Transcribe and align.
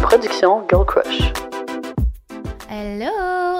Production 0.00 0.66
Girl 0.66 0.84
Crush. 0.84 1.45
Hello! 2.68 3.06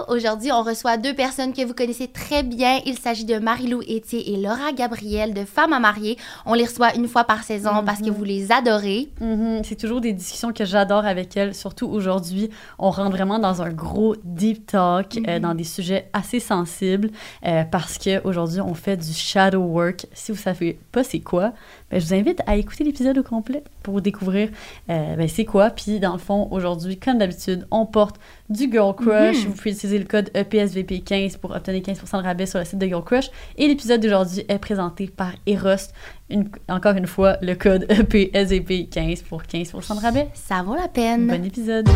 Aujourd'hui, 0.09 0.51
on 0.53 0.63
reçoit 0.63 0.97
deux 0.97 1.15
personnes 1.15 1.53
que 1.53 1.65
vous 1.65 1.75
connaissez 1.75 2.09
très 2.09 2.43
bien. 2.43 2.81
Il 2.87 2.99
s'agit 2.99 3.25
de 3.25 3.39
Marie-Lou 3.39 3.81
Etier 3.83 4.33
et 4.33 4.37
Laura 4.37 4.73
Gabriel 4.73 5.33
de 5.33 5.45
Femmes 5.45 5.73
à 5.73 5.79
marier. 5.81 6.17
On 6.45 6.55
les 6.55 6.65
reçoit 6.65 6.95
une 6.97 7.07
fois 7.09 7.25
par 7.25 7.45
saison 7.45 7.71
parce 7.85 8.01
que 8.01 8.11
vous 8.11 8.25
les 8.25 8.51
adorez. 8.53 9.09
Mhm, 9.21 9.63
C'est 9.65 9.77
toujours 9.77 10.01
des 10.01 10.13
discussions 10.13 10.53
que 10.53 10.65
j'adore 10.65 11.05
avec 11.07 11.37
elles, 11.37 11.55
surtout 11.55 11.87
aujourd'hui. 11.87 12.51
On 12.79 12.91
rentre 12.91 13.13
vraiment 13.17 13.39
dans 13.39 13.63
un 13.63 13.71
gros 13.71 14.17
deep 14.25 14.67
talk, 14.67 15.19
euh, 15.27 15.39
dans 15.39 15.55
des 15.55 15.65
sujets 15.65 16.09
assez 16.13 16.41
sensibles, 16.41 17.11
euh, 17.47 17.65
parce 17.65 17.99
qu'aujourd'hui, 17.99 18.61
on 18.61 18.75
fait 18.75 18.97
du 18.97 19.13
shadow 19.13 19.61
work. 19.63 20.07
Si 20.13 20.33
vous 20.33 20.39
savez 20.39 20.79
pas 20.93 21.05
c'est 21.05 21.21
quoi, 21.21 21.53
ben, 21.91 22.01
je 22.01 22.07
vous 22.07 22.15
invite 22.15 22.43
à 22.47 22.57
écouter 22.57 22.85
l'épisode 22.85 23.19
au 23.19 23.23
complet 23.23 23.63
pour 23.83 24.01
découvrir 24.01 24.51
euh, 24.91 25.17
ben, 25.17 25.29
c'est 25.29 25.45
quoi. 25.45 25.71
Puis, 25.71 26.01
dans 26.01 26.13
le 26.13 26.19
fond, 26.19 26.49
aujourd'hui, 26.51 26.97
comme 26.99 27.19
d'habitude, 27.19 27.67
on 27.71 27.87
porte 27.87 28.17
du 28.49 28.71
Girl 28.71 28.95
Crush. 28.95 29.45
Vous 29.47 29.53
pouvez 29.53 29.73
utiliser 29.73 29.99
le 29.99 30.05
code 30.05 30.31
E 30.37 30.41
EPSVP15 30.43 31.39
pour 31.39 31.51
obtenir 31.55 31.83
15% 31.83 32.19
de 32.19 32.25
rabais 32.25 32.47
sur 32.47 32.59
le 32.59 32.65
site 32.65 32.79
de 32.79 32.87
Girl 32.87 33.05
Crush. 33.05 33.31
Et 33.57 33.67
l'épisode 33.69 34.01
d'aujourd'hui 34.01 34.45
est 34.49 34.59
présenté 34.59 35.09
par 35.09 35.33
Eros. 35.47 35.91
Une- 36.31 36.49
encore 36.69 36.95
une 36.97 37.07
fois, 37.07 37.37
le 37.43 37.55
code 37.55 37.85
E 37.91 38.03
EPSVP15 38.03 39.23
pour 39.25 39.43
15% 39.43 39.97
de 39.97 40.01
rabais. 40.01 40.29
Ça 40.35 40.63
vaut 40.63 40.75
la 40.75 40.89
peine. 40.89 41.27
Bon 41.27 41.45
épisode. 41.45 41.89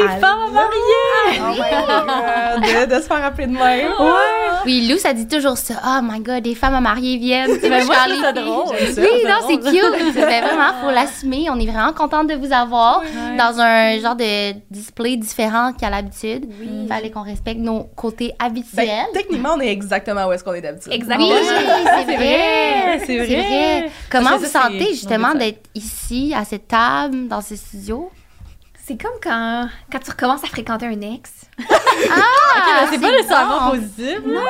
Les 0.00 0.06
Allô? 0.06 0.20
femmes 0.20 0.52
mariées! 0.52 1.40
Oh 1.40 1.50
my 1.50 1.58
god, 1.58 2.88
de, 2.90 2.94
de 2.96 3.02
se 3.02 3.06
faire 3.06 3.24
appeler 3.24 3.46
de 3.48 3.52
même. 3.52 3.92
Oui, 4.64 4.88
Lou, 4.88 4.98
ça 4.98 5.12
dit 5.12 5.28
toujours 5.28 5.58
ça. 5.58 5.74
Oh 5.84 5.98
my 6.02 6.20
god, 6.20 6.42
des 6.42 6.54
femmes 6.54 6.74
à 6.74 6.80
marier 6.80 7.18
viennent. 7.18 7.58
Tu 7.60 7.68
parle 7.68 7.82
je 7.82 8.34
les 8.34 8.42
drôle. 8.42 8.76
Oui, 8.96 9.24
non, 9.26 9.34
c'est 9.46 9.58
cute. 9.58 10.14
Mais 10.14 10.22
vraiment, 10.22 10.72
faut 10.82 10.90
l'assumer. 10.90 11.48
On 11.50 11.58
est 11.60 11.66
vraiment 11.66 11.92
contente 11.92 12.28
de 12.28 12.34
vous 12.34 12.52
avoir 12.52 13.02
dans 13.38 13.60
un 13.60 13.98
genre 14.00 14.16
de 14.16 14.52
display 14.70 15.16
différent 15.16 15.72
qu'à 15.72 15.90
l'habitude. 15.90 16.46
Il 16.62 16.86
fallait 16.88 17.10
qu'on 17.10 17.22
respecte 17.22 17.60
nos 17.60 17.84
côtés 17.96 18.32
habituels. 18.38 18.86
Ben, 18.86 19.06
techniquement, 19.12 19.50
on 19.56 19.60
est 19.60 19.68
exactement 19.70 20.26
où 20.26 20.32
est-ce 20.32 20.44
qu'on 20.44 20.54
est 20.54 20.60
d'habitude. 20.62 20.92
Exactement. 20.92 21.28
Oui, 21.28 21.46
c'est 22.06 22.16
vrai. 22.16 23.00
c'est 23.06 23.18
vrai. 23.18 23.90
Comment 24.10 24.30
Parce 24.30 24.42
vous 24.42 24.48
sentez 24.48 24.86
justement 24.90 25.34
d'être 25.34 25.60
ici, 25.74 26.32
à 26.36 26.44
cette 26.44 26.68
table, 26.68 27.28
dans 27.28 27.40
ce 27.42 27.56
studio? 27.56 28.10
C'est 28.90 29.00
comme 29.00 29.20
quand, 29.22 29.68
quand 29.92 29.98
tu 30.00 30.10
recommences 30.10 30.42
à 30.42 30.48
fréquenter 30.48 30.86
un 30.86 31.00
ex. 31.00 31.30
Ah, 32.12 32.86
c'est 32.90 32.98
pas 33.00 33.10
nécessairement 33.12 33.70
positif. 33.70 34.18
là. 34.26 34.40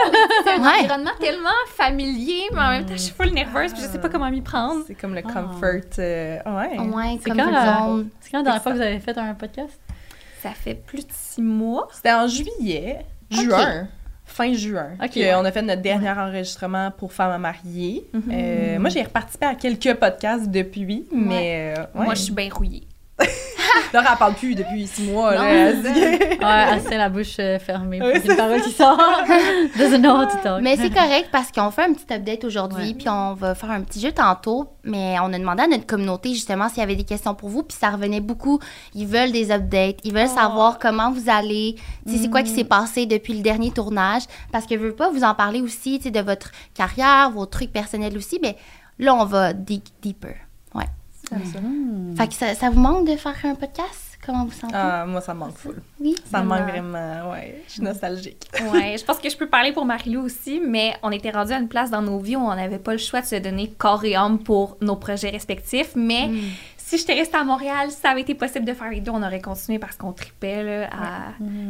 C'est 0.44 0.50
un 0.52 0.62
Ouais. 0.62 0.78
environnement 0.78 1.10
tellement 1.20 1.48
familier, 1.76 2.42
mais 2.52 2.58
en 2.60 2.70
même 2.70 2.86
temps, 2.86 2.92
je 2.94 3.00
suis 3.02 3.12
full 3.12 3.30
nerveuse 3.32 3.72
puis 3.72 3.82
je 3.82 3.88
sais 3.88 3.98
pas 3.98 4.08
comment 4.08 4.30
m'y 4.30 4.40
prendre. 4.40 4.84
C'est 4.86 4.94
comme 4.94 5.14
le 5.14 5.22
Ah. 5.26 5.32
comfort. 5.32 5.80
euh, 5.98 6.36
ouais. 6.46 6.78
Ouais, 6.78 7.18
C'est 7.22 7.30
quand, 7.30 8.04
c'est 8.20 8.30
quand 8.30 8.38
la 8.38 8.42
dernière 8.44 8.62
fois 8.62 8.72
que 8.72 8.76
vous 8.76 8.82
avez 8.82 9.00
fait 9.00 9.18
un 9.18 9.34
podcast? 9.34 9.78
Ça 10.42 10.50
fait 10.50 10.74
plus 10.74 11.06
de 11.06 11.12
six 11.12 11.42
mois. 11.42 11.88
C'était 11.92 12.12
en 12.12 12.26
juillet, 12.28 13.00
juin. 13.30 13.88
Fin 14.24 14.52
juin. 14.54 14.90
Ok. 15.02 15.10
que 15.14 15.34
On 15.36 15.44
a 15.44 15.50
fait 15.52 15.60
notre 15.62 15.82
dernier 15.82 16.10
enregistrement 16.12 16.92
pour 16.92 17.12
Femmes 17.12 17.32
à 17.32 17.38
marier. 17.38 18.08
Euh, 18.32 18.78
moi, 18.78 18.88
j'ai 18.90 19.02
reparticipé 19.02 19.46
à 19.46 19.54
quelques 19.56 19.94
podcasts 19.94 20.48
depuis, 20.48 21.04
mais. 21.12 21.74
euh, 21.76 21.82
ouais. 21.98 22.04
Moi, 22.06 22.14
je 22.14 22.20
suis 22.22 22.32
bien 22.32 22.48
rouillée. 22.50 22.86
Laura, 23.92 24.10
elle 24.12 24.18
parle 24.18 24.34
plus 24.34 24.54
depuis 24.54 24.86
six 24.86 25.02
mois. 25.02 25.34
Non, 25.34 25.42
là, 25.42 25.48
elle 25.50 25.82
Ouais, 25.84 26.66
elle 26.72 26.84
tient 26.84 26.98
la 26.98 27.08
bouche 27.08 27.36
euh, 27.38 27.58
fermée 27.58 28.00
Ouais, 28.00 28.20
une 28.24 28.36
parole 28.36 28.62
qui 28.62 28.70
sort. 28.70 28.98
Doesn't 29.76 30.00
know 30.00 30.16
how 30.16 30.26
to 30.26 30.36
talk. 30.42 30.62
Mais 30.62 30.76
c'est 30.76 30.90
correct 30.90 31.28
parce 31.32 31.50
qu'on 31.52 31.70
fait 31.70 31.84
un 31.84 31.92
petit 31.92 32.12
update 32.12 32.44
aujourd'hui, 32.44 32.88
Ouais. 32.88 32.94
puis 32.94 33.08
on 33.08 33.34
va 33.34 33.54
faire 33.54 33.70
un 33.70 33.80
petit 33.82 34.00
jeu 34.00 34.12
tantôt. 34.12 34.68
Mais 34.84 35.16
on 35.20 35.32
a 35.32 35.38
demandé 35.38 35.62
à 35.62 35.66
notre 35.66 35.86
communauté 35.86 36.32
justement 36.32 36.68
s'il 36.68 36.78
y 36.78 36.82
avait 36.82 36.96
des 36.96 37.04
questions 37.04 37.34
pour 37.34 37.48
vous, 37.48 37.62
puis 37.62 37.76
ça 37.78 37.90
revenait 37.90 38.20
beaucoup. 38.20 38.58
Ils 38.94 39.06
veulent 39.06 39.32
des 39.32 39.50
updates, 39.50 39.98
ils 40.04 40.14
veulent 40.14 40.28
savoir 40.28 40.78
comment 40.78 41.10
vous 41.10 41.28
allez, 41.28 41.76
sais, 42.06 42.16
c'est 42.18 42.30
quoi 42.30 42.42
qui 42.42 42.50
s'est 42.50 42.64
passé 42.64 43.06
depuis 43.06 43.34
le 43.34 43.42
dernier 43.42 43.70
tournage, 43.70 44.22
parce 44.52 44.66
que 44.66 44.76
je 44.76 44.80
veux 44.80 44.94
pas 44.94 45.10
vous 45.10 45.22
en 45.24 45.34
parler 45.34 45.60
aussi, 45.60 45.98
de 45.98 46.20
votre 46.20 46.50
carrière, 46.74 47.30
vos 47.30 47.46
trucs 47.46 47.72
personnels 47.72 48.16
aussi. 48.16 48.38
Mais 48.42 48.56
là, 48.98 49.14
on 49.14 49.24
va 49.24 49.52
dig 49.52 49.82
deeper. 50.02 50.34
Ouais. 50.74 50.86
Hmm. 51.30 51.79
Fait 52.20 52.28
que 52.28 52.34
ça, 52.34 52.54
ça 52.54 52.70
vous 52.70 52.80
manque 52.80 53.06
de 53.08 53.16
faire 53.16 53.34
un 53.44 53.54
podcast? 53.54 54.18
Comment 54.24 54.44
vous 54.44 54.52
sentez? 54.52 54.74
Ah, 54.76 55.06
moi, 55.06 55.22
ça 55.22 55.32
me 55.32 55.38
manque 55.40 55.56
full. 55.56 55.80
Oui. 55.98 56.14
Ça 56.30 56.42
me 56.42 56.48
manque 56.48 56.68
Vraiment. 56.68 57.30
Ouais, 57.32 57.62
je 57.66 57.72
suis 57.72 57.82
nostalgique. 57.82 58.46
Ouais, 58.72 58.96
je 58.98 59.04
pense 59.04 59.18
que 59.18 59.30
je 59.30 59.36
peux 59.36 59.48
parler 59.48 59.72
pour 59.72 59.86
Marie-Lou 59.86 60.20
aussi, 60.26 60.60
mais 60.64 60.94
on 61.02 61.10
était 61.10 61.30
rendu 61.30 61.52
à 61.52 61.58
une 61.58 61.68
place 61.68 61.90
dans 61.90 62.02
nos 62.02 62.18
vies 62.18 62.36
où 62.36 62.40
on 62.40 62.54
n'avait 62.54 62.78
pas 62.78 62.92
le 62.92 62.98
choix 62.98 63.22
de 63.22 63.26
se 63.26 63.36
donner 63.36 63.70
corps 63.78 64.04
et 64.04 64.14
âme 64.16 64.38
pour 64.38 64.76
nos 64.82 64.96
projets 64.96 65.30
respectifs. 65.30 65.92
Mais 65.96 66.28
Mm. 66.28 66.40
Si 66.90 66.98
j'étais 66.98 67.14
restée 67.14 67.36
à 67.36 67.44
Montréal, 67.44 67.88
si 67.90 67.96
ça 68.00 68.10
avait 68.10 68.22
été 68.22 68.34
possible 68.34 68.64
de 68.64 68.72
faire 68.74 68.90
les 68.90 69.00
deux, 69.00 69.12
on 69.12 69.22
aurait 69.22 69.40
continué 69.40 69.78
parce 69.78 69.96
qu'on 69.96 70.12
tripait 70.12 70.62
là, 70.64 70.88
à, 70.90 71.28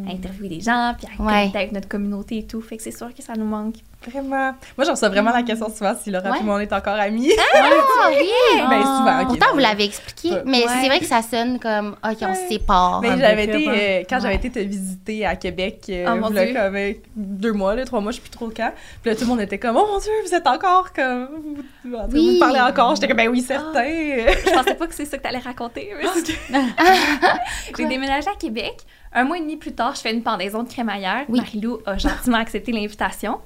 à 0.09 0.13
interviewer 0.13 0.49
des 0.49 0.61
gens, 0.61 0.95
puis 0.99 1.07
à 1.07 1.23
Ouais. 1.23 1.33
connecter 1.33 1.59
avec 1.59 1.73
notre 1.73 1.89
communauté 1.89 2.39
et 2.39 2.47
tout. 2.47 2.63
Fait 2.63 2.77
que 2.79 2.83
c'est 2.83 2.91
sûr 2.97 3.15
que 3.15 3.23
ça 3.23 3.35
nous 3.37 3.45
manque. 3.45 3.75
Vraiment. 4.11 4.55
Moi, 4.79 4.87
j'en 4.87 4.93
reçois 4.93 5.11
vraiment 5.11 5.31
la 5.31 5.43
question 5.43 5.69
souvent 5.69 5.93
si 6.03 6.11
Laura 6.11 6.31
Ouais. 6.31 6.39
et 6.41 6.43
moi, 6.43 6.55
on 6.55 6.59
est 6.61 6.73
encore 6.73 6.95
amis. 6.95 7.31
Ah 7.55 8.09
oui 8.11 8.27
ben, 8.71 8.81
souvent. 8.83 9.21
ok, 9.21 9.27
Pourtant, 9.29 9.53
vous 9.53 9.59
l'avez 9.59 9.85
expliqué, 9.85 10.37
mais 10.47 10.61
Ouais. 10.65 10.73
c'est 10.81 10.87
vrai 10.89 11.01
que 11.01 11.05
ça 11.05 11.21
sonne 11.21 11.59
comme 11.59 11.97
OK, 12.03 12.17
on 12.23 12.35
se 12.35 12.49
sépare. 12.49 13.03
Mais 13.03 13.11
un 13.11 13.19
j'avais 13.19 13.45
été, 13.45 13.69
euh, 13.69 14.03
quand 14.09 14.17
Ouais. 14.17 14.23
j'avais 14.23 14.37
été 14.37 14.51
te 14.51 14.59
visiter 14.61 15.27
à 15.27 15.37
Québec, 15.37 15.85
euh, 15.91 16.07
Oh, 16.09 16.17
mon 16.19 16.31
v'là 16.31 16.47
Dieu. 16.47 16.55
comme 16.55 16.77
euh, 16.77 16.93
deux 17.15 17.53
mois, 17.53 17.75
là, 17.75 17.85
trois 17.85 18.01
mois, 18.01 18.11
je 18.13 18.17
sais 18.17 18.23
plus 18.23 18.31
trop 18.31 18.49
quand. 18.49 18.73
Puis 19.03 19.11
là, 19.11 19.15
tout 19.17 19.25
le 19.25 19.29
monde 19.29 19.41
était 19.43 19.59
comme, 19.59 19.77
oh 19.77 19.87
mon 19.93 19.99
Dieu, 19.99 20.11
vous 20.27 20.35
êtes 20.35 20.47
encore 20.47 20.95
comme. 20.95 21.29
Vous, 21.85 21.97
Oui. 22.11 22.39
parlez 22.41 22.61
encore? 22.61 22.95
J'étais 22.95 23.09
comme, 23.09 23.19
ben 23.19 23.29
oui, 23.29 23.43
certain. 23.43 23.85
Je 23.85 24.51
pensais 24.55 24.75
pas 24.77 24.87
que 24.87 24.95
c'est 24.95 25.05
ça 25.11 25.19
que 25.19 25.23
t'allais 25.23 25.39
raconter. 25.39 25.91
parce 26.03 26.23
que- 26.23 26.33
J'ai 27.79 27.87
déménagé 27.89 28.29
à 28.29 28.35
Québec. 28.37 28.75
Un 29.13 29.25
mois 29.25 29.39
et 29.39 29.41
demi 29.41 29.57
plus 29.57 29.73
tard, 29.73 29.95
je 29.97 30.01
fais 30.01 30.13
une 30.13 30.23
pendaison 30.23 30.63
de 30.63 30.69
crémaillère. 30.69 31.25
Oui. 31.29 31.41
Marie-Lou 31.41 31.81
a 31.87 31.99
gentiment 31.99 32.39
accepté 32.39 32.71
l'invitation. 32.73 33.41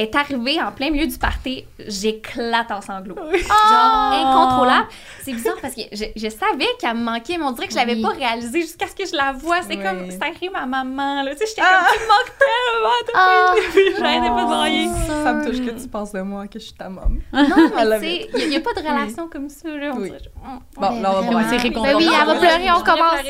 Elle 0.00 0.04
est 0.04 0.14
arrivée 0.14 0.62
en 0.62 0.70
plein 0.70 0.90
milieu 0.92 1.08
du 1.08 1.18
party, 1.18 1.64
j'éclate 1.88 2.70
en 2.70 2.80
sanglots. 2.80 3.16
Genre 3.16 4.12
incontrôlable. 4.12 4.86
C'est 5.24 5.32
bizarre 5.32 5.56
parce 5.60 5.74
que 5.74 5.80
je, 5.90 6.04
je 6.14 6.28
savais 6.28 6.68
qu'elle 6.78 6.94
me 6.96 7.02
manquait, 7.02 7.36
mais 7.36 7.42
on 7.42 7.50
dirait 7.50 7.66
que 7.66 7.72
je 7.72 7.78
l'avais 7.78 7.94
Oui. 7.96 8.02
pas 8.02 8.10
réalisé 8.10 8.60
jusqu'à 8.60 8.86
ce 8.86 8.94
que 8.94 9.04
je 9.04 9.16
la 9.16 9.32
vois. 9.32 9.56
C'est 9.62 9.76
Oui. 9.76 9.82
comme, 9.82 10.08
ça 10.12 10.26
arrive 10.32 10.52
à 10.54 10.66
maman, 10.66 11.24
là. 11.24 11.32
Tu 11.34 11.38
sais, 11.38 11.46
j'étais 11.48 11.62
Ah. 11.64 11.84
comme, 11.88 11.96
tu 11.98 12.02
me 12.04 12.08
manques 12.08 12.32
tellement. 12.38 13.12
Ah. 13.14 13.54
J'arrêtais 13.98 14.28
pas 14.28 14.42
de 14.42 14.46
brailler. 14.46 14.88
Ça 15.24 15.32
me 15.32 15.44
touche 15.46 15.66
que 15.66 15.82
tu 15.82 15.88
penses 15.88 16.12
de 16.12 16.20
moi, 16.20 16.46
que 16.46 16.60
je 16.60 16.64
suis 16.66 16.74
ta 16.74 16.88
maman. 16.88 17.16
Non, 17.32 17.98
mais 17.98 17.98
tu 18.32 18.38
sais, 18.38 18.44
il 18.44 18.48
n'y 18.50 18.56
a, 18.56 18.60
pas 18.60 18.74
de 18.74 18.78
relation 18.86 19.26
comme 19.28 19.48
ça, 19.48 19.68
là. 19.68 19.90
On 19.94 19.98
Oui. 19.98 20.10
dirait. 20.10 20.30
Bon, 20.76 21.00
là, 21.00 21.10
on 21.10 21.14
va 21.14 21.20
voir. 21.22 21.42
C'est 21.50 21.56
Ben 21.56 21.62
réconfortant. 21.62 21.98
oui, 21.98 22.08
elle 22.20 22.26
va 22.26 22.34
pleurer, 22.36 22.70
on 22.70 22.82
commence. 22.84 23.20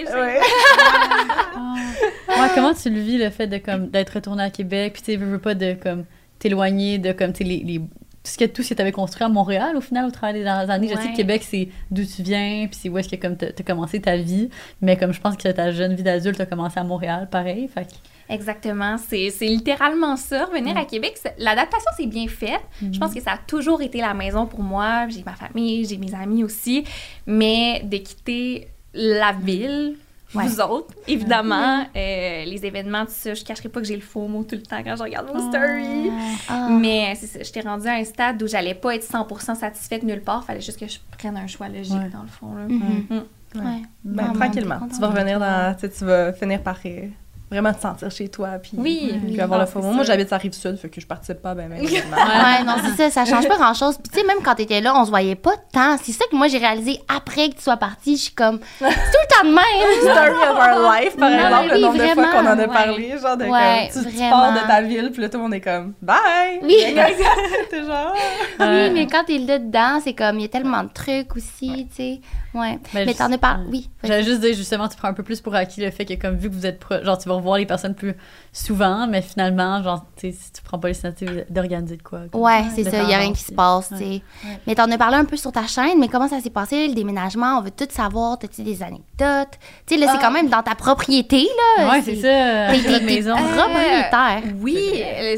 comment 2.55 2.75
tu 2.75 2.91
le 2.91 3.01
vis, 3.01 3.17
le 3.17 3.31
fait 3.31 3.47
de 3.47 3.57
comme 3.57 3.89
d'être 3.89 4.11
retourné 4.11 4.43
à 4.43 4.51
Québec, 4.51 4.93
puis 4.93 5.03
tu 5.03 5.17
veux 5.17 5.39
pas 5.39 5.55
de 5.55 5.73
comme 5.75 6.05
t'éloigner 6.39 6.99
de 6.99 7.13
comme 7.13 7.33
les, 7.41 7.59
les- 7.65 7.79
tout 7.81 8.33
ce 8.33 8.39
que 8.39 8.45
tout 8.45 8.63
ce 8.63 8.71
que 8.71 8.75
t'avais 8.75 8.93
construit 8.93 9.25
à 9.25 9.29
Montréal 9.29 9.77
au 9.77 9.81
final 9.81 10.05
au 10.07 10.11
travers 10.11 10.35
des 10.35 10.43
dernières 10.43 10.69
années. 10.71 10.89
Je 10.89 10.95
sais 10.95 11.09
que 11.13 11.17
Québec 11.17 11.43
c'est 11.45 11.69
d'où 11.91 12.05
tu 12.05 12.23
viens, 12.23 12.67
puis 12.71 12.79
c'est 12.81 12.89
où 12.89 12.99
est-ce 12.99 13.09
que 13.09 13.17
comme 13.17 13.37
t'as 13.37 13.51
commencé 13.65 14.01
ta 14.01 14.17
vie, 14.17 14.51
mais 14.83 14.97
comme 14.97 15.13
je 15.13 15.21
pense 15.21 15.37
que 15.37 15.49
ta 15.49 15.71
jeune 15.71 15.95
vie 15.95 16.03
d'adulte 16.03 16.41
a 16.41 16.47
commencé 16.47 16.79
à 16.79 16.85
Montréal, 16.85 17.29
pareil. 17.31 17.69
Fait 17.69 17.87
Exactement, 18.31 18.97
c'est 18.99 19.31
c'est 19.31 19.47
littéralement 19.47 20.17
ça. 20.17 20.45
Revenir 20.45 20.77
à 20.77 20.85
Québec, 20.85 21.15
c'est- 21.17 21.35
l'adaptation 21.39 21.91
s'est 21.97 22.07
bien 22.07 22.29
faite. 22.29 22.61
Je 22.93 22.99
pense 22.99 23.15
que 23.15 23.21
ça 23.23 23.33
a 23.33 23.39
toujours 23.39 23.81
été 23.81 24.01
la 24.03 24.13
maison 24.13 24.45
pour 24.47 24.61
moi. 24.63 25.09
J'ai 25.09 25.23
ma 25.25 25.33
famille, 25.33 25.87
j'ai 25.87 25.97
mes 25.97 26.15
amis 26.15 26.45
aussi. 26.45 26.85
Mais 27.27 27.81
de 27.85 27.97
quitter 27.97 28.69
la 28.93 29.33
ville, 29.33 29.97
Ouais. 30.35 30.47
vous 30.47 30.61
autres, 30.61 30.95
évidemment, 31.07 31.87
euh, 31.97 32.45
les 32.45 32.67
événements, 32.67 33.05
tout 33.07 33.13
ça, 33.13 33.33
je 33.35 33.43
cacherai 33.45 33.69
pas 33.71 33.81
que 33.81 33.87
j'ai 33.87 33.97
le 33.97 34.03
faux 34.03 34.27
mot 34.29 34.43
tout 34.45 34.57
le 34.57 34.63
temps 34.63 34.83
quand 34.85 34.95
je 34.97 35.03
regarde 35.03 35.27
vos 35.33 35.41
stories. 35.49 36.11
Ah. 36.49 36.69
Mais 36.71 37.15
c'est 37.19 37.27
ça, 37.27 37.39
j'étais 37.43 37.61
rendue 37.63 37.89
à 37.89 37.95
un 37.95 38.05
stade 38.05 38.43
où 38.43 38.47
j'allais 38.47 38.75
pas 38.75 38.95
être 38.95 39.05
100% 39.05 39.55
satisfaite 39.55 40.03
nulle 40.03 40.21
part. 40.21 40.45
Fallait 40.45 40.61
juste 40.61 40.79
que 40.79 40.87
je 40.87 40.99
prenne 41.17 41.37
un 41.37 41.47
choix 41.47 41.69
logique, 41.69 41.95
Ouais. 41.95 42.11
dans 42.13 42.23
le 42.23 42.29
fond. 42.29 42.55
là. 42.55 42.65
Mhm. 42.69 43.05
Mm. 43.09 43.59
Ouais. 43.59 43.83
Ben, 44.05 44.27
Ah, 44.31 44.35
tranquillement. 44.35 44.81
Tu 44.93 45.01
vas 45.01 45.09
revenir 45.09 45.41
dans. 45.41 45.75
Tu 45.75 45.81
sais, 45.81 45.91
tu 45.91 46.05
vas 46.05 46.33
finir 46.35 46.63
par 46.63 46.79
euh, 46.85 47.09
vraiment 47.51 47.73
te 47.73 47.81
sentir 47.81 48.11
chez 48.11 48.29
toi. 48.29 48.51
Puis, 48.63 48.73
Oui. 48.77 49.09
puis 49.25 49.33
Oui. 49.35 49.41
avoir 49.41 49.59
le 49.59 49.65
Ah, 49.65 49.67
faux 49.67 49.81
c'est 49.81 49.87
mot. 49.89 49.93
Moi, 49.95 50.05
ça. 50.05 50.13
j'habite 50.13 50.33
à 50.33 50.37
Rive-Sud, 50.37 50.77
fait 50.77 50.89
que 50.89 51.01
je 51.01 51.07
participe 51.07 51.41
pas, 51.43 51.55
ben, 51.55 51.69
même. 51.69 51.81
Ouais, 51.83 52.65
non, 52.65 52.75
c'est 52.85 52.97
ça, 52.97 53.11
ça 53.11 53.25
change 53.31 53.49
pas 53.49 53.57
grand 53.57 53.75
chose. 53.75 53.97
Puis, 53.99 54.11
tu 54.13 54.21
sais, 54.21 54.27
même 54.27 54.39
quand 54.45 54.55
t'étais 54.55 54.81
là, 54.81 54.95
on 54.97 55.05
se 55.05 55.11
voyait 55.11 55.35
pas 55.35 55.55
tant. 55.73 55.97
C'est 56.03 56.13
ça 56.13 56.25
que 56.31 56.37
moi, 56.37 56.49
j'ai 56.49 56.59
réalisé 56.59 57.01
après 57.09 57.49
que 57.51 57.55
tu 57.57 57.63
sois 57.63 57.77
partie. 57.77 58.17
Je 58.17 58.23
suis 58.25 58.35
comme, 58.35 58.61
c'est 58.79 58.85
tout 58.87 58.93
le 58.93 59.35
temps 59.43 59.49
de 59.49 59.55
même. 59.55 60.01
Story 60.01 60.51
of 60.51 60.59
our 60.59 60.93
life, 60.93 61.17
par 61.17 61.31
Non, 61.31 61.37
exemple, 61.37 61.69
oui, 61.73 61.75
le 61.75 61.81
nombre 61.81 61.95
de 61.95 61.99
fois 62.03 62.15
vraiment, 62.15 62.31
qu'on 62.33 62.47
en 62.47 62.47
a 62.47 62.57
ouais. 62.57 62.67
parlé, 62.67 63.15
genre 63.21 63.37
de 63.37 63.45
Ouais, 63.45 63.91
comme, 63.93 64.03
tu, 64.05 64.11
tu 64.11 64.17
vraiment. 64.17 64.31
pars 64.31 64.53
de 64.53 64.67
ta 64.67 64.81
ville, 64.83 65.11
puis 65.13 65.23
là, 65.23 65.29
tout 65.29 65.37
le 65.39 65.43
monde 65.43 65.55
est 65.55 65.61
comme, 65.61 65.95
bye! 66.03 66.61
Oui. 66.63 66.77
T'es 67.71 67.83
genre, 67.85 68.15
Oui, 68.61 68.91
mais 68.93 69.07
quand 69.07 69.25
t'es 69.25 69.39
là 69.39 69.59
dedans, 69.59 70.01
c'est 70.03 70.13
comme, 70.15 70.39
il 70.39 70.43
y 70.43 70.45
a 70.45 70.49
tellement 70.49 70.83
de 70.85 70.91
trucs 70.93 71.35
aussi, 71.37 71.87
tu 71.91 71.97
sais. 71.97 72.21
Ouais. 72.55 72.79
Mais 72.95 73.07
je- 73.07 73.13
t'en 73.19 73.31
as 73.31 73.39
parlé. 73.39 73.65
Oui. 73.71 73.91
J'allais 74.03 74.23
juste 74.25 74.41
dire 74.41 74.55
justement, 74.55 74.89
tu 74.89 74.97
prends 74.97 75.09
un 75.09 75.13
peu 75.13 75.23
plus 75.23 75.41
pour 75.41 75.55
acquis 75.55 75.81
le 75.85 75.91
fait 75.91 76.05
que 76.07 76.15
comme 76.15 76.37
vu 76.37 76.49
que 76.49 76.55
vous 76.55 76.67
êtes 76.67 76.81
pro- 76.81 77.03
genre 77.05 77.19
tu 77.19 77.29
vas 77.29 77.35
voir 77.41 77.59
les 77.59 77.67
personnes 77.67 77.95
plus 77.95 78.15
souvent, 78.53 79.07
mais 79.07 79.23
finalement, 79.23 79.83
genre, 79.83 80.05
tu 80.17 80.31
sais, 80.33 80.37
si 80.41 80.53
tu 80.53 80.63
prends 80.63 80.79
pas 80.79 80.89
l'initiative 80.89 81.45
d'organiser 81.51 81.97
de 81.97 82.03
quoi. 82.03 82.21
comme 82.31 82.41
Ouais, 82.41 82.65
c'est 82.75 82.85
ça, 82.85 83.03
il 83.03 83.09
y 83.09 83.15
a 83.15 83.19
rien 83.19 83.29
en 83.29 83.33
qui 83.33 83.43
se 83.43 83.53
passe, 83.53 83.91
ouais. 83.93 83.99
tu 83.99 84.05
sais. 84.05 84.11
Ouais. 84.45 84.59
Mais 84.67 84.75
t'en 84.75 84.91
as 84.91 84.99
parlé 84.99 85.17
un 85.17 85.25
peu 85.25 85.37
sur 85.37 85.53
ta 85.53 85.67
chaîne, 85.67 85.99
mais 85.99 86.09
comment 86.09 86.29
ça 86.29 86.41
s'est 86.41 86.51
passé, 86.51 86.89
le 86.89 86.95
déménagement? 86.95 87.59
On 87.59 87.63
veut 87.63 87.71
tout 87.71 87.87
savoir. 87.91 88.39
T'as-tu 88.39 88.63
des 88.63 88.83
anecdotes? 88.83 89.59
Tu 89.87 89.95
sais, 89.95 90.01
là, 90.01 90.07
c'est 90.13 90.19
Ah. 90.19 90.23
quand 90.23 90.31
même 90.33 90.49
dans 90.49 90.63
ta 90.63 90.75
propriété, 90.75 91.49
là. 91.79 91.91
Ouais, 91.91 92.03
c'est 92.03 92.17
ça. 92.17 92.73
T'es 92.73 92.81
C'est 92.83 92.89
notre 92.91 92.99
t'es- 93.01 93.05
maison. 93.15 93.35
t'es 93.37 93.57
propriétaire. 93.57 94.43
Oui, 94.61 94.77
euh, 95.05 95.37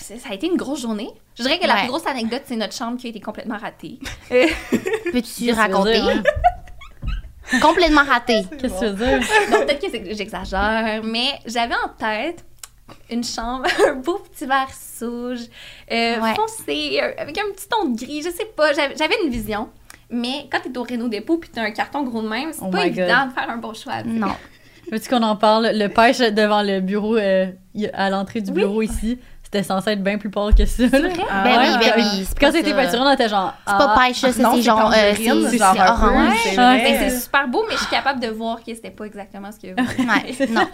c'est- 0.00 0.18
ça 0.18 0.28
a 0.30 0.34
été 0.34 0.46
une 0.46 0.56
grosse 0.56 0.82
journée. 0.82 1.10
Je 1.36 1.42
dirais 1.42 1.58
que 1.58 1.66
la 1.66 1.76
plus 1.78 1.88
grosse 1.88 2.06
anecdote, 2.06 2.42
c'est 2.44 2.54
notre 2.56 2.74
chambre 2.74 2.96
qui 2.96 3.08
a 3.08 3.10
été 3.10 3.18
complètement 3.20 3.58
ratée. 3.58 3.98
Euh, 4.30 4.46
Peux-tu 5.12 5.50
raconter? 5.52 6.00
Complètement 7.60 8.04
raté. 8.04 8.42
Qu'est-ce 8.60 8.74
que 8.74 8.78
tu 8.78 8.84
veux 8.86 9.18
dire? 9.18 9.28
peut-être 9.50 9.80
que 9.80 10.14
j'exagère, 10.14 11.02
mais 11.04 11.28
j'avais 11.46 11.74
en 11.74 11.88
tête 11.98 12.44
une 13.10 13.24
chambre, 13.24 13.64
un 13.88 13.94
beau 13.94 14.18
petit 14.18 14.46
verre 14.46 14.68
souge, 14.72 15.40
euh, 15.90 16.20
Ouais. 16.20 16.34
foncé, 16.34 17.00
euh, 17.02 17.12
avec 17.18 17.38
un 17.38 17.50
petit 17.54 17.68
ton 17.68 17.88
de 17.90 17.96
gris, 17.96 18.22
je 18.22 18.30
sais 18.30 18.46
pas, 18.56 18.72
j'avais 18.72 19.16
une 19.24 19.30
vision. 19.30 19.68
Mais 20.10 20.46
quand 20.52 20.58
t'es 20.62 20.76
au 20.78 20.82
Renault 20.82 21.08
Dépôt 21.08 21.38
puis 21.38 21.50
t'as 21.52 21.62
un 21.62 21.70
carton 21.70 22.02
gros 22.02 22.20
de 22.22 22.28
même, 22.28 22.52
c'est 22.52 22.60
Oh 22.62 22.68
pas 22.70 22.86
évident 22.86 23.06
God. 23.24 23.28
de 23.30 23.32
faire 23.34 23.50
un 23.50 23.56
bon 23.56 23.72
choix. 23.74 24.02
Non. 24.04 24.34
Veux-tu 24.92 25.08
qu'on 25.08 25.22
en 25.22 25.34
parle? 25.36 25.70
Le 25.72 25.86
pêche 25.88 26.18
devant 26.18 26.62
le 26.62 26.80
bureau, 26.80 27.16
euh, 27.16 27.46
à 27.94 28.10
l'entrée 28.10 28.42
du 28.42 28.52
bureau 28.52 28.82
ici, 28.82 29.18
c'était 29.54 29.62
censé 29.68 29.90
être 29.90 30.02
bien 30.02 30.18
plus 30.18 30.30
pâle 30.30 30.52
que 30.54 30.66
ça. 30.66 30.82
là. 30.82 30.88
vrai? 30.98 31.12
Ah 31.30 31.44
Ben 31.44 31.56
ouais, 31.58 31.66
oui, 31.68 31.78
ben 31.78 31.92
quand- 31.94 32.00
oui. 32.00 32.24
c'est 32.28 32.38
Quand 32.40 32.46
pas 32.46 32.52
c'était 32.52 32.70
ça. 32.70 32.76
peinturé, 32.76 33.02
on 33.04 33.10
était 33.12 33.28
genre. 33.28 33.54
C'est 33.66 33.72
pas 33.72 33.94
ah. 33.96 34.00
pêche, 34.00 34.16
ça, 34.18 34.42
Non, 34.42 34.52
c'est 34.56 34.62
genre. 34.62 34.92
euh, 34.92 35.12
c'est 35.16 35.30
orange. 35.30 36.36
c'est. 36.44 36.56
Ben, 36.56 37.20
super 37.20 37.48
beau, 37.48 37.64
mais 37.68 37.74
je 37.74 37.80
suis 37.80 37.90
capable 37.90 38.20
de 38.20 38.28
voir 38.28 38.56
que 38.64 38.74
c'était 38.74 38.90
pas 38.90 39.04
exactement 39.04 39.50
ce 39.52 39.58
que 39.58 39.68
vous 39.72 40.02
Ouais, 40.02 40.48
non. 40.50 40.66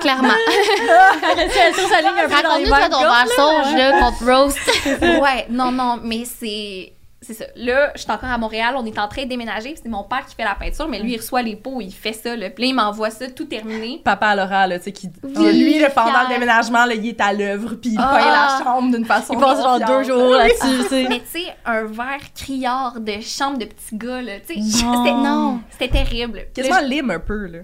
Clairement. 0.00 0.28
Elle 1.38 1.74
sur 1.74 1.88
sa 1.88 2.00
ligne 2.00 2.10
un 2.10 2.28
peu 2.28 2.42
dans 2.42 2.56
les 2.58 2.64
Raconte-nous 2.64 2.66
toi 2.66 2.88
ton 2.90 3.00
verres 3.00 3.24
verre 3.24 3.64
sauge, 3.64 3.76
là, 3.76 3.98
qu'on 3.98 4.12
te 4.12 4.30
roast. 4.30 4.58
ouais, 5.22 5.46
non, 5.50 5.72
non, 5.72 5.98
mais 6.02 6.24
c'est. 6.24 6.92
C'est 7.24 7.34
ça. 7.34 7.44
Là, 7.56 7.92
je 7.94 8.02
suis 8.02 8.10
encore 8.10 8.28
à 8.30 8.36
Montréal, 8.36 8.74
on 8.76 8.84
est 8.84 8.98
en 8.98 9.06
train 9.06 9.22
de 9.22 9.28
déménager, 9.28 9.74
c'est 9.80 9.88
mon 9.88 10.02
père 10.02 10.26
qui 10.26 10.34
fait 10.34 10.42
la 10.44 10.56
peinture, 10.56 10.88
mais 10.88 10.98
lui, 10.98 11.12
il 11.12 11.16
reçoit 11.18 11.40
les 11.42 11.54
pots, 11.54 11.80
il 11.80 11.92
fait 11.92 12.12
ça, 12.12 12.34
là. 12.36 12.50
Puis 12.50 12.64
là, 12.64 12.68
il 12.70 12.74
m'envoie 12.74 13.10
ça 13.10 13.28
tout 13.30 13.44
terminé. 13.44 14.00
Papa 14.04 14.26
à 14.26 14.34
Laura, 14.34 14.66
là, 14.66 14.78
tu 14.78 14.86
sais, 14.86 14.92
qui. 14.92 15.08
Oui, 15.22 15.52
lui, 15.62 15.78
là, 15.78 15.90
pendant 15.90 16.22
le 16.28 16.34
déménagement, 16.34 16.84
là, 16.84 16.94
il 16.94 17.06
est 17.06 17.20
à 17.20 17.32
l'œuvre, 17.32 17.74
puis 17.76 17.90
il 17.90 17.98
Ah. 18.00 18.10
peint 18.18 18.30
la 18.30 18.64
chambre 18.64 18.90
d'une 18.94 19.04
façon. 19.04 19.34
Il 19.34 19.40
passe 19.40 19.62
genre 19.62 19.78
deux 19.78 20.02
jours 20.02 20.34
là-dessus, 20.34 20.82
tu 20.82 20.88
sais. 20.88 21.06
Mais 21.08 21.20
tu 21.20 21.26
sais, 21.40 21.54
un 21.64 21.84
verre 21.84 22.20
criard 22.34 22.98
de 23.00 23.20
chambre 23.20 23.58
de 23.58 23.66
petit 23.66 23.96
gars, 23.96 24.20
là. 24.20 24.32
Tu 24.40 24.60
sais, 24.60 24.84
Non. 24.84 25.60
c'était- 25.70 25.88
terrible. 25.92 26.46
Quasiment 26.54 26.76
Là, 26.76 26.82
lime 26.82 27.10
un 27.10 27.20
peu, 27.20 27.46
là. 27.46 27.58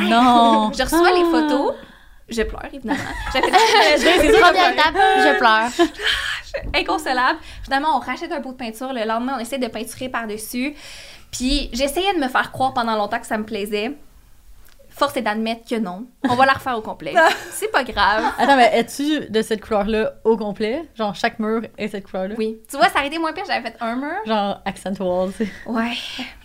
Non. 0.00 0.70
je, 0.72 0.78
je 0.78 0.82
reçois 0.84 1.12
les 1.12 1.24
photos, 1.24 1.74
je 2.28 2.42
pleure, 2.42 2.64
évidemment. 2.72 2.98
Première 3.30 4.72
étape, 4.72 4.94
je 4.94 5.38
pleure. 5.38 5.88
inconsolable. 6.74 7.38
Finalement, 7.62 7.96
on 7.96 8.00
rachète 8.00 8.32
un 8.32 8.40
pot 8.40 8.52
de 8.52 8.56
peinture. 8.56 8.92
Le 8.92 9.04
lendemain, 9.04 9.34
on 9.36 9.40
essaie 9.40 9.58
de 9.58 9.66
peinturer 9.66 10.08
par-dessus. 10.08 10.74
Puis 11.30 11.68
j'essayais 11.72 12.14
de 12.14 12.20
me 12.20 12.28
faire 12.28 12.52
croire 12.52 12.72
pendant 12.74 12.96
longtemps 12.96 13.18
que 13.18 13.26
ça 13.26 13.38
me 13.38 13.44
plaisait. 13.44 13.92
Force 14.96 15.16
est 15.16 15.22
d'admettre 15.22 15.68
que 15.68 15.74
non. 15.74 16.06
On 16.22 16.36
va 16.36 16.46
la 16.46 16.52
refaire 16.52 16.78
au 16.78 16.80
complet. 16.80 17.14
C'est 17.50 17.70
pas 17.72 17.82
grave. 17.82 18.22
Attends, 18.38 18.56
mais 18.56 18.70
es-tu 18.78 19.28
de 19.28 19.42
cette 19.42 19.60
couleur-là 19.60 20.12
au 20.22 20.36
complet? 20.36 20.88
Genre, 20.94 21.12
chaque 21.16 21.40
mur 21.40 21.62
est 21.76 21.88
cette 21.88 22.06
couleur-là? 22.08 22.36
Oui. 22.38 22.58
Tu 22.70 22.76
vois, 22.76 22.88
ça 22.90 22.98
aurait 22.98 23.08
été 23.08 23.18
moins 23.18 23.32
pire, 23.32 23.42
j'avais 23.44 23.68
fait 23.70 23.76
un 23.80 23.96
mur. 23.96 24.14
Genre, 24.24 24.62
accent 24.64 24.92
wall, 25.00 25.32
tu 25.36 25.46
sais. 25.46 25.50
Ouais. 25.66 25.94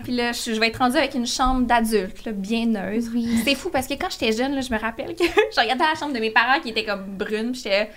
Puis 0.03 0.15
là, 0.15 0.31
je, 0.31 0.51
je 0.55 0.59
vais 0.59 0.69
être 0.69 0.77
rendue 0.79 0.97
avec 0.97 1.13
une 1.13 1.27
chambre 1.27 1.67
d'adulte, 1.67 2.25
là, 2.25 2.31
bien 2.31 2.65
neutre. 2.65 3.09
Oui. 3.13 3.39
C'est 3.45 3.53
fou 3.53 3.69
parce 3.69 3.85
que 3.85 3.93
quand 3.93 4.09
j'étais 4.09 4.31
jeune, 4.31 4.55
là, 4.55 4.61
je 4.61 4.73
me 4.73 4.79
rappelle 4.79 5.15
que 5.15 5.23
je 5.55 5.61
regardais 5.61 5.83
la 5.83 5.93
chambre 5.99 6.13
de 6.13 6.19
mes 6.19 6.31
parents 6.31 6.59
qui 6.59 6.69
était 6.69 6.85
comme 6.85 7.05
brune. 7.05 7.51
puis 7.51 7.61
j'étais. 7.63 7.91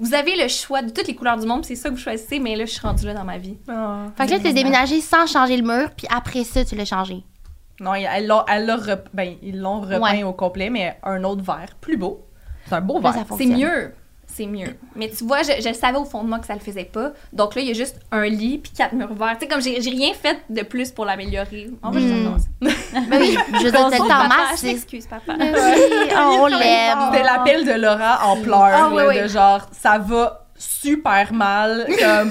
Vous 0.00 0.12
avez 0.14 0.34
le 0.34 0.48
choix 0.48 0.82
de 0.82 0.90
toutes 0.90 1.06
les 1.06 1.14
couleurs 1.14 1.36
du 1.36 1.46
monde, 1.46 1.60
puis 1.64 1.76
c'est 1.76 1.82
ça 1.82 1.88
que 1.90 1.94
vous 1.94 2.00
choisissez, 2.00 2.40
mais 2.40 2.56
là, 2.56 2.64
je 2.64 2.70
suis 2.72 2.80
rendue 2.80 3.06
là 3.06 3.14
dans 3.14 3.22
ma 3.24 3.38
vie. 3.38 3.58
Ah. 3.68 4.06
Fait 4.16 4.26
que 4.26 4.32
là, 4.32 4.38
t'as 4.42 4.52
déménagé 4.52 5.00
sans 5.00 5.26
changer 5.26 5.56
le 5.56 5.62
mur, 5.62 5.90
puis 5.96 6.06
après 6.10 6.42
ça, 6.42 6.64
tu 6.64 6.74
l'as 6.74 6.86
changé. 6.86 7.22
Non, 7.82 7.94
elle 7.94 8.26
l'a, 8.26 8.44
elle 8.48 8.66
l'a 8.66 8.76
rep- 8.76 9.08
ben, 9.12 9.34
ils 9.42 9.58
l'ont 9.60 9.80
repeint 9.80 10.00
Ouais. 10.00 10.22
au 10.22 10.32
complet, 10.32 10.70
mais 10.70 10.96
un 11.02 11.22
autre 11.24 11.42
verre, 11.42 11.74
plus 11.80 11.96
beau. 11.96 12.24
C'est 12.68 12.74
un 12.76 12.80
beau 12.80 13.00
verre. 13.00 13.12
ça 13.14 13.24
C'est 13.36 13.46
mieux. 13.46 13.92
C'est 14.26 14.46
mieux. 14.46 14.76
Mais 14.96 15.10
tu 15.10 15.24
vois, 15.24 15.42
je, 15.42 15.60
je 15.60 15.74
savais 15.74 15.98
au 15.98 16.06
fond 16.06 16.22
de 16.22 16.28
moi 16.28 16.38
que 16.38 16.46
ça 16.46 16.54
le 16.54 16.60
faisait 16.60 16.84
pas. 16.90 17.10
Donc 17.34 17.54
là, 17.54 17.60
il 17.60 17.68
y 17.68 17.70
a 17.70 17.74
juste 17.74 18.00
un 18.12 18.24
lit 18.24 18.56
puis 18.58 18.72
quatre 18.72 18.94
murs 18.94 19.12
verts. 19.12 19.34
Tu 19.34 19.40
sais, 19.40 19.46
comme 19.48 19.60
j'ai 19.60 19.82
j'ai 19.82 19.90
rien 19.90 20.14
fait 20.14 20.38
de 20.48 20.62
plus 20.62 20.90
pour 20.90 21.04
l'améliorer. 21.04 21.68
On 21.82 21.90
va 21.90 22.00
juste 22.00 22.14
Mm. 22.14 22.18
dire 22.20 22.30
non. 22.30 22.36
Ben 23.10 23.20
oui, 23.20 23.36
je 23.52 23.64
veux 23.64 23.70
dire, 23.72 23.72
t'as 23.72 23.90
le 23.90 23.96
temps 23.98 24.06
Papa, 24.08 24.28
masse. 24.28 24.62
je 24.62 24.66
m'excuse, 24.68 25.06
papa. 25.06 25.34
Ben 25.36 25.52
oui, 25.54 26.08
on 26.16 26.46
C'était 26.48 26.58
l'aime. 26.60 27.24
l'appel 27.26 27.66
de 27.66 27.72
Laura 27.72 28.20
en 28.26 28.36
pleurs, 28.40 28.62
Ah, 28.62 28.90
là, 28.94 29.08
oui. 29.08 29.20
de 29.20 29.26
genre, 29.28 29.66
ça 29.72 29.98
va 29.98 30.46
super 30.56 31.32
mal, 31.34 31.86
comme... 32.00 32.30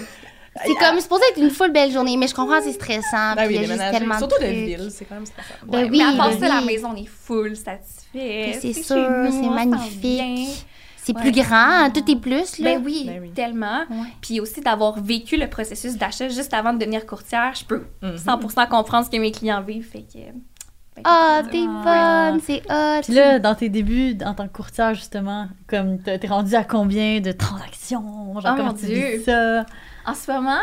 C'est 0.65 0.75
comme 0.75 0.99
supposé 0.99 1.23
être 1.31 1.41
une 1.41 1.49
full 1.49 1.71
belle 1.71 1.91
journée, 1.91 2.17
mais 2.17 2.27
je 2.27 2.35
comprends, 2.35 2.61
c'est 2.61 2.73
stressant. 2.73 3.35
Ben 3.35 3.47
puis 3.47 3.57
oui, 3.57 3.63
il 3.63 3.69
y 3.69 3.71
a 3.71 3.75
juste 3.77 3.91
tellement 3.97 4.17
Surtout 4.17 4.41
de 4.41 4.47
ville, 4.47 4.89
c'est 4.91 5.05
quand 5.05 5.15
même 5.15 5.25
stressant. 5.25 5.53
Ben 5.65 5.83
Ouais, 5.85 5.89
oui, 5.89 5.97
mais 5.99 6.13
à 6.13 6.17
part 6.17 6.29
ben 6.31 6.39
ça, 6.39 6.47
la 6.55 6.61
maison, 6.61 6.89
on 6.93 6.95
est 7.01 7.07
full 7.07 7.55
satisfait. 7.55 8.57
C'est 8.61 8.73
sûr, 8.73 9.27
c'est 9.31 9.49
magnifique. 9.49 10.65
C'est 11.03 11.15
Ouais. 11.15 11.21
plus 11.23 11.31
grand, 11.31 11.89
tout 11.91 12.11
est 12.11 12.15
plus, 12.15 12.59
là. 12.59 12.75
Ben 12.75 12.81
oui, 12.85 13.05
Ben 13.07 13.19
oui. 13.21 13.31
tellement. 13.31 13.79
Ouais. 13.89 14.07
Puis 14.21 14.39
aussi 14.39 14.61
d'avoir 14.61 14.99
vécu 15.01 15.35
le 15.35 15.47
processus 15.49 15.97
d'achat 15.97 16.29
juste 16.29 16.53
avant 16.53 16.73
de 16.73 16.77
devenir 16.77 17.07
courtière, 17.07 17.53
je 17.55 17.65
peux 17.65 17.85
Mhm. 18.03 18.17
100% 18.17 18.67
comprendre 18.67 19.05
ce 19.05 19.09
que 19.09 19.17
mes 19.17 19.31
clients 19.31 19.61
vivent. 19.63 19.89
Fait 19.89 20.01
que. 20.03 20.19
que- 20.19 21.01
Ah, 21.05 21.41
t'es 21.49 21.63
Ah. 21.67 22.29
bonne, 22.31 22.41
c'est 22.45 22.61
hot. 22.69 23.01
Puis 23.03 23.13
là, 23.13 23.39
dans 23.39 23.55
tes 23.55 23.69
débuts 23.69 24.15
en 24.23 24.35
tant 24.35 24.47
que 24.47 24.53
courtière, 24.53 24.93
justement, 24.93 25.47
comme 25.65 25.97
t'es 25.99 26.19
t'es 26.19 26.27
rendu 26.27 26.53
à 26.53 26.63
combien 26.63 27.19
de 27.19 27.31
transactions? 27.31 28.33
Genre, 28.39 28.53
Oh 28.53 28.57
comment 28.57 28.65
mon 28.65 28.73
tu 28.73 28.85
Dieu. 28.85 29.17
vis 29.17 29.23
ça? 29.23 29.65
En 30.05 30.13
ce 30.13 30.31
moment, 30.31 30.59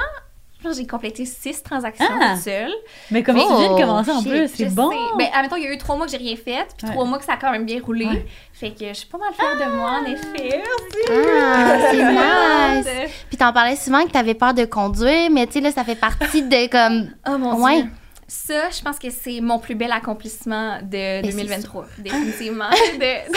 je 0.59 0.63
pense 0.65 0.73
que 0.77 0.81
j'ai 0.83 0.87
complété 0.87 1.25
six 1.25 1.63
transactions 1.63 2.07
Ah! 2.21 2.37
seule. 2.37 2.73
Mais 3.11 3.23
comme 3.23 3.39
Oh, 3.39 3.47
tu 3.49 3.57
viens 3.63 3.75
de 3.75 3.81
commencer 3.81 4.11
en 4.11 4.23
plus, 4.23 4.49
c'est 4.53 4.75
bon! 4.75 4.91
sais. 4.91 4.97
Ben, 5.17 5.29
admettons, 5.33 5.57
il 5.57 5.65
y 5.65 5.67
a 5.67 5.73
eu 5.73 5.79
trois 5.79 5.97
mois 5.97 6.07
que 6.07 6.13
j'ai 6.13 6.19
rien 6.19 6.35
fait, 6.37 6.67
puis 6.77 6.87
Ouais. 6.87 6.93
trois 6.93 7.05
mois 7.05 7.19
que 7.19 7.25
ça 7.25 7.35
a 7.35 7.37
quand 7.37 7.53
même 7.53 7.65
bien 7.65 7.81
roulé. 7.85 8.07
Ouais. 8.07 8.27
Fait 8.53 8.71
que 8.73 8.89
je 8.89 8.93
suis 8.95 9.07
pas 9.09 9.19
mal 9.19 9.33
fière 9.35 9.57
de 9.57 9.73
moi, 9.77 10.01
en 10.01 10.05
effet. 10.05 10.63
Ah, 11.11 11.79
c'est 11.91 12.93
nice. 13.07 13.11
Puis 13.29 13.37
t'en 13.39 13.53
parlais 13.53 13.77
souvent 13.77 14.05
que 14.05 14.11
t'avais 14.11 14.35
peur 14.35 14.55
de 14.55 14.65
conduire, 14.65 15.31
mais 15.31 15.47
tu 15.47 15.55
sais, 15.55 15.61
là, 15.61 15.71
ça 15.71 15.85
fait 15.85 15.95
partie 15.95 16.43
de 16.43 16.67
comme. 16.69 17.11
Oh 17.29 17.39
mon 17.39 17.63
Ouais. 17.63 17.83
Dieu. 17.83 17.91
Ça, 18.31 18.69
je 18.69 18.83
pense 18.83 18.99
que 18.99 19.09
c'est 19.09 19.41
mon 19.41 19.59
plus 19.59 19.75
bel 19.75 19.91
accomplissement 19.91 20.81
de 20.83 21.23
Ben, 21.23 21.25
c'est 21.25 21.31
2023, 21.33 21.87
définitivement. 21.99 22.69
De- 23.01 23.33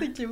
C'est 0.00 0.12
cute. 0.12 0.28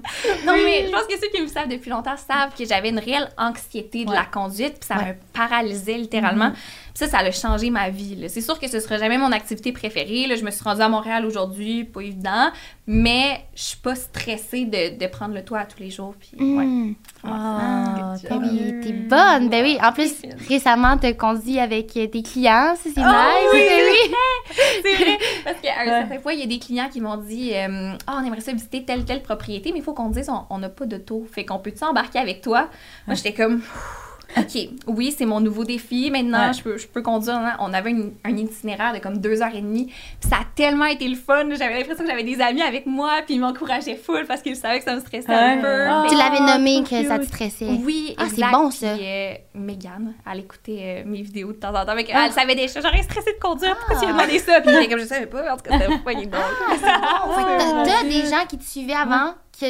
Non, 0.47 0.55
mais 0.55 0.87
je 0.87 0.91
pense 0.91 1.05
que 1.07 1.15
ceux 1.21 1.29
qui 1.33 1.43
me 1.43 1.47
savent 1.47 1.69
depuis 1.69 1.91
longtemps 1.91 2.17
savent 2.17 2.55
que 2.57 2.65
j'avais 2.65 2.89
une 2.91 2.99
réelle 2.99 3.29
anxiété 3.37 4.05
de 4.05 4.11
Ouais. 4.11 4.17
la 4.17 4.25
conduite, 4.25 4.79
puis 4.81 4.87
ça 4.89 4.97
Ouais. 4.97 5.09
me 5.09 5.15
paralysait 5.33 5.99
littéralement. 5.99 6.51
Puis 6.53 6.61
ça, 6.97 7.07
ça 7.09 7.19
a 7.19 7.31
changé 7.31 7.69
ma 7.71 7.91
vie. 7.91 8.25
C'est 8.29 8.41
sûr 8.41 8.59
que 8.59 8.69
ce 8.69 8.81
sera 8.81 8.97
jamais 8.97 9.19
mon 9.19 9.31
activité 9.31 9.71
préférée. 9.71 10.27
Là. 10.27 10.35
Je 10.37 10.45
me 10.45 10.51
suis 10.51 10.65
rendue 10.65 10.81
à 10.81 10.89
Montréal 10.89 11.27
aujourd'hui, 11.27 11.85
pas 11.85 12.01
évident, 12.01 12.51
mais 12.87 13.45
je 13.55 13.63
suis 13.63 13.77
pas 13.77 13.95
stressée 13.95 14.65
de, 14.65 14.99
de 14.99 15.07
prendre 15.07 15.35
le 15.35 15.45
toit 15.45 15.59
à 15.61 15.67
tous 15.67 15.79
les 15.81 15.91
jours. 15.91 16.15
Puis, 16.19 16.31
ouais. 16.41 16.65
Hmm. 16.65 16.95
Ah, 17.25 18.15
Ben 18.31 18.39
mieux. 18.41 18.81
t'es 18.81 18.93
bonne. 18.93 19.49
Ben 19.51 19.63
oui, 19.63 19.79
en 19.83 19.93
plus, 19.93 20.15
récemment, 20.49 20.97
t'as 20.97 21.13
conduit 21.13 21.59
avec 21.59 21.95
euh, 21.97 22.07
tes 22.07 22.23
clients, 22.23 22.75
ça, 22.77 22.83
c'est 22.85 22.93
Oh 22.97 23.01
nice. 23.01 23.51
oui, 23.53 23.61
Ben 23.69 23.85
oui. 23.91 24.17
C'est 24.83 25.05
vrai. 25.05 25.19
Parce 25.45 25.61
qu'à 25.61 25.81
un 25.81 25.85
Ouais. 25.85 26.01
certain 26.09 26.19
point, 26.21 26.33
il 26.33 26.41
y 26.41 26.45
a 26.45 26.47
des 26.47 26.59
clients 26.59 26.89
qui 26.91 27.01
m'ont 27.01 27.17
dit 27.17 27.51
euh, 27.55 27.93
Ah, 28.07 28.19
on 28.23 28.25
aimerait 28.27 28.41
ça 28.41 28.53
visiter 28.53 28.85
telle, 28.85 29.05
telle 29.05 29.23
propriété, 29.23 29.71
mais 29.73 29.79
il 29.81 29.85
faut 29.85 29.93
qu'on 29.93 30.09
dise 30.09 30.31
on- 30.51 30.59
n'a 30.59 30.69
pas 30.71 30.87
de 30.87 30.97
taux. 30.97 31.27
Fait 31.31 31.45
qu'on 31.45 31.59
peut-tu 31.59 31.85
embarquer 31.85 32.19
avec 32.21 32.41
toi 32.41 32.69
Moi, 33.07 33.15
j'étais 33.17 33.35
comme 33.35 33.61
OK, 34.37 34.69
oui, 34.89 35.15
c'est 35.17 35.25
mon 35.27 35.41
nouveau 35.41 35.65
défi. 35.65 36.11
Maintenant, 36.11 36.49
Ouais. 36.49 36.53
je, 36.53 36.63
peux, 36.63 36.77
je 36.77 36.87
peux 36.87 37.01
conduire. 37.03 37.37
hein. 37.37 37.57
On 37.61 37.73
avait 37.73 37.91
une- 37.91 38.15
un 38.25 38.37
itinéraire 38.37 38.93
de 38.93 38.99
comme 38.99 39.19
deux 39.19 39.41
heures 39.43 39.55
et 39.55 39.61
demie. 39.61 39.87
Puis 40.21 40.29
ça 40.29 40.37
a 40.37 40.45
tellement 40.55 40.85
été 40.87 41.07
le 41.09 41.17
fun. 41.17 41.45
J'avais 41.57 41.79
l'impression 41.79 42.05
que 42.05 42.11
j'avais 42.11 42.25
des 42.25 42.41
amis 42.41 42.63
avec 42.63 42.87
moi. 42.87 43.11
Puis 43.25 43.35
ils 43.37 43.41
m'encourageaient 43.41 43.97
full 43.97 44.25
parce 44.27 44.43
qu'ils 44.43 44.57
savaient 44.57 44.79
que 44.79 44.85
ça 44.85 44.95
me 44.95 45.01
stressait 45.01 45.33
un 45.33 45.59
peu. 45.59 45.87
Ah. 45.89 46.03
Fait 46.05 46.09
Tu 46.11 46.17
l'avais 46.17 46.41
nommé 46.41 46.83
que 46.83 47.07
ça 47.09 47.19
te 47.19 47.25
stressait. 47.27 47.67
oui, 47.85 48.15
Ah, 48.19 48.25
c'est 48.29 48.43
bon, 48.51 48.71
ça. 48.71 48.95
Puis, 48.97 49.07
euh, 49.07 49.35
Mégane, 49.55 50.15
elle 50.31 50.41
écoutait 50.41 51.03
euh, 51.07 51.09
mes 51.09 51.23
vidéos 51.23 51.53
de 51.53 51.59
temps 51.59 51.75
en 51.75 51.85
temps. 51.87 51.95
Que, 51.97 52.11
Elle 52.13 52.33
savait 52.33 52.55
des 52.55 52.69
choses. 52.69 52.83
J'aurais 52.83 53.03
stressé 53.03 53.33
de 53.33 53.39
conduire. 53.41 53.77
Pourquoi 53.77 53.97
tu 53.97 54.05
lui 54.07 54.11
as 54.11 54.13
demandé 54.17 54.39
ça? 54.39 54.61
Puis 54.61 54.71
elle 54.75 54.89
comme 54.89 54.99
je 55.01 55.05
savais 55.07 55.27
pas. 55.27 55.53
En 55.53 55.57
tout 55.57 55.63
cas, 55.63 55.79
c'était 55.79 55.99
pas 55.99 56.15
que 56.15 56.25
t'as- 56.81 57.85
T'as 57.85 58.03
des 58.05 58.27
gens 58.29 58.45
qui 58.49 58.59
te 58.59 58.65
suivaient 58.65 58.93
avant, 58.95 59.35
que 59.59 59.67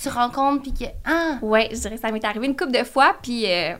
tu 0.00 0.08
rencontres, 0.08 0.62
puis 0.62 0.72
que. 0.72 0.84
Ah! 1.04 1.38
Ouais, 1.42 1.68
je 1.72 1.76
dirais 1.78 1.94
que 1.96 2.00
ça 2.00 2.10
m'est 2.12 2.24
arrivé 2.24 2.46
une 2.46 2.56
couple 2.56 2.72
de 2.72 2.84
fois, 2.84 3.16
puis 3.22 3.44
euh, 3.46 3.74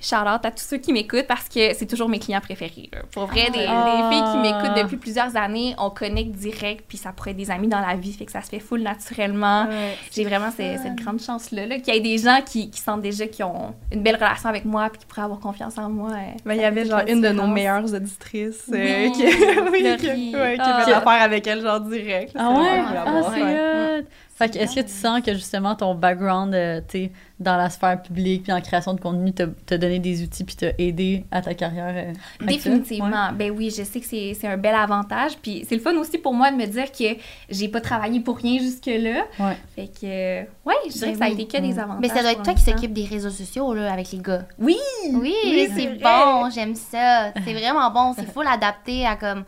shout-out 0.00 0.44
à 0.44 0.50
tous 0.50 0.62
ceux 0.64 0.76
qui 0.78 0.92
m'écoutent 0.92 1.26
parce 1.26 1.48
que 1.48 1.74
c'est 1.74 1.86
toujours 1.86 2.08
mes 2.08 2.18
clients 2.18 2.40
préférés. 2.40 2.90
là. 2.92 2.98
Pour 3.12 3.26
vrai, 3.26 3.50
des, 3.50 3.64
Ah. 3.68 3.84
des 4.10 4.14
filles 4.14 4.24
qui 4.32 4.38
m'écoutent 4.38 4.82
depuis 4.82 4.96
plusieurs 4.96 5.36
années, 5.36 5.74
on 5.78 5.90
connecte 5.90 6.32
direct, 6.32 6.84
puis 6.86 6.98
ça 6.98 7.12
pourrait 7.12 7.30
être 7.32 7.36
des 7.36 7.50
amis 7.50 7.68
dans 7.68 7.80
la 7.80 7.94
vie, 7.96 8.12
fait 8.12 8.26
que 8.26 8.32
ça 8.32 8.42
se 8.42 8.48
fait 8.48 8.60
full 8.60 8.82
naturellement. 8.82 9.64
Ouais. 9.66 9.96
J'ai 10.12 10.24
vraiment 10.24 10.50
ce- 10.50 10.80
cette 10.82 10.96
grande 10.96 11.20
chance-là, 11.20 11.66
là, 11.66 11.78
qu'il 11.78 11.94
y 11.94 11.96
ait 11.96 12.00
des 12.00 12.18
gens 12.18 12.40
qui, 12.44 12.70
qui 12.70 12.80
sentent 12.80 13.00
déjà 13.02 13.26
qu'ils 13.26 13.44
ont 13.44 13.74
une 13.92 14.02
belle 14.02 14.16
relation 14.16 14.48
avec 14.48 14.64
moi, 14.64 14.88
puis 14.90 15.00
qui 15.00 15.06
pourraient 15.06 15.22
avoir 15.22 15.40
confiance 15.40 15.78
en 15.78 15.88
moi. 15.88 16.10
euh, 16.10 16.16
Ben, 16.44 16.54
il 16.54 16.60
y 16.60 16.64
avait 16.64 16.84
fait 16.84 16.90
genre 16.90 17.02
une 17.08 17.20
de 17.20 17.28
nos 17.30 17.46
meilleures 17.46 17.92
auditrices 17.92 18.70
euh, 18.72 19.06
Oui, 19.06 19.12
qui, 19.12 19.24
oui, 19.72 19.96
qui, 19.98 20.36
ouais, 20.36 20.54
qui 20.54 20.60
Ah. 20.62 20.76
avait 20.82 20.92
affaire 20.92 21.22
avec 21.22 21.46
elle 21.46 21.62
genre 21.62 21.80
direct. 21.80 22.32
Ah 22.38 22.50
ouais? 22.50 22.82
Ah, 22.96 23.22
c'est. 23.34 24.06
Fait 24.36 24.50
que 24.52 24.58
est-ce 24.58 24.74
que 24.74 24.80
tu 24.80 24.92
sens 24.92 25.22
que 25.22 25.32
justement 25.32 25.74
ton 25.74 25.94
background, 25.94 26.54
euh, 26.54 26.82
tu 26.86 26.98
sais, 26.98 27.12
dans 27.40 27.56
la 27.56 27.70
sphère 27.70 28.02
publique 28.02 28.42
puis 28.42 28.52
en 28.52 28.60
création 28.60 28.92
de 28.92 29.00
contenu 29.00 29.32
t'a 29.32 29.78
donné 29.78 29.98
des 29.98 30.22
outils 30.22 30.44
puis 30.44 30.54
t'a 30.54 30.72
aidé 30.78 31.24
à 31.30 31.40
ta 31.40 31.54
carrière 31.54 31.94
euh? 31.96 32.12
Définitivement. 32.46 33.32
Ben 33.32 33.50
oui, 33.50 33.74
je 33.74 33.82
sais 33.82 33.98
que 33.98 34.04
c'est 34.04 34.36
c'est 34.38 34.46
un 34.46 34.58
bel 34.58 34.74
avantage. 34.74 35.38
Puis 35.40 35.64
c'est 35.66 35.74
le 35.74 35.80
fun 35.80 35.96
aussi 35.96 36.18
pour 36.18 36.34
moi 36.34 36.50
de 36.50 36.56
me 36.56 36.66
dire 36.66 36.92
que 36.92 37.18
j'ai 37.48 37.68
pas 37.68 37.80
travaillé 37.80 38.20
pour 38.20 38.36
rien 38.36 38.60
jusque-là. 38.60 39.24
Ouais. 39.38 39.56
Fait 39.74 39.86
que, 39.86 40.04
euh, 40.04 40.42
ouais, 40.66 40.74
je 40.86 40.92
dirais 40.92 41.06
Ben 41.06 41.12
que 41.12 41.18
ça 41.18 41.24
a 41.24 41.28
été 41.30 41.46
que 41.46 41.62
des 41.62 41.78
avantages. 41.78 42.00
Mais 42.02 42.08
ça 42.08 42.20
doit 42.20 42.32
être 42.32 42.42
toi 42.42 42.52
qui 42.52 42.62
s'occupe 42.62 42.92
des 42.92 43.06
réseaux 43.06 43.30
sociaux 43.30 43.72
là, 43.72 43.90
avec 43.90 44.12
les 44.12 44.18
gars. 44.18 44.42
Oui! 44.58 44.76
Oui, 45.12 45.34
Oui, 45.44 45.68
c'est 45.74 45.98
bon, 45.98 46.50
j'aime 46.54 46.74
ça. 46.74 47.32
C'est 47.42 47.54
vraiment 47.54 47.90
bon. 47.90 48.14
C'est 48.18 48.30
faut 48.34 48.42
l'adapter 48.42 49.06
à 49.06 49.16
comme 49.16 49.44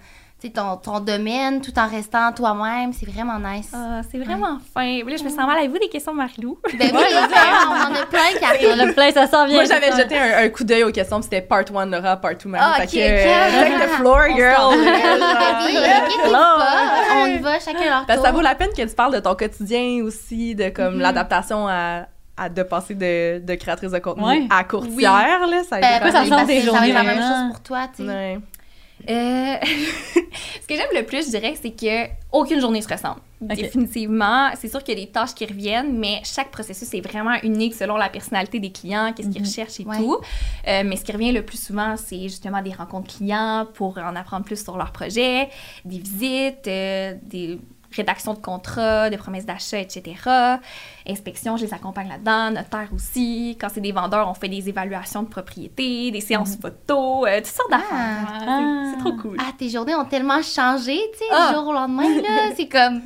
ton, 0.54 0.76
ton 0.76 1.00
domaine 1.00 1.60
tout 1.60 1.76
en 1.78 1.88
restant 1.88 2.32
toi-même. 2.32 2.92
C'est 2.92 3.10
vraiment 3.10 3.38
nice. 3.40 3.70
Ah, 3.74 4.02
c'est 4.08 4.18
vraiment 4.18 4.58
fin. 4.72 4.98
Là, 5.04 5.16
je 5.18 5.24
me 5.24 5.28
sens 5.28 5.38
mal. 5.38 5.58
Avez-vous 5.58 5.78
des 5.78 5.88
questions, 5.88 6.14
Marie-Lou? 6.14 6.58
Ben 6.78 6.90
oui, 6.94 7.02
on 7.68 7.72
en 7.72 7.94
a 7.94 8.06
plein 8.06 8.28
qui 8.56 8.66
On 8.72 8.78
a 8.88 8.92
plein, 8.92 9.10
ça 9.10 9.26
s'en 9.26 9.46
vient. 9.46 9.56
Moi, 9.56 9.64
j'avais 9.64 9.90
jeté 9.90 10.16
un, 10.16 10.44
un 10.44 10.48
coup 10.48 10.62
d'œil 10.62 10.84
aux 10.84 10.92
questions, 10.92 11.16
puis 11.16 11.24
c'était 11.24 11.40
part 11.42 11.64
1 11.74 11.86
Laura, 11.86 12.16
part 12.16 12.36
2 12.42 12.48
Marie. 12.48 12.64
Ah, 12.76 12.80
fait 12.80 12.84
ok, 12.84 12.90
que, 12.92 13.80
euh, 13.80 13.86
the 13.86 13.88
floor, 13.96 14.22
girl. 14.36 14.74
Inquiétez-vous 14.74 16.30
pas. 16.32 16.56
On 17.16 17.26
y 17.26 17.38
va, 17.38 17.58
chacun 17.58 17.84
leur 17.84 18.06
tour. 18.06 18.24
ça 18.24 18.30
vaut 18.32 18.40
la 18.40 18.54
peine 18.54 18.70
que 18.76 18.82
tu 18.82 18.94
parles 18.94 19.14
de 19.14 19.20
ton 19.20 19.34
quotidien 19.34 20.02
aussi, 20.04 20.54
de 20.54 20.68
comme 20.68 20.94
Mhm. 20.94 21.00
l'adaptation 21.00 21.66
à, 21.68 22.06
à 22.36 22.48
de 22.48 22.62
passer 22.62 22.94
de, 22.94 23.40
de 23.44 23.54
créatrice 23.56 23.90
de 23.90 23.98
contenu 23.98 24.24
Ouais. 24.24 24.46
à 24.50 24.62
courtière, 24.64 25.46
là. 25.48 25.62
Ça 25.68 25.76
a 25.76 25.78
été 25.78 25.88
Ben, 26.04 26.12
ça 26.12 26.24
journées 26.24 26.92
la 26.92 27.02
même 27.02 27.18
vraiment? 27.18 27.28
chose 27.46 27.52
pour 27.54 27.62
toi, 27.62 27.80
tu 27.96 28.04
sais. 28.04 28.08
Ouais. 28.08 28.38
Euh, 29.08 29.54
ce 30.62 30.66
que 30.66 30.74
j'aime 30.74 30.88
le 30.94 31.04
plus, 31.04 31.26
je 31.26 31.30
dirais, 31.30 31.54
c'est 31.60 31.70
que 31.70 32.10
aucune 32.32 32.60
journée 32.60 32.82
se 32.82 32.88
ressemble. 32.88 33.20
Définitivement. 33.40 34.50
C'est 34.56 34.68
sûr 34.68 34.82
qu'il 34.82 34.98
y 34.98 35.02
a 35.02 35.04
des 35.06 35.10
tâches 35.12 35.34
qui 35.34 35.46
reviennent, 35.46 35.96
mais 35.98 36.20
chaque 36.24 36.50
processus 36.50 36.92
est 36.94 37.00
vraiment 37.00 37.34
unique 37.44 37.74
selon 37.74 37.96
la 37.96 38.08
personnalité 38.08 38.58
des 38.58 38.72
clients, 38.72 39.12
qu'est-ce 39.14 39.28
qu'ils 39.28 39.42
Mhm. 39.42 39.46
recherchent 39.46 39.80
et 39.80 39.84
Ouais. 39.84 39.96
tout. 39.98 40.18
Euh, 40.66 40.82
mais 40.84 40.96
ce 40.96 41.04
qui 41.04 41.12
revient 41.12 41.30
le 41.32 41.42
plus 41.42 41.62
souvent, 41.62 41.96
c'est 41.96 42.22
justement 42.22 42.60
des 42.62 42.72
rencontres 42.72 43.16
clients 43.16 43.66
pour 43.74 43.96
en 43.98 44.16
apprendre 44.16 44.44
plus 44.44 44.62
sur 44.62 44.76
leur 44.76 44.90
projet, 44.92 45.48
des 45.84 45.98
visites, 45.98 46.66
euh, 46.66 47.14
des 47.22 47.60
rédactions 47.92 48.34
de 48.34 48.38
contrats, 48.40 49.08
de 49.08 49.16
promesses 49.16 49.46
d'achat, 49.46 49.78
etc. 49.78 50.02
Inspection, 51.10 51.56
je 51.56 51.64
les 51.64 51.72
accompagne 51.72 52.08
là-dedans. 52.08 52.50
Notaire 52.50 52.88
aussi. 52.94 53.56
Quand 53.60 53.68
c'est 53.72 53.80
des 53.80 53.92
vendeurs, 53.92 54.28
on 54.28 54.34
fait 54.34 54.48
des 54.48 54.68
évaluations 54.68 55.22
de 55.22 55.28
propriété, 55.28 56.10
des 56.10 56.20
séances 56.20 56.56
photos, 56.60 57.26
euh, 57.28 57.36
toutes 57.38 57.46
sortes 57.46 57.70
d'affaires. 57.70 57.88
Ah. 58.30 58.38
vraiment. 58.38 58.84
C'est- 58.84 58.90
C'est 58.98 58.98
trop 59.04 59.12
cool. 59.22 59.36
Ah, 59.40 59.52
tes 59.56 59.68
journées 59.70 59.94
ont 59.94 60.04
tellement 60.04 60.42
changé, 60.42 60.98
tu 61.12 61.18
sais, 61.18 61.24
Ah. 61.32 61.48
du 61.50 61.54
jour 61.56 61.68
au 61.68 61.72
lendemain, 61.72 62.08
là. 62.20 62.50
C'est 62.56 62.68
comme. 62.68 63.02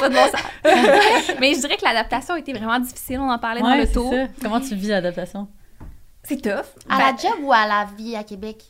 pas 0.00 0.08
de 0.08 0.14
bon 0.14 0.20
sens. 0.24 0.40
Mais 1.40 1.54
je 1.54 1.60
dirais 1.60 1.76
que 1.76 1.84
l'adaptation 1.84 2.34
a 2.34 2.38
été 2.38 2.52
vraiment 2.52 2.78
difficile. 2.78 3.18
On 3.20 3.30
en 3.30 3.38
parlait 3.38 3.60
dans 3.60 3.74
le 3.74 3.86
c'est 3.86 3.92
tour. 3.92 4.10
ça. 4.12 4.26
Comment 4.42 4.60
tu 4.60 4.74
vis 4.74 4.88
l'adaptation? 4.88 5.48
C'est 6.22 6.40
tough. 6.40 6.64
À 6.88 6.98
Ben, 6.98 7.04
la 7.12 7.16
job 7.16 7.38
ou 7.42 7.52
à 7.52 7.66
la 7.66 7.86
vie 7.96 8.16
à 8.16 8.24
Québec? 8.24 8.62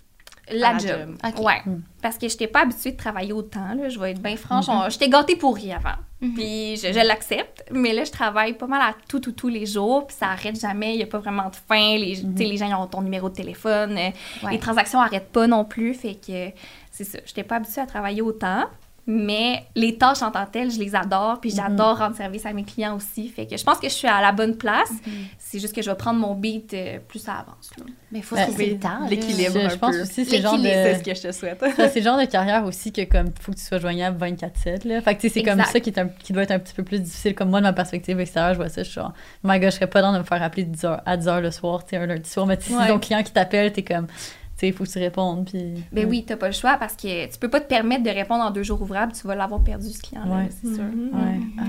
La 0.50 0.76
job. 0.78 1.16
Ouais. 1.38 1.60
Mm. 1.64 1.82
Parce 2.02 2.16
que 2.18 2.28
je 2.28 2.34
n'étais 2.34 2.46
pas 2.48 2.60
habituée 2.62 2.92
de 2.92 2.96
travailler 2.96 3.32
autant. 3.32 3.74
Là. 3.74 3.88
Je 3.88 3.98
vais 3.98 4.10
être 4.12 4.20
bien 4.22 4.36
franche. 4.36 4.66
Mm-hmm. 4.66 4.86
On- 4.86 4.90
J'étais 4.90 5.08
gâtée 5.08 5.36
pourrie 5.36 5.72
avant. 5.72 5.96
Mhm. 6.20 6.34
Puis 6.34 6.76
je, 6.76 6.92
je 6.92 7.06
l'accepte. 7.06 7.64
Mais 7.70 7.92
là, 7.92 8.04
je 8.04 8.10
travaille 8.10 8.52
pas 8.54 8.66
mal 8.66 8.80
à 8.82 8.94
tout, 9.08 9.20
tout, 9.20 9.32
tous 9.32 9.48
les 9.48 9.66
jours. 9.66 10.06
Puis 10.06 10.16
ça 10.18 10.28
arrête 10.28 10.60
jamais. 10.60 10.94
Il 10.94 10.96
n'y 10.98 11.02
a 11.02 11.06
pas 11.06 11.18
vraiment 11.18 11.48
de 11.48 11.56
fin. 11.68 11.96
Les, 11.96 12.16
tu 12.16 12.26
sais, 12.36 12.44
les 12.44 12.56
gens 12.56 12.68
ils 12.68 12.74
ont 12.74 12.86
ton 12.86 13.02
numéro 13.02 13.28
de 13.28 13.34
téléphone. 13.34 13.96
Euh, 13.98 14.10
Ouais. 14.42 14.52
Les 14.52 14.58
transactions 14.58 15.00
n'arrêtent 15.00 15.32
pas 15.32 15.46
non 15.46 15.64
plus. 15.64 15.94
Fait 15.94 16.14
que 16.14 16.50
c'est 16.90 17.04
ça. 17.04 17.18
Je 17.24 17.30
n'étais 17.30 17.42
pas 17.44 17.56
habituée 17.56 17.80
à 17.80 17.86
travailler 17.86 18.20
autant. 18.22 18.64
Mais 19.06 19.64
les 19.74 19.98
tâches 19.98 20.22
en 20.22 20.30
tant 20.30 20.46
que 20.46 20.52
telles, 20.52 20.70
je 20.70 20.78
les 20.78 20.94
adore. 20.94 21.38
Puis 21.40 21.50
j'adore 21.50 21.98
rendre 21.98 22.16
service 22.16 22.46
à 22.46 22.52
mes 22.54 22.64
clients 22.64 22.96
aussi. 22.96 23.28
Fait 23.28 23.46
que 23.46 23.56
je 23.56 23.62
pense 23.62 23.78
que 23.78 23.88
je 23.88 23.92
suis 23.94 24.08
à 24.08 24.22
la 24.22 24.32
bonne 24.32 24.56
place. 24.56 24.90
C'est 25.38 25.58
juste 25.58 25.74
que 25.74 25.82
je 25.82 25.90
vais 25.90 25.96
prendre 25.96 26.18
mon 26.20 26.34
beat 26.34 26.72
euh, 26.72 26.98
plus 27.06 27.18
ça 27.18 27.34
avance. 27.34 27.70
là. 27.78 27.84
Mais 28.10 28.20
il 28.20 28.24
faut 28.24 28.34
Ben, 28.34 28.48
oui, 28.56 28.70
le 28.70 28.78
temps. 28.78 29.06
l'équilibre. 29.08 29.68
Je, 29.70 29.76
pense 29.76 29.94
peu. 29.96 30.02
aussi 30.02 30.24
c'est 30.24 30.40
genre 30.40 30.56
C'est 30.60 30.98
ce 30.98 31.02
que 31.04 31.14
je 31.14 31.22
te 31.22 31.32
souhaite. 31.32 31.62
Ça, 31.76 31.88
c'est 31.88 32.00
le 32.00 32.04
genre 32.04 32.18
de 32.18 32.24
carrière 32.24 32.64
aussi 32.64 32.92
que 32.92 33.02
comme 33.04 33.26
faut 33.40 33.52
que 33.52 33.56
tu 33.58 33.64
sois 33.64 33.78
joignable 33.78 34.16
24/7 34.24 34.88
là. 34.88 35.00
Fait 35.02 35.14
que 35.14 35.20
tu 35.20 35.28
sais 35.28 35.34
c'est 35.34 35.42
comme 35.42 35.62
ça 35.62 35.80
qui 35.80 35.90
est 35.90 35.98
un- 35.98 36.08
qui 36.08 36.32
doit 36.32 36.42
être 36.44 36.52
un 36.52 36.58
petit 36.58 36.74
peu 36.74 36.82
plus 36.82 37.00
difficile 37.00 37.34
comme 37.34 37.50
moi 37.50 37.60
de 37.60 37.64
ma 37.66 37.72
perspective 37.72 38.18
extérieure, 38.20 38.54
je 38.54 38.58
vois 38.58 38.68
ça 38.68 38.82
je 38.82 38.88
suis 38.88 38.94
genre 39.00 39.12
my 39.42 39.58
god, 39.60 39.70
je 39.70 39.76
serais 39.76 39.86
pas 39.88 40.00
dans 40.02 40.12
de 40.12 40.18
me 40.18 40.22
faire 40.24 40.42
appeler 40.42 40.64
10 40.64 40.84
heures, 40.84 41.02
à 41.04 41.16
10 41.16 41.28
heures 41.28 41.40
le 41.40 41.50
soir, 41.50 41.84
tu 41.84 41.90
sais 41.90 41.96
un 41.96 42.06
lundi 42.06 42.28
soir, 42.30 42.46
mais 42.46 42.58
si 42.60 42.74
Ouais. 42.74 42.88
ton 42.88 42.98
client 42.98 43.22
qui 43.22 43.32
t'appelle, 43.32 43.72
t'es 43.72 43.82
comme 43.82 44.06
il 44.62 44.72
faut 44.72 44.84
que 44.84 44.88
tu 44.90 44.98
répondes 44.98 45.46
puis 45.46 45.74
Ben 45.92 46.08
oui, 46.08 46.24
t'as 46.26 46.36
pas 46.36 46.46
le 46.46 46.52
choix 46.54 46.76
parce 46.78 46.94
que 46.96 47.30
tu 47.30 47.38
peux 47.38 47.48
pas 47.50 47.60
te 47.60 47.68
permettre 47.68 48.02
de 48.02 48.10
répondre 48.10 48.42
en 48.44 48.50
deux 48.50 48.62
jours 48.62 48.80
ouvrables, 48.80 49.12
tu 49.12 49.26
vas 49.26 49.34
l'avoir 49.34 49.62
perdu 49.62 49.88
ce 49.90 50.00
client-là, 50.02 50.36
Ouais. 50.36 50.48
c'est 50.50 50.74
sûr. 50.74 50.84
Ouais. 50.84 51.40
Ah. 51.58 51.62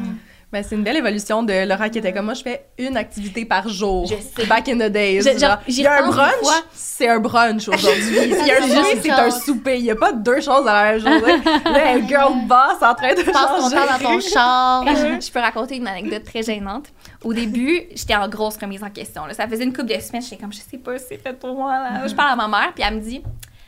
Ben, 0.55 0.63
c'est 0.63 0.75
une 0.75 0.83
belle 0.83 0.95
évolution 0.95 1.43
de 1.43 1.67
Laura 1.67 1.89
qui 1.89 1.97
était 1.97 2.13
comme 2.13 2.24
moi, 2.25 2.33
je 2.33 2.41
fais 2.41 2.65
une 2.77 2.95
activité 2.95 3.43
par 3.43 3.67
jour. 3.67 4.07
Je 4.07 4.15
sais. 4.15 4.47
Back 4.47 4.69
in 4.69 4.77
the 4.77 4.89
days. 4.89 5.21
Je- 5.21 5.38
genre, 5.38 5.57
il 5.67 5.81
y 5.81 5.85
a 5.85 6.01
un 6.01 6.07
brunch, 6.07 6.31
c'est 6.71 7.09
un 7.09 7.19
brunch 7.19 7.67
aujourd'hui. 7.67 8.01
S'il 8.05 8.47
y 8.47 8.51
a 8.51 8.59
un 8.59 8.62
C'est 8.62 8.69
souper, 8.74 9.00
c'est 9.03 9.12
un 9.12 9.31
souper. 9.31 9.77
Il 9.79 9.83
n'y 9.83 9.91
a 9.91 9.95
pas 9.97 10.13
deux 10.13 10.39
choses 10.39 10.65
à 10.65 10.74
la 10.74 10.91
même 10.93 11.00
journée. 11.01 11.41
Là, 11.65 11.89
un 11.91 12.07
girl 12.07 12.33
boss 12.47 12.81
en 12.81 12.95
train 12.95 13.13
de 13.13 13.21
Passe 13.24 13.33
ton 13.33 13.62
changer. 13.63 13.75
temps 13.75 13.85
dans 14.00 14.09
ton 14.13 14.19
char. 14.21 14.85
Je 15.21 15.29
peux 15.29 15.39
raconter 15.39 15.75
une 15.75 15.88
anecdote 15.89 16.24
très 16.24 16.41
gênante. 16.41 16.85
Au 17.21 17.33
début, 17.33 17.81
j'étais 17.93 18.15
en 18.15 18.29
grosse 18.29 18.55
remise 18.55 18.81
en 18.81 18.89
question. 18.91 19.25
là. 19.25 19.33
Ça 19.33 19.50
faisait 19.50 19.65
une 19.65 19.74
couple 19.74 19.93
de 19.93 20.00
semaines, 20.00 20.21
j'étais 20.21 20.38
comme, 20.38 20.53
je 20.53 20.59
sais 20.59 20.77
pas 20.77 20.97
si 20.97 21.03
c'est 21.09 21.17
fait 21.21 21.33
pour 21.38 21.53
moi. 21.53 21.74
Là. 21.79 22.07
Je 22.07 22.15
parle 22.15 22.31
à 22.31 22.35
ma 22.38 22.47
mère, 22.47 22.71
puis 22.74 22.81
elle 22.88 22.95
me 22.95 23.01
dit, 23.01 23.21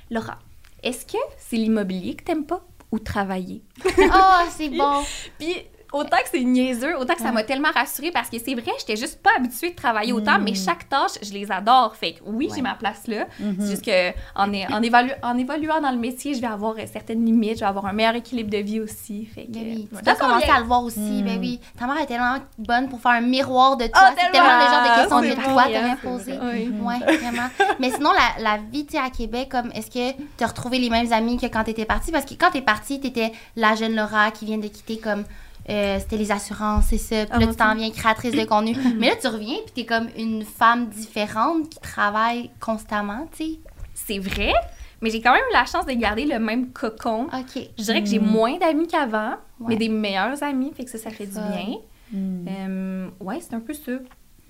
Laura, 0.09 0.37
est-ce 0.81 1.05
que 1.05 1.17
c'est 1.37 1.57
l'immobilier 1.57 2.15
que 2.15 2.23
t'aimes 2.23 2.45
pas 2.45 2.61
ou 2.93 2.99
travailler? 2.99 3.61
Oh, 3.85 4.45
c'est 4.55 4.69
bon. 4.69 5.01
Puis 5.37 5.53
autant 5.93 6.17
que 6.17 6.29
c'est 6.31 6.43
niaiseux, 6.43 6.97
autant 6.97 7.13
que 7.13 7.21
ça 7.21 7.31
m'a 7.31 7.43
tellement 7.43 7.71
rassurée 7.73 8.11
parce 8.11 8.29
que 8.29 8.37
c'est 8.39 8.53
vrai, 8.53 8.71
j'étais 8.79 8.95
juste 8.95 9.21
pas 9.21 9.29
habituée 9.37 9.71
de 9.71 9.75
travailler 9.75 10.13
autant, 10.13 10.37
mais 10.39 10.53
chaque 10.53 10.89
tâche, 10.89 11.11
je 11.21 11.31
les 11.33 11.51
adore. 11.51 11.95
Fait 11.95 12.13
que 12.13 12.19
oui, 12.25 12.49
j'ai 12.55 12.61
ma 12.61 12.75
place 12.75 13.07
là. 13.07 13.25
C'est 13.59 13.67
juste 13.69 13.85
que 13.85 14.09
en, 14.35 14.49
en, 14.49 14.81
évalu- 14.81 15.15
en 15.23 15.37
évoluant 15.37 15.79
dans 15.81 15.91
le 15.91 15.97
métier, 15.97 16.33
je 16.33 16.41
vais 16.41 16.47
avoir 16.47 16.73
euh, 16.77 16.83
certaines 16.91 17.23
limites, 17.25 17.55
je 17.55 17.59
vais 17.61 17.65
avoir 17.65 17.85
un 17.85 17.93
meilleur 17.93 18.15
équilibre 18.15 18.49
de 18.49 18.57
vie 18.57 18.79
aussi. 18.79 19.25
Fait 19.25 19.45
que, 19.45 19.51
Ben 19.51 19.61
oui, 19.63 19.87
tu 19.97 20.03
dois 20.03 20.15
commencer 20.15 20.49
à 20.49 20.59
le 20.59 20.65
voir 20.65 20.83
aussi. 20.83 21.23
Ben 21.23 21.39
oui, 21.39 21.59
ta 21.79 21.85
mère 21.87 21.97
est 21.99 22.05
tellement 22.05 22.35
bonne 22.57 22.89
pour 22.89 22.99
faire 23.01 23.11
un 23.11 23.21
miroir 23.21 23.77
de 23.77 23.85
toi. 23.87 23.93
Ah, 23.95 24.13
c'est 24.17 24.31
tellement! 24.31 24.47
le 24.57 24.69
genre 24.69 24.83
de 24.83 24.99
questions 25.01 25.17
vrai, 25.19 25.53
toi 25.53 25.63
posées. 26.03 26.37
vrai. 26.37 26.67
Oui. 26.67 26.71
Ouais, 26.81 27.17
vraiment. 27.17 27.47
Mais 27.79 27.91
sinon, 27.91 28.11
la, 28.11 28.43
la 28.43 28.57
vie, 28.57 28.85
tu 28.85 28.97
à 28.97 29.09
Québec, 29.09 29.49
comme, 29.49 29.71
est-ce 29.73 29.87
que 29.91 30.11
tu 30.37 30.43
as 30.43 30.47
retrouvé 30.47 30.79
les 30.79 30.89
mêmes 30.89 31.11
amis 31.13 31.37
que 31.37 31.45
quand 31.47 31.63
tu 31.63 31.71
étais 31.71 31.85
partie? 31.85 32.11
Parce 32.11 32.25
que 32.25 32.33
quand 32.33 32.51
tu 32.51 32.57
es 32.57 32.61
partie, 32.61 32.99
tu 32.99 33.07
étais 33.07 33.31
la 33.55 33.75
jeune 33.75 33.95
Laura 33.95 34.31
qui 34.31 34.45
vient 34.45 34.57
de 34.57 34.67
quitter 34.67 34.97
comme. 34.97 35.23
Euh, 35.69 35.99
c'était 35.99 36.17
les 36.17 36.31
assurances, 36.31 36.85
c'est 36.89 36.97
ça. 36.97 37.25
Puis 37.25 37.33
Ah, 37.33 37.39
là, 37.39 37.47
tu 37.47 37.55
t'en 37.55 37.75
viens 37.75 37.89
créatrice 37.91 38.33
de 38.33 38.45
contenu. 38.45 38.75
Mais 38.97 39.09
là, 39.09 39.15
tu 39.19 39.27
reviens, 39.27 39.57
puis 39.65 39.73
tu 39.75 39.81
es 39.81 39.85
comme 39.85 40.07
une 40.17 40.43
femme 40.43 40.87
différente 40.87 41.69
qui 41.69 41.79
travaille 41.79 42.49
constamment, 42.59 43.27
tu 43.35 43.43
sais. 43.43 43.59
C'est 43.93 44.19
vrai, 44.19 44.53
mais 45.01 45.09
j'ai 45.09 45.21
quand 45.21 45.33
même 45.33 45.43
eu 45.49 45.53
la 45.53 45.65
chance 45.65 45.85
de 45.85 45.91
garder 45.91 46.25
le 46.25 46.39
même 46.39 46.71
cocon. 46.71 47.23
OK. 47.25 47.61
Je 47.77 47.83
dirais 47.83 48.01
que 48.01 48.07
j'ai 48.09 48.19
moins 48.19 48.57
d'amis 48.57 48.87
qu'avant, 48.87 49.31
Ouais. 49.59 49.69
mais 49.69 49.75
des 49.75 49.89
meilleurs 49.89 50.41
amis, 50.43 50.71
fait 50.75 50.85
que 50.85 50.89
ça, 50.91 50.97
ça 50.97 51.09
fait 51.09 51.25
du 51.25 51.33
bien. 51.33 51.77
Mm. 52.11 52.45
Euh, 52.47 53.07
ouais, 53.19 53.39
c'est 53.41 53.53
un 53.55 53.59
peu 53.59 53.73
ça. 53.73 53.91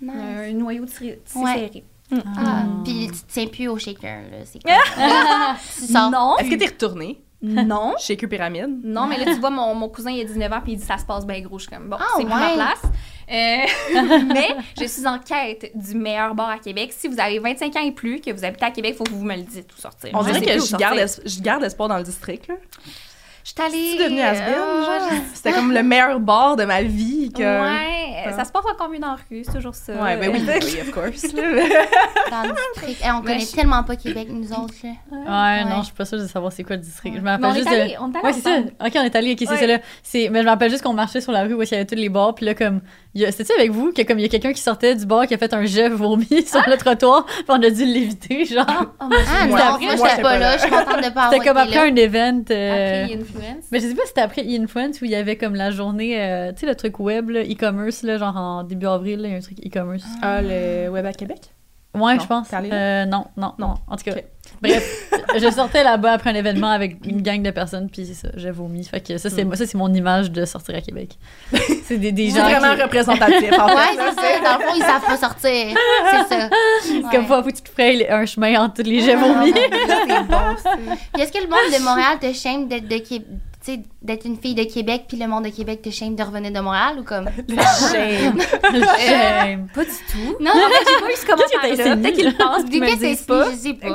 Nice. 0.02 0.12
Un 0.14 0.54
noyau 0.54 0.86
tissé 0.86 1.20
tissé 1.26 1.40
Ouais. 1.40 1.54
serré. 1.56 1.84
Ah, 2.38 2.64
puis 2.84 3.08
tu 3.08 3.20
te 3.22 3.32
tiens 3.34 3.48
plus 3.48 3.68
au 3.68 3.78
shaker, 3.78 4.22
là. 4.32 4.38
C'est 4.46 4.62
comme... 5.94 6.12
Non, 6.12 6.38
Est-ce 6.38 6.50
que 6.52 6.56
t'es 6.56 6.68
retournée? 6.68 7.20
Non. 7.42 7.96
chez 8.00 8.18
Q 8.18 8.28
Pyramide? 8.28 8.80
Non, 8.84 9.06
mais 9.08 9.18
là, 9.18 9.26
tu 9.26 9.40
vois, 9.40 9.50
mon, 9.50 9.74
mon 9.76 9.90
cousin, 9.90 10.12
il 10.12 10.22
a 10.22 10.24
19 10.24 10.52
ans, 10.52 10.62
puis 10.64 10.74
il 10.74 10.78
dit 10.78 10.86
ça 10.86 10.98
se 10.98 11.06
passe 11.06 11.26
bien 11.26 11.40
gros. 11.42 11.60
Je 11.60 11.68
suis 11.68 11.76
comme, 11.76 11.90
bon, 11.90 11.98
Ah, 12.00 12.06
c'est 12.18 12.24
plus 12.24 12.30
ma 12.34 12.48
ouais. 12.48 12.54
place. 12.56 12.82
Euh, 13.30 14.24
mais 14.34 14.56
je 14.80 14.86
suis 14.86 15.06
en 15.06 15.20
quête 15.20 15.72
du 15.76 15.96
meilleur 15.96 16.34
bar 16.34 16.50
à 16.50 16.60
Québec. 16.60 16.94
Si 16.98 17.08
vous 17.08 17.20
avez 17.20 17.40
25 17.40 17.76
ans 17.76 17.84
et 17.84 17.92
plus, 17.92 18.22
que 18.22 18.32
vous 18.32 18.46
habitez 18.46 18.66
à 18.66 18.72
Québec, 18.72 18.94
il 18.94 18.98
faut 18.98 19.04
que 19.04 19.12
vous 19.12 19.26
me 19.26 19.36
le 19.36 19.44
dites 19.44 19.70
où 19.78 19.80
sortir. 19.82 20.12
On 20.14 20.22
Je 20.24 20.32
dirait 20.32 20.58
que 20.58 20.66
je 20.66 20.76
garde, 20.78 20.98
je 21.26 21.42
garde 21.42 21.64
espoir 21.64 21.90
dans 21.90 21.98
le 21.98 22.04
district. 22.04 22.48
Là. 22.48 22.56
Je 23.44 23.52
suis 23.52 23.62
allée... 23.62 23.92
C'est 23.98 24.04
devenu 24.04 24.20
has 24.22 24.42
euh, 24.42 24.86
genre? 24.86 25.10
C'était 25.34 25.54
comme 25.54 25.72
le 25.72 25.84
meilleur 25.84 26.20
bar 26.20 26.56
de 26.58 26.66
ma 26.66 26.82
vie. 26.82 27.32
Que... 27.32 27.42
Ouais, 27.42 27.97
Mais 28.28 28.34
ça 28.34 28.46
se 28.46 28.52
passe 28.52 28.64
mieux 28.92 29.00
dans 29.00 29.08
la 29.08 29.18
rue, 29.30 29.44
c'est 29.44 29.54
toujours 29.54 29.76
ça. 29.76 29.94
Ouais, 29.94 30.18
ben 30.18 30.32
oui, 30.34 30.42
oui, 30.48 30.82
of 30.82 30.92
course. 30.92 31.34
Dans 31.34 32.44
le 32.44 32.54
district. 32.74 33.02
On 33.06 33.22
Mais 33.22 33.34
connaît 33.34 33.40
je- 33.40 33.52
tellement 33.56 33.84
pas 33.84 33.96
Québec, 33.96 34.28
nous 34.32 34.52
autres. 34.52 34.74
Là. 34.84 35.56
Ouais, 35.58 35.64
non, 35.66 35.80
je 35.80 35.86
suis 35.86 35.94
pas 35.94 36.06
sûre 36.06 36.20
de 36.20 36.28
savoir 36.28 36.52
c'est 36.52 36.64
quoi 36.64 36.76
le 36.76 36.82
district. 36.82 37.16
Je 37.16 37.22
est 37.22 37.54
juste 37.56 37.68
allé- 37.68 37.94
de. 37.94 37.98
on 38.00 38.12
est 38.12 38.18
allé 38.18 38.26
Ouais, 38.26 38.34
c'est 38.34 38.42
ça. 38.42 38.58
Ok, 38.86 38.92
on 38.96 39.04
est 39.04 39.16
allé, 39.16 39.32
ok, 39.34 39.38
c'est 39.42 39.50
Ouais. 39.50 39.58
ça 39.58 39.68
là. 39.68 39.80
C'est... 40.04 40.30
Mais 40.30 40.40
je 40.40 40.46
me 40.46 40.50
rappelle 40.50 40.70
juste 40.72 40.84
qu'on 40.84 40.94
marchait 40.94 41.22
sur 41.22 41.32
la 41.32 41.44
rue 41.44 41.54
où 41.54 41.62
il 41.62 41.70
y 41.72 41.74
avait 41.74 41.86
tous 41.86 41.96
les 41.96 42.10
bars, 42.10 42.36
puis 42.36 42.46
là, 42.46 42.54
comme. 42.54 42.82
a- 43.26 43.32
C'était-tu 43.32 43.54
avec 43.54 43.72
vous 43.72 43.92
que, 43.94 44.02
comme, 44.04 44.20
il 44.20 44.24
y 44.24 44.26
a 44.26 44.30
quelqu'un 44.30 44.54
qui 44.54 44.62
sortait 44.62 44.96
du 44.96 45.06
bar 45.06 45.26
qui 45.28 45.34
a 45.34 45.38
fait 45.38 45.54
un 45.54 45.66
jet 45.66 45.90
vomi 45.90 46.28
sur 46.46 46.62
le 46.68 46.78
trottoir, 46.78 47.26
puis 47.26 47.46
on 47.50 47.62
a 47.62 47.70
dû 47.70 47.86
l'éviter, 47.86 48.46
genre? 48.46 48.66
Oh, 48.70 49.06
moi, 49.08 49.18
Ah, 49.28 49.44
je- 49.44 49.50
non, 49.50 49.98
Moi, 49.98 50.08
j'étais 50.10 50.22
pas 50.22 50.38
là. 50.38 50.58
Je 50.58 50.62
suis 50.62 50.70
contente 50.70 50.98
de 50.98 51.02
pas 51.10 51.22
avoir 51.24 51.32
C'était 51.34 51.46
comme 51.48 51.58
après 51.58 51.90
un 51.90 51.96
event. 51.96 52.44
euh, 52.52 53.04
Après 53.04 53.14
Influence. 53.16 53.64
Mais 53.72 53.80
je 53.80 53.88
sais 53.88 53.96
pas 53.96 54.02
si 54.04 54.08
c'était 54.10 54.22
après 54.22 54.44
e-influence 54.44 55.02
où 55.02 55.06
il 55.06 55.12
y 55.12 55.16
avait 55.16 55.36
comme 55.38 55.56
la 55.56 55.72
journée, 55.72 56.22
euh, 56.22 56.52
tu 56.52 56.60
sais, 56.62 56.66
le 56.66 56.76
truc 56.76 57.00
web, 57.00 57.30
e-commerce, 57.32 58.04
là, 58.04 58.17
genre 58.18 58.36
en 58.36 58.64
début 58.64 58.88
avril, 58.88 59.22
il 59.24 59.32
y 59.32 59.34
a 59.34 59.38
un 59.38 59.42
truc 59.42 59.58
e-commerce. 59.66 60.04
Ah, 60.22 60.42
le 60.42 60.90
web 60.90 61.06
à 61.06 61.14
Québec? 61.14 61.40
Ouais, 61.96 62.16
Non, 62.16 62.22
je 62.22 62.28
pense. 62.28 62.48
Euh, 62.54 63.06
non, 63.06 63.26
non, 63.38 63.54
non. 63.58 63.68
Non. 63.70 63.74
En 63.88 63.96
tout 63.96 64.04
cas, 64.04 64.14
bref, 64.62 65.10
je 65.40 65.50
sortais 65.50 65.84
là-bas 65.84 66.12
après 66.12 66.30
un 66.30 66.36
événement 66.36 66.70
avec 66.70 66.98
une 67.08 67.24
gang 67.24 67.42
de 67.42 67.50
personnes, 67.50 67.90
puis 67.90 68.06
c'est 68.06 68.14
ça, 68.14 68.28
j'ai 68.36 68.52
vomi. 68.52 68.84
Fait 68.84 69.00
que 69.00 69.18
ça, 69.18 69.32
c'est 69.32 69.44
Mm. 69.44 69.56
ça, 69.56 69.66
c'est 69.66 69.78
mon 69.78 69.92
image 69.92 70.30
de 70.32 70.46
sortir 70.46 70.76
à 70.76 70.82
Québec. 70.82 71.18
C'est 71.88 71.98
des, 71.98 72.12
des 72.12 72.30
C'est 72.30 72.40
gens 72.40 72.50
vraiment 72.50 72.76
qui- 72.76 72.82
représentatif, 72.84 73.52
en 73.58 73.66
Ouais, 73.68 73.76
fait. 73.96 74.04
c'est 74.10 74.22
ça. 74.22 74.40
Dans 74.44 74.60
le 74.60 74.66
fond, 74.66 74.74
ils 74.76 74.82
savent 74.84 75.06
pas 75.06 75.18
sortir. 75.18 75.78
C'est 76.12 76.36
ça. 76.36 76.50
comme 77.10 77.22
Ouais. 77.24 77.28
pas, 77.30 77.44
faut 77.44 77.50
que 77.50 77.56
tu 77.56 77.62
te 77.62 77.70
frayes 77.70 78.06
un 78.10 78.26
chemin 78.26 78.62
entre 78.62 78.84
tous 78.84 78.90
les 78.90 79.00
bon, 79.16 80.58
ça. 80.62 80.72
Puis 81.14 81.22
est-ce 81.24 81.32
que 81.32 81.38
le 81.42 81.48
monde 81.48 81.80
de 81.80 81.84
Montréal 81.84 82.20
te 82.20 82.32
shame 82.34 82.68
d'être 82.68 82.88
de 82.90 82.98
Québec? 83.76 83.86
d'être 84.02 84.26
une 84.26 84.38
fille 84.38 84.56
de 84.56 84.64
Québec 84.64 85.04
puis 85.08 85.18
le 85.18 85.28
monde 85.28 85.44
de 85.44 85.50
Québec 85.50 85.82
te 85.82 85.90
shame 85.90 86.16
de 86.16 86.24
revenir 86.24 86.52
de 86.52 86.60
Montréal 86.60 86.98
ou 87.00 87.04
comme? 87.04 87.26
Shame. 87.92 88.40
Shame. 88.42 89.68
Pas 89.74 89.84
du 89.84 89.90
tout. 90.10 90.36
non 90.40 90.52
En 90.52 90.70
fait, 90.70 90.86
j'ai 90.88 91.02
pas 91.02 91.12
eu 91.12 91.16
ce 91.16 91.26
commentaire-là. 91.26 91.96
Peut-être 91.98 92.16
qu'ils 92.16 92.26
le 92.28 92.34
pensent, 92.38 92.62
puis 92.64 92.70
du 92.70 92.78
ils 92.78 92.82
me 92.84 92.90
le 92.90 92.96
disent 92.96 93.22
pas. 93.24 93.52
je 93.52 93.56
sais 93.58 93.74
pas 93.74 93.88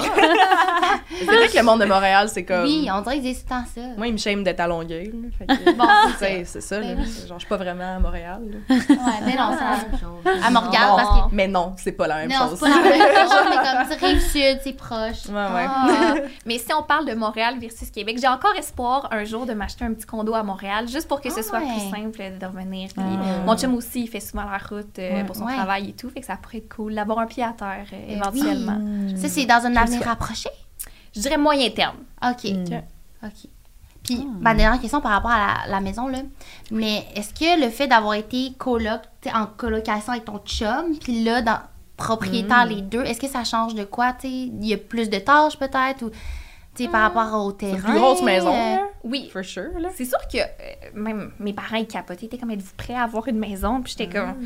C'est 1.18 1.24
vrai 1.24 1.48
que 1.48 1.56
le 1.56 1.62
monde 1.62 1.80
de 1.80 1.86
Montréal, 1.86 2.28
c'est 2.28 2.44
comme... 2.44 2.64
oui 2.64 2.88
on 2.92 3.00
dirait 3.00 3.14
qu'ils 3.16 3.24
disent 3.24 3.44
tant 3.44 3.64
ça 3.74 3.80
Moi, 3.96 4.08
ils 4.08 4.12
me 4.12 4.18
shame 4.18 4.42
d'être 4.44 4.60
à 4.60 4.66
Longueuil. 4.66 5.12
Bon, 5.76 5.84
c'est 6.18 6.44
c'est 6.44 6.60
ça, 6.60 6.78
là. 6.80 6.94
Ben 6.94 7.04
Genre, 7.04 7.38
je 7.38 7.38
suis 7.38 7.48
pas 7.48 7.56
vraiment 7.56 7.96
à 7.96 7.98
Montréal. 7.98 8.40
là. 8.68 8.74
ouais 8.76 8.86
mais 9.24 9.36
non 9.36 9.50
c'est 9.56 9.64
la 9.64 9.70
même 9.76 10.00
chose 10.00 10.42
à 10.44 10.50
Montréal 10.50 10.82
Non. 10.90 10.96
parce 10.96 11.08
que 11.30 11.34
Mais 11.34 11.48
non, 11.48 11.72
c'est 11.78 11.92
pas 11.92 12.06
la 12.06 12.16
même 12.16 12.30
non 12.30 12.36
chose. 12.48 12.58
c'est 12.58 12.60
pas 12.60 12.68
la 12.68 12.82
même 12.82 13.28
chose 13.28 13.46
mais 13.48 13.56
comme 13.56 13.98
tu 13.98 14.04
rive 14.04 14.20
sud 14.20 14.60
c'est 14.62 14.72
proche 14.76 15.26
Ouais, 15.28 15.34
ouais. 15.34 15.66
Ah. 15.68 16.14
Mais 16.46 16.58
si 16.58 16.72
on 16.78 16.82
parle 16.82 17.06
de 17.06 17.14
Montréal 17.14 17.54
versus 17.60 17.90
Québec, 17.90 18.18
j'ai 18.20 18.28
encore 18.28 18.54
espoir 18.58 19.08
un 19.10 19.24
jour 19.24 19.46
de 19.46 19.54
m'acheter 19.62 19.84
un 19.84 19.92
petit 19.94 20.06
condo 20.06 20.34
à 20.34 20.42
Montréal, 20.42 20.88
juste 20.88 21.06
pour 21.08 21.20
que 21.20 21.30
ce 21.30 21.40
Ah 21.40 21.42
soit 21.42 21.58
ouais. 21.60 21.66
plus 21.72 21.90
simple 21.90 22.38
de 22.40 22.46
revenir. 22.46 22.88
Puis 22.94 23.02
Ah. 23.04 23.44
Mon 23.46 23.56
chum 23.56 23.74
aussi, 23.74 24.02
il 24.02 24.08
fait 24.08 24.20
souvent 24.20 24.44
la 24.44 24.58
route 24.58 24.98
euh, 24.98 25.14
Ouais. 25.14 25.24
pour 25.24 25.36
son 25.36 25.44
Ouais. 25.44 25.54
travail 25.54 25.90
et 25.90 25.92
tout, 25.92 26.10
fait 26.10 26.20
que 26.20 26.26
ça 26.26 26.36
pourrait 26.36 26.58
être 26.58 26.74
cool 26.74 26.94
d'avoir 26.94 27.18
un 27.20 27.26
pied 27.26 27.42
à 27.44 27.52
terre 27.52 27.86
euh, 27.92 28.06
Eh 28.08 28.12
éventuellement. 28.14 28.78
ça 29.16 29.28
c'est 29.28 29.46
dans 29.46 29.64
un 29.66 29.76
avenir 29.76 30.02
rapproché? 30.02 30.48
Je 31.14 31.20
dirais 31.20 31.38
moyen 31.38 31.70
terme. 31.70 31.96
ok 32.22 32.44
Mm. 32.44 33.26
ok 33.26 33.48
puis 34.04 34.26
ma 34.40 34.52
dernière 34.52 34.80
question 34.80 35.00
par 35.00 35.12
rapport 35.12 35.30
à 35.30 35.38
la, 35.66 35.70
la 35.74 35.80
maison 35.80 36.08
là 36.08 36.18
mais 36.72 37.06
est-ce 37.14 37.32
que 37.32 37.60
le 37.64 37.70
fait 37.70 37.86
d'avoir 37.86 38.14
été 38.14 38.52
coloc 38.58 39.02
tu 39.20 39.28
sais, 39.28 39.34
en 39.36 39.46
colocation 39.46 40.12
avec 40.12 40.24
ton 40.24 40.38
chum 40.38 40.96
puis 41.00 41.22
là 41.22 41.40
dans 41.40 41.60
propriétaire 41.96 42.66
les 42.66 42.82
deux 42.82 43.02
est-ce 43.04 43.20
que 43.20 43.28
ça 43.28 43.44
change 43.44 43.74
de 43.76 43.84
quoi 43.84 44.12
il 44.24 44.64
y 44.66 44.74
a 44.74 44.76
plus 44.76 45.08
de 45.08 45.18
tâches 45.18 45.56
peut-être 45.56 46.02
ou 46.02 46.10
tu 46.74 46.84
sais 46.84 46.90
par 46.90 47.02
rapport 47.12 47.44
au 47.44 47.52
terrain 47.52 47.92
une 47.92 47.98
grosse 48.00 48.22
maison, 48.22 48.54
euh. 48.54 48.76
Oui. 49.04 49.28
For 49.32 49.44
sure, 49.44 49.78
là. 49.78 49.90
C'est 49.94 50.04
sûr 50.04 50.18
que 50.32 50.38
euh, 50.38 50.42
même 50.94 51.32
mes 51.38 51.52
parents 51.52 51.76
ils 51.76 51.86
capotaient, 51.86 52.22
ils 52.22 52.26
étaient 52.26 52.38
comme 52.38 52.50
êtes-vous 52.50 52.74
prêts 52.76 52.94
à 52.94 53.02
avoir 53.02 53.28
une 53.28 53.38
maison? 53.38 53.82
Puis 53.82 53.94
j'étais 53.96 54.12
comme 54.12 54.36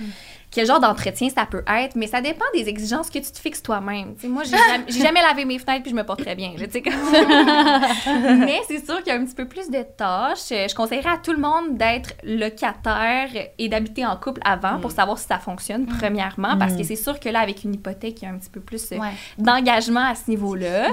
quel 0.51 0.67
genre 0.67 0.81
d'entretien 0.81 1.29
ça 1.29 1.45
peut 1.45 1.63
être, 1.67 1.97
mais 1.97 2.07
ça 2.07 2.21
dépend 2.23 2.45
des 2.55 2.69
exigences 2.69 3.11
que 3.11 3.19
tu 3.19 3.31
te 3.31 3.39
fixes 3.39 3.63
toi-même. 3.63 4.15
Moi 4.25 4.43
j'ai 4.45 4.57
jamais, 4.57 4.85
jamais 4.91 5.21
lavé 5.21 5.45
mes 5.45 5.59
fenêtres 5.59 5.83
puis 5.83 5.91
je 5.91 5.97
me 5.97 6.03
porte 6.05 6.23
très 6.23 6.35
bien. 6.35 6.53
là, 6.57 6.67
comme- 6.67 8.39
mais 8.41 8.61
c'est 8.67 8.85
sûr 8.85 8.99
qu'il 9.03 9.09
y 9.09 9.11
a 9.11 9.21
un 9.21 9.25
petit 9.25 9.35
peu 9.35 9.47
plus 9.47 9.69
de 9.71 9.83
tâches. 9.83 10.51
Euh, 10.53 10.67
Je 10.69 10.75
conseillerais 10.75 11.11
à 11.11 11.19
tout 11.19 11.33
le 11.33 11.39
monde 11.39 11.77
d'être 11.77 12.15
locataire 12.23 13.29
et 13.59 13.69
d'habiter 13.69 14.07
en 14.07 14.17
couple 14.17 14.41
avant 14.45 14.79
pour 14.81 14.91
savoir 14.93 15.19
si 15.19 15.27
ça 15.27 15.39
fonctionne 15.39 15.87
premièrement, 15.87 16.57
parce 16.57 16.75
que 16.75 16.83
c'est 16.85 16.97
sûr 16.97 17.21
que 17.21 17.29
là 17.29 17.41
avec 17.41 17.65
une 17.65 17.75
hypothèque 17.75 18.23
il 18.23 18.25
y 18.25 18.29
a 18.29 18.31
un 18.33 18.39
petit 18.39 18.51
peu 18.51 18.61
plus 18.61 18.93
euh, 18.93 18.99
ouais 18.99 19.13
d'engagement 19.39 20.05
à 20.09 20.15
ce 20.15 20.31
niveau-là. 20.31 20.89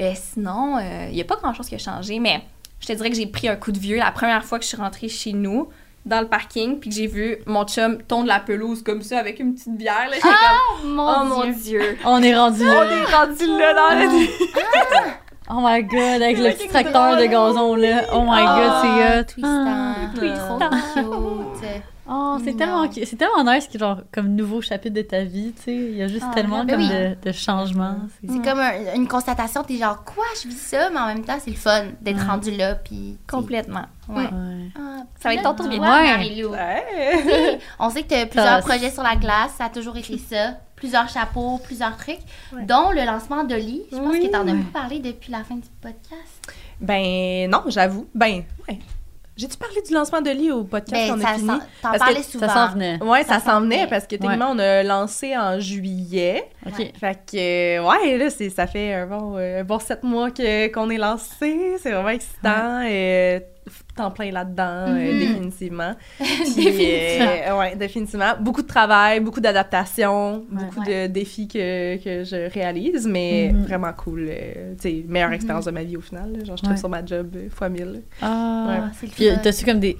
Euh, 0.00 0.12
sinon, 0.14 0.76
euh, 0.78 1.06
il 1.08 1.14
n'y 1.14 1.20
a 1.20 1.24
pas 1.24 1.36
grand-chose 1.36 1.68
qui 1.68 1.74
a 1.74 1.78
changé, 1.78 2.18
mais 2.20 2.42
je 2.80 2.86
te 2.86 2.92
dirais 2.92 3.10
que 3.10 3.16
j'ai 3.16 3.26
pris 3.26 3.48
un 3.48 3.56
coup 3.56 3.72
de 3.72 3.78
vieux 3.78 3.96
la 3.98 4.10
première 4.12 4.44
fois 4.44 4.58
que 4.58 4.64
je 4.64 4.68
suis 4.68 4.76
rentrée 4.76 5.08
chez 5.08 5.32
nous 5.32 5.68
dans 6.06 6.20
le 6.20 6.26
parking, 6.26 6.78
puis 6.78 6.90
que 6.90 6.96
j'ai 6.96 7.06
vu 7.06 7.38
mon 7.46 7.64
chum 7.64 8.02
tondre 8.02 8.26
la 8.26 8.40
pelouse 8.40 8.82
comme 8.82 9.02
ça 9.02 9.18
avec 9.18 9.38
une 9.38 9.54
petite 9.54 9.76
bière. 9.76 10.08
Là, 10.10 10.16
comme, 10.20 10.94
mon 10.94 11.08
oh 11.08 11.24
mon 11.24 11.44
Dieu. 11.44 11.80
Dieu! 11.80 11.98
On 12.04 12.22
est 12.22 12.34
rendu 12.34 12.64
là. 12.64 12.72
On 12.78 12.90
est 12.90 13.04
rendu 13.14 13.46
là 13.58 13.74
dans 13.74 13.98
le... 13.98 14.26
Oh 15.52 15.58
my 15.60 15.82
god, 15.82 16.22
avec 16.22 16.38
le 16.38 16.50
petit 16.52 16.68
tracteur 16.68 17.16
de 17.16 17.24
gazon 17.24 17.74
là. 17.74 18.04
Oh 18.14 18.22
my 18.22 18.44
god, 18.44 18.72
c'est 18.82 19.18
hot. 19.18 19.24
Twistant. 19.34 19.94
Twistant. 20.14 21.39
Oh, 22.12 22.38
c'est 22.44 22.56
tellement, 22.56 22.90
c'est 22.92 23.16
tellement 23.16 23.44
nice 23.44 23.68
que 23.68 23.78
genre 23.78 23.98
comme 24.12 24.28
nouveau 24.34 24.60
chapitre 24.60 24.96
de 24.96 25.02
ta 25.02 25.22
vie, 25.22 25.52
tu 25.56 25.62
sais, 25.62 25.74
il 25.76 25.94
y 25.96 26.02
a 26.02 26.08
juste 26.08 26.24
Ah, 26.28 26.34
tellement 26.34 26.64
ben 26.64 26.74
comme 26.76 26.82
oui. 26.82 26.88
de, 26.88 27.16
de 27.28 27.32
changements. 27.32 27.96
c'est- 28.20 28.32
C'est 28.32 28.42
comme 28.42 28.58
un- 28.58 28.94
une 28.96 29.06
constatation, 29.06 29.62
t'es 29.62 29.76
genre, 29.76 30.02
quoi, 30.02 30.24
je 30.42 30.48
vis 30.48 30.56
ça, 30.58 30.90
mais 30.90 30.98
en 30.98 31.06
même 31.06 31.24
temps, 31.24 31.38
c'est 31.38 31.50
le 31.50 31.56
fun 31.56 31.84
d'être 32.00 32.26
rendu 32.26 32.50
là, 32.50 32.74
puis... 32.74 33.16
Complètement. 33.30 33.84
Ouais. 34.08 34.24
Ouais. 34.24 34.28
Ah, 34.76 35.02
Ça 35.20 35.28
va 35.28 35.34
être 35.36 35.42
ton 35.44 35.54
tour 35.54 35.70
toi, 35.70 35.78
Ouais. 35.78 37.58
On 37.78 37.90
sait 37.90 38.02
que 38.02 38.08
tu 38.08 38.14
as 38.14 38.26
plusieurs 38.26 38.60
Ça- 38.60 38.66
projets 38.68 38.90
sur 38.90 39.02
la 39.04 39.14
glace, 39.16 39.52
ça 39.56 39.66
a 39.66 39.68
toujours 39.68 39.96
été 39.96 40.18
ça. 40.30 40.54
Plusieurs 40.74 41.08
chapeaux, 41.10 41.58
plusieurs 41.62 41.96
trucs, 41.96 42.18
Ouais. 42.54 42.64
dont 42.64 42.90
le 42.90 43.04
lancement 43.04 43.44
d'Oli. 43.44 43.82
Je 43.92 43.98
pense 43.98 44.12
Oui. 44.12 44.26
que 44.26 44.32
t'en 44.32 44.48
as 44.48 44.54
beaucoup 44.54 44.70
parlé 44.72 44.98
depuis 44.98 45.30
la 45.30 45.44
fin 45.44 45.54
du 45.56 45.68
podcast. 45.80 46.52
Ben, 46.80 47.48
non, 47.50 47.62
j'avoue. 47.68 48.08
Ben, 48.14 48.42
ouais. 48.68 48.78
J'ai-tu 49.40 49.56
parlé 49.56 49.80
du 49.80 49.94
lancement 49.94 50.20
de 50.20 50.30
lit 50.30 50.50
au 50.52 50.64
podcast 50.64 50.92
Ben, 51.08 51.14
qu'on 51.14 51.20
ça 51.22 51.28
a 51.30 51.34
fini? 51.34 51.48
t'en 51.82 51.92
parlais 51.98 52.22
souvent. 52.22 52.46
Ça 52.46 52.54
s'en 52.54 52.72
venait. 52.74 53.02
Ouais, 53.02 53.24
ça, 53.24 53.40
Ça 53.40 53.52
s'en 53.52 53.60
venait 53.62 53.86
parce 53.86 54.04
que 54.04 54.16
techniquement, 54.16 54.50
on 54.50 54.58
a 54.58 54.82
lancé 54.82 55.36
en 55.36 55.58
juillet. 55.58 56.44
Ok. 56.66 56.92
Fait 57.00 57.18
que, 57.30 57.78
ouais, 57.80 58.18
là, 58.18 58.28
c'est, 58.30 58.50
ça 58.50 58.66
fait 58.66 58.92
un 58.92 59.06
bon, 59.06 59.36
euh, 59.38 59.60
un 59.60 59.64
bon 59.64 59.78
sept 59.78 60.02
mois 60.02 60.30
que, 60.30 60.68
qu'on 60.72 60.90
est 60.90 60.98
lancé. 60.98 61.76
C'est 61.82 61.90
vraiment 61.90 62.10
excitant. 62.10 62.82
euh, 62.84 63.40
temps 63.96 64.10
plein 64.10 64.30
là-dedans, 64.30 64.86
euh, 64.88 65.12
Mhm. 65.12 65.18
définitivement. 65.18 65.94
Puis, 66.18 66.66
euh, 66.68 67.58
ouais, 67.58 67.76
définitivement. 67.76 68.32
Beaucoup 68.40 68.62
de 68.62 68.66
travail, 68.66 69.20
beaucoup 69.20 69.40
d'adaptation, 69.40 70.44
beaucoup 70.50 70.80
de 70.84 71.06
défis 71.06 71.48
que, 71.48 71.96
que 72.02 72.24
je 72.24 72.50
réalise, 72.52 73.06
mais 73.06 73.50
Mhm. 73.52 73.62
vraiment 73.64 73.92
cool. 73.92 74.26
euh, 74.30 74.74
tu 74.80 74.88
sais, 74.88 75.04
meilleure 75.08 75.32
expérience 75.32 75.64
de 75.64 75.70
ma 75.70 75.82
vie 75.82 75.96
au 75.96 76.00
final. 76.00 76.32
là. 76.32 76.44
Genre, 76.44 76.56
je 76.56 76.62
trouve 76.62 76.72
Ouais. 76.74 76.78
sur 76.78 76.88
ma 76.88 77.04
job 77.04 77.28
euh, 77.36 77.48
fois 77.50 77.68
mille. 77.68 78.02
Ah. 78.22 78.66
Ouais. 78.68 78.88
c'est 78.98 79.06
le 79.06 79.12
Puis 79.12 79.28
fun. 79.30 79.40
t'as-tu 79.42 79.64
comme 79.64 79.80
des 79.80 79.96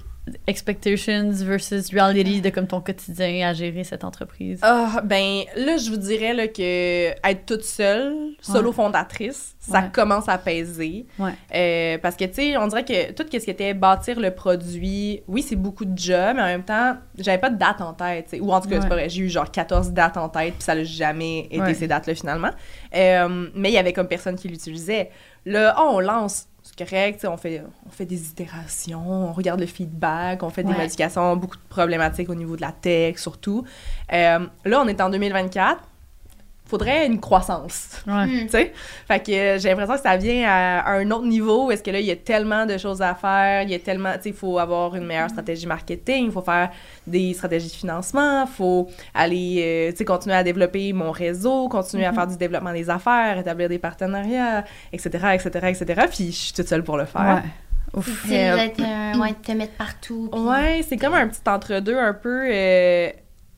expectations 0.47 1.31
versus 1.31 1.91
reality 1.91 2.41
de 2.41 2.49
comme 2.49 2.67
ton 2.67 2.81
quotidien 2.81 3.47
à 3.47 3.53
gérer 3.53 3.83
cette 3.83 4.03
entreprise? 4.03 4.59
Ah, 4.61 5.01
ben 5.03 5.43
là, 5.55 5.77
je 5.77 5.89
vous 5.89 5.97
dirais 5.97 6.33
là, 6.33 6.47
que 6.47 7.09
être 7.09 7.45
toute 7.45 7.63
seule, 7.63 8.13
solo 8.41 8.71
fondatrice, 8.71 9.55
ça 9.59 9.79
Ouais. 9.79 9.89
commence 9.91 10.27
à 10.29 10.37
peser. 10.37 11.05
Ouais. 11.19 11.31
Euh, 11.55 11.97
parce 12.01 12.15
que, 12.15 12.25
tu 12.25 12.33
sais, 12.35 12.57
on 12.57 12.67
dirait 12.67 12.85
que 12.85 13.11
tout 13.13 13.23
ce 13.31 13.37
qui 13.37 13.49
était 13.49 13.73
bâtir 13.73 14.19
le 14.19 14.31
produit, 14.31 15.21
oui, 15.27 15.41
c'est 15.41 15.55
beaucoup 15.55 15.85
de 15.85 15.97
job, 15.97 16.33
mais 16.35 16.41
en 16.41 16.45
même 16.45 16.63
temps, 16.63 16.97
j'avais 17.17 17.37
pas 17.39 17.49
de 17.49 17.57
date 17.57 17.81
en 17.81 17.93
tête. 17.93 18.35
Ou 18.39 18.51
en 18.53 18.61
tout 18.61 18.69
cas, 18.69 18.81
c'est 18.81 18.87
pas 18.89 18.95
vrai, 18.95 19.09
j'ai 19.09 19.21
eu 19.23 19.29
genre 19.29 19.49
14 19.49 19.91
dates 19.91 20.17
en 20.17 20.29
tête, 20.29 20.53
puis 20.55 20.63
ça 20.63 20.75
n'a 20.75 20.83
jamais 20.83 21.47
été 21.51 21.73
ces 21.73 21.87
dates-là 21.87 22.15
finalement. 22.15 22.51
Euh, 22.95 23.47
mais 23.55 23.69
il 23.69 23.73
y 23.73 23.77
avait 23.77 23.93
comme 23.93 24.07
personne 24.07 24.35
qui 24.35 24.47
l'utilisait. 24.47 25.09
Là, 25.45 25.75
oh, 25.79 25.93
on 25.95 25.99
lance. 25.99 26.47
Correct, 26.89 27.27
on 27.29 27.37
fait, 27.37 27.61
on 27.85 27.91
fait 27.91 28.05
des 28.05 28.29
itérations, 28.29 29.29
on 29.29 29.33
regarde 29.33 29.59
le 29.59 29.67
feedback, 29.67 30.41
on 30.41 30.49
fait 30.49 30.63
des 30.63 30.73
modifications, 30.73 31.35
beaucoup 31.35 31.57
de 31.57 31.67
problématiques 31.69 32.29
au 32.29 32.35
niveau 32.35 32.55
de 32.55 32.61
la 32.61 32.71
tech 32.71 33.17
surtout. 33.17 33.63
Euh, 34.11 34.47
là, 34.65 34.81
on 34.81 34.87
est 34.87 34.99
en 34.99 35.09
2024. 35.09 35.90
Faudrait 36.71 37.05
une 37.05 37.19
croissance. 37.19 38.01
Ouais. 38.07 38.25
Hmm. 38.25 38.39
Tu 38.45 38.49
sais? 38.49 38.71
Fait 39.05 39.19
que 39.19 39.31
euh, 39.33 39.59
j'ai 39.59 39.67
l'impression 39.69 39.95
que 39.95 40.01
ça 40.01 40.15
vient 40.15 40.47
à, 40.49 40.79
à 40.79 40.91
un 40.93 41.11
autre 41.11 41.25
niveau 41.25 41.65
où 41.67 41.71
est-ce 41.71 41.83
que 41.83 41.91
là, 41.91 41.99
il 41.99 42.05
y 42.05 42.11
a 42.11 42.15
tellement 42.15 42.65
de 42.65 42.77
choses 42.77 43.01
à 43.01 43.13
faire, 43.13 43.63
il 43.63 43.69
y 43.71 43.75
a 43.75 43.79
tellement, 43.79 44.13
tu 44.13 44.21
sais, 44.23 44.29
il 44.29 44.35
faut 44.35 44.57
avoir 44.57 44.95
une 44.95 45.05
meilleure 45.05 45.29
stratégie 45.29 45.67
marketing, 45.67 46.27
il 46.27 46.31
faut 46.31 46.41
faire 46.41 46.69
des 47.05 47.33
stratégies 47.33 47.67
de 47.67 47.73
financement, 47.73 48.45
il 48.45 48.51
faut 48.55 48.87
aller, 49.13 49.57
euh, 49.59 49.91
tu 49.91 49.97
sais, 49.97 50.05
continuer 50.05 50.35
à 50.37 50.43
développer 50.43 50.93
mon 50.93 51.11
réseau, 51.11 51.67
continuer 51.67 52.05
à 52.05 52.13
faire 52.13 52.27
du 52.27 52.37
développement 52.37 52.71
des 52.71 52.89
affaires, 52.89 53.37
établir 53.37 53.67
des 53.67 53.79
partenariats, 53.79 54.63
etc., 54.93 55.09
etc., 55.33 55.49
etc. 55.67 56.07
Puis 56.09 56.27
je 56.27 56.37
suis 56.37 56.53
toute 56.53 56.69
seule 56.69 56.83
pour 56.85 56.95
le 56.95 57.03
faire. 57.05 57.41
Ouais. 57.43 57.99
Ouf. 57.99 58.25
C'est 58.29 58.49
Euh, 58.49 58.55
d'être 58.55 58.81
un- 58.81 59.19
ouais, 59.19 59.31
de 59.31 59.45
te 59.45 59.51
mettre 59.51 59.73
partout. 59.73 60.29
puis- 60.31 60.39
Ouais, 60.41 60.85
c'est 60.87 60.95
comme 60.95 61.15
un 61.15 61.27
petit 61.27 61.41
entre-deux 61.45 61.97
un 61.97 62.13
peu 62.13 62.43
euh, 62.49 63.09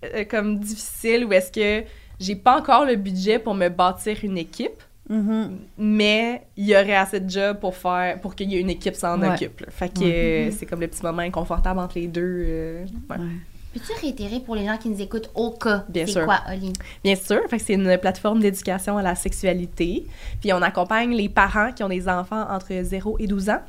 euh, 0.04 0.24
comme 0.28 0.58
difficile 0.58 1.26
où 1.26 1.32
est-ce 1.34 1.52
que 1.52 1.86
j'ai 2.24 2.36
pas 2.36 2.58
encore 2.58 2.86
le 2.86 2.96
budget 2.96 3.40
pour 3.40 3.54
me 3.56 3.70
bâtir 3.70 4.18
une 4.24 4.38
équipe, 4.38 4.82
Mhm. 5.10 5.58
mais 5.78 6.44
il 6.56 6.66
y 6.66 6.74
aurait 6.76 6.96
assez 6.96 7.20
de 7.20 7.30
job 7.30 7.58
pour 7.60 7.76
faire 7.76 8.20
pour 8.22 8.36
qu'il 8.36 8.50
y 8.52 8.56
ait 8.56 8.62
une 8.62 8.70
équipe 8.70 8.96
s'en 8.96 9.20
Ouais. 9.22 9.28
occupe. 9.34 9.60
là. 9.60 9.68
Fait 9.70 9.90
que 9.90 10.04
euh, 10.04 10.52
c'est 10.52 10.66
comme 10.66 10.80
le 10.80 10.88
petit 10.88 11.04
moment 11.04 11.22
inconfortable 11.24 11.80
entre 11.80 12.00
les 12.00 12.08
deux. 12.08 12.22
euh, 12.48 12.86
ouais. 13.10 13.18
Ouais. 13.18 13.26
Peux-tu 13.74 13.92
réitérer 14.02 14.40
pour 14.40 14.56
les 14.56 14.66
gens 14.66 14.78
qui 14.78 14.88
nous 14.88 15.02
écoutent 15.02 15.32
au 15.36 15.50
cas? 15.52 15.84
Bien 15.90 16.06
c'est 16.06 16.12
sûr. 16.14 16.26
quoi, 16.26 16.40
Oli? 16.50 16.72
Bien 17.04 17.16
sûr, 17.16 17.42
fait 17.50 17.58
que 17.58 17.64
c'est 17.64 17.74
une 17.74 17.98
plateforme 17.98 18.40
d'éducation 18.40 18.98
à 18.98 19.02
la 19.02 19.16
sexualité. 19.16 20.06
Puis 20.40 20.54
on 20.54 20.62
accompagne 20.62 21.12
les 21.16 21.28
parents 21.28 21.72
qui 21.72 21.84
ont 21.84 21.90
des 21.90 22.08
enfants 22.08 22.46
entre 22.50 22.68
0 22.84 23.18
et 23.20 23.26
12 23.28 23.50
ans 23.50 23.62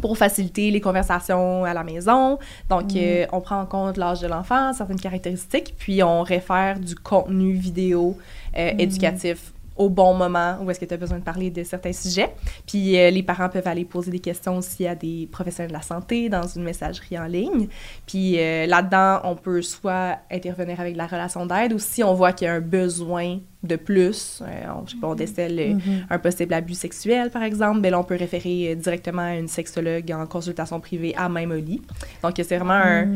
pour 0.00 0.16
faciliter 0.16 0.70
les 0.70 0.80
conversations 0.80 1.64
à 1.64 1.74
la 1.74 1.84
maison. 1.84 2.38
Donc, 2.68 2.96
euh, 2.96 3.26
on 3.32 3.40
prend 3.40 3.60
en 3.60 3.66
compte 3.66 3.96
l'âge 3.96 4.20
de 4.20 4.26
l'enfant, 4.26 4.72
certaines 4.72 5.00
caractéristiques, 5.00 5.74
puis 5.78 6.02
on 6.02 6.22
réfère 6.22 6.78
du 6.78 6.94
contenu 6.94 7.52
vidéo 7.52 8.16
euh, 8.56 8.72
éducatif 8.78 9.52
au 9.76 9.88
bon 9.88 10.12
moment 10.12 10.58
où 10.60 10.70
est-ce 10.70 10.78
que 10.78 10.84
tu 10.84 10.92
as 10.92 10.98
besoin 10.98 11.18
de 11.18 11.24
parler 11.24 11.48
de 11.48 11.62
certains 11.62 11.92
sujets. 11.92 12.34
Puis 12.66 12.98
euh, 12.98 13.08
les 13.08 13.22
parents 13.22 13.48
peuvent 13.48 13.66
aller 13.66 13.86
poser 13.86 14.10
des 14.10 14.18
questions 14.18 14.58
aussi 14.58 14.86
à 14.86 14.94
des 14.94 15.26
professionnels 15.32 15.70
de 15.70 15.76
la 15.76 15.82
santé 15.82 16.28
dans 16.28 16.46
une 16.46 16.64
messagerie 16.64 17.18
en 17.18 17.24
ligne. 17.24 17.68
Puis 18.06 18.36
là-dedans, 18.36 19.20
on 19.24 19.36
peut 19.36 19.62
soit 19.62 20.18
intervenir 20.30 20.80
avec 20.80 20.96
la 20.96 21.06
relation 21.06 21.46
d'aide 21.46 21.72
ou 21.72 21.78
si 21.78 22.04
on 22.04 22.12
voit 22.12 22.32
qu'il 22.32 22.46
y 22.46 22.48
a 22.48 22.54
un 22.54 22.60
besoin 22.60 23.38
de 23.62 23.76
plus, 23.76 24.40
euh, 24.42 24.46
on, 24.74 24.86
je 24.86 24.92
sais 24.92 24.96
pas, 24.98 25.08
on 25.08 25.14
décèle 25.14 25.58
euh, 25.60 25.74
un 26.08 26.18
possible 26.18 26.54
abus 26.54 26.72
sexuel, 26.74 27.30
par 27.30 27.42
exemple, 27.42 27.80
ben 27.80 27.90
là, 27.90 28.00
on 28.00 28.04
peut 28.04 28.16
référer 28.16 28.70
euh, 28.72 28.74
directement 28.74 29.20
à 29.22 29.34
une 29.34 29.48
sexologue 29.48 30.10
en 30.12 30.24
consultation 30.26 30.80
privée 30.80 31.14
à 31.14 31.28
même 31.28 31.50
au 31.50 31.56
lit. 31.56 31.82
Donc, 32.22 32.32
c'est 32.36 32.56
vraiment 32.56 32.72
un, 32.72 33.06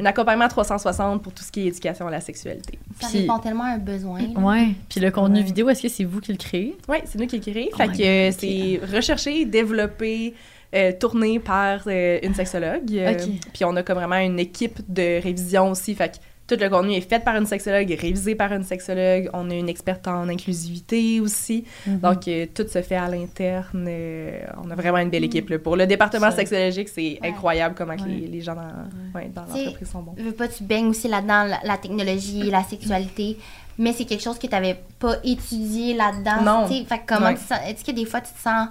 un 0.00 0.04
accompagnement 0.04 0.48
360 0.48 1.22
pour 1.22 1.32
tout 1.32 1.44
ce 1.44 1.52
qui 1.52 1.60
est 1.60 1.66
éducation 1.66 2.08
à 2.08 2.10
la 2.10 2.20
sexualité. 2.20 2.80
Ça 3.00 3.08
Puis- 3.08 3.20
répond 3.20 3.38
tellement 3.38 3.62
à 3.64 3.74
un 3.74 3.78
besoin. 3.78 4.20
Ouais. 4.36 4.70
Puis 4.88 4.98
le 5.00 5.10
contenu 5.12 5.38
Ouais. 5.38 5.44
vidéo, 5.44 5.68
est-ce 5.68 5.82
que 5.82 5.88
c'est 5.88 6.04
vous 6.04 6.20
qui 6.20 6.32
le 6.32 6.38
créez? 6.38 6.76
Oui, 6.88 6.96
c'est 7.04 7.18
nous 7.20 7.26
qui 7.28 7.36
le 7.38 7.42
créons. 7.42 7.68
Oh 7.72 7.76
fait 7.76 7.88
que 7.88 8.36
c'est 8.36 8.80
recherché, 8.96 9.44
développé, 9.44 10.34
euh, 10.74 10.90
tourné 10.98 11.38
par 11.38 11.82
euh, 11.86 12.18
une 12.22 12.34
sexologue. 12.34 12.90
Euh, 12.92 13.12
Ok. 13.12 13.28
Puis 13.52 13.64
on 13.64 13.76
a 13.76 13.82
comme 13.82 13.98
vraiment 13.98 14.16
une 14.18 14.38
équipe 14.40 14.80
de 14.88 15.22
révision 15.22 15.70
aussi. 15.70 15.94
Fait 15.94 16.08
que 16.10 16.16
tout 16.56 16.62
le 16.62 16.68
contenu 16.68 16.92
est 16.94 17.00
fait 17.08 17.18
par 17.20 17.36
une 17.36 17.46
sexologue, 17.46 17.90
est 17.90 18.00
révisé 18.00 18.34
par 18.34 18.52
une 18.52 18.64
sexologue. 18.64 19.30
On 19.32 19.48
a 19.50 19.54
une 19.54 19.68
experte 19.68 20.06
en 20.08 20.28
inclusivité 20.28 21.20
aussi. 21.20 21.64
Mhm. 21.86 21.98
Donc, 22.00 22.28
euh, 22.28 22.46
tout 22.54 22.66
se 22.68 22.82
fait 22.82 22.96
à 22.96 23.08
l'interne. 23.08 23.86
euh, 23.88 24.40
on 24.62 24.70
a 24.70 24.74
vraiment 24.74 24.98
une 24.98 25.10
belle 25.10 25.24
équipe. 25.24 25.48
là. 25.50 25.58
Pour 25.58 25.76
le 25.76 25.86
département 25.86 26.30
Ça- 26.30 26.36
sexologique, 26.36 26.88
c'est 26.88 27.18
Ouais. 27.22 27.28
incroyable 27.30 27.74
comment 27.76 27.94
Ouais. 27.94 28.08
les, 28.08 28.26
les 28.26 28.40
gens 28.40 28.54
dans, 28.54 29.18
ouais, 29.18 29.30
l'entreprise 29.34 29.90
sont 29.90 30.02
bons. 30.02 30.14
Je 30.18 30.24
veux 30.24 30.32
pas, 30.32 30.48
tu 30.48 30.62
baignes 30.64 30.86
aussi 30.88 31.08
là-dedans, 31.08 31.44
la, 31.44 31.60
la 31.64 31.78
technologie, 31.78 32.50
la 32.50 32.62
sexualité, 32.64 33.38
mais 33.78 33.92
c'est 33.92 34.04
quelque 34.04 34.22
chose 34.22 34.38
que 34.38 34.46
tu 34.46 34.52
n'avais 34.52 34.76
pas 34.98 35.16
étudié 35.24 35.94
là-dedans. 35.94 36.42
Non. 36.44 36.68
tu 36.68 36.74
sais. 36.74 36.84
Fait 36.84 37.00
comment 37.06 37.26
Ouais. 37.28 37.34
tu 37.34 37.40
sens- 37.44 37.60
Est-ce 37.66 37.84
que 37.84 37.92
des 37.92 38.04
fois 38.04 38.20
tu 38.20 38.32
te 38.32 38.38
sens 38.40 38.68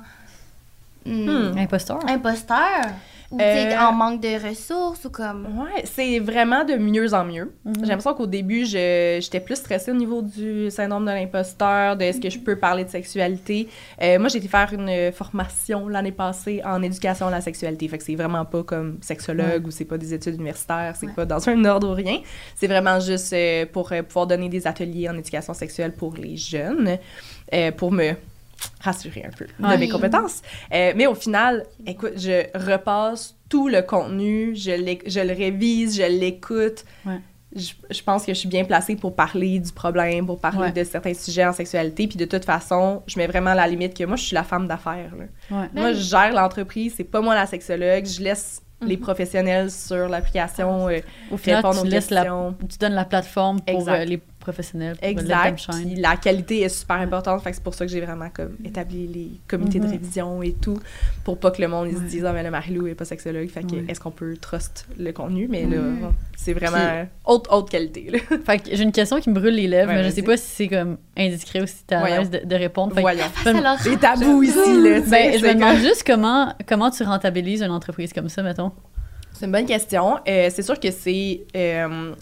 hmm, 1.05 1.29
Hmm. 1.53 1.57
Imposteur? 1.57 1.99
imposteur? 2.07 2.85
Ou 3.31 3.39
sais, 3.39 3.73
Euh, 3.75 3.79
en 3.79 3.93
manque 3.93 4.19
de 4.21 4.47
ressources 4.49 5.05
ou 5.05 5.09
comme. 5.09 5.45
Ouais, 5.57 5.83
c'est 5.85 6.19
vraiment 6.19 6.65
de 6.65 6.75
mieux 6.75 7.13
en 7.13 7.23
mieux. 7.23 7.53
Mhm. 7.63 7.73
J'ai 7.79 7.85
l'impression 7.85 8.13
qu'au 8.13 8.27
début, 8.27 8.65
je- 8.65 9.19
j'étais 9.21 9.39
plus 9.39 9.55
stressée 9.55 9.91
au 9.91 9.95
niveau 9.95 10.21
du 10.21 10.69
syndrome 10.69 11.05
de 11.05 11.11
l'imposteur, 11.11 11.95
de 11.95 12.03
est-ce 12.03 12.19
que 12.19 12.29
je 12.29 12.39
peux 12.39 12.57
parler 12.57 12.83
de 12.83 12.89
sexualité. 12.89 13.69
Euh, 14.01 14.19
moi, 14.19 14.27
j'ai 14.27 14.39
été 14.39 14.47
faire 14.49 14.69
une 14.73 15.11
formation 15.13 15.87
l'année 15.87 16.11
passée 16.11 16.61
en 16.65 16.81
éducation 16.83 17.27
à 17.27 17.31
la 17.31 17.41
sexualité. 17.41 17.87
Fait 17.87 17.97
que 17.97 18.03
c'est 18.03 18.15
vraiment 18.15 18.43
pas 18.45 18.63
comme 18.63 18.97
sexologue 19.01 19.65
ou 19.65 19.71
c'est 19.71 19.85
pas 19.85 19.97
des 19.97 20.13
études 20.13 20.35
universitaires, 20.35 20.95
c'est 20.99 21.05
Ouais. 21.07 21.13
pas 21.13 21.25
dans 21.25 21.47
un 21.47 21.63
ordre 21.65 21.89
ou 21.89 21.93
rien. 21.93 22.19
C'est 22.55 22.67
vraiment 22.67 22.99
juste 22.99 23.31
euh, 23.33 23.65
pour 23.71 23.91
euh, 23.93 24.03
pouvoir 24.03 24.27
donner 24.27 24.49
des 24.49 24.67
ateliers 24.67 25.07
en 25.09 25.17
éducation 25.17 25.53
sexuelle 25.53 25.93
pour 25.93 26.15
les 26.15 26.35
jeunes, 26.35 26.97
euh, 27.53 27.71
pour 27.71 27.91
me 27.91 28.11
rassurer 28.81 29.23
un 29.25 29.31
peu 29.31 29.45
de 29.45 29.77
mes 29.77 29.89
compétences. 29.89 30.41
Euh, 30.73 30.93
mais 30.95 31.07
au 31.07 31.15
final, 31.15 31.65
écoute, 31.85 32.13
je 32.17 32.45
repasse 32.57 33.35
tout 33.49 33.67
le 33.67 33.81
contenu, 33.81 34.55
je, 34.55 34.71
je 35.05 35.19
le 35.19 35.33
révise, 35.33 35.97
je 35.97 36.03
l'écoute. 36.03 36.85
Ouais. 37.05 37.19
Je, 37.53 37.73
je 37.89 38.01
pense 38.01 38.25
que 38.25 38.33
je 38.33 38.39
suis 38.39 38.47
bien 38.47 38.63
placée 38.63 38.95
pour 38.95 39.13
parler 39.13 39.59
du 39.59 39.73
problème, 39.73 40.25
pour 40.25 40.39
parler 40.39 40.59
Ouais. 40.67 40.71
de 40.71 40.83
certains 40.85 41.13
sujets 41.13 41.45
en 41.45 41.51
sexualité. 41.51 42.07
Puis 42.07 42.17
de 42.17 42.23
toute 42.23 42.45
façon, 42.45 43.03
je 43.07 43.19
mets 43.19 43.27
vraiment 43.27 43.53
la 43.53 43.67
limite 43.67 43.93
que 43.97 44.05
moi, 44.05 44.15
je 44.15 44.23
suis 44.23 44.35
la 44.35 44.43
femme 44.43 44.67
d'affaires. 44.67 45.11
Ouais. 45.51 45.67
Moi, 45.73 45.91
je 45.91 45.99
gère 46.01 46.31
l'entreprise, 46.33 46.93
c'est 46.95 47.03
pas 47.03 47.19
moi 47.19 47.35
la 47.35 47.45
sexologue. 47.45 48.05
Je 48.05 48.21
laisse 48.21 48.61
les 48.83 48.95
Mhm. 48.95 49.01
professionnels 49.03 49.69
sur 49.69 50.07
l'application 50.07 50.87
euh, 50.87 50.99
Au 51.29 51.35
final, 51.37 51.57
répondre 51.57 51.81
tu, 51.81 51.87
aux 51.87 51.89
laisses 51.91 52.09
la, 52.09 52.21
questions. 52.21 52.55
tu 52.69 52.77
donnes 52.79 52.93
la 52.93 53.05
plateforme 53.05 53.59
pour 53.61 53.87
euh, 53.89 54.05
les 54.05 54.21
professionnels. 54.41 54.97
Pour 54.97 55.07
Exact. 55.07 55.69
Puis 55.83 55.95
la 55.95 56.17
qualité 56.17 56.61
est 56.61 56.69
super 56.69 56.97
importante. 56.97 57.41
Fait 57.41 57.51
que 57.51 57.55
c'est 57.55 57.63
pour 57.63 57.73
ça 57.73 57.85
que 57.85 57.91
j'ai 57.91 58.01
vraiment 58.01 58.29
comme 58.33 58.57
établi 58.65 59.07
les 59.07 59.31
comités 59.47 59.79
Mhm. 59.79 59.85
de 59.85 59.91
révision 59.91 60.43
et 60.43 60.51
tout, 60.53 60.79
pour 61.23 61.39
pas 61.39 61.51
que 61.51 61.61
le 61.61 61.67
monde 61.69 61.87
ils 61.89 61.95
se 61.97 62.01
dise 62.03 62.25
ah 62.25 62.33
mais 62.33 62.43
le 62.43 62.51
Marilou 62.51 62.87
est 62.87 62.95
pas 62.95 63.05
sexologue. 63.05 63.47
Fait 63.49 63.61
que 63.65 63.75
Ouais. 63.75 63.85
est-ce 63.87 63.99
qu'on 64.01 64.11
peut 64.11 64.35
trust 64.35 64.85
le 64.99 65.11
contenu? 65.13 65.47
Mais 65.49 65.63
là, 65.65 65.77
Mhm. 65.77 66.11
c'est 66.35 66.53
vraiment 66.53 66.77
Puis- 66.77 67.07
haute 67.25 67.47
haute 67.49 67.69
qualité. 67.69 68.09
Là. 68.11 68.19
Fait 68.45 68.59
que 68.59 68.75
j'ai 68.75 68.83
une 68.83 68.91
question 68.91 69.19
qui 69.21 69.29
me 69.29 69.35
brûle 69.35 69.55
les 69.55 69.67
lèvres, 69.67 69.89
Ouais, 69.91 69.97
mais 69.97 70.03
je 70.03 70.09
sais 70.15 70.21
pas 70.23 70.35
si 70.37 70.45
c'est 70.47 70.67
comme 70.67 70.97
indiscret 71.17 71.61
ou 71.61 71.67
si 71.67 71.83
à 71.91 72.03
l'aise 72.19 72.29
de, 72.29 72.39
de 72.43 72.55
répondre. 72.55 72.91
Fait 72.93 72.97
que 72.97 73.01
Voyons. 73.01 73.77
Des 73.83 73.97
tabous 73.97 74.43
ici 74.43 74.55
là. 74.57 74.99
ben, 75.01 75.33
je 75.33 75.39
c'est 75.39 75.47
me 75.47 75.53
demande 75.53 75.77
juste 75.77 76.03
comment, 76.05 76.53
comment 76.67 76.89
tu 76.91 77.03
rentabilises 77.03 77.61
une 77.61 77.71
entreprise 77.71 78.11
comme 78.13 78.27
ça, 78.29 78.41
mettons? 78.43 78.71
C'est 79.33 79.45
une 79.45 79.51
bonne 79.53 79.65
question. 79.65 80.17
Euh, 80.27 80.49
c'est 80.51 80.61
sûr 80.61 80.79
que 80.79 80.91
c'est 80.91 81.41
euh, 81.55 82.13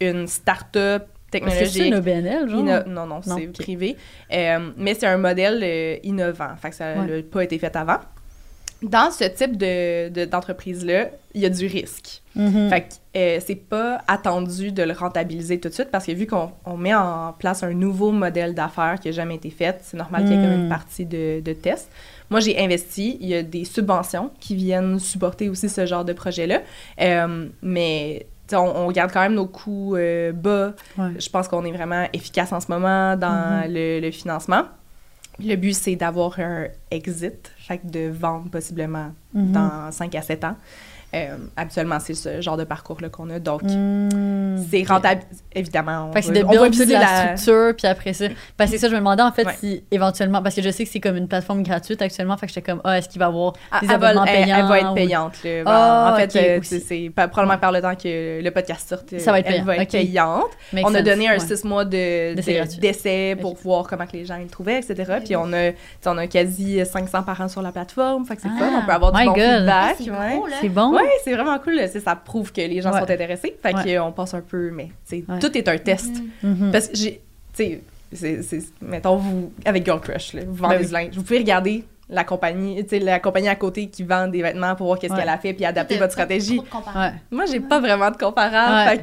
une 0.00 0.26
start-up 0.26 1.04
Est-ce 1.32 1.44
que 1.44 1.50
c'est 1.50 1.56
technologique. 1.80 1.86
une 1.86 1.94
OBNL, 1.96 2.48
genre? 2.48 2.60
Inno- 2.64 2.86
non, 2.88 3.06
non, 3.06 3.20
Non, 3.26 3.36
c'est 3.38 3.46
privé. 3.48 3.96
Euh, 4.32 4.70
mais 4.76 4.94
c'est 4.94 5.06
un 5.06 5.18
modèle 5.18 5.60
euh, 5.62 5.96
innovant. 6.04 6.54
Fait 6.60 6.70
que 6.70 6.76
ça 6.76 6.94
n'a 6.94 7.02
Ouais. 7.04 7.22
pas 7.22 7.42
été 7.44 7.58
fait 7.58 7.74
avant. 7.76 7.98
Dans 8.82 9.10
ce 9.10 9.24
type 9.24 9.56
de, 9.56 10.10
de- 10.10 10.26
d'entreprise-là, 10.26 11.08
il 11.34 11.40
y 11.40 11.46
a 11.46 11.48
du 11.48 11.66
risque. 11.66 12.22
Mhm. 12.34 12.68
Fait 12.68 12.82
que 12.82 12.86
euh, 13.18 13.38
c'est 13.44 13.54
pas 13.54 14.02
attendu 14.06 14.70
de 14.70 14.82
le 14.82 14.92
rentabiliser 14.92 15.58
tout 15.58 15.68
de 15.70 15.74
suite 15.74 15.90
parce 15.90 16.04
que 16.04 16.12
vu 16.12 16.26
qu'on 16.26 16.52
on 16.66 16.76
met 16.76 16.94
en 16.94 17.32
place 17.38 17.62
un 17.62 17.72
nouveau 17.72 18.12
modèle 18.12 18.54
d'affaires 18.54 19.00
qui 19.00 19.08
n'a 19.08 19.12
jamais 19.12 19.36
été 19.36 19.48
fait, 19.48 19.78
c'est 19.82 19.96
normal 19.96 20.24
qu'il 20.24 20.32
y 20.34 20.38
ait 20.38 20.42
comme 20.46 20.56
Mm. 20.58 20.62
une 20.64 20.68
partie 20.68 21.06
de, 21.06 21.40
de 21.40 21.52
test. 21.54 21.90
Moi, 22.28 22.40
j'ai 22.40 22.58
investi. 22.62 23.16
Il 23.20 23.28
y 23.28 23.34
a 23.34 23.42
des 23.42 23.64
subventions 23.64 24.30
qui 24.40 24.54
viennent 24.54 24.98
supporter 24.98 25.48
aussi 25.48 25.70
ce 25.70 25.86
genre 25.86 26.04
de 26.04 26.12
projet-là. 26.12 26.60
Mais 27.62 28.26
on, 28.52 28.86
on 28.86 28.90
garde 28.92 29.12
quand 29.12 29.20
même 29.20 29.34
nos 29.34 29.46
coûts 29.46 29.96
euh, 29.96 30.32
bas. 30.32 30.72
Ouais. 30.98 31.12
Je 31.18 31.28
pense 31.30 31.48
qu'on 31.48 31.64
est 31.64 31.72
vraiment 31.72 32.06
efficace 32.12 32.52
en 32.52 32.60
ce 32.60 32.70
moment 32.70 33.16
dans 33.16 33.64
Mhm. 33.66 33.72
le, 33.72 34.00
le 34.00 34.10
financement. 34.10 34.62
Le 35.38 35.54
but, 35.56 35.74
c'est 35.74 35.96
d'avoir 35.96 36.38
un 36.40 36.66
exit, 36.90 37.52
fait 37.58 37.80
de 37.84 38.08
vendre 38.08 38.48
possiblement 38.50 39.12
Mhm. 39.34 39.52
dans 39.52 39.90
5 39.92 40.14
à 40.14 40.22
7 40.22 40.44
ans. 40.44 40.56
Euh, 41.14 41.36
habituellement, 41.56 41.98
c'est 42.00 42.14
ce 42.14 42.40
genre 42.40 42.56
de 42.56 42.64
parcours-là 42.64 43.08
qu'on 43.08 43.30
a. 43.30 43.38
Donc, 43.38 43.62
Mm. 43.62 44.58
c'est 44.70 44.82
rentable. 44.86 45.22
Évidemment, 45.54 46.08
on 46.08 46.12
Fait 46.12 46.20
que 46.20 46.26
c'est 46.26 46.32
de 46.42 46.68
viser 46.70 46.92
la, 46.94 47.00
la... 47.00 47.36
structure, 47.36 47.74
puis 47.76 47.86
après 47.86 48.12
ça. 48.12 48.26
Parce 48.56 48.70
que 48.70 48.76
c'est 48.76 48.82
ça, 48.82 48.88
je 48.88 48.94
me 48.94 48.98
demandais 48.98 49.22
en 49.22 49.32
fait 49.32 49.46
Ouais. 49.46 49.54
si 49.58 49.84
éventuellement, 49.90 50.42
parce 50.42 50.54
que 50.54 50.62
je 50.62 50.70
sais 50.70 50.84
que 50.84 50.90
c'est 50.90 51.00
comme 51.00 51.16
une 51.16 51.28
plateforme 51.28 51.62
gratuite 51.62 52.02
actuellement, 52.02 52.36
fait 52.36 52.46
que 52.46 52.52
j'étais 52.52 52.70
comme, 52.70 52.80
ah, 52.84 52.98
est-ce 52.98 53.08
qu'il 53.08 53.18
va 53.20 53.26
y 53.26 53.28
avoir 53.28 53.52
Ah, 53.70 53.80
des 53.80 53.86
elle, 53.86 53.98
va, 53.98 54.08
abonnements 54.08 54.24
elle- 54.26 54.36
elle 54.36 54.44
payants? 54.44 54.66
va 54.68 54.78
être 54.80 54.90
ou- 54.90 54.94
payante. 54.94 55.44
là. 55.44 55.62
Ah, 55.64 56.12
en 56.12 56.16
fait, 56.16 56.36
euh, 56.36 56.60
c'est 56.62 56.80
c'est 56.80 57.10
pas- 57.14 57.28
probablement 57.28 57.58
par 57.58 57.72
le 57.72 57.80
temps 57.80 57.94
que 57.94 58.42
le 58.42 58.50
podcast 58.50 58.88
sorte, 58.88 59.18
Ça 59.18 59.32
va 59.32 59.38
être 59.38 59.46
elle 59.46 59.52
payant, 59.54 59.64
va 59.64 59.76
être 59.76 59.92
payante. 59.92 60.50
Make 60.72 60.86
on 60.86 60.94
a 60.94 61.02
donné 61.02 61.28
un 61.28 61.32
ouais. 61.32 61.38
six 61.40 61.64
mois 61.64 61.84
de- 61.84 62.34
D'essai 62.34 62.52
de- 62.52 62.56
gratuit. 62.58 62.78
d'essai 62.80 63.36
pour 63.40 63.54
voir 63.56 63.86
comment 63.86 64.06
que 64.06 64.12
les 64.12 64.24
gens 64.24 64.36
le 64.38 64.48
trouvaient, 64.48 64.80
etc. 64.80 65.18
Puis 65.24 65.36
on 65.36 65.52
a, 65.52 65.70
on 66.06 66.26
quasi 66.26 66.84
500 66.84 67.22
parents 67.22 67.48
sur 67.48 67.62
la 67.62 67.72
plateforme, 67.72 68.26
fait 68.26 68.36
que 68.36 68.42
c'est 68.42 68.48
Ah, 68.54 68.58
fun. 68.58 68.70
On 68.82 68.86
peut 68.86 68.92
avoir 68.92 69.12
du 69.12 69.24
bon 69.24 69.34
feedback. 69.34 69.96
c'est 69.98 70.10
ouais. 70.10 70.40
Là. 70.96 71.02
C'est 71.02 71.04
bon? 71.04 71.10
Ouais, 71.10 71.20
c'est 71.24 71.34
vraiment 71.34 71.58
cool. 71.58 72.02
Ça 72.02 72.16
prouve 72.16 72.52
que 72.52 72.60
les 72.60 72.80
gens 72.80 72.92
Ouais. 72.92 73.00
sont 73.00 73.10
intéressés. 73.10 73.56
Fait 73.62 73.74
Ouais. 73.74 73.96
qu'on 73.96 74.12
passe 74.12 74.34
un 74.34 74.40
peu, 74.40 74.70
mais 74.70 74.88
tout 75.40 75.56
est 75.58 75.68
un 75.68 75.78
test. 75.78 76.12
Mhm. 76.42 76.70
Parce 76.72 76.88
que 76.88 76.96
j'ai, 76.96 77.20
tu 77.56 77.64
sais, 77.64 77.82
c'est- 78.12 78.42
c'est- 78.42 78.72
mettons, 78.82 79.16
vous, 79.16 79.52
avec 79.64 79.84
Girl 79.84 80.00
Crush, 80.00 80.32
là, 80.34 80.42
vous 80.46 80.54
vendez 80.54 80.76
Ben 80.76 80.80
oui. 80.82 80.86
du 80.86 80.92
linge. 80.92 81.14
Vous 81.16 81.22
pouvez 81.22 81.38
regarder 81.38 81.84
la 82.08 82.22
compagnie, 82.22 82.80
tu 82.84 82.90
sais, 82.90 82.98
la 83.00 83.18
compagnie 83.18 83.48
à 83.48 83.56
côté 83.56 83.88
qui 83.88 84.04
vend 84.04 84.28
des 84.28 84.40
vêtements 84.40 84.76
pour 84.76 84.86
voir 84.86 84.96
qu'est-ce 85.00 85.12
Ouais. 85.12 85.18
qu'elle 85.18 85.28
a 85.28 85.38
fait 85.38 85.52
puis 85.54 85.64
adapter 85.64 85.98
votre 85.98 86.12
stratégie. 86.12 86.60
Ouais. 86.60 87.10
Moi, 87.32 87.46
j'ai 87.46 87.58
pas 87.58 87.80
vraiment 87.80 88.12
de 88.12 88.16
comparable. 88.16 88.88
Ouais. 88.88 88.96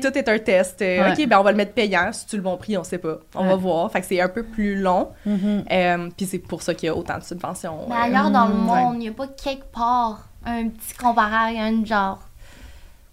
tout 0.00 0.16
est 0.18 0.26
un 0.26 0.38
test. 0.38 0.80
Euh, 0.80 1.02
Ouais. 1.04 1.12
OK, 1.22 1.28
ben 1.28 1.38
on 1.38 1.42
va 1.42 1.50
le 1.50 1.58
mettre 1.58 1.72
payant. 1.74 2.08
Si 2.12 2.24
tu 2.26 2.36
le 2.36 2.42
bon 2.42 2.56
prix, 2.56 2.78
on 2.78 2.82
sait 2.82 2.96
pas. 2.96 3.18
On 3.34 3.42
Ouais. 3.42 3.48
va 3.48 3.56
voir. 3.56 3.92
Fait 3.92 4.00
que 4.00 4.06
c'est 4.06 4.22
un 4.22 4.28
peu 4.30 4.42
plus 4.42 4.74
long. 4.74 5.08
Mhm. 5.26 5.64
Euh, 5.70 6.08
puis 6.16 6.24
c'est 6.24 6.38
pour 6.38 6.62
ça 6.62 6.72
qu'il 6.72 6.86
y 6.86 6.88
a 6.90 6.96
autant 6.96 7.18
de 7.18 7.24
subventions. 7.24 7.80
Mais 7.90 7.94
euh, 7.94 7.98
ailleurs 8.04 8.30
dans 8.30 8.46
le 8.46 8.54
monde, 8.54 8.94
il 8.94 9.00
n'y 9.00 9.08
a 9.08 9.12
pas 9.12 9.26
quelque 9.26 9.70
part 9.70 10.29
un 10.44 10.68
petit 10.68 10.94
comparable, 10.94 11.56
un 11.58 11.84
genre. 11.84 12.18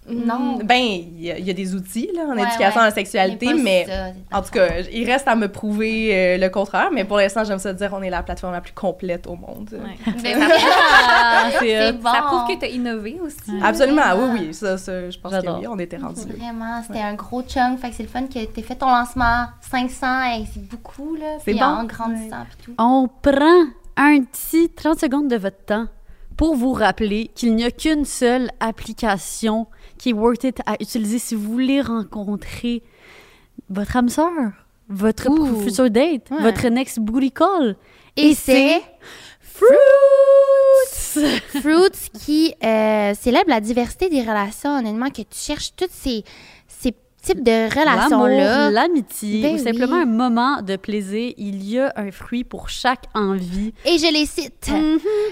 Non. 0.10 0.60
Mm, 0.60 0.63
Ben, 0.63 0.78
il 0.82 1.22
y, 1.22 1.32
a- 1.34 1.38
il 1.38 1.46
y 1.46 1.50
a 1.50 1.54
des 1.54 1.76
outils 1.76 2.10
là, 2.16 2.22
en 2.30 2.36
Ouais, 2.38 2.44
éducation 2.44 2.76
ouais. 2.80 2.84
à 2.84 2.86
la 2.86 2.92
sexualité, 2.92 3.54
mais 3.54 3.86
ça, 3.86 4.38
en 4.38 4.42
tout 4.42 4.52
cas, 4.52 4.80
il 4.90 5.04
reste 5.06 5.28
à 5.28 5.36
me 5.36 5.50
prouver 5.50 6.16
euh, 6.16 6.38
le 6.38 6.48
contraire. 6.50 6.92
Mais 6.94 7.04
pour 7.04 7.18
l'instant, 7.18 7.44
j'aime 7.44 7.60
ça 7.60 7.74
dire 7.74 7.90
on 7.92 8.02
est 8.02 8.10
la 8.10 8.24
plateforme 8.24 8.54
la 8.54 8.62
plus 8.62 8.72
complète 8.72 9.28
au 9.28 9.36
monde. 9.36 9.70
Ouais. 9.74 10.13
Ben, 10.24 10.40
Ah, 10.42 11.50
c'est 11.60 11.92
bon. 11.92 12.10
Ça 12.10 12.22
prouve 12.22 12.48
que 12.48 12.58
tu 12.58 12.66
as 12.66 12.70
innové 12.70 13.18
aussi. 13.22 13.52
Ouais. 13.52 13.60
Absolument, 13.62 14.04
oui, 14.18 14.40
oui. 14.48 14.54
Ça, 14.54 14.78
ça, 14.78 15.10
je 15.10 15.18
pense 15.20 15.34
que 15.34 15.60
oui, 15.60 15.68
on 15.68 15.78
était 15.78 15.98
rendu. 15.98 16.22
Vraiment, 16.22 16.82
c'était 16.88 17.02
un 17.02 17.16
gros 17.16 17.42
chunk. 17.42 17.78
Fait 17.80 17.90
que 17.90 17.96
c'est 17.96 18.04
le 18.04 18.10
fun 18.10 18.28
que 18.28 18.46
tu 18.46 18.62
fait 18.62 18.76
ton 18.76 18.88
lancement 18.90 19.48
500. 19.70 20.22
hey, 20.24 20.48
c'est 20.54 20.66
beaucoup, 20.70 21.16
là. 21.16 21.36
C'est 21.40 21.52
Puis 21.52 21.60
bon. 21.60 21.66
en 21.66 21.84
grandissant, 21.84 22.46
tout. 22.63 22.74
On 22.78 23.10
prend 23.22 23.66
un 23.98 24.22
petit 24.22 24.70
30 24.70 25.00
secondes 25.02 25.28
de 25.28 25.36
votre 25.36 25.66
temps 25.66 25.88
pour 26.38 26.56
vous 26.56 26.71
rappeler 26.71 27.30
qu'il 27.36 27.56
n'y 27.56 27.63
a 27.65 27.71
qu'une 27.71 28.06
seule 28.06 28.52
application 28.60 29.67
qui 29.97 30.10
est 30.10 30.13
worth 30.13 30.43
it 30.43 30.60
à 30.65 30.76
utiliser 30.80 31.17
si 31.19 31.34
vous 31.36 31.52
voulez 31.52 31.82
rencontrer 31.82 32.84
votre 33.69 33.97
âme 33.97 34.08
sœur, 34.10 34.30
votre 34.88 35.30
Ouh. 35.30 35.62
future 35.63 35.89
date, 35.89 36.30
Ouais. 36.32 36.41
votre 36.41 36.67
next 36.69 37.00
booty 37.00 37.32
call. 37.32 37.76
Et, 38.15 38.30
Et 38.30 38.36
c'est 38.36 38.82
Fruits! 39.41 39.67
Fruits 41.62 42.10
qui 42.13 42.54
euh, 42.63 43.13
célèbre 43.19 43.50
la 43.50 43.60
diversité 43.60 44.10
des 44.10 44.21
relations, 44.21 44.78
honnêtement, 44.78 45.10
que 45.10 45.21
tu 45.23 45.28
cherches 45.38 45.71
toutes 45.76 45.91
ces, 45.91 46.23
ces 47.28 47.34
types 47.34 47.44
de 47.44 47.70
relations-là. 47.70 48.58
L'amour, 48.58 48.72
l'amitié, 48.72 49.42
Ben 49.42 49.56
ou 49.56 49.58
simplement 49.58 49.98
oui. 49.98 50.02
un 50.04 50.06
moment 50.06 50.62
de 50.62 50.76
plaisir. 50.76 51.34
Il 51.38 51.68
y 51.68 51.80
a 51.80 51.94
un 51.96 52.12
fruit 52.12 52.44
pour 52.44 52.70
chaque 52.70 53.06
envie. 53.13 53.74
Et 53.86 53.98
je 53.98 54.12
les 54.12 54.26
cite. 54.26 54.72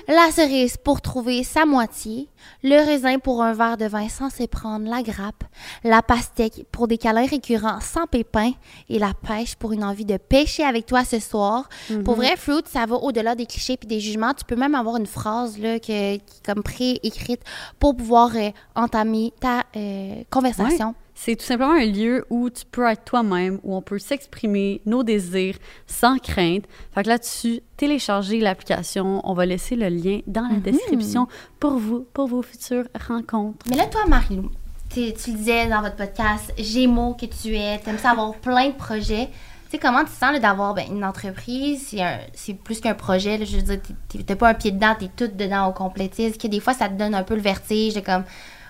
La 0.08 0.32
cerise 0.32 0.78
pour 0.78 1.02
trouver 1.02 1.44
sa 1.44 1.66
moitié, 1.66 2.28
le 2.64 2.76
raisin 2.78 3.20
pour 3.20 3.42
un 3.44 3.54
verre 3.54 3.78
de 3.78 3.86
vin 3.86 4.10
sans 4.10 4.30
se 4.30 4.44
prendre 4.44 4.90
la 4.90 5.02
grappe, 5.02 5.44
la 5.84 6.02
pastèque 6.02 6.66
pour 6.72 6.88
des 6.88 6.98
câlins 6.98 7.26
récurrents 7.26 7.80
sans 7.82 8.06
pépins 8.06 8.52
et 8.90 9.00
la 9.00 9.14
pêche 9.14 9.56
pour 9.56 9.74
une 9.74 9.84
envie 9.84 10.06
de 10.06 10.18
pêcher 10.18 10.64
avec 10.64 10.86
toi 10.86 11.04
ce 11.04 11.20
soir. 11.20 11.70
Pour 12.04 12.16
vrai, 12.16 12.36
Fruit, 12.38 12.64
ça 12.72 12.86
va 12.86 12.96
au-delà 12.96 13.36
des 13.36 13.46
clichés 13.46 13.78
puis 13.78 13.88
des 13.88 14.00
jugements. 14.00 14.34
Tu 14.34 14.46
peux 14.46 14.56
même 14.56 14.76
avoir 14.76 14.98
une 14.98 15.06
phrase 15.06 15.58
là, 15.58 15.80
que, 15.80 15.86
qui 15.86 15.92
est 15.92 16.46
comme 16.46 16.64
pré-écrite 16.64 17.42
pour 17.80 17.96
pouvoir 17.96 18.32
euh, 18.36 18.50
entamer 18.76 19.34
ta 19.40 19.64
euh, 19.76 20.24
conversation. 20.30 20.96
C'est 21.18 21.38
tout 21.38 21.46
simplement 21.46 21.72
un 21.72 21.86
lieu 21.86 22.26
où 22.30 22.50
tu 22.50 22.66
peux 22.70 22.86
être 22.88 23.06
toi-même, 23.06 23.60
où 23.64 23.74
on 23.74 23.82
peut 23.82 24.00
s'exprimer 24.00 24.82
nos 24.86 25.02
désirs 25.02 25.56
sans 25.88 26.18
crainte. 26.18 26.66
Fait 26.94 27.04
que 27.04 27.10
là-dessus, 27.10 27.62
téléchargez 27.78 28.42
l'application. 28.42 29.22
On 29.24 29.34
va 29.34 29.46
laisser 29.46 29.78
le 29.78 29.88
lien 29.88 30.20
dans 30.28 30.48
la 30.48 30.58
description 30.58 31.28
pour 31.60 31.78
vous, 31.78 32.06
pour 32.14 32.28
vos 32.28 32.42
futures 32.42 32.86
rencontres. 33.08 33.66
Mais 33.70 33.78
là, 33.78 33.86
toi, 33.86 34.02
Marilou, 34.08 34.52
tu 34.90 35.14
tu 35.14 35.32
le 35.32 35.38
disais 35.38 35.68
dans 35.68 35.82
votre 35.82 35.96
podcast, 35.96 36.54
Gémeaux 36.58 37.14
que 37.14 37.26
tu 37.26 37.56
es, 37.56 37.80
t'aimes 37.80 37.98
ça 37.98 38.12
avoir 38.12 38.36
plein 38.36 38.68
de 38.68 38.76
projets. 38.76 39.30
Tu 39.66 39.72
sais, 39.72 39.78
comment 39.80 40.04
tu 40.04 40.12
sens 40.12 40.40
d'avoir 40.40 40.74
ben, 40.74 40.86
une 40.92 41.04
entreprise? 41.06 41.96
C'est 42.34 42.54
plus 42.54 42.82
qu'un 42.82 42.94
projet. 42.94 43.38
là, 43.38 43.46
je 43.46 43.56
veux 43.56 43.64
dire, 43.64 43.80
t'as 44.26 44.36
pas 44.36 44.50
un 44.50 44.54
pied 44.54 44.72
dedans, 44.72 44.96
t'es 45.00 45.10
toute 45.16 45.38
dedans 45.38 45.74
au. 45.74 45.90
Tu 45.98 46.22
Est-ce 46.22 46.38
que 46.38 46.48
des 46.48 46.60
fois, 46.60 46.74
ça 46.74 46.90
te 46.90 46.94
donne 46.94 47.16
un 47.16 47.24
peu 47.24 47.36
le 47.36 47.42
vertige 47.42 47.94
de 47.94 48.02
comme, 48.02 48.26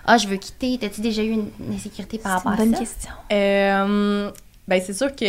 ah, 0.06 0.16
je 0.18 0.28
veux 0.28 0.36
quitter. 0.36 0.78
T'as-tu 0.80 1.00
déjà 1.00 1.22
eu 1.22 1.30
une, 1.30 1.48
une 1.60 1.74
insécurité 1.74 2.18
par 2.18 2.40
C'est 2.42 2.48
rapport 2.48 2.64
une 2.64 2.70
bonne 2.72 2.74
à 2.74 2.76
ça? 2.78 2.84
question. 2.84 3.10
Euh, 3.32 4.30
ben, 4.68 4.80
c'est 4.84 4.92
sûr 4.94 5.14
que 5.14 5.24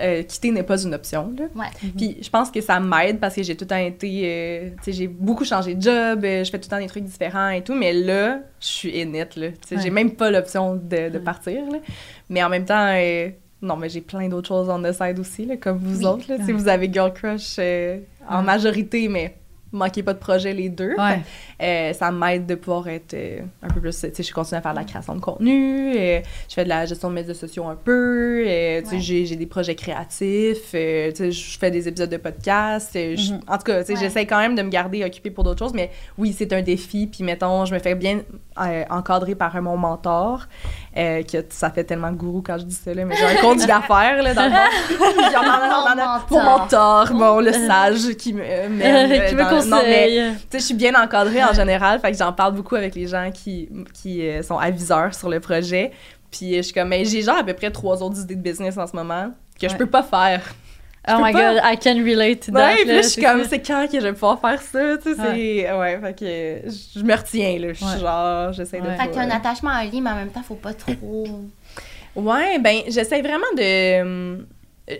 euh, 0.00 0.22
quitter 0.22 0.50
n'est 0.50 0.62
pas 0.62 0.82
une 0.82 0.94
option. 0.94 1.30
Là. 1.38 1.44
Ouais. 1.54 1.90
Puis 1.96 2.16
je 2.22 2.30
pense 2.30 2.50
que 2.50 2.60
ça 2.62 2.80
m'aide 2.80 3.20
parce 3.20 3.34
que 3.34 3.42
j'ai 3.42 3.54
tout 3.54 3.64
le 3.64 3.68
temps 3.68 3.76
été. 3.76 4.22
euh, 4.24 4.68
tu 4.78 4.84
sais, 4.84 4.92
j'ai 4.92 5.06
beaucoup 5.08 5.44
changé 5.44 5.74
de 5.74 5.82
job, 5.82 6.24
euh, 6.24 6.42
je 6.42 6.50
fais 6.50 6.58
tout 6.58 6.66
le 6.66 6.70
temps 6.70 6.78
des 6.80 6.86
trucs 6.86 7.04
différents 7.04 7.50
et 7.50 7.62
tout, 7.62 7.74
mais 7.74 7.92
là, 7.92 8.38
je 8.60 8.66
suis 8.66 8.90
init. 8.98 9.18
Là. 9.18 9.26
Tu 9.34 9.44
sais, 9.66 9.76
Ouais. 9.76 9.82
J'ai 9.82 9.90
même 9.90 10.12
pas 10.12 10.30
l'option 10.30 10.74
de, 10.76 11.10
de 11.10 11.18
partir. 11.18 11.60
Là. 11.70 11.78
Mais 12.30 12.42
en 12.42 12.48
même 12.48 12.64
temps, 12.64 12.92
euh, 12.94 13.28
non, 13.60 13.76
mais 13.76 13.88
j'ai 13.90 14.00
plein 14.00 14.26
d'autres 14.28 14.48
choses 14.48 14.70
on 14.70 14.80
the 14.82 14.92
side 14.92 15.18
aussi, 15.18 15.44
là, 15.44 15.56
comme 15.58 15.78
vous 15.78 15.98
Oui. 16.00 16.06
autres. 16.06 16.24
Là. 16.28 16.38
Tu 16.38 16.46
sais, 16.46 16.52
Vous 16.52 16.68
avez 16.68 16.90
Girl 16.90 17.12
Crush 17.12 17.56
euh, 17.58 17.98
en 18.26 18.38
Ouais. 18.38 18.44
majorité, 18.44 19.06
mais 19.08 19.34
manquez 19.72 20.02
pas 20.02 20.14
de 20.14 20.18
projet 20.18 20.52
les 20.52 20.68
deux. 20.68 20.94
Ouais. 20.98 21.20
Euh, 21.62 21.92
ça 21.92 22.10
m'aide 22.10 22.46
de 22.46 22.54
pouvoir 22.54 22.88
être 22.88 23.14
euh, 23.14 23.40
un 23.62 23.68
peu 23.68 23.80
plus. 23.80 23.98
Tu 24.00 24.10
sais, 24.14 24.22
je 24.22 24.32
continue 24.32 24.58
à 24.58 24.62
faire 24.62 24.72
de 24.72 24.78
la 24.78 24.84
création 24.84 25.14
de 25.14 25.20
contenu, 25.20 25.92
euh, 25.96 26.20
je 26.48 26.54
fais 26.54 26.64
de 26.64 26.68
la 26.68 26.86
gestion 26.86 27.08
de 27.10 27.14
médias 27.14 27.34
sociaux 27.34 27.66
un 27.66 27.74
peu, 27.76 28.40
tu 28.44 28.48
sais, 28.48 28.82
Ouais. 28.94 29.00
j'ai, 29.00 29.26
j'ai 29.26 29.36
des 29.36 29.46
projets 29.46 29.74
créatifs, 29.74 30.62
tu 30.62 30.70
sais, 30.70 31.30
je 31.30 31.58
fais 31.58 31.70
des 31.70 31.86
épisodes 31.88 32.10
de 32.10 32.16
podcast. 32.16 32.90
je- 32.94 33.32
Mhm. 33.32 33.40
En 33.48 33.56
tout 33.58 33.64
cas, 33.64 33.80
tu 33.80 33.86
sais, 33.88 33.92
Ouais. 33.94 33.98
j'essaie 34.00 34.26
quand 34.26 34.38
même 34.38 34.54
de 34.54 34.62
me 34.62 34.70
garder 34.70 35.04
occupée 35.04 35.30
pour 35.30 35.44
d'autres 35.44 35.58
choses, 35.58 35.74
mais 35.74 35.90
oui, 36.16 36.34
c'est 36.36 36.52
un 36.52 36.62
défi. 36.62 37.06
Puis 37.06 37.24
mettons, 37.24 37.64
je 37.64 37.74
me 37.74 37.78
fais 37.78 37.94
bien 37.94 38.20
euh, 38.60 38.84
encadrer 38.90 39.34
par 39.34 39.60
mon 39.62 39.76
mentor, 39.76 40.46
que 40.96 41.44
ça 41.50 41.70
fait 41.70 41.84
tellement 41.84 42.10
gourou 42.12 42.42
quand 42.44 42.58
je 42.58 42.64
dis 42.64 42.74
ça, 42.74 42.92
là, 42.92 43.04
mais 43.04 43.14
j'ai 43.16 43.24
un 43.24 43.40
conduit 43.40 43.66
d'affaires, 43.66 44.20
là, 44.22 44.34
dans 44.34 44.44
le 44.46 44.50
fond. 44.50 46.28
Mon 46.30 46.42
mentor, 46.42 47.12
mon, 47.12 47.40
le 47.40 47.52
sage 47.66 48.14
qui 48.16 48.32
me 48.32 48.40
mène, 48.68 49.08
euh, 49.66 49.70
dans- 49.70 49.76
non, 49.76 49.82
mais- 49.82 49.92
conseille. 50.08 50.32
tu 50.34 50.46
sais, 50.50 50.58
je 50.58 50.64
suis 50.64 50.74
bien 50.74 50.94
encadrée 51.02 51.44
en 51.44 51.52
général, 51.52 52.00
fait 52.00 52.12
que 52.12 52.18
j'en 52.18 52.32
parle 52.32 52.54
beaucoup 52.54 52.74
avec 52.76 52.94
les 52.94 53.06
gens 53.06 53.30
qui, 53.32 53.68
qui 53.94 54.26
euh, 54.26 54.42
sont 54.42 54.58
aviseurs 54.58 55.14
sur 55.14 55.28
le 55.28 55.40
projet. 55.40 55.92
Puis 56.30 56.54
euh, 56.54 56.56
je 56.58 56.62
suis 56.62 56.72
comme, 56.74 56.88
mais 56.88 57.04
j'ai 57.04 57.22
genre 57.22 57.38
à 57.38 57.44
peu 57.44 57.54
près 57.54 57.70
trois 57.70 58.02
autres 58.02 58.20
idées 58.20 58.36
de 58.36 58.42
business 58.42 58.76
en 58.76 58.86
ce 58.86 58.94
moment 58.94 59.30
que 59.60 59.66
je 59.66 59.72
Ouais. 59.72 59.78
peux 59.78 59.86
pas 59.86 60.02
faire. 60.02 60.42
Oh 61.10 61.14
my 61.22 61.32
pas. 61.32 61.54
god, 61.54 61.62
I 61.64 61.78
can 61.78 62.04
relate 62.04 62.40
to 62.44 62.52
that. 62.52 62.66
Ouais, 62.66 62.76
puis 62.82 62.88
là, 62.88 63.00
je 63.00 63.08
suis 63.08 63.22
comme, 63.22 63.42
c'est 63.44 63.62
quand 63.62 63.86
que 63.90 63.98
je 63.98 64.04
vais 64.04 64.12
pouvoir 64.12 64.38
faire 64.40 64.60
ça, 64.60 64.98
tu 64.98 65.14
sais, 65.14 65.16
c'est... 65.16 65.72
Ouais, 65.72 65.98
fait 66.02 66.14
que 66.18 66.24
euh, 66.24 66.60
je 66.66 66.98
je 67.00 67.04
me 67.04 67.14
retiens, 67.16 67.58
là. 67.58 67.68
Je 67.68 67.72
suis 67.78 67.86
Ouais. 67.86 67.98
genre, 67.98 68.52
j'essaie 68.52 68.78
de. 68.80 68.86
Fait 68.90 69.08
que 69.08 69.14
t'as 69.14 69.22
un 69.22 69.30
attachement 69.30 69.70
à 69.70 69.76
un 69.78 69.84
lit, 69.84 70.02
mais 70.02 70.10
en 70.10 70.16
même 70.16 70.28
temps, 70.28 70.42
faut 70.42 70.54
pas 70.56 70.74
trop. 70.74 71.26
Ouais, 72.16 72.58
ben 72.58 72.80
j'essaie 72.88 73.22
vraiment 73.22 73.46
de... 73.56 73.62
euh, 73.62 74.36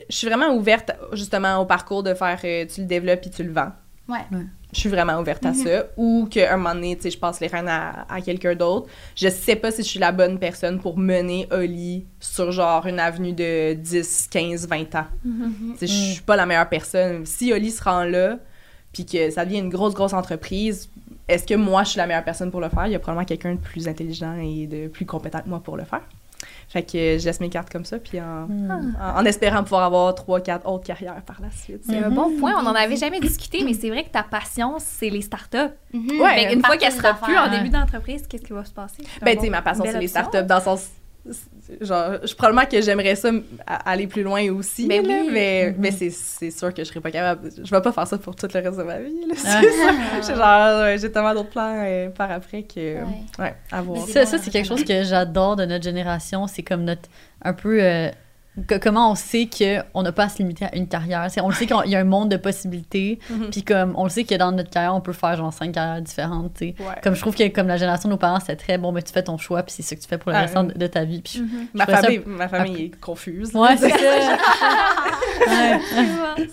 Je 0.09 0.17
suis 0.17 0.27
vraiment 0.29 0.55
ouverte, 0.55 0.93
justement, 1.13 1.59
au 1.59 1.67
parcours 1.67 2.03
de 2.03 2.15
faire, 2.15 2.39
euh, 2.45 2.65
tu 2.73 2.81
le 2.83 2.87
développes 2.87 3.21
puis 3.21 3.31
tu 3.31 3.43
le 3.43 3.53
vends. 3.53 3.73
Ouais. 4.09 4.25
je 4.73 4.81
suis 4.81 4.89
vraiment 4.89 5.19
ouverte 5.21 5.45
à 5.45 5.53
ça. 5.53 5.85
Ou 5.97 6.27
qu'à 6.31 6.55
un 6.55 6.57
moment 6.57 6.75
donné, 6.75 6.97
tu 6.97 7.03
sais, 7.03 7.11
je 7.11 7.19
passe 7.19 7.41
les 7.41 7.47
rênes 7.47 7.69
à, 7.69 8.07
à 8.09 8.21
quelqu'un 8.23 8.55
d'autre. 8.55 8.89
Je 9.15 9.29
sais 9.29 9.57
pas 9.57 9.71
si 9.71 9.83
je 9.83 9.89
suis 9.89 9.99
la 10.01 10.13
bonne 10.13 10.39
personne 10.39 10.81
pour 10.81 10.97
mener 10.99 11.47
Oli 11.51 12.07
sur 12.19 12.51
genre 12.51 12.87
une 12.87 13.01
avenue 13.01 13.33
de 13.33 13.75
10, 13.75 14.29
15, 14.31 14.67
20 14.69 14.95
ans. 14.95 15.07
Tu 15.23 15.79
sais, 15.79 15.87
Je 15.87 15.93
suis 16.15 16.23
pas 16.23 16.37
la 16.37 16.47
meilleure 16.47 16.69
personne. 16.69 17.27
Si 17.27 17.53
Oli 17.53 17.71
se 17.71 17.83
rend 17.85 18.05
là, 18.05 18.39
puis 18.93 19.05
que 19.05 19.31
ça 19.31 19.45
devient 19.45 19.59
une 19.59 19.69
grosse, 19.69 19.93
grosse 19.95 20.15
entreprise, 20.15 20.89
est-ce 21.29 21.47
que 21.47 21.55
moi, 21.55 21.85
je 21.85 21.91
suis 21.91 21.99
la 21.99 22.07
meilleure 22.07 22.25
personne 22.25 22.51
pour 22.51 22.61
le 22.63 22.71
faire? 22.71 22.87
Il 22.87 22.93
y 22.93 22.97
a 22.97 22.99
probablement 22.99 23.27
quelqu'un 23.27 23.55
de 23.55 23.61
plus 23.61 23.87
intelligent 23.89 24.37
et 24.43 24.67
de 24.67 24.89
plus 24.89 25.05
compétent 25.05 25.41
que 25.43 25.49
moi 25.51 25.61
pour 25.61 25.77
le 25.77 25.85
faire. 25.85 26.01
Fait 26.71 26.83
que 26.83 27.17
je 27.19 27.25
laisse 27.25 27.41
mes 27.41 27.49
cartes 27.49 27.71
comme 27.71 27.87
ça, 27.87 27.99
puis 27.99 28.21
en, 28.21 28.47
en, 29.01 29.21
en 29.21 29.25
espérant 29.25 29.63
pouvoir 29.63 29.85
avoir 29.85 30.15
trois, 30.15 30.41
quatre 30.43 30.69
autres 30.69 30.85
carrières 30.85 31.23
par 31.23 31.41
la 31.41 31.51
suite. 31.51 31.81
C'est 31.87 31.97
un 31.97 32.11
bon 32.11 32.37
point. 32.39 32.53
On 32.59 32.63
n'en 32.63 32.75
avait 32.75 32.97
jamais 32.97 33.21
discuté, 33.21 33.65
mais 33.65 33.73
c'est 33.73 33.89
vrai 33.89 34.05
que 34.05 34.11
ta 34.11 34.23
passion, 34.23 34.77
c'est 34.79 35.09
les 35.09 35.23
startups. 35.23 35.57
Mhm. 35.95 36.21
Ouais, 36.21 36.35
qu'une 36.51 36.63
fois 36.63 36.77
qu'elle 36.77 36.93
sera 36.93 37.15
plus 37.15 37.37
en 37.39 37.51
début 37.51 37.71
d'entreprise, 37.71 38.27
qu'est-ce 38.29 38.43
qui 38.45 38.53
va 38.53 38.65
se 38.67 38.73
passer? 38.73 39.03
Ben, 39.23 39.35
bon- 39.35 39.41
tu 39.41 39.47
sais, 39.47 39.51
ma 39.51 39.63
passion, 39.63 39.85
c'est 39.93 39.93
les 40.01 40.09
startups 40.09 40.47
dans 40.47 40.57
le 40.57 40.63
sens. 40.63 40.89
Genre, 41.81 42.13
je, 42.25 42.35
probablement 42.35 42.67
que 42.67 42.81
j'aimerais 42.81 43.15
ça 43.15 43.31
aller 43.67 44.07
plus 44.07 44.23
loin 44.23 44.49
aussi, 44.51 44.87
Ben 44.87 45.07
là, 45.07 45.19
oui. 45.23 45.31
mais, 45.33 45.75
mais 45.79 45.91
c'est, 45.91 46.09
c'est 46.11 46.51
sûr 46.51 46.73
que 46.73 46.83
je 46.83 46.89
serais 46.89 47.01
pas 47.01 47.11
capable. 47.11 47.51
Je 47.63 47.71
vais 47.71 47.83
pas 47.83 47.93
faire 47.93 48.07
ça 48.07 48.17
pour 48.19 48.35
tout 48.35 48.49
le 48.53 48.61
reste 48.61 48.79
de 48.79 48.83
ma 48.85 48.99
vie, 48.99 49.27
là, 49.29 49.35
c'est. 49.37 50.27
J'ai 50.27 50.35
genre, 50.35 50.81
ouais, 50.83 50.97
j'ai 50.99 51.13
tellement 51.13 51.35
d'autres 51.35 51.51
plans 51.51 51.75
euh, 51.85 52.09
par 52.11 52.31
après 52.31 52.63
que, 52.63 52.97
Ouais. 52.97 53.05
ouais, 53.39 53.55
à 53.71 53.83
voir. 53.83 54.05
Mais 54.07 54.13
Ça, 54.13 54.25
ça 54.27 54.39
c'est 54.39 54.51
quelque 54.51 54.67
chose 54.67 54.85
que 54.85 55.03
j'adore 55.03 55.57
de 55.57 55.65
notre 55.67 55.85
génération. 55.85 56.47
C'est 56.47 56.63
comme 56.63 56.85
notre. 56.85 57.09
Un 57.43 57.53
peu. 57.53 57.83
euh, 57.83 58.09
que- 58.67 58.75
comment 58.79 59.11
on 59.11 59.15
sait 59.15 59.49
qu'on 59.49 60.03
n'a 60.03 60.13
pas 60.13 60.25
à 60.25 60.29
se 60.29 60.39
limiter 60.39 60.65
à 60.67 60.75
une 60.77 60.89
carrière? 60.89 61.27
C'est- 61.31 61.41
on 61.41 61.49
le 61.49 61.55
sait 61.55 61.67
qu'il 61.67 61.77
y 61.91 61.97
a 61.97 61.99
un 62.01 62.05
monde 62.05 62.29
de 62.31 62.37
possibilités. 62.37 63.19
Mhm. 63.31 63.51
Puis 63.51 63.63
comme 63.63 63.95
on 63.97 64.05
le 64.05 64.11
sait 64.11 64.25
que 64.25 64.35
dans 64.35 64.53
notre 64.53 64.71
carrière, 64.71 64.95
on 64.95 65.01
peut 65.01 65.13
faire 65.13 65.37
genre 65.37 65.53
cinq 65.53 65.73
carrières 65.73 66.03
différentes. 66.03 66.59
Ouais. 66.61 66.75
Comme 67.03 67.15
je 67.15 67.21
trouve 67.21 67.35
que 67.37 67.47
comme 67.49 67.69
la 67.69 67.77
génération 67.77 68.09
de 68.09 68.15
nos 68.15 68.19
parents, 68.19 68.41
c'était 68.41 68.57
très 68.57 68.79
bon, 68.79 68.91
mais 68.93 69.03
tu 69.03 69.13
fais 69.13 69.23
ton 69.23 69.39
choix, 69.39 69.63
puis 69.63 69.75
c'est 69.77 69.83
ce 69.83 69.95
que 69.95 70.01
tu 70.01 70.09
fais 70.09 70.19
pour 70.19 70.31
le 70.33 70.37
Ah, 70.39 70.41
restant 70.43 70.65
oui. 70.67 70.73
de, 70.75 70.79
de 70.79 70.87
ta 70.87 71.05
vie. 71.05 71.21
Puis 71.21 71.41
Mhm. 71.41 71.67
Ma 71.75 71.87
ça- 71.87 71.97
famille, 72.03 72.23
ma 72.27 72.49
famille 72.49 72.85
est 72.87 73.01
confuse. 73.01 73.55
Ouais, 73.55 73.77
c'est 73.77 73.91
ça. 73.91 73.97
Ouais. 75.49 75.79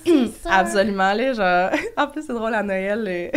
C'est 0.05 0.27
ça. 0.43 0.53
Absolument, 0.53 1.13
là, 1.13 1.33
genre... 1.33 1.69
En 1.97 2.07
plus, 2.07 2.23
c'est 2.25 2.33
drôle, 2.33 2.53
à 2.53 2.63
Noël, 2.63 3.03
euh, 3.07 3.29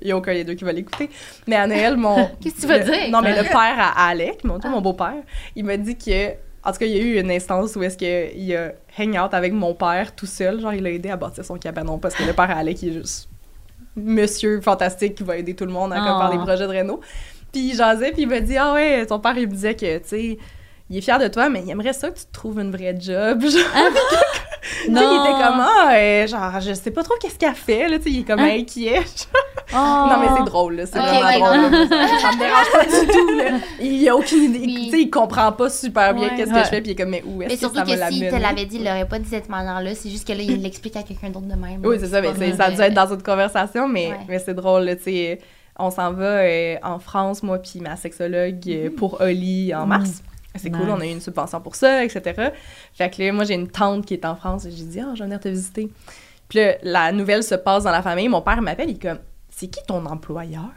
il 0.00 0.06
n'y 0.06 0.12
a 0.12 0.16
aucun 0.16 0.32
des 0.32 0.44
deux 0.44 0.54
qui 0.54 0.64
va 0.64 0.72
l'écouter, 0.72 1.10
mais 1.46 1.56
à 1.56 1.66
Noël, 1.66 1.96
mon... 1.96 2.28
Qu'est-ce 2.40 2.56
que 2.56 2.60
tu 2.62 2.66
veux 2.66 2.78
le- 2.78 2.84
dire? 2.84 3.10
Non, 3.10 3.20
mais 3.22 3.36
le 3.36 3.42
père 3.48 3.76
à 3.78 4.08
Alec, 4.08 4.44
mon, 4.44 4.58
mon 4.68 4.80
beau-père, 4.80 5.22
il 5.56 5.64
m'a 5.64 5.76
dit 5.76 5.96
que... 5.96 6.32
En 6.64 6.72
tout 6.72 6.78
cas, 6.78 6.86
il 6.86 6.92
y 6.96 6.98
a 6.98 7.02
eu 7.02 7.18
une 7.20 7.30
instance 7.30 7.74
où 7.76 7.82
est-ce 7.82 7.96
qu'il 7.96 8.54
a 8.56 8.72
hang 8.98 9.18
out 9.18 9.32
avec 9.32 9.52
mon 9.52 9.74
père 9.74 10.14
tout 10.14 10.26
seul, 10.26 10.60
genre 10.60 10.74
il 10.74 10.86
a 10.86 10.90
aidé 10.90 11.08
à 11.10 11.16
bâtir 11.16 11.44
son 11.44 11.56
cabanon, 11.56 11.98
parce 11.98 12.14
que 12.14 12.22
le 12.22 12.32
père 12.34 12.50
Alec, 12.50 12.82
il 12.82 12.90
est 12.90 12.92
juste 13.00 13.28
monsieur 13.96 14.60
fantastique 14.60 15.14
qui 15.14 15.22
va 15.22 15.36
aider 15.36 15.54
tout 15.54 15.64
le 15.64 15.72
monde 15.72 15.92
à 15.92 15.96
Ah. 15.98 16.18
faire 16.28 16.38
des 16.38 16.44
projets 16.44 16.64
de 16.66 16.70
réno. 16.70 17.00
Puis 17.52 17.70
il 17.70 17.74
jasait, 17.74 18.12
puis 18.12 18.22
il 18.22 18.28
m'a 18.28 18.40
dit 18.40 18.56
«Ah 18.58 18.72
ouais, 18.74 19.04
ton 19.06 19.18
père, 19.18 19.36
il 19.36 19.48
me 19.48 19.52
disait 19.52 19.74
que, 19.74 19.98
tu 19.98 20.08
sais, 20.08 20.38
il 20.88 20.96
est 20.96 21.00
fier 21.00 21.18
de 21.18 21.28
toi, 21.28 21.48
mais 21.48 21.62
il 21.64 21.70
aimerait 21.70 21.92
ça 21.92 22.10
que 22.10 22.18
tu 22.18 22.24
te 22.26 22.32
trouves 22.32 22.60
une 22.60 22.70
vraie 22.70 22.94
job.» 22.98 23.40
Genre, 23.48 23.62
Tu 24.62 24.68
sais, 24.84 24.90
il 24.90 24.94
était 24.94 25.42
comme, 25.42 25.60
ah, 25.60 25.90
euh, 25.94 26.26
genre, 26.26 26.60
je 26.60 26.74
sais 26.74 26.90
pas 26.90 27.02
trop 27.02 27.14
qu'est-ce 27.20 27.38
qu'elle 27.38 27.54
fait, 27.54 27.88
là, 27.88 27.96
tu 27.98 28.04
sais, 28.04 28.10
il 28.10 28.20
est 28.20 28.24
comme 28.24 28.40
Hein? 28.40 28.58
inquiet. 28.60 29.00
Oh. 29.72 29.76
Non, 29.76 30.18
mais 30.18 30.26
c'est 30.36 30.44
drôle, 30.46 30.74
là, 30.74 30.84
c'est 30.86 30.98
vraiment 30.98 31.28
ouais, 31.28 31.38
drôle. 31.38 31.70
là. 31.70 31.86
Ça 32.18 32.32
me 32.32 32.38
dérange 32.40 32.72
pas 32.72 32.84
du 32.86 33.06
tout, 33.06 33.36
là. 33.36 33.58
Il 33.80 34.08
a 34.08 34.16
aucune 34.16 34.42
idée, 34.52 34.58
Oui. 34.66 34.84
tu 34.86 34.90
sais, 34.90 35.02
il 35.02 35.10
comprend 35.10 35.52
pas 35.52 35.70
super 35.70 36.12
bien 36.12 36.24
Ouais. 36.24 36.34
qu'est-ce 36.36 36.50
que 36.50 36.56
Ouais. 36.56 36.64
je 36.64 36.68
fais, 36.70 36.80
puis 36.80 36.90
il 36.90 36.92
est 36.94 36.96
comme, 36.96 37.10
mais 37.10 37.22
où 37.24 37.40
est-ce 37.42 37.48
Mais 37.50 37.54
que 37.54 37.60
surtout 37.60 37.76
ça 37.76 37.82
que 37.84 37.90
va 37.90 38.08
s'il 38.10 38.18
te 38.18 38.24
l'amener? 38.24 38.40
l'avait 38.42 38.64
dit, 38.66 38.76
il 38.78 38.84
l'aurait 38.84 39.06
pas 39.06 39.18
dit 39.20 39.26
de 39.26 39.30
cette 39.30 39.48
manière-là. 39.48 39.94
C'est 39.94 40.10
juste 40.10 40.26
que 40.26 40.32
là, 40.32 40.42
il 40.42 40.60
l'explique 40.60 40.96
à 40.96 41.04
quelqu'un 41.04 41.30
d'autre 41.30 41.46
de 41.46 41.54
même. 41.54 41.80
Oui, 41.84 41.98
c'est 42.00 42.08
ça, 42.08 42.20
mais 42.20 42.34
ça 42.56 42.64
a 42.64 42.70
dû 42.72 42.80
être 42.80 42.94
dans 42.94 43.14
une 43.14 43.22
conversation, 43.22 43.86
mais, 43.86 44.08
Ouais. 44.08 44.16
mais 44.28 44.38
c'est 44.40 44.54
drôle, 44.54 44.82
là, 44.82 44.96
tu 44.96 45.04
sais. 45.04 45.38
On 45.78 45.90
s'en 45.92 46.12
va 46.14 46.24
euh, 46.24 46.74
en 46.82 46.98
France, 46.98 47.44
moi, 47.44 47.58
puis 47.58 47.80
ma 47.80 47.94
sexologue, 47.94 48.58
euh, 48.66 48.90
pour 48.90 49.20
Oli 49.20 49.72
en 49.72 49.86
Mm. 49.86 49.88
mars. 49.88 50.22
C'est 50.56 50.70
cool, 50.70 50.90
on 50.90 51.00
a 51.00 51.06
eu 51.06 51.10
une 51.10 51.20
subvention 51.20 51.60
pour 51.60 51.76
ça, 51.76 52.04
etc. 52.04 52.50
Fait 52.92 53.10
que 53.10 53.22
là, 53.22 53.32
moi, 53.32 53.44
j'ai 53.44 53.54
une 53.54 53.68
tante 53.68 54.04
qui 54.04 54.14
est 54.14 54.24
en 54.24 54.34
France 54.34 54.64
et 54.64 54.70
j'ai 54.70 54.84
dit, 54.84 55.00
ah, 55.00 55.10
je 55.14 55.20
vais 55.20 55.24
venir 55.24 55.40
te 55.40 55.48
visiter. 55.48 55.90
Puis 56.48 56.58
là, 56.58 56.74
la 56.82 57.12
nouvelle 57.12 57.44
se 57.44 57.54
passe 57.54 57.84
dans 57.84 57.92
la 57.92 58.02
famille. 58.02 58.28
Mon 58.28 58.42
père 58.42 58.60
m'appelle, 58.60 58.90
il 58.90 58.96
est 58.96 59.02
comme, 59.02 59.20
c'est 59.48 59.68
qui 59.68 59.80
ton 59.86 60.04
employeur? 60.06 60.70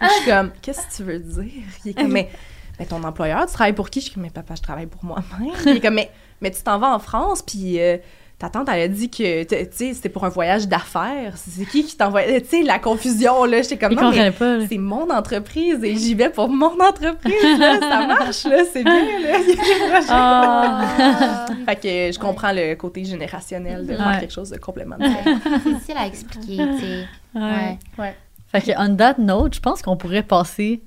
Je 0.00 0.08
suis 0.08 0.30
comme, 0.30 0.50
qu'est-ce 0.60 0.86
que 0.86 0.96
tu 0.96 1.02
veux 1.04 1.18
dire? 1.18 1.62
Il 1.84 1.90
est 1.90 1.94
comme, 1.94 2.12
mais 2.12 2.30
ben, 2.78 2.86
ton 2.86 3.02
employeur, 3.04 3.46
tu 3.46 3.52
travailles 3.52 3.74
pour 3.74 3.90
qui? 3.90 4.00
Je 4.00 4.06
suis 4.06 4.14
comme, 4.14 4.24
mais 4.24 4.30
papa, 4.30 4.54
je 4.56 4.62
travaille 4.62 4.86
pour 4.86 5.04
moi-même. 5.04 5.54
Il 5.66 5.76
est 5.76 5.80
comme, 5.80 5.94
mais, 5.94 6.10
mais 6.40 6.50
tu 6.50 6.62
t'en 6.62 6.78
vas 6.78 6.94
en 6.94 6.98
France, 6.98 7.42
puis 7.42 7.80
euh, 7.80 7.98
ta 8.38 8.50
tante, 8.50 8.68
elle 8.70 8.82
a 8.82 8.88
dit 8.88 9.08
que, 9.08 9.44
tu 9.44 9.56
sais, 9.70 9.94
c'était 9.94 10.10
pour 10.10 10.24
un 10.24 10.28
voyage 10.28 10.68
d'affaires. 10.68 11.32
C'est 11.36 11.64
qui 11.64 11.84
qui 11.84 11.96
t'envoie? 11.96 12.22
Tu 12.24 12.44
sais, 12.46 12.62
la 12.62 12.78
confusion, 12.78 13.44
là, 13.44 13.62
j'étais 13.62 13.78
comme, 13.78 13.92
Ils 13.92 13.98
non, 13.98 14.10
mais 14.10 14.30
pas. 14.30 14.56
là. 14.58 14.66
c'est 14.68 14.76
mon 14.76 15.08
entreprise 15.10 15.82
et 15.82 15.96
j'y 15.96 16.14
vais 16.14 16.28
pour 16.28 16.50
mon 16.50 16.78
entreprise, 16.78 17.58
là, 17.58 17.80
ça 17.80 18.06
marche, 18.06 18.44
là, 18.44 18.58
c'est 18.70 18.84
bien, 18.84 19.20
là. 19.20 19.38
Ah. 20.08 21.46
Fait 21.66 21.76
que 21.76 22.12
je 22.14 22.18
comprends 22.18 22.52
le 22.52 22.74
côté 22.74 23.04
générationnel 23.04 23.86
de 23.86 23.92
Ouais. 23.92 23.96
faire 23.98 24.20
quelque 24.20 24.32
chose 24.34 24.50
de 24.50 24.56
différent. 24.56 25.38
c'est 25.62 25.70
difficile 25.72 25.94
à 25.96 26.06
expliquer, 26.06 26.56
tu 26.56 26.78
sais. 26.80 27.04
Ouais. 27.34 27.78
Ouais. 27.98 28.14
Fait 28.52 28.60
que, 28.60 28.70
on 28.78 28.94
that 28.96 29.14
note, 29.18 29.54
je 29.54 29.60
pense 29.60 29.80
qu'on 29.82 29.96
pourrait 29.96 30.22
passer 30.22 30.82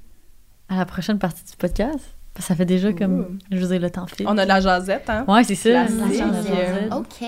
à 0.69 0.77
la 0.77 0.85
prochaine 0.85 1.17
partie 1.17 1.43
du 1.43 1.57
podcast. 1.57 2.15
Ça 2.37 2.55
fait 2.55 2.65
déjà 2.65 2.93
comme, 2.93 3.37
je 3.51 3.57
veux 3.57 3.67
dire, 3.67 3.81
le 3.81 3.89
temps 3.89 4.05
file. 4.07 4.25
On 4.29 4.37
a 4.37 4.43
de 4.43 4.47
la 4.47 4.61
jasette, 4.61 5.09
hein? 5.09 5.25
Ouais, 5.27 5.43
c'est 5.43 5.55
ça. 5.55 5.69
La 5.69 5.83
La 5.83 5.87
jaser. 6.07 6.87
OK, 6.95 7.21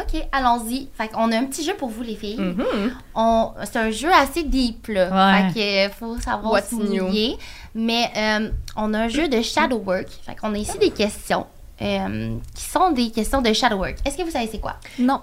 OK, 0.00 0.26
allons-y. 0.32 0.88
Fait 0.94 1.08
qu'on 1.08 1.30
a 1.30 1.36
un 1.36 1.44
petit 1.44 1.62
jeu 1.62 1.74
pour 1.76 1.90
vous, 1.90 2.02
les 2.02 2.14
filles. 2.16 2.38
Mhm. 2.40 2.64
On- 3.14 3.50
C'est 3.64 3.78
un 3.78 3.90
jeu 3.90 4.08
assez 4.12 4.44
deep, 4.44 4.86
là. 4.88 5.10
Ouais. 5.10 5.52
Fait 5.52 5.60
que 5.60 5.86
euh, 5.86 5.90
faut 5.90 6.18
savoir 6.20 6.52
What's. 6.52 6.72
Mais 7.74 8.10
euh, 8.16 8.50
on 8.76 8.94
a 8.94 9.00
un 9.00 9.08
jeu 9.08 9.28
de 9.28 9.42
shadow 9.42 9.82
work. 9.84 10.08
Fait 10.22 10.34
qu'on 10.34 10.54
a 10.54 10.58
ici 10.58 10.78
des 10.78 10.90
questions 10.90 11.46
euh, 11.82 12.36
qui 12.54 12.64
sont 12.64 12.90
des 12.92 13.10
questions 13.10 13.42
de 13.42 13.52
shadow 13.52 13.76
work. 13.76 13.96
Est-ce 14.06 14.16
que 14.16 14.22
vous 14.22 14.30
savez 14.30 14.48
c'est 14.50 14.60
quoi? 14.60 14.76
Non. 14.98 15.20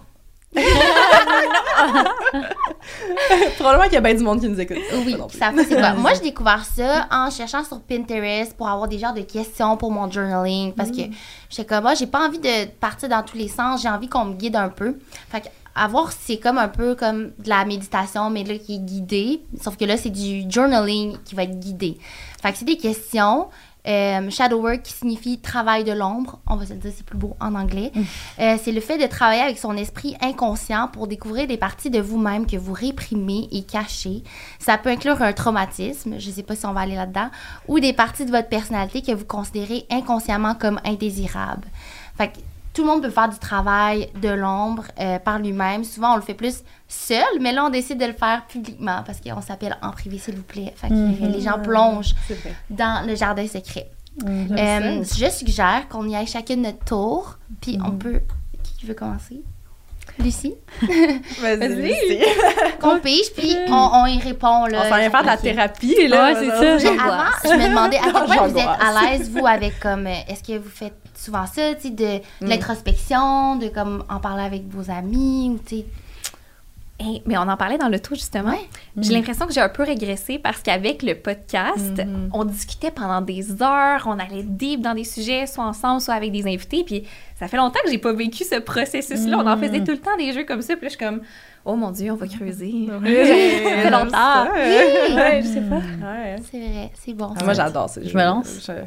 Probablement 3.57 3.85
qu'il 3.85 3.93
y 3.93 3.97
a 3.97 4.01
bien 4.01 4.13
du 4.13 4.23
monde 4.23 4.39
qui 4.39 4.49
nous 4.49 4.59
écoute. 4.59 4.77
Oui, 5.05 5.15
ça 5.29 5.51
c'est 5.67 5.75
quoi. 5.75 5.93
Moi, 5.93 6.13
j'ai 6.15 6.21
découvert 6.21 6.65
ça 6.65 7.07
en 7.11 7.29
cherchant 7.29 7.63
sur 7.63 7.79
Pinterest 7.81 8.55
pour 8.55 8.67
avoir 8.67 8.87
des 8.87 8.99
genres 8.99 9.13
de 9.13 9.21
questions 9.21 9.77
pour 9.77 9.91
mon 9.91 10.11
journaling 10.11 10.73
parce 10.73 10.91
que 10.91 11.03
j'étais 11.49 11.65
comme, 11.65 11.83
moi, 11.83 11.93
j'ai 11.95 12.07
pas 12.07 12.27
envie 12.27 12.39
de 12.39 12.65
partir 12.79 13.09
dans 13.09 13.23
tous 13.23 13.37
les 13.37 13.47
sens, 13.47 13.81
j'ai 13.81 13.89
envie 13.89 14.09
qu'on 14.09 14.25
me 14.25 14.35
guide 14.35 14.55
un 14.55 14.69
peu. 14.69 14.97
Fait 15.29 15.41
que, 15.41 15.47
avoir, 15.75 16.11
c'est 16.11 16.37
comme 16.37 16.59
un 16.59 16.67
peu 16.67 16.95
comme 16.95 17.31
de 17.39 17.49
la 17.49 17.65
méditation, 17.65 18.29
mais 18.29 18.43
là, 18.43 18.57
qui 18.57 18.75
est 18.75 18.79
guidée. 18.79 19.41
Sauf 19.61 19.75
que 19.75 19.85
là, 19.85 19.97
c'est 19.97 20.11
du 20.11 20.43
journaling 20.49 21.17
qui 21.25 21.35
va 21.35 21.43
être 21.43 21.59
guidé. 21.59 21.97
Fait 22.41 22.51
que 22.51 22.57
c'est 22.57 22.65
des 22.65 22.77
questions. 22.77 23.47
Euh, 23.85 24.29
shadow 24.29 24.61
work 24.61 24.83
qui 24.83 24.93
signifie 24.93 25.39
travail 25.39 25.83
de 25.83 25.91
l'ombre, 25.91 26.39
on 26.47 26.55
va 26.55 26.65
se 26.65 26.73
le 26.73 26.79
dire, 26.79 26.91
c'est 26.95 27.05
plus 27.05 27.17
beau 27.17 27.35
en 27.39 27.55
anglais. 27.55 27.91
Euh, 28.39 28.57
c'est 28.61 28.71
le 28.71 28.81
fait 28.81 28.97
de 28.97 29.07
travailler 29.07 29.41
avec 29.41 29.57
son 29.57 29.75
esprit 29.75 30.15
inconscient 30.21 30.87
pour 30.87 31.07
découvrir 31.07 31.47
des 31.47 31.57
parties 31.57 31.89
de 31.89 31.99
vous-même 31.99 32.47
que 32.47 32.57
vous 32.57 32.73
réprimez 32.73 33.47
et 33.51 33.63
cachez. 33.63 34.23
Ça 34.59 34.77
peut 34.77 34.89
inclure 34.89 35.21
un 35.21 35.33
traumatisme, 35.33 36.15
je 36.17 36.31
sais 36.31 36.43
pas 36.43 36.55
si 36.55 36.65
on 36.65 36.73
va 36.73 36.81
aller 36.81 36.95
là-dedans, 36.95 37.29
ou 37.67 37.79
des 37.79 37.93
parties 37.93 38.25
de 38.25 38.31
votre 38.31 38.47
personnalité 38.47 39.01
que 39.01 39.11
vous 39.11 39.25
considérez 39.25 39.85
inconsciemment 39.91 40.55
comme 40.55 40.79
indésirables. 40.85 41.67
Fait 42.17 42.29
que 42.29 42.39
tout 42.73 42.81
le 42.81 42.87
monde 42.87 43.03
peut 43.03 43.09
faire 43.09 43.29
du 43.29 43.37
travail 43.37 44.09
de 44.21 44.29
l'ombre 44.29 44.85
euh, 44.99 45.19
par 45.19 45.39
lui-même. 45.39 45.83
Souvent, 45.83 46.13
on 46.13 46.15
le 46.15 46.21
fait 46.21 46.33
plus 46.33 46.63
seul, 46.87 47.39
mais 47.39 47.53
là, 47.53 47.65
on 47.65 47.69
décide 47.69 47.99
de 47.99 48.05
le 48.05 48.13
faire 48.13 48.45
publiquement 48.47 49.03
parce 49.05 49.21
qu'on 49.21 49.41
s'appelle 49.41 49.77
en 49.81 49.91
privé, 49.91 50.17
s'il 50.17 50.35
vous 50.35 50.43
plaît. 50.43 50.73
Fait 50.75 50.89
que 50.89 50.93
euh, 50.93 51.27
les 51.27 51.41
gens 51.41 51.59
plongent 51.59 52.15
dans 52.69 53.05
le 53.05 53.15
jardin 53.15 53.47
secret. 53.47 53.91
Mhm. 54.23 54.57
Euh, 54.57 55.03
je 55.03 55.29
suggère 55.29 55.87
qu'on 55.89 56.07
y 56.07 56.15
aille 56.15 56.27
chacune 56.27 56.63
notre 56.63 56.83
tour, 56.83 57.37
puis 57.61 57.77
on 57.83 57.91
peut. 57.91 58.21
Qui 58.63 58.85
veut 58.85 58.93
commencer? 58.93 59.43
Lucie? 60.19 60.53
Vas-y. 61.41 61.57
Vas-y. 61.57 61.81
Lucie. 61.81 62.19
Qu'on 62.79 62.99
pige, 62.99 63.33
puis 63.35 63.55
on, 63.67 63.89
on 63.93 64.05
y 64.05 64.19
répond. 64.19 64.65
Là, 64.65 64.83
On 64.85 64.89
s'en 64.89 64.97
vient 64.97 65.09
faire 65.09 65.21
de 65.21 65.27
la 65.27 65.37
thérapie, 65.37 66.07
là. 66.07 66.33
Ouais, 66.33 66.35
c'est 66.39 66.79
ça. 66.79 66.91
Avant, 67.03 67.23
je 67.43 67.49
me 67.49 67.69
demandais 67.69 67.97
à 67.97 68.01
quel 68.03 68.11
point 68.25 68.47
vous 68.47 68.57
êtes 68.57 68.65
à 68.67 69.11
l'aise, 69.11 69.29
vous, 69.31 69.45
avec 69.47 69.79
comme. 69.79 70.07
euh, 70.07 70.13
Est-ce 70.27 70.43
que 70.43 70.57
vous 70.57 70.69
faites 70.69 70.93
souvent 71.15 71.45
ça, 71.45 71.73
tu 71.75 71.83
sais, 71.83 71.89
de, 71.91 72.05
de 72.45 72.49
l'introspection, 72.49 73.55
de 73.57 73.67
comme 73.69 74.03
en 74.09 74.19
parler 74.19 74.43
avec 74.43 74.63
vos 74.69 74.89
amis, 74.91 75.49
ou 75.53 75.59
tu 75.67 75.77
sais. 75.77 75.85
Hey, 76.99 77.23
mais 77.25 77.37
on 77.37 77.41
en 77.41 77.57
parlait 77.57 77.79
dans 77.79 77.89
le 77.89 77.99
tout 77.99 78.13
justement. 78.13 78.51
Ouais. 78.51 78.69
J'ai 79.01 79.13
l'impression 79.13 79.47
que 79.47 79.51
j'ai 79.53 79.59
un 79.61 79.67
peu 79.67 79.81
régressé 79.83 80.37
parce 80.37 80.61
qu'avec 80.61 81.01
le 81.01 81.15
podcast, 81.15 81.97
Mhm. 81.97 82.29
on 82.33 82.45
discutait 82.45 82.91
pendant 82.91 83.19
des 83.19 83.63
heures, 83.63 84.03
on 84.05 84.19
allait 84.19 84.43
deep 84.43 84.81
dans 84.81 84.93
des 84.93 85.03
sujets, 85.03 85.47
soit 85.47 85.65
ensemble, 85.65 86.01
soit 86.01 86.13
avec 86.13 86.31
des 86.31 86.45
invités. 86.45 86.83
Puis 86.83 87.03
ça 87.39 87.47
fait 87.47 87.57
longtemps 87.57 87.79
que 87.83 87.89
j'ai 87.89 87.97
pas 87.97 88.13
vécu 88.13 88.43
ce 88.43 88.59
processus-là. 88.59 89.37
On 89.39 89.47
en 89.47 89.57
faisait 89.57 89.83
tout 89.83 89.91
le 89.91 89.97
temps 89.97 90.15
des 90.17 90.31
jeux 90.33 90.43
comme 90.43 90.61
ça. 90.61 90.75
Puis 90.75 90.83
là, 90.85 90.89
je 90.89 90.95
suis 90.97 91.03
comme, 91.05 91.21
oh 91.65 91.75
mon 91.75 91.89
Dieu, 91.89 92.11
on 92.11 92.15
va 92.15 92.27
creuser. 92.27 92.71
ça 92.87 92.99
fait 93.01 93.89
longtemps. 93.89 94.45
Oui. 94.53 95.15
Ouais, 95.15 95.41
je 95.41 95.47
sais 95.47 95.61
pas. 95.61 95.75
Ouais. 95.77 96.35
C'est 96.51 96.59
vrai, 96.59 96.91
c'est 97.03 97.13
bon. 97.13 97.33
Ah, 97.39 97.43
Moi, 97.43 97.53
j'adore 97.53 97.89
ça. 97.89 98.01
Je 98.03 98.15
me 98.15 98.23
lance? 98.23 98.59
Je... 98.67 98.71
Ouais. 98.71 98.85